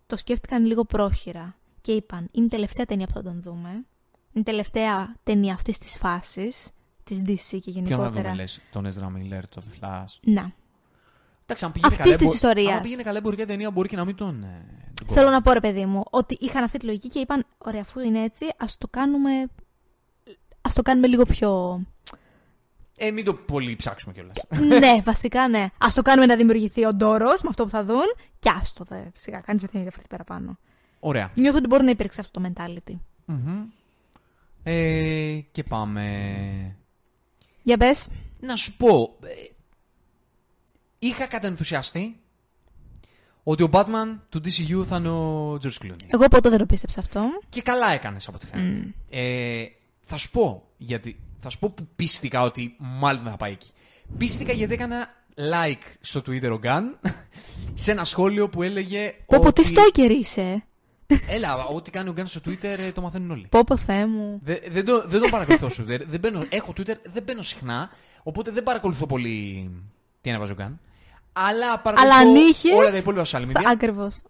το 0.07 0.17
σκέφτηκαν 0.17 0.65
λίγο 0.65 0.85
πρόχειρα 0.85 1.57
και 1.81 1.93
είπαν 1.93 2.29
είναι 2.33 2.45
η 2.47 2.49
τελευταία 2.49 2.87
ταινία 2.87 3.07
που 3.07 3.13
θα 3.13 3.23
τον 3.23 3.41
δούμε. 3.43 3.69
Είναι 3.71 3.85
η 4.33 4.43
τελευταία 4.43 5.17
ταινία 5.23 5.55
αυτής 5.55 5.79
της 5.79 5.97
φάσης, 5.99 6.71
της 7.05 7.23
DC 7.27 7.59
και 7.61 7.71
Ποιον 7.71 7.85
θα 7.85 7.91
δούμε, 7.91 7.97
γενικότερα. 7.97 8.35
λες, 8.35 8.61
τον 8.73 8.87
Ezra 8.87 9.05
Miller, 9.17 9.43
τον 9.49 9.63
Flash. 9.81 10.19
Να. 10.21 10.53
Εντάξει, 11.43 11.65
αν 11.65 11.73
πήγαινε 11.73 11.95
Αυτής 11.95 12.05
καλά, 12.05 12.17
της 12.17 12.27
μπο- 12.27 12.33
ιστορίας. 12.33 12.75
Αν 12.75 12.83
πήγαινε 12.83 13.03
καλά 13.03 13.19
εμπορική 13.19 13.45
ταινία, 13.45 13.71
μπορεί 13.71 13.89
και 13.89 13.97
να 13.97 14.05
μην 14.05 14.15
τον. 14.15 14.43
ε, 14.43 14.67
τον 14.95 15.07
Θέλω 15.07 15.19
κόβανε. 15.19 15.31
να 15.31 15.43
πω 15.43 15.53
ρε 15.53 15.61
παιδί 15.61 15.87
μου, 15.87 16.03
ότι 16.11 16.37
είχαν 16.41 16.63
αυτή 16.65 16.79
τη 16.79 16.87
λογική 16.87 17.09
και 17.09 17.19
είπαν, 17.19 17.45
ωραία 17.59 17.81
αφού 17.81 18.01
είναι 18.01 18.23
έτσι, 18.23 18.45
ας 18.57 18.79
το 18.79 18.89
κάνουμε, 18.91 19.31
ας 20.61 20.73
το 20.75 20.83
κάνουμε 20.83 21.07
λίγο 21.07 21.25
πιο... 21.25 21.81
Ε, 23.03 23.11
μην 23.11 23.25
το 23.25 23.35
πολύ 23.35 23.77
ψάξουμε 23.77 24.13
κιόλας. 24.13 24.37
ναι, 24.81 25.01
βασικά 25.05 25.49
ναι. 25.49 25.67
Ας 25.79 25.95
το 25.95 26.03
κάνουμε 26.03 26.27
να 26.27 26.37
δημιουργηθεί 26.37 26.85
ο 26.87 26.95
Ντόρος 26.95 27.43
με 27.43 27.49
αυτό 27.49 27.65
που 27.65 27.71
θα 27.71 27.85
δουν 27.85 28.15
και 28.39 28.51
άστο 28.61 28.85
δε, 28.89 29.03
φυσικά, 29.13 29.41
κανείς 29.41 29.61
δεν 29.63 29.71
θέλει 29.71 29.83
διαφορετική 29.83 30.17
παραπάνω. 30.17 30.59
Ωραία. 31.01 31.31
Νιώθω 31.35 31.59
ότι 31.59 31.67
μπορεί 31.67 31.85
να 31.85 31.91
υπήρξε 31.91 32.21
αυτό 32.21 32.41
το 32.41 32.53
mentality. 32.57 32.95
Μμμ. 33.25 33.63
Ε, 34.63 35.39
και 35.51 35.63
πάμε. 35.63 36.77
Για 37.63 37.77
πες. 37.77 38.07
Να 38.41 38.57
σου 38.57 38.77
πω. 38.77 39.19
ε, 39.25 39.29
είχα 40.99 41.27
κατενθουσιαστεί 41.27 42.21
ότι 43.43 43.63
ο 43.63 43.69
Batman 43.73 44.19
του 44.29 44.41
DCU 44.45 44.85
θα 44.85 44.97
είναι 44.97 45.09
ο 45.11 45.53
George 45.55 45.85
Clooney. 45.85 46.05
Εγώ 46.07 46.29
ποτέ 46.29 46.49
δεν 46.49 46.59
το 46.59 46.67
πίστεψα 46.67 47.01
αυτό. 47.01 47.23
Και 47.49 47.63
καλά 47.63 47.91
έκανες 47.93 48.29
από 48.29 48.37
ό,τι 48.37 48.47
φαίνεται. 48.47 48.95
Ε, 49.11 49.65
θα 50.05 50.17
σου 50.17 50.31
πω 50.31 50.69
γιατί. 50.77 51.21
Θα 51.41 51.49
σου 51.51 51.59
πω 51.59 51.70
που 51.70 51.88
πίστηκα 51.97 52.43
ότι 52.43 52.76
μάλλον 52.78 53.22
δεν 53.22 53.30
θα 53.30 53.36
πάει 53.36 53.53
εκεί. 53.53 53.70
Πίστηκα 54.18 54.53
γιατί 54.53 54.72
έκανα 54.72 55.09
like 55.36 55.82
στο 56.01 56.20
Twitter 56.26 56.51
ο 56.53 56.61
Gun 56.62 56.82
σε 57.74 57.91
ένα 57.91 58.05
σχόλιο 58.05 58.49
που 58.49 58.62
έλεγε. 58.62 59.14
Πω 59.26 59.38
πω 59.38 59.53
τι 59.53 59.61
ότι- 59.61 59.64
στόκερ 59.64 60.11
είσαι. 60.11 60.64
Έλα, 61.28 61.64
ό,τι 61.66 61.91
κάνει 61.91 62.09
ο 62.09 62.14
Gun 62.16 62.22
στο 62.26 62.41
Twitter 62.47 62.64
ε, 62.78 62.93
το 62.93 63.01
μαθαίνουν 63.01 63.30
όλοι. 63.30 63.47
Πω 63.51 63.64
πω 63.64 63.76
Θεέ 63.76 64.07
μου. 64.07 64.41
Δε- 64.45 64.59
δεν, 64.70 64.84
το, 64.84 65.05
δεν 65.07 65.20
το 65.20 65.28
παρακολουθώ 65.28 65.68
στο 65.68 65.82
Twitter. 65.88 66.01
δεν 66.07 66.20
μπαίνω, 66.20 66.45
έχω 66.49 66.72
Twitter, 66.76 66.95
δεν 67.12 67.22
μπαίνω 67.22 67.43
συχνά. 67.43 67.91
Οπότε 68.22 68.51
δεν 68.51 68.62
παρακολουθώ 68.62 69.07
πολύ 69.07 69.70
τι 70.20 70.30
ανεβάζει 70.30 70.53
ο 70.53 70.57
Gunn. 70.59 70.71
Αλλά 71.32 71.78
παρακολουθώ 71.78 72.14
Αλλά 72.18 72.28
αν 72.30 72.34
είχες, 72.34 72.72
όλα 72.72 72.91
τα 72.91 72.97
υπόλοιπα 72.97 73.24
social 73.24 73.43
media. 73.43 73.61
Θα... 73.62 73.70
Ακριβώς. 73.70 74.20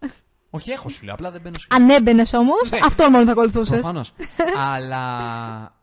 Όχι, 0.49 0.71
έχω 0.71 0.89
σου 0.89 1.05
λέω, 1.05 1.13
απλά 1.13 1.31
δεν 1.31 1.41
μπαίνω 1.41 1.55
συχνά. 1.59 1.75
Αν 1.75 1.89
έμπαινες 1.89 2.33
όμως, 2.33 2.69
Ναι. 2.71 2.79
αυτό 2.85 3.09
μόνο 3.09 3.25
θα 3.25 3.31
ακολουθούσες. 3.31 3.73
Προφανώς. 3.79 4.11
Αλλά. 4.73 5.79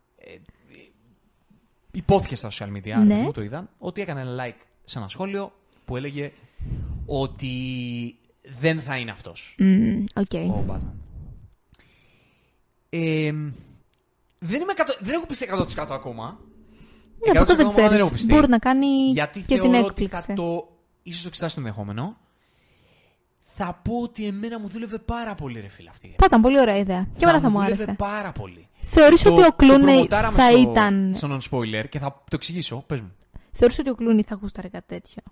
Ε, 1.98 2.02
ειπώθηκε 2.02 2.36
στα 2.36 2.50
social 2.50 2.76
media, 2.76 3.02
Ναι. 3.06 3.14
μου 3.14 3.32
το 3.32 3.42
είδαν, 3.42 3.68
ότι 3.78 4.00
έκανε 4.00 4.20
ένα 4.20 4.44
like 4.46 4.60
σε 4.84 4.98
ένα 4.98 5.08
σχόλιο 5.08 5.52
που 5.84 5.96
έλεγε 5.96 6.32
ότι 7.06 7.52
δεν 8.60 8.80
θα 8.82 8.96
είναι 8.96 9.10
αυτός 9.10 9.54
Μμμ, 9.58 10.04
Οκέι. 10.14 10.32
ο 10.32 10.64
Batman. 10.68 10.92
Ε, 12.90 13.32
δεν, 14.38 14.60
είμαι 14.60 14.72
100 14.76 14.82
δεν 15.00 15.14
έχω 15.14 15.26
πιστεί 15.26 15.48
100% 15.76 15.86
ακόμα. 15.90 16.38
Ναι, 17.26 17.38
ποτέ 17.38 17.52
100% 17.52 17.56
δεν 17.56 17.66
ακόμα 17.66 17.82
έχω 17.84 17.92
ξέρεις. 17.94 18.10
πιστεί. 18.10 18.32
Μπορεί 18.32 18.48
να 18.48 18.58
κάνει 18.58 18.86
Γιατί 19.12 19.40
και 19.40 19.54
την 19.60 19.70
θεωρώ 19.70 19.86
ότι 19.86 20.02
έκπληξη. 20.04 20.26
θα 20.26 20.34
το. 20.34 20.68
ίσως 21.02 21.22
το 21.22 21.28
εξετάσει 21.28 21.54
το 21.54 21.60
ενδεχόμενο. 21.60 22.16
Θα 23.60 23.80
πω 23.84 24.00
ότι 24.02 24.26
εμένα 24.26 24.60
μου 24.60 24.68
δούλευε 24.68 24.98
πάρα 24.98 25.34
πολύ, 25.34 25.60
ρε 25.60 25.68
φίλε 25.68 25.90
αυτή. 25.90 26.14
Θα 26.18 26.24
ήταν 26.26 26.40
πολύ 26.40 26.60
ωραία 26.60 26.76
ιδέα. 26.76 27.08
Και 27.18 27.24
εμένα 27.24 27.40
θα 27.40 27.50
μου 27.50 27.56
δούλευε 27.58 27.82
άρεσε. 27.82 27.94
πάρα 27.98 28.32
πολύ. 28.32 28.68
Θεωρείς 28.90 29.22
Το- 29.22 29.32
ότι 29.32 29.40
ο 29.40 29.44
το 29.44 29.52
Κλούνεϊ 29.52 29.84
προμοτάραμε 29.94 30.36
θα 30.36 30.48
στο, 30.50 30.58
ήταν. 30.58 31.14
Στο 31.14 31.36
non-spoiler 31.36 31.84
και 31.88 31.98
θα 31.98 32.10
το 32.10 32.24
εξηγήσω. 32.36 32.84
Πες 32.86 33.00
μου. 33.00 33.12
Θεωρείς 33.52 33.78
ότι 33.78 33.90
ο 33.90 33.94
Κλούνεϊ 33.94 34.24
θα 34.28 34.38
γούσταρε 34.40 34.68
κάτι 34.68 34.86
τέτοιο; 34.86 35.22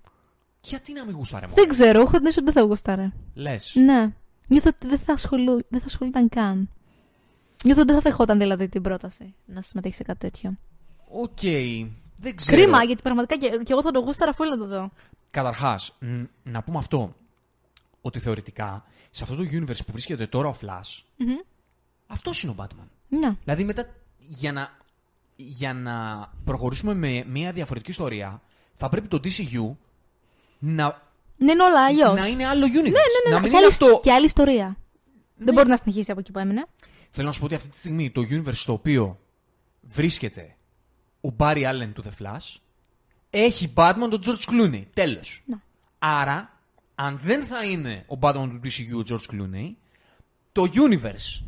Γιατί 0.61 0.93
να 0.93 1.05
μην 1.05 1.15
γούσταρε 1.17 1.47
μόνο; 1.47 1.57
Δεν 1.57 1.69
ξέρω, 1.69 2.01
έχω 2.01 2.11
την 2.17 2.27
αίσθηση 2.27 2.39
ότι 2.39 2.53
δεν 2.53 2.63
θα 2.63 2.69
γούσταρε. 2.69 3.13
Λες. 3.35 3.73
Ναι. 3.75 4.13
Νιώθω 4.47 4.69
ότι 4.77 4.87
δεν 4.87 4.99
θα, 4.99 5.13
ασχολού... 5.13 5.55
δεν 5.69 5.81
θα 5.81 5.87
ασχολούνταν 5.87 6.29
καν. 6.29 6.71
Νιώθω 7.65 7.81
ότι 7.81 7.93
δεν 7.93 8.03
θα 8.03 8.11
δεχόταν 8.11 8.39
δηλαδή 8.39 8.69
την 8.69 8.83
πρόταση 8.83 9.35
να 9.45 9.63
συμμετέχει 9.63 9.95
σε 9.95 10.03
κάτι 10.03 10.19
τέτοιο. 10.19 10.57
Οκέι. 11.11 11.41
Δεν 12.21 12.37
ξέρω. 12.37 12.57
Κρίμα, 12.63 12.83
γιατί 12.85 13.03
πραγματικά 13.03 13.37
και, 13.37 13.61
και 13.65 13.73
εγώ 13.73 13.83
θα 13.83 13.91
το 13.91 13.99
γούσταρα 14.01 14.31
αφού 14.31 14.45
να 14.45 14.59
το 14.59 14.67
δω. 14.67 14.91
Καταρχάς, 15.31 15.97
μ, 16.01 16.23
να 16.43 16.63
πούμε 16.63 16.79
αυτό. 16.79 17.15
Ότι 18.01 18.19
θεωρητικά, 18.19 18.85
σε 19.11 19.23
αυτό 19.23 19.37
το 19.37 19.43
universe 19.53 19.85
που 19.87 19.93
βρίσκεται 19.93 20.27
τώρα 20.27 20.49
ο 20.49 20.55
Flash, 20.61 21.03
Μμμ. 21.17 21.35
αυτός 22.07 22.43
είναι 22.43 22.53
ο 22.53 22.55
Batman. 22.59 22.87
Ναι. 23.09 23.37
Δηλαδή 23.45 23.65
μετά, 23.65 23.85
για 24.19 24.53
να, 24.53 24.77
για 25.37 25.73
να 25.75 26.29
προχωρήσουμε 26.45 26.95
με 26.95 27.25
μια 27.29 27.53
διαφορετική 27.53 27.91
ιστορία, 27.91 28.43
θα 28.77 28.89
πρέπει 28.89 29.09
το 29.09 29.21
DCU 29.25 29.77
να, 30.59 31.03
Ναι, 31.37 31.53
είναι 31.53 31.63
όλα 31.63 31.85
αλλιώς. 31.85 32.19
να 32.19 32.27
είναι 32.27 32.47
άλλο 32.47 32.67
universe. 32.67 32.73
Ναι, 32.73 32.81
ναι, 32.91 33.31
Να 33.31 33.35
ναι. 33.35 33.35
μην 33.35 33.43
Και 33.43 33.49
είναι 33.49 33.57
άλλη, 33.57 33.67
αυτό. 33.67 34.01
και 34.03 34.13
άλλη 34.13 34.27
ιστορία. 34.27 34.67
Ναι. 34.67 35.45
Δεν 35.45 35.55
μπορεί 35.55 35.69
να 35.69 35.77
συνεχίσει 35.77 36.11
από 36.11 36.21
εκεί 36.21 36.33
που 36.33 36.39
έμεινε. 36.39 36.67
Θέλω 37.11 37.27
να 37.27 37.33
σου 37.33 37.39
πω 37.41 37.45
ότι 37.47 37.55
αυτή 37.55 37.69
τη 37.69 37.77
στιγμή 37.77 38.11
το 38.11 38.23
universe 38.31 38.55
στο 38.55 38.73
οποίο 38.73 39.19
βρίσκεται 39.81 40.57
ο 41.21 41.29
Barry 41.39 41.63
Allen 41.65 41.91
του 41.95 42.03
The 42.05 42.23
Flash 42.25 42.57
έχει 43.31 43.73
Batman 43.77 44.07
τον 44.11 44.21
George 44.25 44.51
Clooney. 44.51 44.83
Τέλος. 44.95 45.43
Ναι. 45.47 45.57
Άρα, 45.99 46.61
αν 46.95 47.21
δεν 47.23 47.47
θα 47.47 47.65
είναι 47.65 48.05
ο 48.09 48.17
Batman 48.21 48.49
του 48.51 48.61
DCU 48.65 48.97
ο 48.97 49.03
George 49.09 49.35
Clooney, 49.35 49.71
το 50.53 50.67
universe 50.75 51.43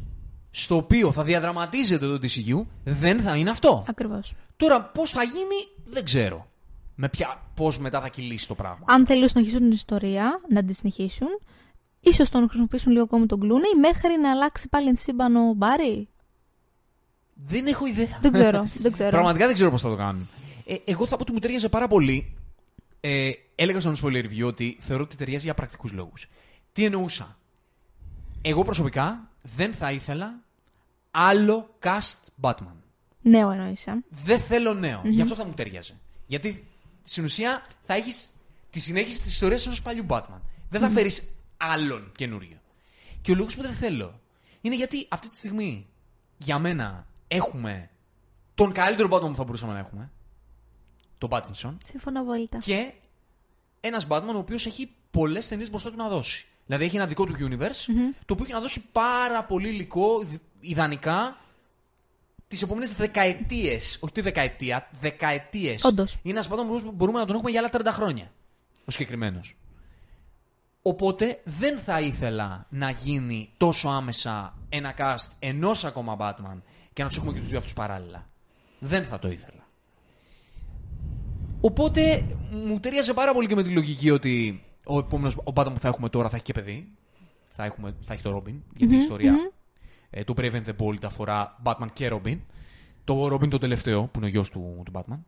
στο 0.51 0.77
οποίο 0.77 1.13
θα 1.13 1.23
διαδραματίζεται 1.23 2.07
το 2.07 2.19
DCU 2.23 2.67
δεν 2.85 3.21
θα 3.21 3.37
είναι 3.37 3.51
αυτό. 3.51 3.85
Ακριβώς. 3.89 4.35
Τώρα, 4.57 4.83
πώς 4.83 5.11
θα 5.11 5.23
γίνει, 5.23 5.57
δεν 5.85 6.05
ξέρω. 6.05 6.47
Με 6.95 7.09
ποια, 7.09 7.43
πώς 7.55 7.79
μετά 7.79 8.01
θα 8.01 8.09
κυλήσει 8.09 8.49
το 8.49 8.55
πράγμα. 8.55 8.85
Αν 8.89 9.07
θέλουν 9.07 9.23
να 9.23 9.29
συνεχίσουν 9.29 9.61
την 9.61 9.71
ιστορία, 9.71 10.41
να 10.49 10.65
τη 10.65 10.73
συνεχίσουν, 10.75 11.29
ίσως 12.01 12.31
τον 12.31 12.47
χρησιμοποιήσουν 12.47 12.93
λίγο 12.93 13.05
ακόμη 13.05 13.27
τον 13.27 13.41
Κλούνεϊ 13.41 13.73
μέχρι 13.81 14.21
να 14.21 14.31
αλλάξει 14.31 14.69
πάλι 14.69 14.89
εν 14.89 14.97
σύμπαν 14.97 15.37
ο 15.37 15.53
Μπάρι. 15.57 16.09
Δεν 17.35 17.67
έχω 17.67 17.87
ιδέα. 17.87 18.19
Δεν 18.21 18.33
ξέρω. 18.33 18.69
δεν 18.83 18.93
ξέρω. 18.93 19.11
Πραγματικά 19.11 19.47
δεν 19.47 19.55
ξέρω 19.55 19.71
πώς 19.71 19.83
θα 19.83 19.89
το 19.89 19.97
κάνουν. 19.97 20.29
Ε, 20.67 20.77
εγώ 20.85 21.07
θα 21.07 21.17
πω 21.17 21.23
ότι 21.23 21.33
μου 21.33 21.39
ταιριάζει 21.39 21.69
πάρα 21.69 21.89
πολύ. 21.89 22.37
Ε, 23.01 23.31
έλεγα 23.55 23.81
στον 23.81 23.97
spoiler 24.03 24.25
review 24.25 24.47
ότι 24.47 24.77
θεωρώ 24.81 25.03
ότι 25.03 25.17
ταιριάζει 25.17 25.45
για 25.45 25.55
πρακτικούς 25.55 25.93
λόγους. 25.93 26.27
Τι 26.73 26.85
εννοούσα. 26.85 27.39
Εγώ 28.43 28.65
προσωπικά 28.65 29.28
δεν 29.43 29.75
θα 29.75 29.93
ήθελα 29.93 30.43
άλλο 31.11 31.75
cast 31.83 32.17
Batman. 32.41 32.77
Νέο 33.21 33.51
εννοήσα. 33.51 34.03
Δεν 34.09 34.41
θέλω 34.41 34.75
νέο. 34.75 35.01
Γι' 35.05 35.23
αυτό 35.23 35.35
θα 35.35 35.47
μου 35.47 35.53
ταιριάζει. 35.53 35.95
Γιατί 36.27 36.67
στην 37.03 37.25
ουσία 37.25 37.67
θα 37.87 37.95
έχεις 37.95 38.29
τη 38.71 38.81
συνέχιση 38.81 39.23
της 39.23 39.33
ιστορίας 39.33 39.67
ενός 39.67 39.83
παλιού 39.83 40.07
Batman. 40.09 40.41
Δεν 40.71 40.81
θα 40.81 40.89
φέρεις 40.89 41.29
άλλον 41.57 42.13
καινούριο. 42.17 42.61
Και 43.21 43.31
ο 43.31 43.35
λόγος 43.35 43.57
που 43.57 43.63
δεν 43.63 43.73
θέλω 43.73 44.21
είναι 44.61 44.75
γιατί 44.75 45.07
αυτή 45.09 45.29
τη 45.29 45.37
στιγμή 45.37 45.87
για 46.39 46.59
μένα 46.59 47.07
έχουμε 47.29 47.91
τον 48.55 48.73
καλύτερο 48.73 49.09
Batman 49.11 49.29
που 49.29 49.37
θα 49.37 49.45
μπορούσαμε 49.45 49.73
να 49.73 49.79
έχουμε. 49.79 50.11
Τον 51.19 51.29
Pattinson. 51.33 51.77
Σύμφωνα 51.85 52.25
βόλτα. 52.25 52.59
Και 52.59 52.93
ένας 53.81 54.07
Batman 54.09 54.35
ο 54.35 54.39
οποίος 54.39 54.67
έχει 54.67 54.91
πολλές 55.11 55.49
ταινίες 55.49 55.71
μπροστά 55.71 55.91
του 55.91 55.97
να 55.97 56.09
δώσει. 56.09 56.48
Δηλαδή 56.69 56.85
έχει 56.87 56.97
ένα 56.97 57.07
δικό 57.07 57.25
του 57.25 57.35
universe, 57.39 57.87
το 58.27 58.33
οποίο 58.33 58.45
έχει 58.45 58.53
να 58.53 58.61
δώσει 58.61 58.83
πάρα 58.93 59.45
πολύ 59.45 59.69
υλικό, 59.69 60.19
δ- 60.23 60.35
ιδανικά, 60.61 61.37
τις 62.49 62.63
επόμενες 62.63 62.93
δεκαετίες. 62.95 63.99
Όχι 64.01 64.13
τη 64.13 64.21
δεκαετία, 64.21 64.89
δεκαετίες. 65.01 65.85
Όντως. 65.85 66.17
Είναι 66.23 66.39
ένας 66.39 66.49
Batman 66.49 66.83
που 66.83 66.93
μπορούμε 66.95 67.19
να 67.19 67.27
τον 67.27 67.35
έχουμε 67.35 67.51
για 67.51 67.61
άλλα 67.61 67.69
30 67.73 67.93
χρόνια. 67.93 68.31
Ο 68.85 68.91
συγκεκριμένος. 68.91 69.57
Οπότε 70.83 71.41
δεν 71.45 71.79
θα 71.79 72.01
ήθελα 72.01 72.67
να 72.71 72.91
γίνει 72.91 73.51
τόσο 73.57 73.89
άμεσα 73.89 74.57
ένα 74.69 74.95
cast 74.99 75.33
ενός 75.39 75.85
ακόμα 75.85 76.17
Batman 76.21 76.61
και 76.93 77.03
να 77.03 77.09
τους 77.09 77.17
έχουμε 77.17 77.33
και 77.33 77.39
τους 77.39 77.49
δύο 77.49 77.59
αυτούς 77.59 77.73
παράλληλα. 77.73 78.29
Δεν 78.79 79.05
θα 79.05 79.19
το 79.19 79.29
ήθελα. 79.29 79.67
Οπότε 81.61 82.25
μου 82.51 82.81
ταιριάζει 82.81 83.15
πάρα 83.15 83.33
πολύ 83.33 83.47
και 83.49 83.55
με 83.55 83.63
τη 83.63 83.69
λογική 83.69 84.11
ότι 84.11 84.63
ο 84.89 84.99
επόμενος 84.99 85.35
ο 85.37 85.53
Batman 85.55 85.73
που 85.73 85.79
θα 85.81 85.89
έχουμε 85.89 86.09
τώρα 86.09 86.29
θα 86.29 86.37
έχει 86.37 86.45
και 86.45 86.53
παιδί. 86.53 86.89
Θα, 87.49 87.65
έχουμε, 87.65 87.95
θα 88.05 88.13
έχει 88.13 88.23
το 88.23 88.37
Robin. 88.37 88.55
Γιατί 88.77 88.95
η 88.95 88.99
ιστορία 88.99 89.53
ε, 90.11 90.25
το 90.25 90.35
Prevent 90.37 90.63
the 90.67 90.77
Bold 90.79 91.05
αφορά 91.05 91.57
Batman 91.65 91.87
και 91.93 92.11
Robin. 92.13 92.39
Το 93.05 93.35
Robin 93.35 93.49
το 93.51 93.59
τελευταίο 93.59 94.03
που 94.03 94.11
είναι 94.17 94.27
ο 94.27 94.29
γιος 94.29 94.51
του, 94.51 94.83
του 94.85 94.93
Batman. 94.95 95.19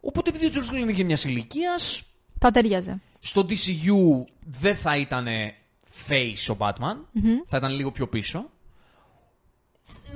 Οπότε 0.00 0.30
επειδή 0.30 0.46
ο 0.46 0.50
George 0.52 0.74
Clooney 0.74 0.78
είναι 0.80 0.92
και 0.92 1.04
μιας 1.04 1.24
ηλικίας, 1.24 2.02
Θα 2.38 2.50
ταιριάζει. 2.50 3.00
στο 3.20 3.46
DCU 3.48 4.24
δεν 4.46 4.76
θα 4.76 4.96
ήταν 4.96 5.26
face 6.08 6.54
ο 6.54 6.56
Batman. 6.58 6.96
Θα 7.46 7.56
ήταν 7.56 7.72
λίγο 7.72 7.90
πιο 7.90 8.08
πίσω. 8.08 8.50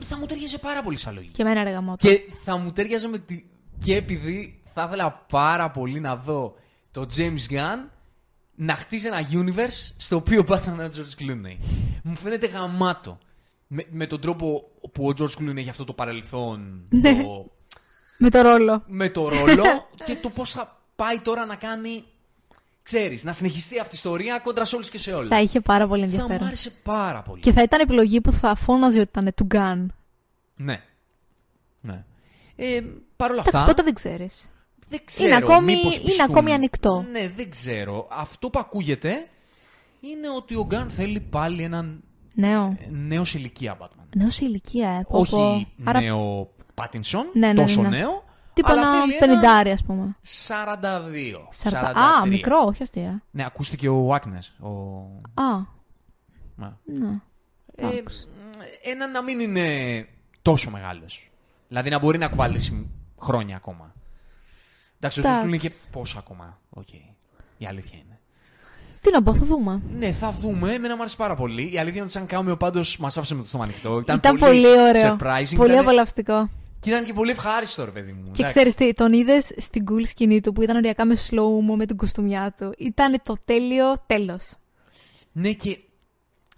Θα 0.01 0.19
μου 0.19 0.27
ταιριάζει 0.27 0.59
πάρα 0.61 0.83
πολύ 0.83 0.97
σαν 0.97 1.15
λογική. 1.15 1.33
Και 1.33 1.43
εμένα 1.43 1.62
ρε 1.62 1.71
γαμώτο. 1.71 2.07
Και 2.09 2.23
θα 2.45 2.57
μου 2.57 2.73
ταιριάζει 2.73 3.09
με 3.09 3.19
τη... 3.19 3.45
Και 3.85 3.97
επειδή 3.97 4.62
θα 4.75 4.85
ήθελα 4.87 5.25
πάρα 5.29 5.71
πολύ 5.71 6.01
να 6.01 6.16
δω 6.16 6.55
το 6.91 7.07
James 7.16 7.51
Gunn 7.51 7.89
να 8.55 8.74
χτίσει 8.74 9.06
ένα 9.06 9.20
universe 9.32 9.93
στο 9.97 10.16
οποίο 10.16 10.40
ο 10.40 10.44
Batman 10.48 10.66
είναι 10.72 10.85
ο 10.85 10.90
George 10.94 11.22
Clooney. 11.22 11.56
Μου 12.02 12.16
φαίνεται 12.16 12.47
γαμάτο. 12.47 13.18
Με, 13.66 13.85
με 13.90 14.06
τον 14.06 14.20
τρόπο 14.20 14.70
που 14.93 15.06
ο 15.09 15.12
George 15.18 15.39
Clooney 15.43 15.56
έχει 15.56 15.68
αυτό 15.70 15.85
το 15.85 15.93
παρελθόν 15.93 16.85
Ναι. 16.89 17.22
το, 17.22 17.51
Με 18.18 18.31
το 18.31 18.40
ρόλο. 18.40 18.82
με 18.86 19.09
το 19.09 19.28
ρόλο 19.28 19.62
και 20.05 20.16
το 20.16 20.31
πώς 20.31 20.51
θα 20.52 20.81
πάει 20.97 21.18
τώρα 21.18 21.47
να 21.47 21.55
κάνει, 21.55 22.05
ξέρεις, 22.82 23.24
να 23.24 23.32
συνεχιστεί 23.32 23.78
αυτή 23.81 23.94
η 23.94 23.97
ιστορία 23.97 24.39
κόντρα 24.39 24.64
σε 24.64 24.74
όλους 24.74 24.90
και 24.90 24.98
σε 24.98 25.12
όλα. 25.12 25.28
Θα 25.28 25.40
είχε 25.40 25.60
πάρα 25.60 25.86
πολύ 25.86 26.01
Θα 26.02 26.06
μου 26.09 26.12
ενδιαφέρον. 26.14 26.47
άρεσε 26.47 26.70
πάρα 26.82 27.22
πολύ. 27.22 27.40
Και 27.40 27.52
θα 27.52 27.62
ήταν 27.62 27.81
επιλογή 27.81 28.20
που 28.20 28.32
θα 28.32 28.55
φώναζε 28.55 29.01
ότι 29.01 29.09
ήταν 29.18 29.35
του 29.35 29.47
Gun. 29.55 29.86
Ναι. 30.56 30.82
ναι. 31.81 32.05
Ε, 32.56 32.81
Παρ' 33.16 33.31
όλα 33.31 33.40
Εντάξει, 33.40 33.56
αυτά, 33.56 33.68
ποτέ 33.68 33.82
δεν 33.82 33.94
ξέρεις. 33.94 34.51
Δεν 34.89 35.01
ξέρω. 35.05 35.36
ακόμη- 35.36 35.77
μήπως 35.77 35.97
είναι 35.97 36.05
πιστούν. 36.06 36.31
ακόμη 36.31 36.52
ανοιχτό. 36.52 37.05
Ναι, 37.12 37.28
δεν 37.36 37.51
ξέρω. 37.51 38.09
Αυτό 38.11 38.51
που 38.51 38.59
ακούγεται 38.59 39.27
είναι 40.01 40.28
ότι 40.36 40.55
ο 40.55 40.65
Γκάν 40.65 40.90
θέλει 40.90 41.20
πάλι 41.20 41.62
έναν 41.62 42.02
Νέο. 42.35 42.77
ε, 42.81 42.89
νέος 42.90 43.28
σε 43.31 43.39
ηλικία 43.39 43.77
Batman. 43.81 44.06
Νέο 44.16 44.31
σε 44.31 44.44
ηλικία, 44.44 44.89
ε. 44.89 45.05
πω, 45.09 45.19
Όχι 45.19 45.31
πω. 45.31 45.66
Άρα 45.90 46.01
νέο 46.01 46.48
Πάτινσον, 46.74 47.27
Ναι, 47.32 47.47
ναι, 47.47 47.52
ναι, 47.52 47.61
τόσο 47.61 47.82
ναι. 47.82 47.89
νέο, 47.89 48.24
τίποτα 48.52 48.73
αλλά 48.74 48.89
ένα 48.89 49.01
θέλει 49.06 49.19
πενιντάρι, 49.19 49.70
ας 49.70 49.85
πούμε. 49.85 50.16
42. 50.47 51.47
Σαρπα... 51.51 51.93
43. 51.93 52.23
Α, 52.23 52.27
μικρό, 52.27 52.56
όχι 52.66 52.82
αστεία. 52.82 53.23
Ναι, 53.31 53.44
ακούστηκε 53.44 53.89
ο 53.89 54.15
Άκνες. 54.15 54.55
Ο... 54.61 54.69
Α, 55.35 55.56
Ναι. 56.56 56.73
ναι. 56.85 57.20
Ε, 57.77 57.86
Εντάξει. 57.86 58.28
ένα 58.82 59.09
να 59.09 59.23
μην 59.23 59.40
είναι 59.40 59.66
τόσο 60.43 60.70
μεγάλος. 60.70 61.31
Δηλαδή 61.69 61.90
να 61.90 61.98
μπορεί 61.98 62.19
να 62.19 62.28
κουβαλήσει 62.28 62.90
χρόνια 63.20 63.56
ακόμα. 63.56 63.94
Εντάξει, 65.05 65.20
ο 65.20 65.22
George 65.22 65.43
Clooney 65.43 65.47
είναι 65.47 65.56
και 65.56 65.70
πόσα 65.93 66.18
ακόμα. 66.18 66.59
Οκέι. 66.70 66.93
Η 67.59 67.66
αλήθεια 67.66 67.98
είναι. 67.98 68.18
Τι 69.01 69.10
να 69.10 69.22
πω, 69.22 69.35
θα 69.35 69.44
δούμε. 69.44 69.82
Ναι, 69.98 70.12
θα 70.12 70.31
δούμε. 70.31 70.72
Εμένα 70.72 70.94
μου 70.94 71.01
άρεσε 71.01 71.16
πάρα 71.16 71.35
πολύ. 71.35 71.62
Η 71.62 71.78
αλήθεια 71.78 71.90
είναι 71.90 72.01
ότι 72.01 72.12
σαν 72.12 72.26
κάμιο 72.26 72.56
πάντως 72.56 72.97
μας 72.98 73.18
άφησε 73.18 73.35
με 73.35 73.40
το 73.40 73.47
στόμα 73.47 73.64
ανοιχτό. 73.64 73.98
Ήταν, 73.98 74.16
ήταν 74.16 74.36
πολύ, 74.36 74.62
πολύ 74.62 74.81
ωραίο. 74.81 75.16
Surprising. 75.16 75.56
Πολύ 75.56 75.72
ήταν... 75.72 75.85
απολαυστικό. 75.85 76.51
Και 76.81 76.90
ήταν 76.90 77.05
και 77.05 77.12
πολύ 77.12 77.31
ευχάριστο, 77.31 77.85
ρε 77.85 77.90
παιδί 77.90 78.12
μου. 78.12 78.31
Και 78.31 78.44
ξέρεις 78.44 78.74
τι, 78.74 78.93
τον 78.93 79.12
είδες 79.12 79.52
στην 79.56 79.85
cool 79.90 80.06
σκηνή 80.06 80.40
του 80.40 80.52
που 80.52 80.62
ήταν 80.62 80.76
οριακά 80.76 81.05
με 81.05 81.16
slow 81.31 81.76
με 81.76 81.86
την 81.86 81.97
κουστουμιά 81.97 82.55
του. 82.59 82.74
Ήταν 82.78 83.20
το 83.22 83.36
τέλειο 83.44 84.02
τέλος. 84.06 84.55
Ναι, 85.32 85.52
και 85.52 85.78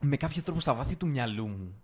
με 0.01 0.17
κάποιο 0.17 0.43
τρόπο 0.43 0.61
στα 0.61 0.75
βάθη 0.75 0.97
του 0.97 1.07
μυαλού 1.07 1.47
μου. 1.47 1.75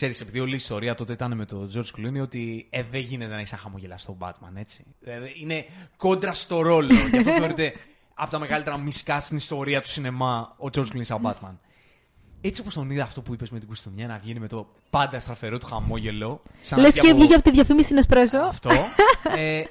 Ξέρεις, 0.00 0.20
επειδή 0.20 0.40
όλη 0.40 0.52
η 0.52 0.56
ιστορία 0.56 0.94
τότε 0.94 1.12
ήταν 1.12 1.36
με 1.36 1.44
τον 1.44 1.70
George 1.74 1.98
Clooney, 1.98 2.22
ότι 2.22 2.66
ε, 2.70 2.82
δεν 2.90 3.00
γίνεται 3.00 3.34
να 3.34 3.40
είσαι 3.40 3.56
χαμογελαστό 3.56 4.16
Batman, 4.20 4.54
έτσι. 4.54 4.84
Ε, 5.04 5.18
είναι 5.40 5.66
κόντρα 5.96 6.32
στο 6.32 6.60
ρόλο. 6.60 6.94
Γι' 6.94 7.18
αυτό 7.18 7.30
θεωρείται 7.30 7.74
από 8.14 8.30
τα 8.30 8.38
μεγαλύτερα 8.38 8.78
μισκά 8.78 9.20
στην 9.20 9.36
ιστορία 9.36 9.80
του 9.80 9.88
σινεμά 9.88 10.54
ο 10.56 10.68
George 10.72 10.84
Clooney 10.84 11.00
σαν 11.00 11.20
Batman. 11.22 11.54
Έτσι 12.40 12.60
όπως 12.60 12.74
τον 12.74 12.90
είδα 12.90 13.02
αυτό 13.02 13.22
που 13.22 13.32
είπες 13.32 13.50
με 13.50 13.58
την 13.58 13.68
κουστομιά 13.68 14.06
να 14.06 14.18
βγαίνει 14.22 14.40
με 14.40 14.48
το 14.48 14.68
πάντα 14.90 15.20
στραφτερό 15.20 15.58
του 15.58 15.66
χαμόγελο. 15.66 16.42
Λες 16.76 17.00
και 17.00 17.14
βγήκε 17.14 17.34
από 17.34 17.42
τη 17.42 17.50
διαφήμιση 17.50 17.84
στην 17.84 17.96
Εσπρέσο. 17.96 18.38
Αυτό. 18.38 18.70
ε, 19.36 19.62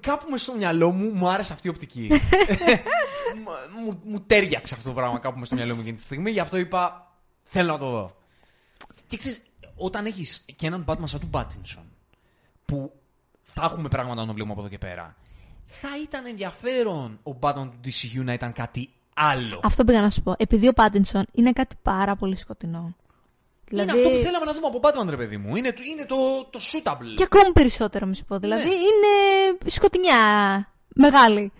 κάπου 0.00 0.30
μες 0.30 0.42
στο 0.42 0.54
μυαλό 0.54 0.90
μου 0.90 1.10
μου 1.14 1.28
άρεσε 1.28 1.52
αυτή 1.52 1.66
η 1.66 1.70
οπτική. 1.70 2.10
μου, 3.84 4.00
μου 4.04 4.20
τέριαξε 4.20 4.74
αυτό 4.74 4.88
το 4.88 4.94
πράγμα 4.94 5.18
κάπου 5.18 5.38
μες 5.38 5.46
στο 5.46 5.56
μυαλό 5.56 5.74
μου 5.74 5.80
εκείνη 5.80 5.96
τη 5.96 6.02
στιγμή. 6.02 6.30
Γι' 6.30 6.40
αυτό 6.40 6.56
είπα 6.56 7.12
θέλω 7.42 7.72
να 7.72 7.78
το 7.78 7.90
δω. 7.90 8.22
Και 9.06 9.16
ξέρεις, 9.16 9.42
όταν 9.76 10.06
έχεις 10.06 10.44
και 10.56 10.66
έναν 10.66 10.84
Batman 10.88 11.04
σαν 11.04 11.20
του 11.20 11.26
Μπάτινσον 11.26 11.84
που 12.64 12.92
θα 13.42 13.64
έχουμε 13.64 13.88
πράγματα 13.88 14.20
να 14.20 14.26
το 14.26 14.32
βλέπουμε 14.32 14.52
από 14.52 14.60
εδώ 14.60 14.70
και 14.70 14.78
πέρα. 14.78 15.16
Θα 15.66 15.88
ήταν 16.02 16.26
ενδιαφέρον 16.26 17.18
ο 17.22 17.36
Batman 17.40 17.70
του 17.70 17.78
DCU 17.84 18.24
να 18.24 18.32
ήταν 18.32 18.52
κάτι 18.52 18.90
άλλο. 19.14 19.60
Αυτό 19.62 19.84
πήγα 19.84 20.00
να 20.00 20.10
σου 20.10 20.22
πω. 20.22 20.34
Επειδή 20.36 20.68
ο 20.68 20.72
Πάτινσον 20.72 21.24
είναι 21.32 21.52
κάτι 21.52 21.76
πάρα 21.82 22.16
πολύ 22.16 22.36
σκοτεινό. 22.36 22.96
Δηλαδή... 23.68 23.90
Είναι 23.90 24.00
αυτό 24.00 24.16
που 24.16 24.24
θέλαμε 24.24 24.44
να 24.44 24.52
δούμε 24.52 24.66
από 24.66 24.80
Batman, 24.82 25.10
ρε 25.10 25.16
παιδί 25.16 25.36
μου. 25.36 25.56
Είναι, 25.56 25.74
είναι 25.92 26.04
το, 26.04 26.44
το 26.50 26.58
suitable. 26.62 27.14
Και 27.16 27.22
ακόμη 27.22 27.52
περισσότερο, 27.52 28.06
μη 28.06 28.16
σου 28.16 28.24
πω. 28.24 28.38
Δηλαδή 28.38 28.68
ναι. 28.68 28.74
είναι 28.74 29.58
σκοτεινιά. 29.66 30.16
Μεγάλη. 30.94 31.52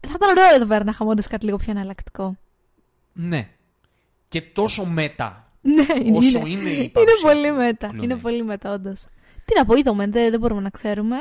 Θα 0.00 0.12
ήταν 0.16 0.30
ωραίο 0.30 0.54
εδώ 0.54 0.66
πέρα 0.66 0.84
να 0.84 0.90
είχαμε 0.90 1.14
κάτι 1.28 1.44
λίγο 1.44 1.56
πιο 1.56 1.70
εναλλακτικό. 1.70 2.36
Ναι. 3.12 3.48
Και 4.28 4.42
τόσο 4.42 4.84
μέτα. 4.84 5.45
Ναι, 5.74 6.16
όσο 6.16 6.38
είναι, 6.38 6.48
είναι, 6.48 6.68
η 6.68 6.92
είναι 6.94 7.32
πολύ 7.32 7.52
μέτα. 7.52 7.90
Είναι 8.02 8.16
πολύ 8.16 8.44
μέτα, 8.44 8.72
όντως. 8.72 9.06
Τι 9.44 9.54
να 9.56 9.64
πω, 9.64 9.74
είδαμε, 9.74 10.06
δεν, 10.06 10.30
δεν 10.30 10.40
μπορούμε 10.40 10.60
να 10.60 10.70
ξέρουμε. 10.70 11.16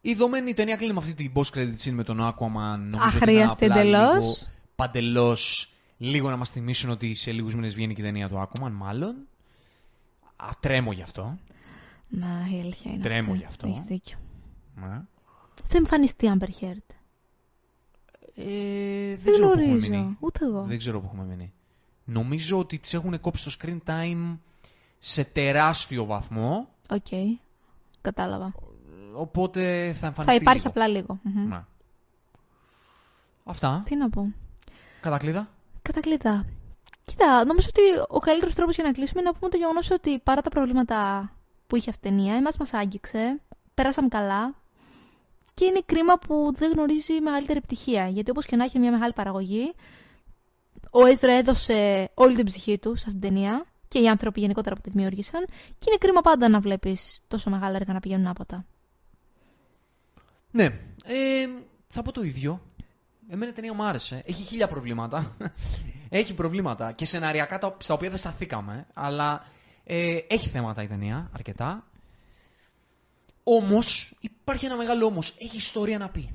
Είδαμε 0.00 0.38
η 0.38 0.54
ταινία 0.54 0.76
κλείνει 0.76 0.92
με 0.92 0.98
αυτή 0.98 1.14
την 1.14 1.32
post 1.34 1.58
credit 1.58 1.76
scene 1.84 1.92
με 1.92 2.02
τον 2.02 2.18
Aquaman. 2.20 2.98
Αχρίαστη 2.98 3.64
εντελώς 3.64 4.48
παντελώς 4.80 5.72
λίγο 5.96 6.30
να 6.30 6.36
μας 6.36 6.50
θυμίσουν 6.50 6.90
ότι 6.90 7.14
σε 7.14 7.32
λίγους 7.32 7.54
μήνες 7.54 7.74
βγαίνει 7.74 7.94
και 7.94 8.00
η 8.00 8.04
ταινία 8.04 8.28
του 8.28 8.38
Άκουμαν, 8.38 8.72
μάλλον. 8.72 9.14
Α, 10.36 10.48
τρέμω 10.60 10.92
γι' 10.92 11.02
αυτό. 11.02 11.38
Μα 12.08 12.48
η 12.56 12.60
αλήθεια 12.60 12.92
είναι. 12.92 13.02
Τρέμω 13.02 13.34
γι' 13.34 13.44
αυτό. 13.44 13.68
Έχεις 13.68 13.82
δίκιο. 13.82 14.18
Μα. 14.74 15.08
Θα 15.64 15.76
εμφανιστεί 15.76 16.26
η 16.26 16.32
Amber 16.38 16.64
Heard. 16.64 16.94
Ε, 18.34 18.44
δεν, 19.16 19.18
δεν 19.18 19.32
ξέρω 19.32 19.46
γνωρίζω. 19.46 19.86
Που 19.88 19.94
έχουμε 19.94 20.16
Ούτε 20.20 20.44
εγώ. 20.44 20.62
Δεν 20.62 20.78
ξέρω 20.78 21.00
που 21.00 21.06
έχουμε 21.06 21.24
μείνει. 21.24 21.52
Νομίζω 22.12 22.58
ότι 22.58 22.78
της 22.78 22.94
έχουν 22.94 23.20
κόψει 23.20 23.44
το 23.44 23.56
screen 23.60 23.78
time 23.90 24.38
σε 24.98 25.24
τεράστιο 25.24 26.04
βαθμό. 26.04 26.68
Okay. 26.90 27.04
Okay. 27.10 27.26
Κατάλαβα. 28.00 28.54
Οπότε 29.14 29.60
θα 30.00 30.06
εμφανιστεί. 30.06 30.24
Θα 30.24 30.34
υπάρχει 30.34 30.66
λίγο. 30.66 30.68
απλά 30.68 30.86
λίγο. 30.88 31.20
Ναι. 31.48 31.64
Αυτά. 33.44 33.82
Τι 33.84 33.96
να 33.96 34.10
πω. 34.10 34.32
Κατακλείδα. 35.00 35.48
Κατακλείδα. 35.82 36.44
Κοίτα, 37.04 37.44
νομίζω 37.44 37.68
ότι 37.68 37.82
ο 38.08 38.18
καλύτερος 38.18 38.54
τρόπος 38.54 38.74
για 38.74 38.84
να 38.84 38.92
κλείσουμε 38.92 39.20
είναι 39.20 39.30
να 39.30 39.38
πούμε 39.38 39.50
το 39.50 39.56
γεγονός 39.56 39.90
ότι 39.90 40.18
παρά 40.18 40.40
τα 40.40 40.50
προβλήματα 40.50 41.30
που 41.66 41.76
είχε 41.76 41.90
αυτή 41.90 42.08
η 42.08 42.10
ταινία, 42.10 42.34
εμάς 42.34 42.56
μας 42.56 42.72
άγγιξε, 42.72 43.40
πέρασαμε 43.74 44.08
καλά 44.08 44.54
και 45.54 45.64
είναι 45.64 45.82
κρίμα 45.86 46.18
που 46.18 46.52
δεν 46.56 46.72
γνωρίζει 46.72 47.20
μεγαλύτερη 47.20 47.58
επιτυχία. 47.58 48.08
Γιατί 48.08 48.30
όπως 48.30 48.44
και 48.46 48.56
να 48.56 48.64
έχει 48.64 48.78
μια 48.78 48.90
μεγάλη 48.90 49.12
παραγωγή, 49.12 49.74
ο 50.90 51.06
Έζρα 51.06 51.32
έδωσε 51.32 52.10
όλη 52.14 52.36
την 52.36 52.44
ψυχή 52.44 52.78
του 52.78 52.96
σε 52.96 53.04
αυτήν 53.06 53.20
την 53.20 53.28
ταινία 53.28 53.64
και 53.88 53.98
οι 53.98 54.08
άνθρωποι 54.08 54.40
γενικότερα 54.40 54.74
που 54.74 54.80
τη 54.80 54.90
δημιούργησαν. 54.90 55.44
Και 55.78 55.86
είναι 55.88 55.98
κρίμα 55.98 56.20
πάντα 56.20 56.48
να 56.48 56.60
βλέπεις 56.60 57.20
τόσο 57.28 57.50
μεγάλα 57.50 57.76
έργα 57.76 57.92
να 57.92 58.00
πηγαίνουν 58.00 58.26
άποτα. 58.26 58.66
Ναι. 60.50 60.64
Ε, 61.04 61.46
θα 61.88 62.02
πω 62.02 62.12
το 62.12 62.22
ίδιο. 62.22 62.62
Εμένα 63.28 63.50
η 63.50 63.54
ταινία 63.54 63.74
μου 63.74 63.84
άρεσε. 63.84 64.22
Έχει 64.26 64.42
χίλια 64.42 64.68
προβλήματα. 64.68 65.36
έχει 66.08 66.34
προβλήματα 66.34 66.92
και 66.92 67.04
σεναριακά 67.04 67.58
στα 67.78 67.94
οποία 67.94 68.08
δεν 68.08 68.18
σταθήκαμε. 68.18 68.86
Αλλά 68.94 69.46
ε, 69.84 70.18
έχει 70.26 70.48
θέματα 70.48 70.82
η 70.82 70.86
ταινία, 70.86 71.30
αρκετά. 71.34 71.86
Όμως, 73.42 74.16
υπάρχει 74.20 74.66
ένα 74.66 74.76
μεγάλο 74.76 75.06
όμως. 75.06 75.36
Έχει 75.40 75.56
ιστορία 75.56 75.98
να 75.98 76.08
πει. 76.08 76.30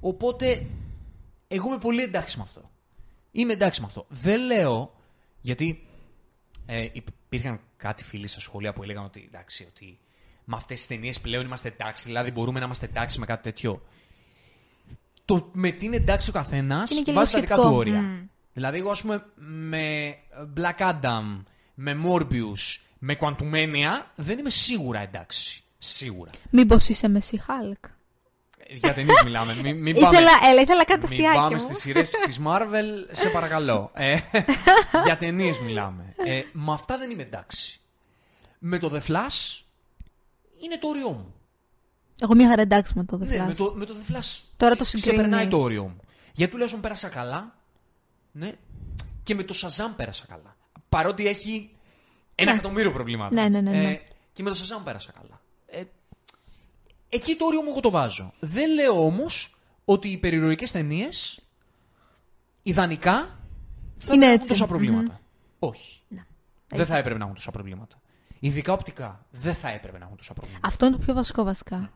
Οπότε, 0.00 0.66
εγώ 1.48 1.68
είμαι 1.68 1.78
πολύ 1.78 2.02
εντάξει 2.02 2.36
με 2.36 2.42
αυτό. 2.42 2.70
Είμαι 3.32 3.52
εντάξει 3.52 3.80
με 3.80 3.86
αυτό. 3.86 4.06
Δεν 4.08 4.40
λέω, 4.40 4.94
γιατί 5.40 5.86
ε, 6.66 6.88
υπήρχαν 6.92 7.60
κάτι 7.76 8.04
φίλοι 8.04 8.26
στα 8.26 8.40
σχολεία 8.40 8.72
που 8.72 8.82
έλεγαν 8.82 9.04
ότι 9.04 9.24
εντάξει, 9.32 9.66
ότι 9.68 9.98
με 10.44 10.56
αυτές 10.56 10.78
τις 10.78 10.88
ταινίες 10.88 11.20
πλέον 11.20 11.44
είμαστε 11.44 11.68
εντάξει, 11.68 12.04
δηλαδή 12.04 12.30
μπορούμε 12.30 12.58
να 12.58 12.64
είμαστε 12.64 12.86
εντάξει 12.86 13.18
με 13.18 13.26
κάτι 13.26 13.42
τέτοιο 13.42 13.82
το 15.24 15.50
με 15.52 15.70
τι 15.70 15.84
είναι 15.86 15.96
εντάξει 15.96 16.30
ο 16.30 16.32
καθένας 16.32 16.90
βάζει 17.12 17.32
τα 17.32 17.40
δικά 17.40 17.56
του 17.56 17.74
όρια. 17.74 18.00
Mm. 18.02 18.28
Δηλαδή, 18.52 18.78
εγώ 18.78 18.90
ας 18.90 19.00
πούμε 19.00 19.24
με 19.36 20.16
Black 20.56 20.92
Adam, 20.92 21.42
με 21.74 21.96
Morbius, 22.04 22.80
με 22.98 23.16
Quantumania 23.20 24.06
δεν 24.14 24.38
είμαι 24.38 24.50
σίγουρα 24.50 25.00
εντάξει. 25.00 25.62
Σίγουρα. 25.78 26.30
Μήπως 26.50 26.88
είσαι 26.88 27.08
με 27.08 27.20
Hulk. 27.30 27.88
Για 28.74 28.94
ταινίες 28.94 29.22
μιλάμε. 29.24 29.54
Μην, 29.54 29.76
μην 29.76 29.94
πάμε, 29.94 30.16
ήθελα, 30.16 30.30
έλα, 30.50 30.60
ήθελα 30.60 30.84
κάτι 30.84 31.06
Μην 31.08 31.24
πάμε 31.34 31.58
στις 31.58 31.78
σειρές 31.78 32.10
της 32.10 32.40
Marvel, 32.46 33.06
σε 33.10 33.28
παρακαλώ. 33.28 33.90
Ε, 33.94 34.18
για 35.06 35.16
ταινίες 35.16 35.58
μιλάμε. 35.58 36.14
Ε, 36.24 36.42
με 36.52 36.72
αυτά 36.72 36.98
δεν 36.98 37.10
είμαι 37.10 37.22
εντάξει. 37.22 37.80
Με 38.58 38.78
το 38.78 38.90
The 38.94 39.10
Flash 39.10 39.62
είναι 40.64 40.78
το 40.80 40.88
όριό 40.88 41.10
μου. 41.10 41.34
Έχω 42.20 42.34
μια 42.34 42.48
χαρά 42.48 42.62
εντάξει 42.62 42.92
με 42.96 43.04
το 43.04 43.18
The 43.22 43.24
Flash. 43.24 43.28
Ναι, 43.28 43.46
με 43.46 43.54
το, 43.54 43.72
με 43.76 43.84
το 43.84 43.94
The 43.94 44.12
Flash. 44.12 44.40
Τώρα 44.56 44.76
το 44.76 44.84
Ξεπερνάει 44.84 45.48
το 45.48 45.58
όριο 45.58 45.82
μου. 45.82 46.00
Γιατί 46.32 46.52
τουλάχιστον 46.52 46.82
πέρασα 46.82 47.08
καλά. 47.08 47.54
Ναι. 48.32 48.52
Και 49.22 49.34
με 49.34 49.42
το 49.42 49.54
Shazam 49.56 49.92
πέρασα 49.96 50.26
καλά. 50.28 50.56
Παρότι 50.88 51.26
έχει 51.26 51.70
ένα 52.34 52.50
ναι. 52.50 52.56
εκατομμύριο 52.56 52.92
προβλήματα. 52.92 53.34
Ναι, 53.34 53.48
ναι, 53.48 53.60
ναι. 53.60 53.70
ναι. 53.70 53.90
Ε, 53.90 54.00
και 54.32 54.42
με 54.42 54.50
το 54.50 54.56
Shazam 54.56 54.80
πέρασα 54.84 55.12
καλά. 55.12 55.40
Ε, 57.12 57.16
εκεί 57.16 57.36
το 57.36 57.44
όριο 57.46 57.62
μου 57.62 57.70
εγώ 57.70 57.80
το 57.80 57.90
βάζω. 57.90 58.32
Δεν 58.40 58.70
λέω 58.74 59.04
όμως 59.04 59.56
ότι 59.84 60.08
οι 60.08 60.18
περιρροϊκές 60.18 60.70
ταινίες 60.70 61.40
ιδανικά 62.62 63.38
θα 63.98 64.14
είναι 64.14 64.26
έχουν 64.26 64.48
τόσα 64.48 64.66
προβλήματα. 64.66 65.20
Όχι. 65.58 66.00
Ναι. 66.08 66.24
Δεν 66.68 66.86
θα 66.86 66.96
έπρεπε 66.96 67.18
να 67.18 67.24
έχουν 67.24 67.36
τόσα 67.36 67.50
προβλήματα. 67.50 68.00
Ειδικά 68.38 68.72
οπτικά 68.72 69.26
δεν 69.30 69.54
θα 69.54 69.68
έπρεπε 69.68 69.98
να 69.98 70.04
έχουν 70.04 70.16
τόσα 70.16 70.32
προβλήματα. 70.32 70.68
Αυτό 70.68 70.86
είναι 70.86 70.96
το 70.96 71.02
πιο 71.02 71.14
βασικό 71.14 71.44
βασικά 71.44 71.92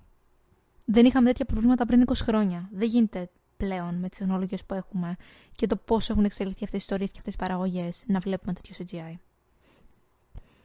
δεν 0.87 1.05
είχαμε 1.05 1.27
τέτοια 1.27 1.45
προβλήματα 1.45 1.87
πριν 1.87 2.05
20 2.07 2.13
χρόνια. 2.15 2.69
Δεν 2.73 2.89
γίνεται 2.89 3.31
πλέον 3.57 3.95
με 3.95 4.09
τις 4.09 4.19
τεχνολογίες 4.19 4.65
που 4.65 4.75
έχουμε 4.75 5.17
και 5.53 5.67
το 5.67 5.77
πώς 5.77 6.11
έχουν 6.11 6.25
εξελιχθεί 6.25 6.65
αυτές 6.65 6.81
οι 6.81 6.83
ιστορίες 6.83 7.11
και 7.11 7.19
αυτές 7.19 7.35
οι 7.35 7.37
παραγωγές 7.37 8.05
να 8.07 8.19
βλέπουμε 8.19 8.53
τέτοιο 8.53 8.75
CGI. 8.79 9.15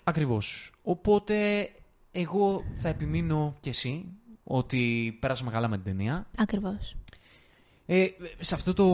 Ακριβώς. 0.04 0.74
Οπότε 0.84 1.70
εγώ 2.12 2.64
θα 2.76 2.90
επιμείνω 2.90 3.56
κι 3.60 3.70
εσύ 3.70 4.06
ότι 4.44 5.18
πέρασαμε 5.20 5.52
καλά 5.52 5.68
με 5.68 5.76
την 5.76 5.86
ταινία. 5.86 6.28
Ακριβώς. 6.38 6.96
Ε, 7.86 8.08
σε 8.40 8.56
αυτό 8.56 8.74
το 8.74 8.86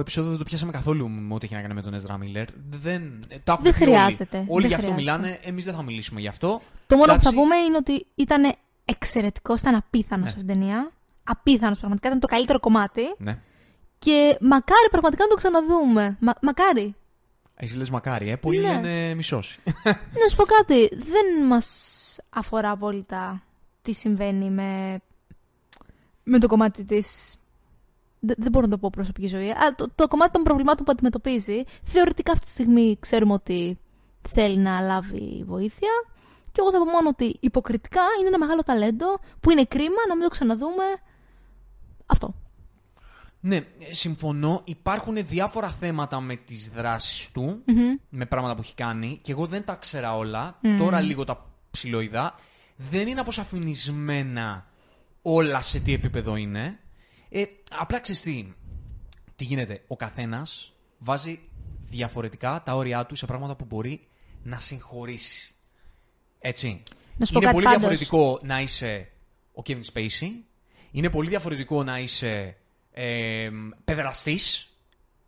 επεισόδιο 0.00 0.30
δεν 0.30 0.38
το 0.38 0.44
πιάσαμε 0.44 0.72
καθόλου 0.72 1.08
με 1.08 1.34
ό,τι 1.34 1.44
έχει 1.44 1.54
να 1.54 1.60
κάνει 1.60 1.74
με 1.74 1.82
τον 1.82 1.94
Ezra 2.00 2.14
Miller. 2.14 2.46
Δεν, 2.70 3.20
το 3.44 3.58
δεν 3.60 3.74
χρειάζεται. 3.74 4.36
Όλοι, 4.36 4.46
όλοι 4.48 4.66
γι' 4.66 4.74
αυτό 4.74 4.92
μιλάνε, 4.92 5.38
εμείς 5.42 5.64
δεν 5.64 5.74
θα 5.74 5.82
μιλήσουμε 5.82 6.20
γι' 6.20 6.28
αυτό. 6.28 6.60
Το 6.86 6.96
μόνο 6.96 7.14
που 7.14 7.20
θα 7.20 7.34
πούμε 7.34 7.56
είναι 7.56 7.76
ότι 7.76 8.06
ήταν 8.14 8.54
εξαιρετικό, 8.84 9.54
ήταν 9.54 9.74
απίθανο 9.74 10.24
ναι. 10.24 10.30
στην 10.30 10.46
ταινία. 10.46 10.92
Απίθανος 11.24 11.78
πραγματικά, 11.78 12.08
ήταν 12.08 12.20
το 12.20 12.26
καλύτερο 12.26 12.60
κομμάτι. 12.60 13.02
Ναι. 13.18 13.38
Και 13.98 14.36
μακάρι 14.40 14.88
πραγματικά 14.90 15.22
να 15.22 15.28
το 15.28 15.36
ξαναδούμε. 15.36 16.16
Μα, 16.20 16.32
μακάρι. 16.42 16.94
Εσύ 17.56 17.76
λες 17.76 17.90
μακάρι, 17.90 18.30
ε; 18.30 18.36
Πολλοί 18.36 18.60
ναι. 18.60 18.72
λένε 18.72 19.14
μισώσει. 19.14 19.58
να 19.84 20.28
σου 20.30 20.36
πω 20.36 20.44
κάτι. 20.44 20.88
Δεν 20.88 21.46
μας 21.46 21.68
αφορά 22.30 22.70
απόλυτα 22.70 23.42
τι 23.82 23.92
συμβαίνει 23.92 24.50
με, 24.50 25.00
με 26.22 26.38
το 26.38 26.46
κομμάτι 26.46 26.84
της. 26.84 27.34
Δεν, 28.20 28.50
μπορώ 28.50 28.66
να 28.66 28.72
το 28.72 28.78
πω 28.78 28.90
προσωπική 28.92 29.26
ζωή. 29.26 29.50
Αλλά 29.50 29.74
το, 29.74 29.90
το 29.94 30.08
κομμάτι 30.08 30.32
των 30.32 30.42
προβλημάτων 30.42 30.84
που 30.84 30.92
αντιμετωπίζει, 30.92 31.64
θεωρητικά 31.82 32.32
αυτή 32.32 32.46
τη 32.46 32.52
στιγμή 32.52 32.96
ξέρουμε 33.00 33.32
ότι 33.32 33.78
θέλει 34.28 34.56
να 34.56 34.80
λάβει 34.80 35.44
βοήθεια 35.46 35.90
Και 36.52 36.60
εγώ 36.60 36.70
θα 36.70 36.78
πω 36.78 36.84
μόνο 36.84 37.08
ότι 37.08 37.36
υποκριτικά 37.40 38.00
είναι 38.18 38.28
ένα 38.28 38.38
μεγάλο 38.38 38.62
ταλέντο 38.62 39.06
που 39.40 39.50
είναι 39.50 39.64
κρίμα 39.64 40.06
να 40.08 40.14
μην 40.14 40.24
το 40.24 40.30
ξαναδούμε. 40.30 40.84
Αυτό. 42.06 42.34
Ναι, 43.40 43.56
ε, 43.56 43.64
συμφωνώ. 43.90 44.60
Υπάρχουν 44.64 45.26
διάφορα 45.26 45.68
θέματα 45.68 46.20
με 46.20 46.36
τις 46.36 46.68
δράσεις 46.68 47.30
του, 47.32 47.62
με 48.08 48.26
πράγματα 48.26 48.54
που 48.54 48.60
έχει 48.60 48.74
κάνει, 48.74 49.18
και 49.22 49.32
εγώ 49.32 49.46
δεν 49.46 49.64
τα 49.64 49.74
ξέρα 49.74 50.16
όλα. 50.16 50.58
Τώρα 50.78 51.00
λίγο 51.00 51.24
τα 51.24 51.46
ψιλοειδά. 51.70 52.34
Δεν 52.88 53.08
είναι 53.08 53.20
αποσαφηνισμένα 53.20 54.66
όλα 55.22 55.60
σε 55.62 55.80
τι 55.80 55.92
επίπεδο 55.92 56.36
είναι. 56.36 56.78
Ε, 57.28 57.44
απλά 57.70 58.00
ξέρεις 58.00 58.22
τι, 58.22 58.52
τι 59.36 59.44
γίνεται. 59.44 59.82
Ο 59.86 59.96
καθένας 59.96 60.72
βάζει 60.98 61.40
διαφορετικά 61.86 62.62
τα 62.64 62.74
όρια 62.74 63.06
του 63.06 63.14
σε 63.14 63.26
πράγματα 63.26 63.56
που 63.56 63.64
μπορεί 63.64 64.06
να 64.42 64.58
συγχωρήσει. 64.58 65.54
Έτσι. 66.38 66.82
Να 67.16 67.26
σου 67.26 67.32
πω 67.32 67.38
είναι 67.38 67.50
κάτι 67.50 67.60
πολύ 67.60 67.64
πάντως. 67.64 67.80
διαφορετικό 67.80 68.40
να 68.42 68.60
είσαι 68.60 69.10
ο 69.54 69.62
Kevin 69.66 69.82
Spacey. 69.92 70.30
Είναι 70.90 71.10
πολύ 71.10 71.28
διαφορετικό 71.28 71.82
να 71.82 71.98
είσαι 71.98 72.56
ε, 72.92 73.50
παιδραστής. 73.84 74.74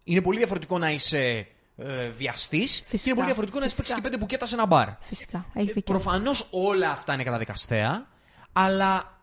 Είναι 0.05 0.23
πολύ 0.23 0.39
διαφορετικό 0.39 0.79
να 0.79 0.91
είσαι 0.91 1.47
ε, 1.87 2.09
βιαστής. 2.09 2.79
Και 2.79 2.85
Φυσικά. 2.87 3.03
είναι 3.05 3.15
πολύ 3.15 3.27
διαφορετικό 3.27 3.59
να 3.59 3.65
έχεις 3.65 3.77
Φυσικά. 3.77 3.95
παίξει 3.95 3.95
και 3.95 4.01
πέντε 4.03 4.17
μπουκέτα 4.17 4.47
σε 4.47 4.55
ένα 4.55 4.67
μπαρ. 4.67 4.89
Φυσικά. 5.01 5.45
Έχει 5.55 5.67
δίκιο. 5.67 5.83
Προφανώς 5.83 6.49
όλα 6.51 6.91
αυτά 6.91 7.13
είναι 7.15 7.23
καταδικαστέα, 7.23 8.07
αλλά 8.53 9.19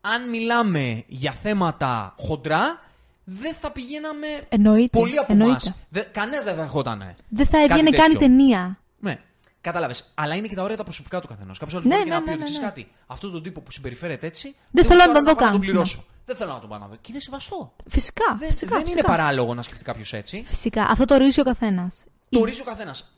αν 0.00 0.28
μιλάμε 0.28 1.04
για 1.06 1.32
θέματα 1.32 2.14
χοντρά, 2.18 2.80
δεν 3.24 3.54
θα 3.54 3.70
πηγαίναμε 3.70 4.26
Εννοείται. 4.48 4.98
πολύ 4.98 5.18
από 5.18 5.32
εννοείται. 5.32 5.74
εμάς. 5.92 6.06
Κανένας 6.12 6.44
δεν 6.44 6.54
θα 6.54 6.62
ερχότανε. 6.62 7.14
Δεν 7.28 7.46
θα 7.46 7.58
Κάτι 7.58 7.72
έβγαινε 7.72 7.90
καν 7.96 8.10
η 8.10 8.12
τέτοιο. 8.12 8.26
ταινία. 8.28 8.78
Ναι, 8.98 9.20
κατάλαβες. 9.66 10.10
Αλλά 10.14 10.34
είναι 10.34 10.48
και 10.48 10.54
τα 10.54 10.62
ωραία 10.62 10.76
τα 10.76 10.84
προσωπικά 10.84 11.20
του 11.20 11.28
καθενός. 11.28 11.58
Κάποιος 11.58 11.80
άλλος 11.80 11.92
Ναι, 11.92 11.96
μπορεί 11.98 12.08
ναι, 12.08 12.14
να 12.14 12.22
πει 12.22 12.26
ναι, 12.26 12.32
ότι 12.32 12.38
ναι, 12.38 12.44
ξέρεις 12.44 12.60
ναι. 12.60 12.66
κάτι. 12.68 12.90
Αυτό 13.06 13.30
τον 13.30 13.42
τύπο 13.42 13.60
που 13.60 13.70
συμπεριφέρεται 13.70 14.26
έτσι. 14.26 14.54
Δεν 14.70 14.84
εγώ 14.84 14.88
θέλω 14.88 15.00
ξέρω 15.00 15.12
να 15.12 15.18
τον 15.18 15.24
δω 15.24 15.34
πάω 15.34 15.44
καν. 15.44 15.46
Ναι. 15.46 15.52
τον 15.52 15.60
πληρώσω. 15.60 16.04
Δεν 16.24 16.36
θέλω 16.36 16.52
να 16.52 16.60
τον 16.60 16.68
πάω 16.68 16.78
να 16.78 16.86
δω. 16.86 16.94
Και 17.00 17.08
είναι 17.10 17.20
σεβαστό. 17.20 17.76
Φυσικά. 17.88 18.36
Δεν, 18.38 18.48
φυσικά, 18.48 18.70
δεν 18.76 18.84
φυσικά. 18.84 19.00
είναι 19.00 19.08
παράλογο 19.08 19.54
να 19.54 19.62
σκεφτεί 19.62 19.84
κάποιος 19.84 20.12
έτσι. 20.12 20.44
Φυσικά. 20.46 20.82
Αυτό 20.84 21.04
το 21.04 21.14
ορίζει 21.14 21.40
ο 21.40 21.44
καθένας. 21.44 22.04
Το 22.28 22.40
ορίζει 22.40 22.60
ο 22.60 22.64
καθένας. 22.64 23.14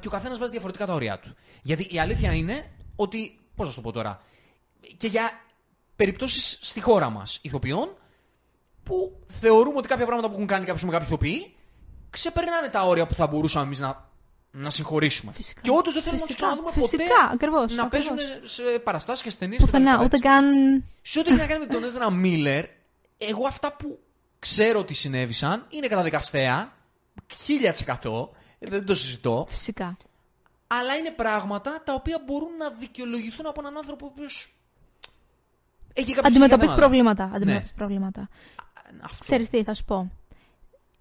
Και 0.00 0.06
ο 0.06 0.10
καθένας 0.10 0.38
βάζει 0.38 0.50
διαφορετικά 0.50 0.86
τα 0.86 0.92
όρια 0.94 1.18
του. 1.18 1.34
Γιατί 1.62 1.86
η 1.90 1.98
αλήθεια 1.98 2.32
είναι 2.32 2.70
ότι. 2.96 3.38
Πώς 3.54 3.66
να 3.66 3.72
σου 3.72 3.80
το 3.80 3.88
πω 3.88 3.92
τώρα. 3.92 4.22
Και 4.96 5.06
για 5.06 5.30
περιπτώσεις 5.96 6.58
στη 6.62 6.80
χώρα 6.80 7.10
μας 7.10 7.38
ηθοποιών 7.42 7.88
που 8.82 9.20
θεωρούμε 9.26 9.76
ότι 9.76 9.88
κάποια 9.88 10.06
πράγματα 10.06 10.28
που 10.28 10.34
έχουν 10.34 10.46
κάνει 10.46 10.64
κάποιοι 10.64 10.82
με 10.86 10.90
κάποιοι 10.90 11.06
ηθοποιοί 11.10 11.54
ξεπερνάνε 12.10 12.68
τα 12.68 12.82
όρια 12.82 13.06
που 13.06 13.14
θα 13.14 13.26
μπορούσαμε 13.26 13.66
εμείς 13.66 13.78
να, 13.78 14.09
να 14.50 14.70
συγχωρήσουμε. 14.70 15.32
Φυσικά. 15.32 15.60
Και 15.60 15.70
όντως 15.70 15.92
δεν 15.92 16.02
θέλουμε 16.02 16.20
να 16.20 16.26
τους 16.26 16.34
Φυσικά. 16.36 16.46
ξαναδούμε 16.46 16.72
Φυσικά, 16.72 17.04
ποτέ 17.04 17.32
ακριβώς, 17.32 17.74
να 17.74 17.82
ακριβώς. 17.82 18.08
παίζουν 18.08 18.48
σε 18.48 18.62
παραστάσεις 18.78 19.22
και 19.24 19.38
ταινίε. 19.38 19.58
Πουθενά. 19.58 20.02
Ούτε 20.02 20.18
καν. 20.18 20.44
Σε 21.02 21.18
ό,τι 21.18 21.30
έχει 21.30 21.40
να 21.40 21.46
κάνει 21.46 21.66
με 21.66 21.72
τον 21.72 21.84
Έζρα 21.84 22.10
Μίλλερ, 22.10 22.64
εγώ 23.18 23.46
αυτά 23.46 23.72
που 23.72 23.98
ξέρω 24.38 24.78
ότι 24.78 24.94
συνέβησαν 24.94 25.66
είναι 25.68 25.86
καταδικαστέα. 25.86 26.72
1000% 28.02 28.28
δεν 28.58 28.84
το 28.86 28.94
συζητώ. 28.94 29.46
Φυσικά. 29.48 29.96
Αλλά 30.66 30.96
είναι 30.96 31.10
πράγματα 31.10 31.82
τα 31.84 31.94
οποία 31.94 32.22
μπορούν 32.26 32.56
να 32.58 32.70
δικαιολογηθούν 32.70 33.46
από 33.46 33.60
έναν 33.60 33.76
άνθρωπο 33.76 34.06
ο 34.06 34.08
οποίος 34.12 34.54
έχει 35.92 36.12
κάποια 36.12 36.28
Αντιμετωπίζει 36.30 36.66
θέματα. 36.68 36.80
προβλήματα. 36.80 37.26
Ναι. 37.26 37.36
Αντιμετωπίζει 37.36 37.74
προβλήματα. 37.74 38.28
Αυτό. 39.00 39.16
Ξέρεις 39.20 39.48
τι, 39.50 39.62
θα 39.62 39.74
σου 39.74 39.84
πω. 39.84 40.10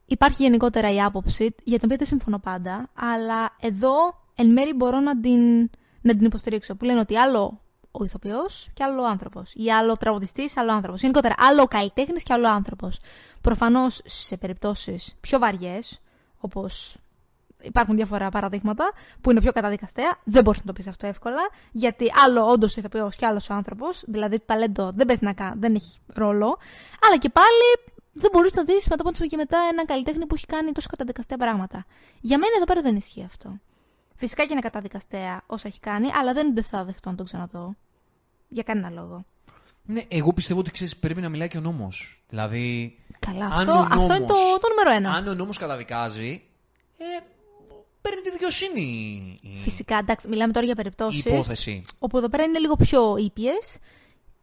Υπάρχει 0.10 0.44
γενικότερα 0.44 0.94
η 0.94 1.02
άποψη, 1.02 1.56
για 1.64 1.78
την 1.78 1.86
οποία 1.86 1.98
δεν 1.98 2.08
συμφωνώ 2.08 2.40
πάντα, 2.40 2.90
αλλά 2.94 3.56
εδώ 3.60 4.22
εν 4.36 4.52
μέρη 4.52 4.74
μπορώ 4.74 5.00
να 5.00 5.20
την, 5.20 5.70
να 6.02 6.16
την 6.16 6.26
υποστηρίξω. 6.26 6.76
Που 6.76 6.86
λένε 6.86 7.00
ότι 7.00 7.18
άλλο 7.18 7.62
ο 7.92 8.04
ηθοποιός 8.04 8.70
και 8.74 8.84
άλλο 8.84 9.02
ο 9.02 9.06
άνθρωπος. 9.06 9.54
Ή 9.56 9.72
άλλο 9.72 9.92
ο 9.92 9.98
τραγουδιστής, 9.98 10.58
άλλο 10.58 10.72
ο 10.72 10.74
άνθρωπος. 10.76 11.02
Γενικότερα, 11.02 11.36
άλλο 11.38 11.62
ο 11.62 11.66
καλλιτέχνης 11.66 12.24
και 12.24 12.34
άλλο 12.34 12.48
ο 12.48 12.52
άνθρωπος. 12.52 13.00
Προφανώς 13.42 14.02
σε 14.06 14.38
περιπτώσεις 14.38 15.16
πιο 15.22 15.40
βαριές, 15.40 16.02
όπως 16.40 16.98
υπάρχουν 17.62 17.96
διάφορα 17.96 18.30
παραδείγματα 18.30 18.92
που 19.22 19.32
είναι 19.32 19.42
πιο 19.42 19.52
καταδικαστέα, 19.52 20.18
δεν 20.24 20.44
μπορείς 20.44 20.60
να 20.60 20.66
το 20.66 20.74
πεις 20.74 20.88
αυτό 20.88 21.08
εύκολα, 21.08 21.50
γιατί 21.72 22.12
άλλο 22.26 22.46
όντως 22.46 22.78
ο 22.78 22.80
ηθοποιός 22.80 23.16
και 23.16 23.26
άλλος 23.26 23.50
ο 23.50 23.54
άνθρωπος, 23.54 24.04
δηλαδή 24.08 24.38
το 24.38 24.44
ταλέντο 24.46 24.92
δεν 24.96 25.06
παίζει 25.06 25.26
να 25.26 25.34
κάνει, 25.34 25.60
δεν 25.60 25.76
έχει 25.76 25.98
ρόλο, 26.08 26.58
αλλά 27.06 27.18
και 27.18 27.30
πάλι 27.30 27.94
δεν 28.20 28.30
μπορείς 28.34 28.54
να 28.54 28.64
δεις 28.64 28.88
μετά 28.88 29.04
από 29.10 29.26
και 29.26 29.36
μετά 29.38 29.58
έναν 29.72 29.86
καλλιτέχνη 29.86 30.26
που 30.26 30.36
έχει 30.36 30.46
κάνει 30.46 30.72
τόσο 30.72 30.88
καταδικαστέα 30.90 31.38
πράγματα. 31.38 31.86
Για 32.22 32.38
μένα 32.38 32.52
εδώ 32.56 32.66
πέρα 32.66 32.82
δεν 32.82 32.96
ισχύει 32.96 33.24
αυτό. 33.24 33.60
Φυσικά 34.16 34.46
και 34.46 34.52
είναι 34.52 34.62
καταδικαστέα 34.62 35.42
όσα 35.46 35.68
έχει 35.68 35.80
κάνει, 35.80 36.08
αλλά 36.20 36.34
δεν, 36.34 36.54
δεν 36.54 36.64
θα 36.64 36.84
δεχτώ 36.84 37.10
να 37.10 37.16
τον 37.16 37.26
ξαναδώ. 37.26 37.76
Για 38.48 38.64
κανένα 38.64 38.90
λόγο. 38.90 39.26
Ναι, 39.86 40.02
εγώ 40.08 40.34
πιστεύω 40.34 40.60
ότι 40.60 40.72
ξέρεις, 40.72 40.98
πρέπει 40.98 41.22
να 41.22 41.30
μιλάει 41.30 41.48
και 41.48 41.58
ο 41.58 41.62
νόμος. 41.62 42.24
Δηλαδή. 42.30 42.98
Καλά, 43.20 43.46
αν 43.46 43.52
αυτό, 43.52 43.72
ο 43.72 43.76
αυτό 43.76 43.96
είναι 44.04 44.14
νόμος- 44.14 44.28
το, 44.28 44.60
το 44.60 44.68
νούμερο 44.70 44.96
ένα. 44.96 45.12
Αν 45.14 45.28
ο 45.28 45.34
νόμος 45.34 45.58
καταδικάζει. 45.58 46.44
Ε, 46.98 47.04
παίρνει 48.02 48.22
τη 48.22 48.32
δικαιοσύνη 48.32 48.82
η- 49.42 49.60
Φυσικά, 49.62 49.98
εντάξει, 49.98 50.28
μιλάμε 50.28 50.54
τώρα 50.54 50.66
για 50.66 50.76
περιπτώσεις. 50.76 51.26
η 51.26 51.30
υπόθεση. 51.34 51.84
Όπου 52.00 52.18
εδώ 52.18 52.30
πέρα 52.30 52.44
είναι 52.44 52.60
λίγο 52.60 52.76
πιο 52.76 53.18
ήπιες 53.18 53.78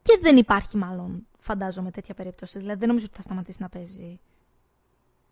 και 0.01 0.17
δεν 0.21 0.37
υπάρχει 0.37 0.77
μάλλον, 0.77 1.27
φαντάζομαι, 1.47 1.91
τέτοια 1.91 2.13
περίπτωση. 2.13 2.57
Δηλαδή 2.59 2.79
δεν 2.79 2.87
νομίζω 2.87 3.05
ότι 3.07 3.15
θα 3.15 3.21
σταματήσει 3.21 3.57
να 3.61 3.69
παίζει 3.69 4.19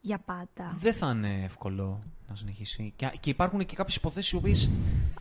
για 0.02 0.20
πάντα. 0.20 0.78
Δεν 0.80 0.94
θα 0.94 1.10
είναι 1.10 1.44
εύκολο 1.44 2.04
να 2.30 2.36
συνεχίσει. 2.36 2.94
Και, 2.96 3.12
και 3.20 3.30
υπάρχουν 3.30 3.66
και 3.66 3.76
κάποιες 3.76 3.96
υποθέσεις 3.96 4.32
οι 4.32 4.36
οποίες 4.36 4.70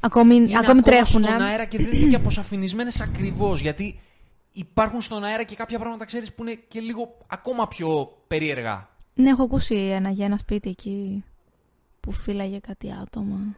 Ακόμη, 0.01 0.35
είναι 0.35 0.59
ακόμη 0.59 0.81
τρέχουν. 0.81 1.07
στον 1.07 1.25
ε. 1.25 1.45
αέρα 1.45 1.65
και 1.65 1.79
δεν 1.79 1.93
είναι 1.93 2.11
και 2.11 2.17
αποσαφηνισμένε 2.17 2.91
ακριβώς. 3.03 3.61
Γιατί 3.61 4.01
υπάρχουν 4.53 5.01
στον 5.01 5.25
αέρα 5.25 5.43
και 5.43 5.55
κάποια 5.55 5.79
πράγματα, 5.79 6.05
ξέρεις, 6.05 6.33
που 6.35 6.43
είναι 6.43 6.55
και 6.69 6.81
λίγο 6.81 7.17
ακόμα 7.27 7.69
πιο 7.69 8.17
περίεργα. 8.27 8.89
Ναι, 9.15 9.31
έχω 9.31 9.43
ακούσει 9.43 9.75
ένα 9.75 10.11
για 10.11 10.25
ένα 10.25 10.37
σπίτι 10.37 10.69
εκεί 10.69 11.25
που 12.01 12.13
φύλαγε 12.13 12.59
κάτι 12.59 12.93
άτομα. 13.03 13.57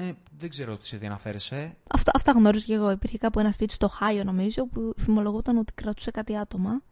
Ε, 0.00 0.12
δεν 0.38 0.48
ξέρω 0.50 0.76
τι 0.76 0.86
σε 0.86 0.96
τι 0.96 1.06
αναφέρεσαι. 1.06 1.76
Αυτά, 1.92 2.10
αυτά 2.14 2.32
γνώριζα 2.32 2.64
και 2.64 2.74
εγώ. 2.74 2.90
Υπήρχε 2.90 3.18
κάπου 3.18 3.38
ένα 3.40 3.52
σπίτι 3.52 3.72
στο 3.72 3.88
Χάιο, 3.88 4.24
νομίζω, 4.24 4.66
που 4.66 4.94
φημολογόταν 4.96 5.56
ότι 5.56 5.72
κρατούσε 5.72 6.10
κάτι 6.10 6.36
άτομα. 6.38 6.82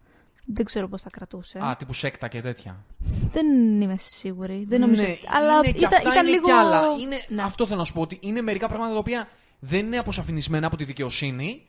Δεν 0.44 0.64
ξέρω 0.64 0.88
πώς 0.88 1.02
τα 1.02 1.10
κρατούσε. 1.10 1.58
Α, 1.64 1.76
τύπου 1.78 1.92
σέκτα 1.92 2.28
και 2.28 2.40
τέτοια. 2.40 2.84
Δεν 3.32 3.46
είμαι 3.80 3.96
σίγουρη. 3.98 4.64
Δεν 4.68 4.80
νομίζω. 4.80 5.02
Ναι, 5.02 5.08
ότι- 5.08 5.20
Αλλά 5.36 5.52
είναι 5.54 5.62
και 5.62 5.78
ήταν, 5.78 5.92
αυτά 5.94 6.00
ήταν 6.10 6.26
είναι 6.26 6.30
λίγο. 6.30 6.44
κι 6.46 6.50
άλλα. 6.52 6.82
Είναι, 7.00 7.16
Ναι. 7.28 7.42
Αυτό 7.42 7.66
θέλω 7.66 7.78
να 7.78 7.84
σου 7.84 7.92
πω 7.92 8.00
ότι 8.00 8.18
είναι 8.20 8.40
μερικά 8.40 8.66
πράγματα 8.68 8.92
τα 8.92 8.98
οποία 8.98 9.28
δεν 9.58 9.86
είναι 9.86 9.96
αποσαφηνισμένα 9.98 10.66
από 10.66 10.76
τη 10.76 10.84
δικαιοσύνη. 10.84 11.64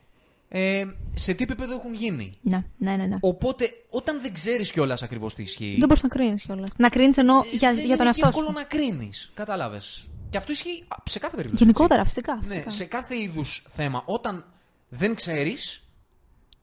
Ε, 0.54 0.86
σε 1.14 1.34
τι 1.34 1.44
επίπεδο 1.44 1.74
έχουν 1.76 1.94
γίνει. 1.94 2.38
Ναι, 2.42 2.64
ναι, 2.78 2.96
ναι. 2.96 3.06
ναι. 3.06 3.18
Οπότε, 3.22 3.70
όταν 3.90 4.22
δεν 4.22 4.34
ξέρεις 4.34 4.72
κιόλας 4.72 5.04
ακριβώς 5.04 5.34
τι 5.34 5.42
ισχύει. 5.42 5.76
Δεν 5.80 5.88
μπορείς 5.88 6.04
να 6.04 6.10
κρίνεις 6.10 6.44
κιόλας. 6.44 6.70
Να 6.78 6.90
κρίνεις 6.90 7.18
ενώ 7.18 7.38
ε, 7.54 7.56
για, 7.58 7.74
δεν 7.74 7.86
για 7.86 7.98
τον 7.98 8.06
είναι 8.06 8.14
και 8.14 8.22
εαυτό 8.22 8.28
εύκολο 8.28 8.46
σου. 8.48 8.54
να 8.54 8.64
κρίνεις. 8.64 9.32
Κατάλαβες. 9.34 10.08
Και 10.32 10.38
αυτό 10.38 10.52
ισχύει 10.52 10.84
α, 10.88 10.96
σε 11.10 11.20
κάθε 11.20 11.36
περίπτωση. 11.36 11.64
Γενικότερα, 11.64 12.04
φυσικά. 12.04 12.40
έτσι. 12.42 12.48
Ναι, 12.48 12.54
φυσικά. 12.56 12.72
σε 12.72 12.86
κάθε 12.86 13.22
είδους 13.22 13.68
θέμα. 13.76 14.04
Όταν 14.06 14.46
δεν 14.90 15.16
ξέρεις, 15.16 15.84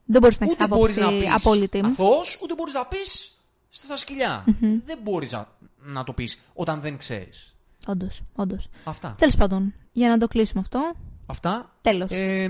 Δεν 0.04 0.20
μπορείς 0.20 0.40
να 0.40 0.46
έχεις 0.46 0.58
ούτε 0.58 0.68
μπορείς 0.68 0.96
άποψη 0.96 1.14
να 1.16 1.20
πεις 1.30 1.44
απόλυτη. 1.46 1.80
αθώος, 1.84 2.38
ούτε 2.42 2.54
μπορείς 2.54 2.74
να 2.74 2.86
πεις 2.86 3.38
στα 3.68 3.96
σκυλια 3.96 4.44
Δεν 4.84 4.98
μπορείς 5.02 5.32
να, 5.32 5.48
να 5.78 6.04
το 6.04 6.12
πεις 6.12 6.38
όταν 6.54 6.80
δεν 6.80 6.96
ξέρεις. 6.98 7.54
Όντως, 7.86 8.22
όντως. 8.34 8.68
Αυτά. 8.84 9.14
Τέλος 9.18 9.36
πάντων, 9.36 9.74
για 9.92 10.08
να 10.08 10.18
το 10.18 10.28
κλείσουμε 10.28 10.60
αυτό. 10.60 10.92
Αυτά. 11.26 11.76
Τέλος. 11.80 12.10
Ε, 12.10 12.48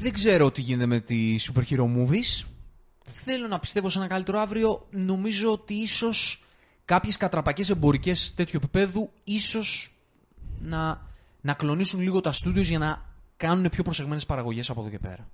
δεν 0.00 0.12
ξέρω 0.12 0.50
τι 0.50 0.60
γίνεται 0.60 0.86
με 0.86 1.00
τη 1.00 1.36
super 1.38 1.62
hero 1.70 1.84
movies. 1.96 2.44
Θέλω 3.24 3.48
να 3.48 3.58
πιστεύω 3.58 3.88
σε 3.88 3.98
ένα 3.98 4.06
καλύτερο 4.06 4.38
αύριο. 4.40 4.86
Νομίζω 4.90 5.52
ότι 5.52 5.74
ίσως 5.74 6.43
κάποιες 6.84 7.16
κατραπακές 7.16 7.70
εμπορικές 7.70 8.34
τέτοιου 8.34 8.60
επίπεδου 8.62 9.10
ίσως 9.24 9.94
να, 10.60 11.00
να 11.40 11.52
κλονίσουν 11.54 12.00
λίγο 12.00 12.20
τα 12.20 12.32
studios 12.32 12.62
για 12.62 12.78
να 12.78 13.02
κάνουν 13.36 13.68
πιο 13.70 13.82
προσεγμένες 13.82 14.26
παραγωγές 14.26 14.70
από 14.70 14.80
εδώ 14.80 14.90
και 14.90 14.98
πέρα. 14.98 15.28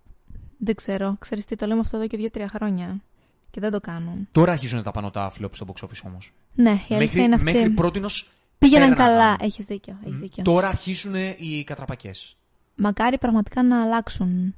Δεν 0.59 0.75
ξέρω. 0.75 1.17
Ξέρεις 1.19 1.45
τι, 1.45 1.57
το 1.57 1.67
λέμε 1.67 1.81
αυτό 1.81 1.97
εδώ 1.97 2.07
και 2.07 2.17
δύο-τρία 2.17 2.49
χρόνια. 2.49 3.03
Και 3.51 3.61
δεν 3.61 3.71
το 3.71 3.81
κάνουν. 3.81 4.29
Τώρα 4.33 4.53
αρχίζουν 4.53 4.83
τα 4.83 4.91
πανωτά 4.91 5.31
φλόπ 5.31 5.55
στο 5.55 5.67
box 5.69 5.85
office 5.87 6.01
όμως. 6.07 6.33
Ναι, 6.55 6.71
η 6.71 6.73
αλήθεια 6.73 6.97
Μέχρι, 6.99 7.23
είναι 7.23 7.35
αυτή. 7.35 7.53
μέχρι 7.53 7.71
πρότινος 7.71 8.31
Πήγαιναν 8.59 8.89
πέρναγαν. 8.89 9.17
καλά. 9.17 9.37
Έχεις 9.41 9.65
δίκιο. 9.65 9.99
Έχεις 10.07 10.19
δίκιο. 10.19 10.43
Τώρα 10.45 10.69
αρχίζουν 10.69 11.15
οι 11.37 11.65
κατραπακές. 11.67 12.37
Μακάρι 12.75 13.19
πραγματικά 13.19 13.63
να 13.63 13.83
αλλάξουν 13.83 14.55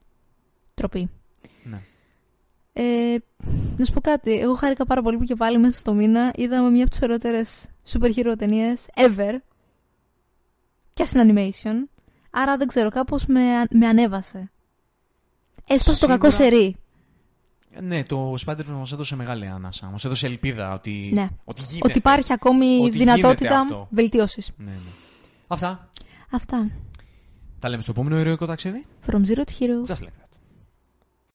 τροπή. 0.75 1.11
Ναι. 2.73 2.83
Ε, 2.83 3.19
να 3.77 3.85
σου 3.85 3.93
πω 3.93 4.01
κάτι. 4.01 4.39
Εγώ 4.39 4.55
χάρηκα 4.55 4.87
πάρα 4.87 5.03
πολύ 5.03 5.17
που 5.17 5.25
και 5.25 5.35
πάλι 5.35 5.59
μέσα 5.59 5.79
στο 5.79 5.93
μήνα 5.93 6.33
είδαμε 6.37 6.71
μια 6.71 6.83
από 6.83 6.91
τις 6.91 7.03
ωραιότερες 7.03 7.67
super 7.93 8.11
hero 8.17 8.35
ταινίες 8.39 8.87
ever. 8.95 9.35
Και 10.95 11.05
στην 11.05 11.21
animation. 11.25 11.89
Άρα 12.31 12.57
δεν 12.57 12.67
ξέρω, 12.67 12.91
κάπως 12.91 13.27
με, 13.27 13.41
με 13.71 13.87
ανέβασε. 13.87 14.51
Έσπασε 15.67 16.01
το 16.01 16.07
κακό 16.07 16.31
Σίγουρα. 16.31 16.51
σερί. 16.57 16.77
Ναι, 17.81 18.03
το 18.03 18.35
Spider-Man 18.47 18.65
μας 18.79 18.93
έδωσε 18.93 19.17
μεγάλη 19.17 19.47
άνασα. 19.47 19.87
Μας 19.87 20.05
έδωσε 20.05 20.27
ελπίδα 20.27 20.73
ότι, 20.73 21.11
Ναι. 21.13 21.29
ότι 21.45 21.63
γίνεται. 21.69 21.89
Ότι 21.89 21.99
υπάρχει 21.99 22.33
ακόμη 22.33 22.65
Ότι 22.65 22.75
γίνεται 22.75 22.99
δυνατότητα 22.99 23.61
αυτό. 23.61 23.87
βελτίωσης. 23.91 24.51
Ναι, 24.57 24.65
ναι. 24.71 24.77
Αυτά. 25.47 25.91
Αυτά. 26.31 26.71
Τα 27.59 27.69
λέμε 27.69 27.83
στο 27.83 27.91
επόμενο 27.91 28.19
ηρωικό 28.19 28.47
ταξίδι. 28.47 28.87
From 29.07 29.15
zero 29.27 29.39
to 29.39 29.53
hero. 29.61 29.93
Just 29.95 30.01
like 30.03 30.07
that. 30.21 30.32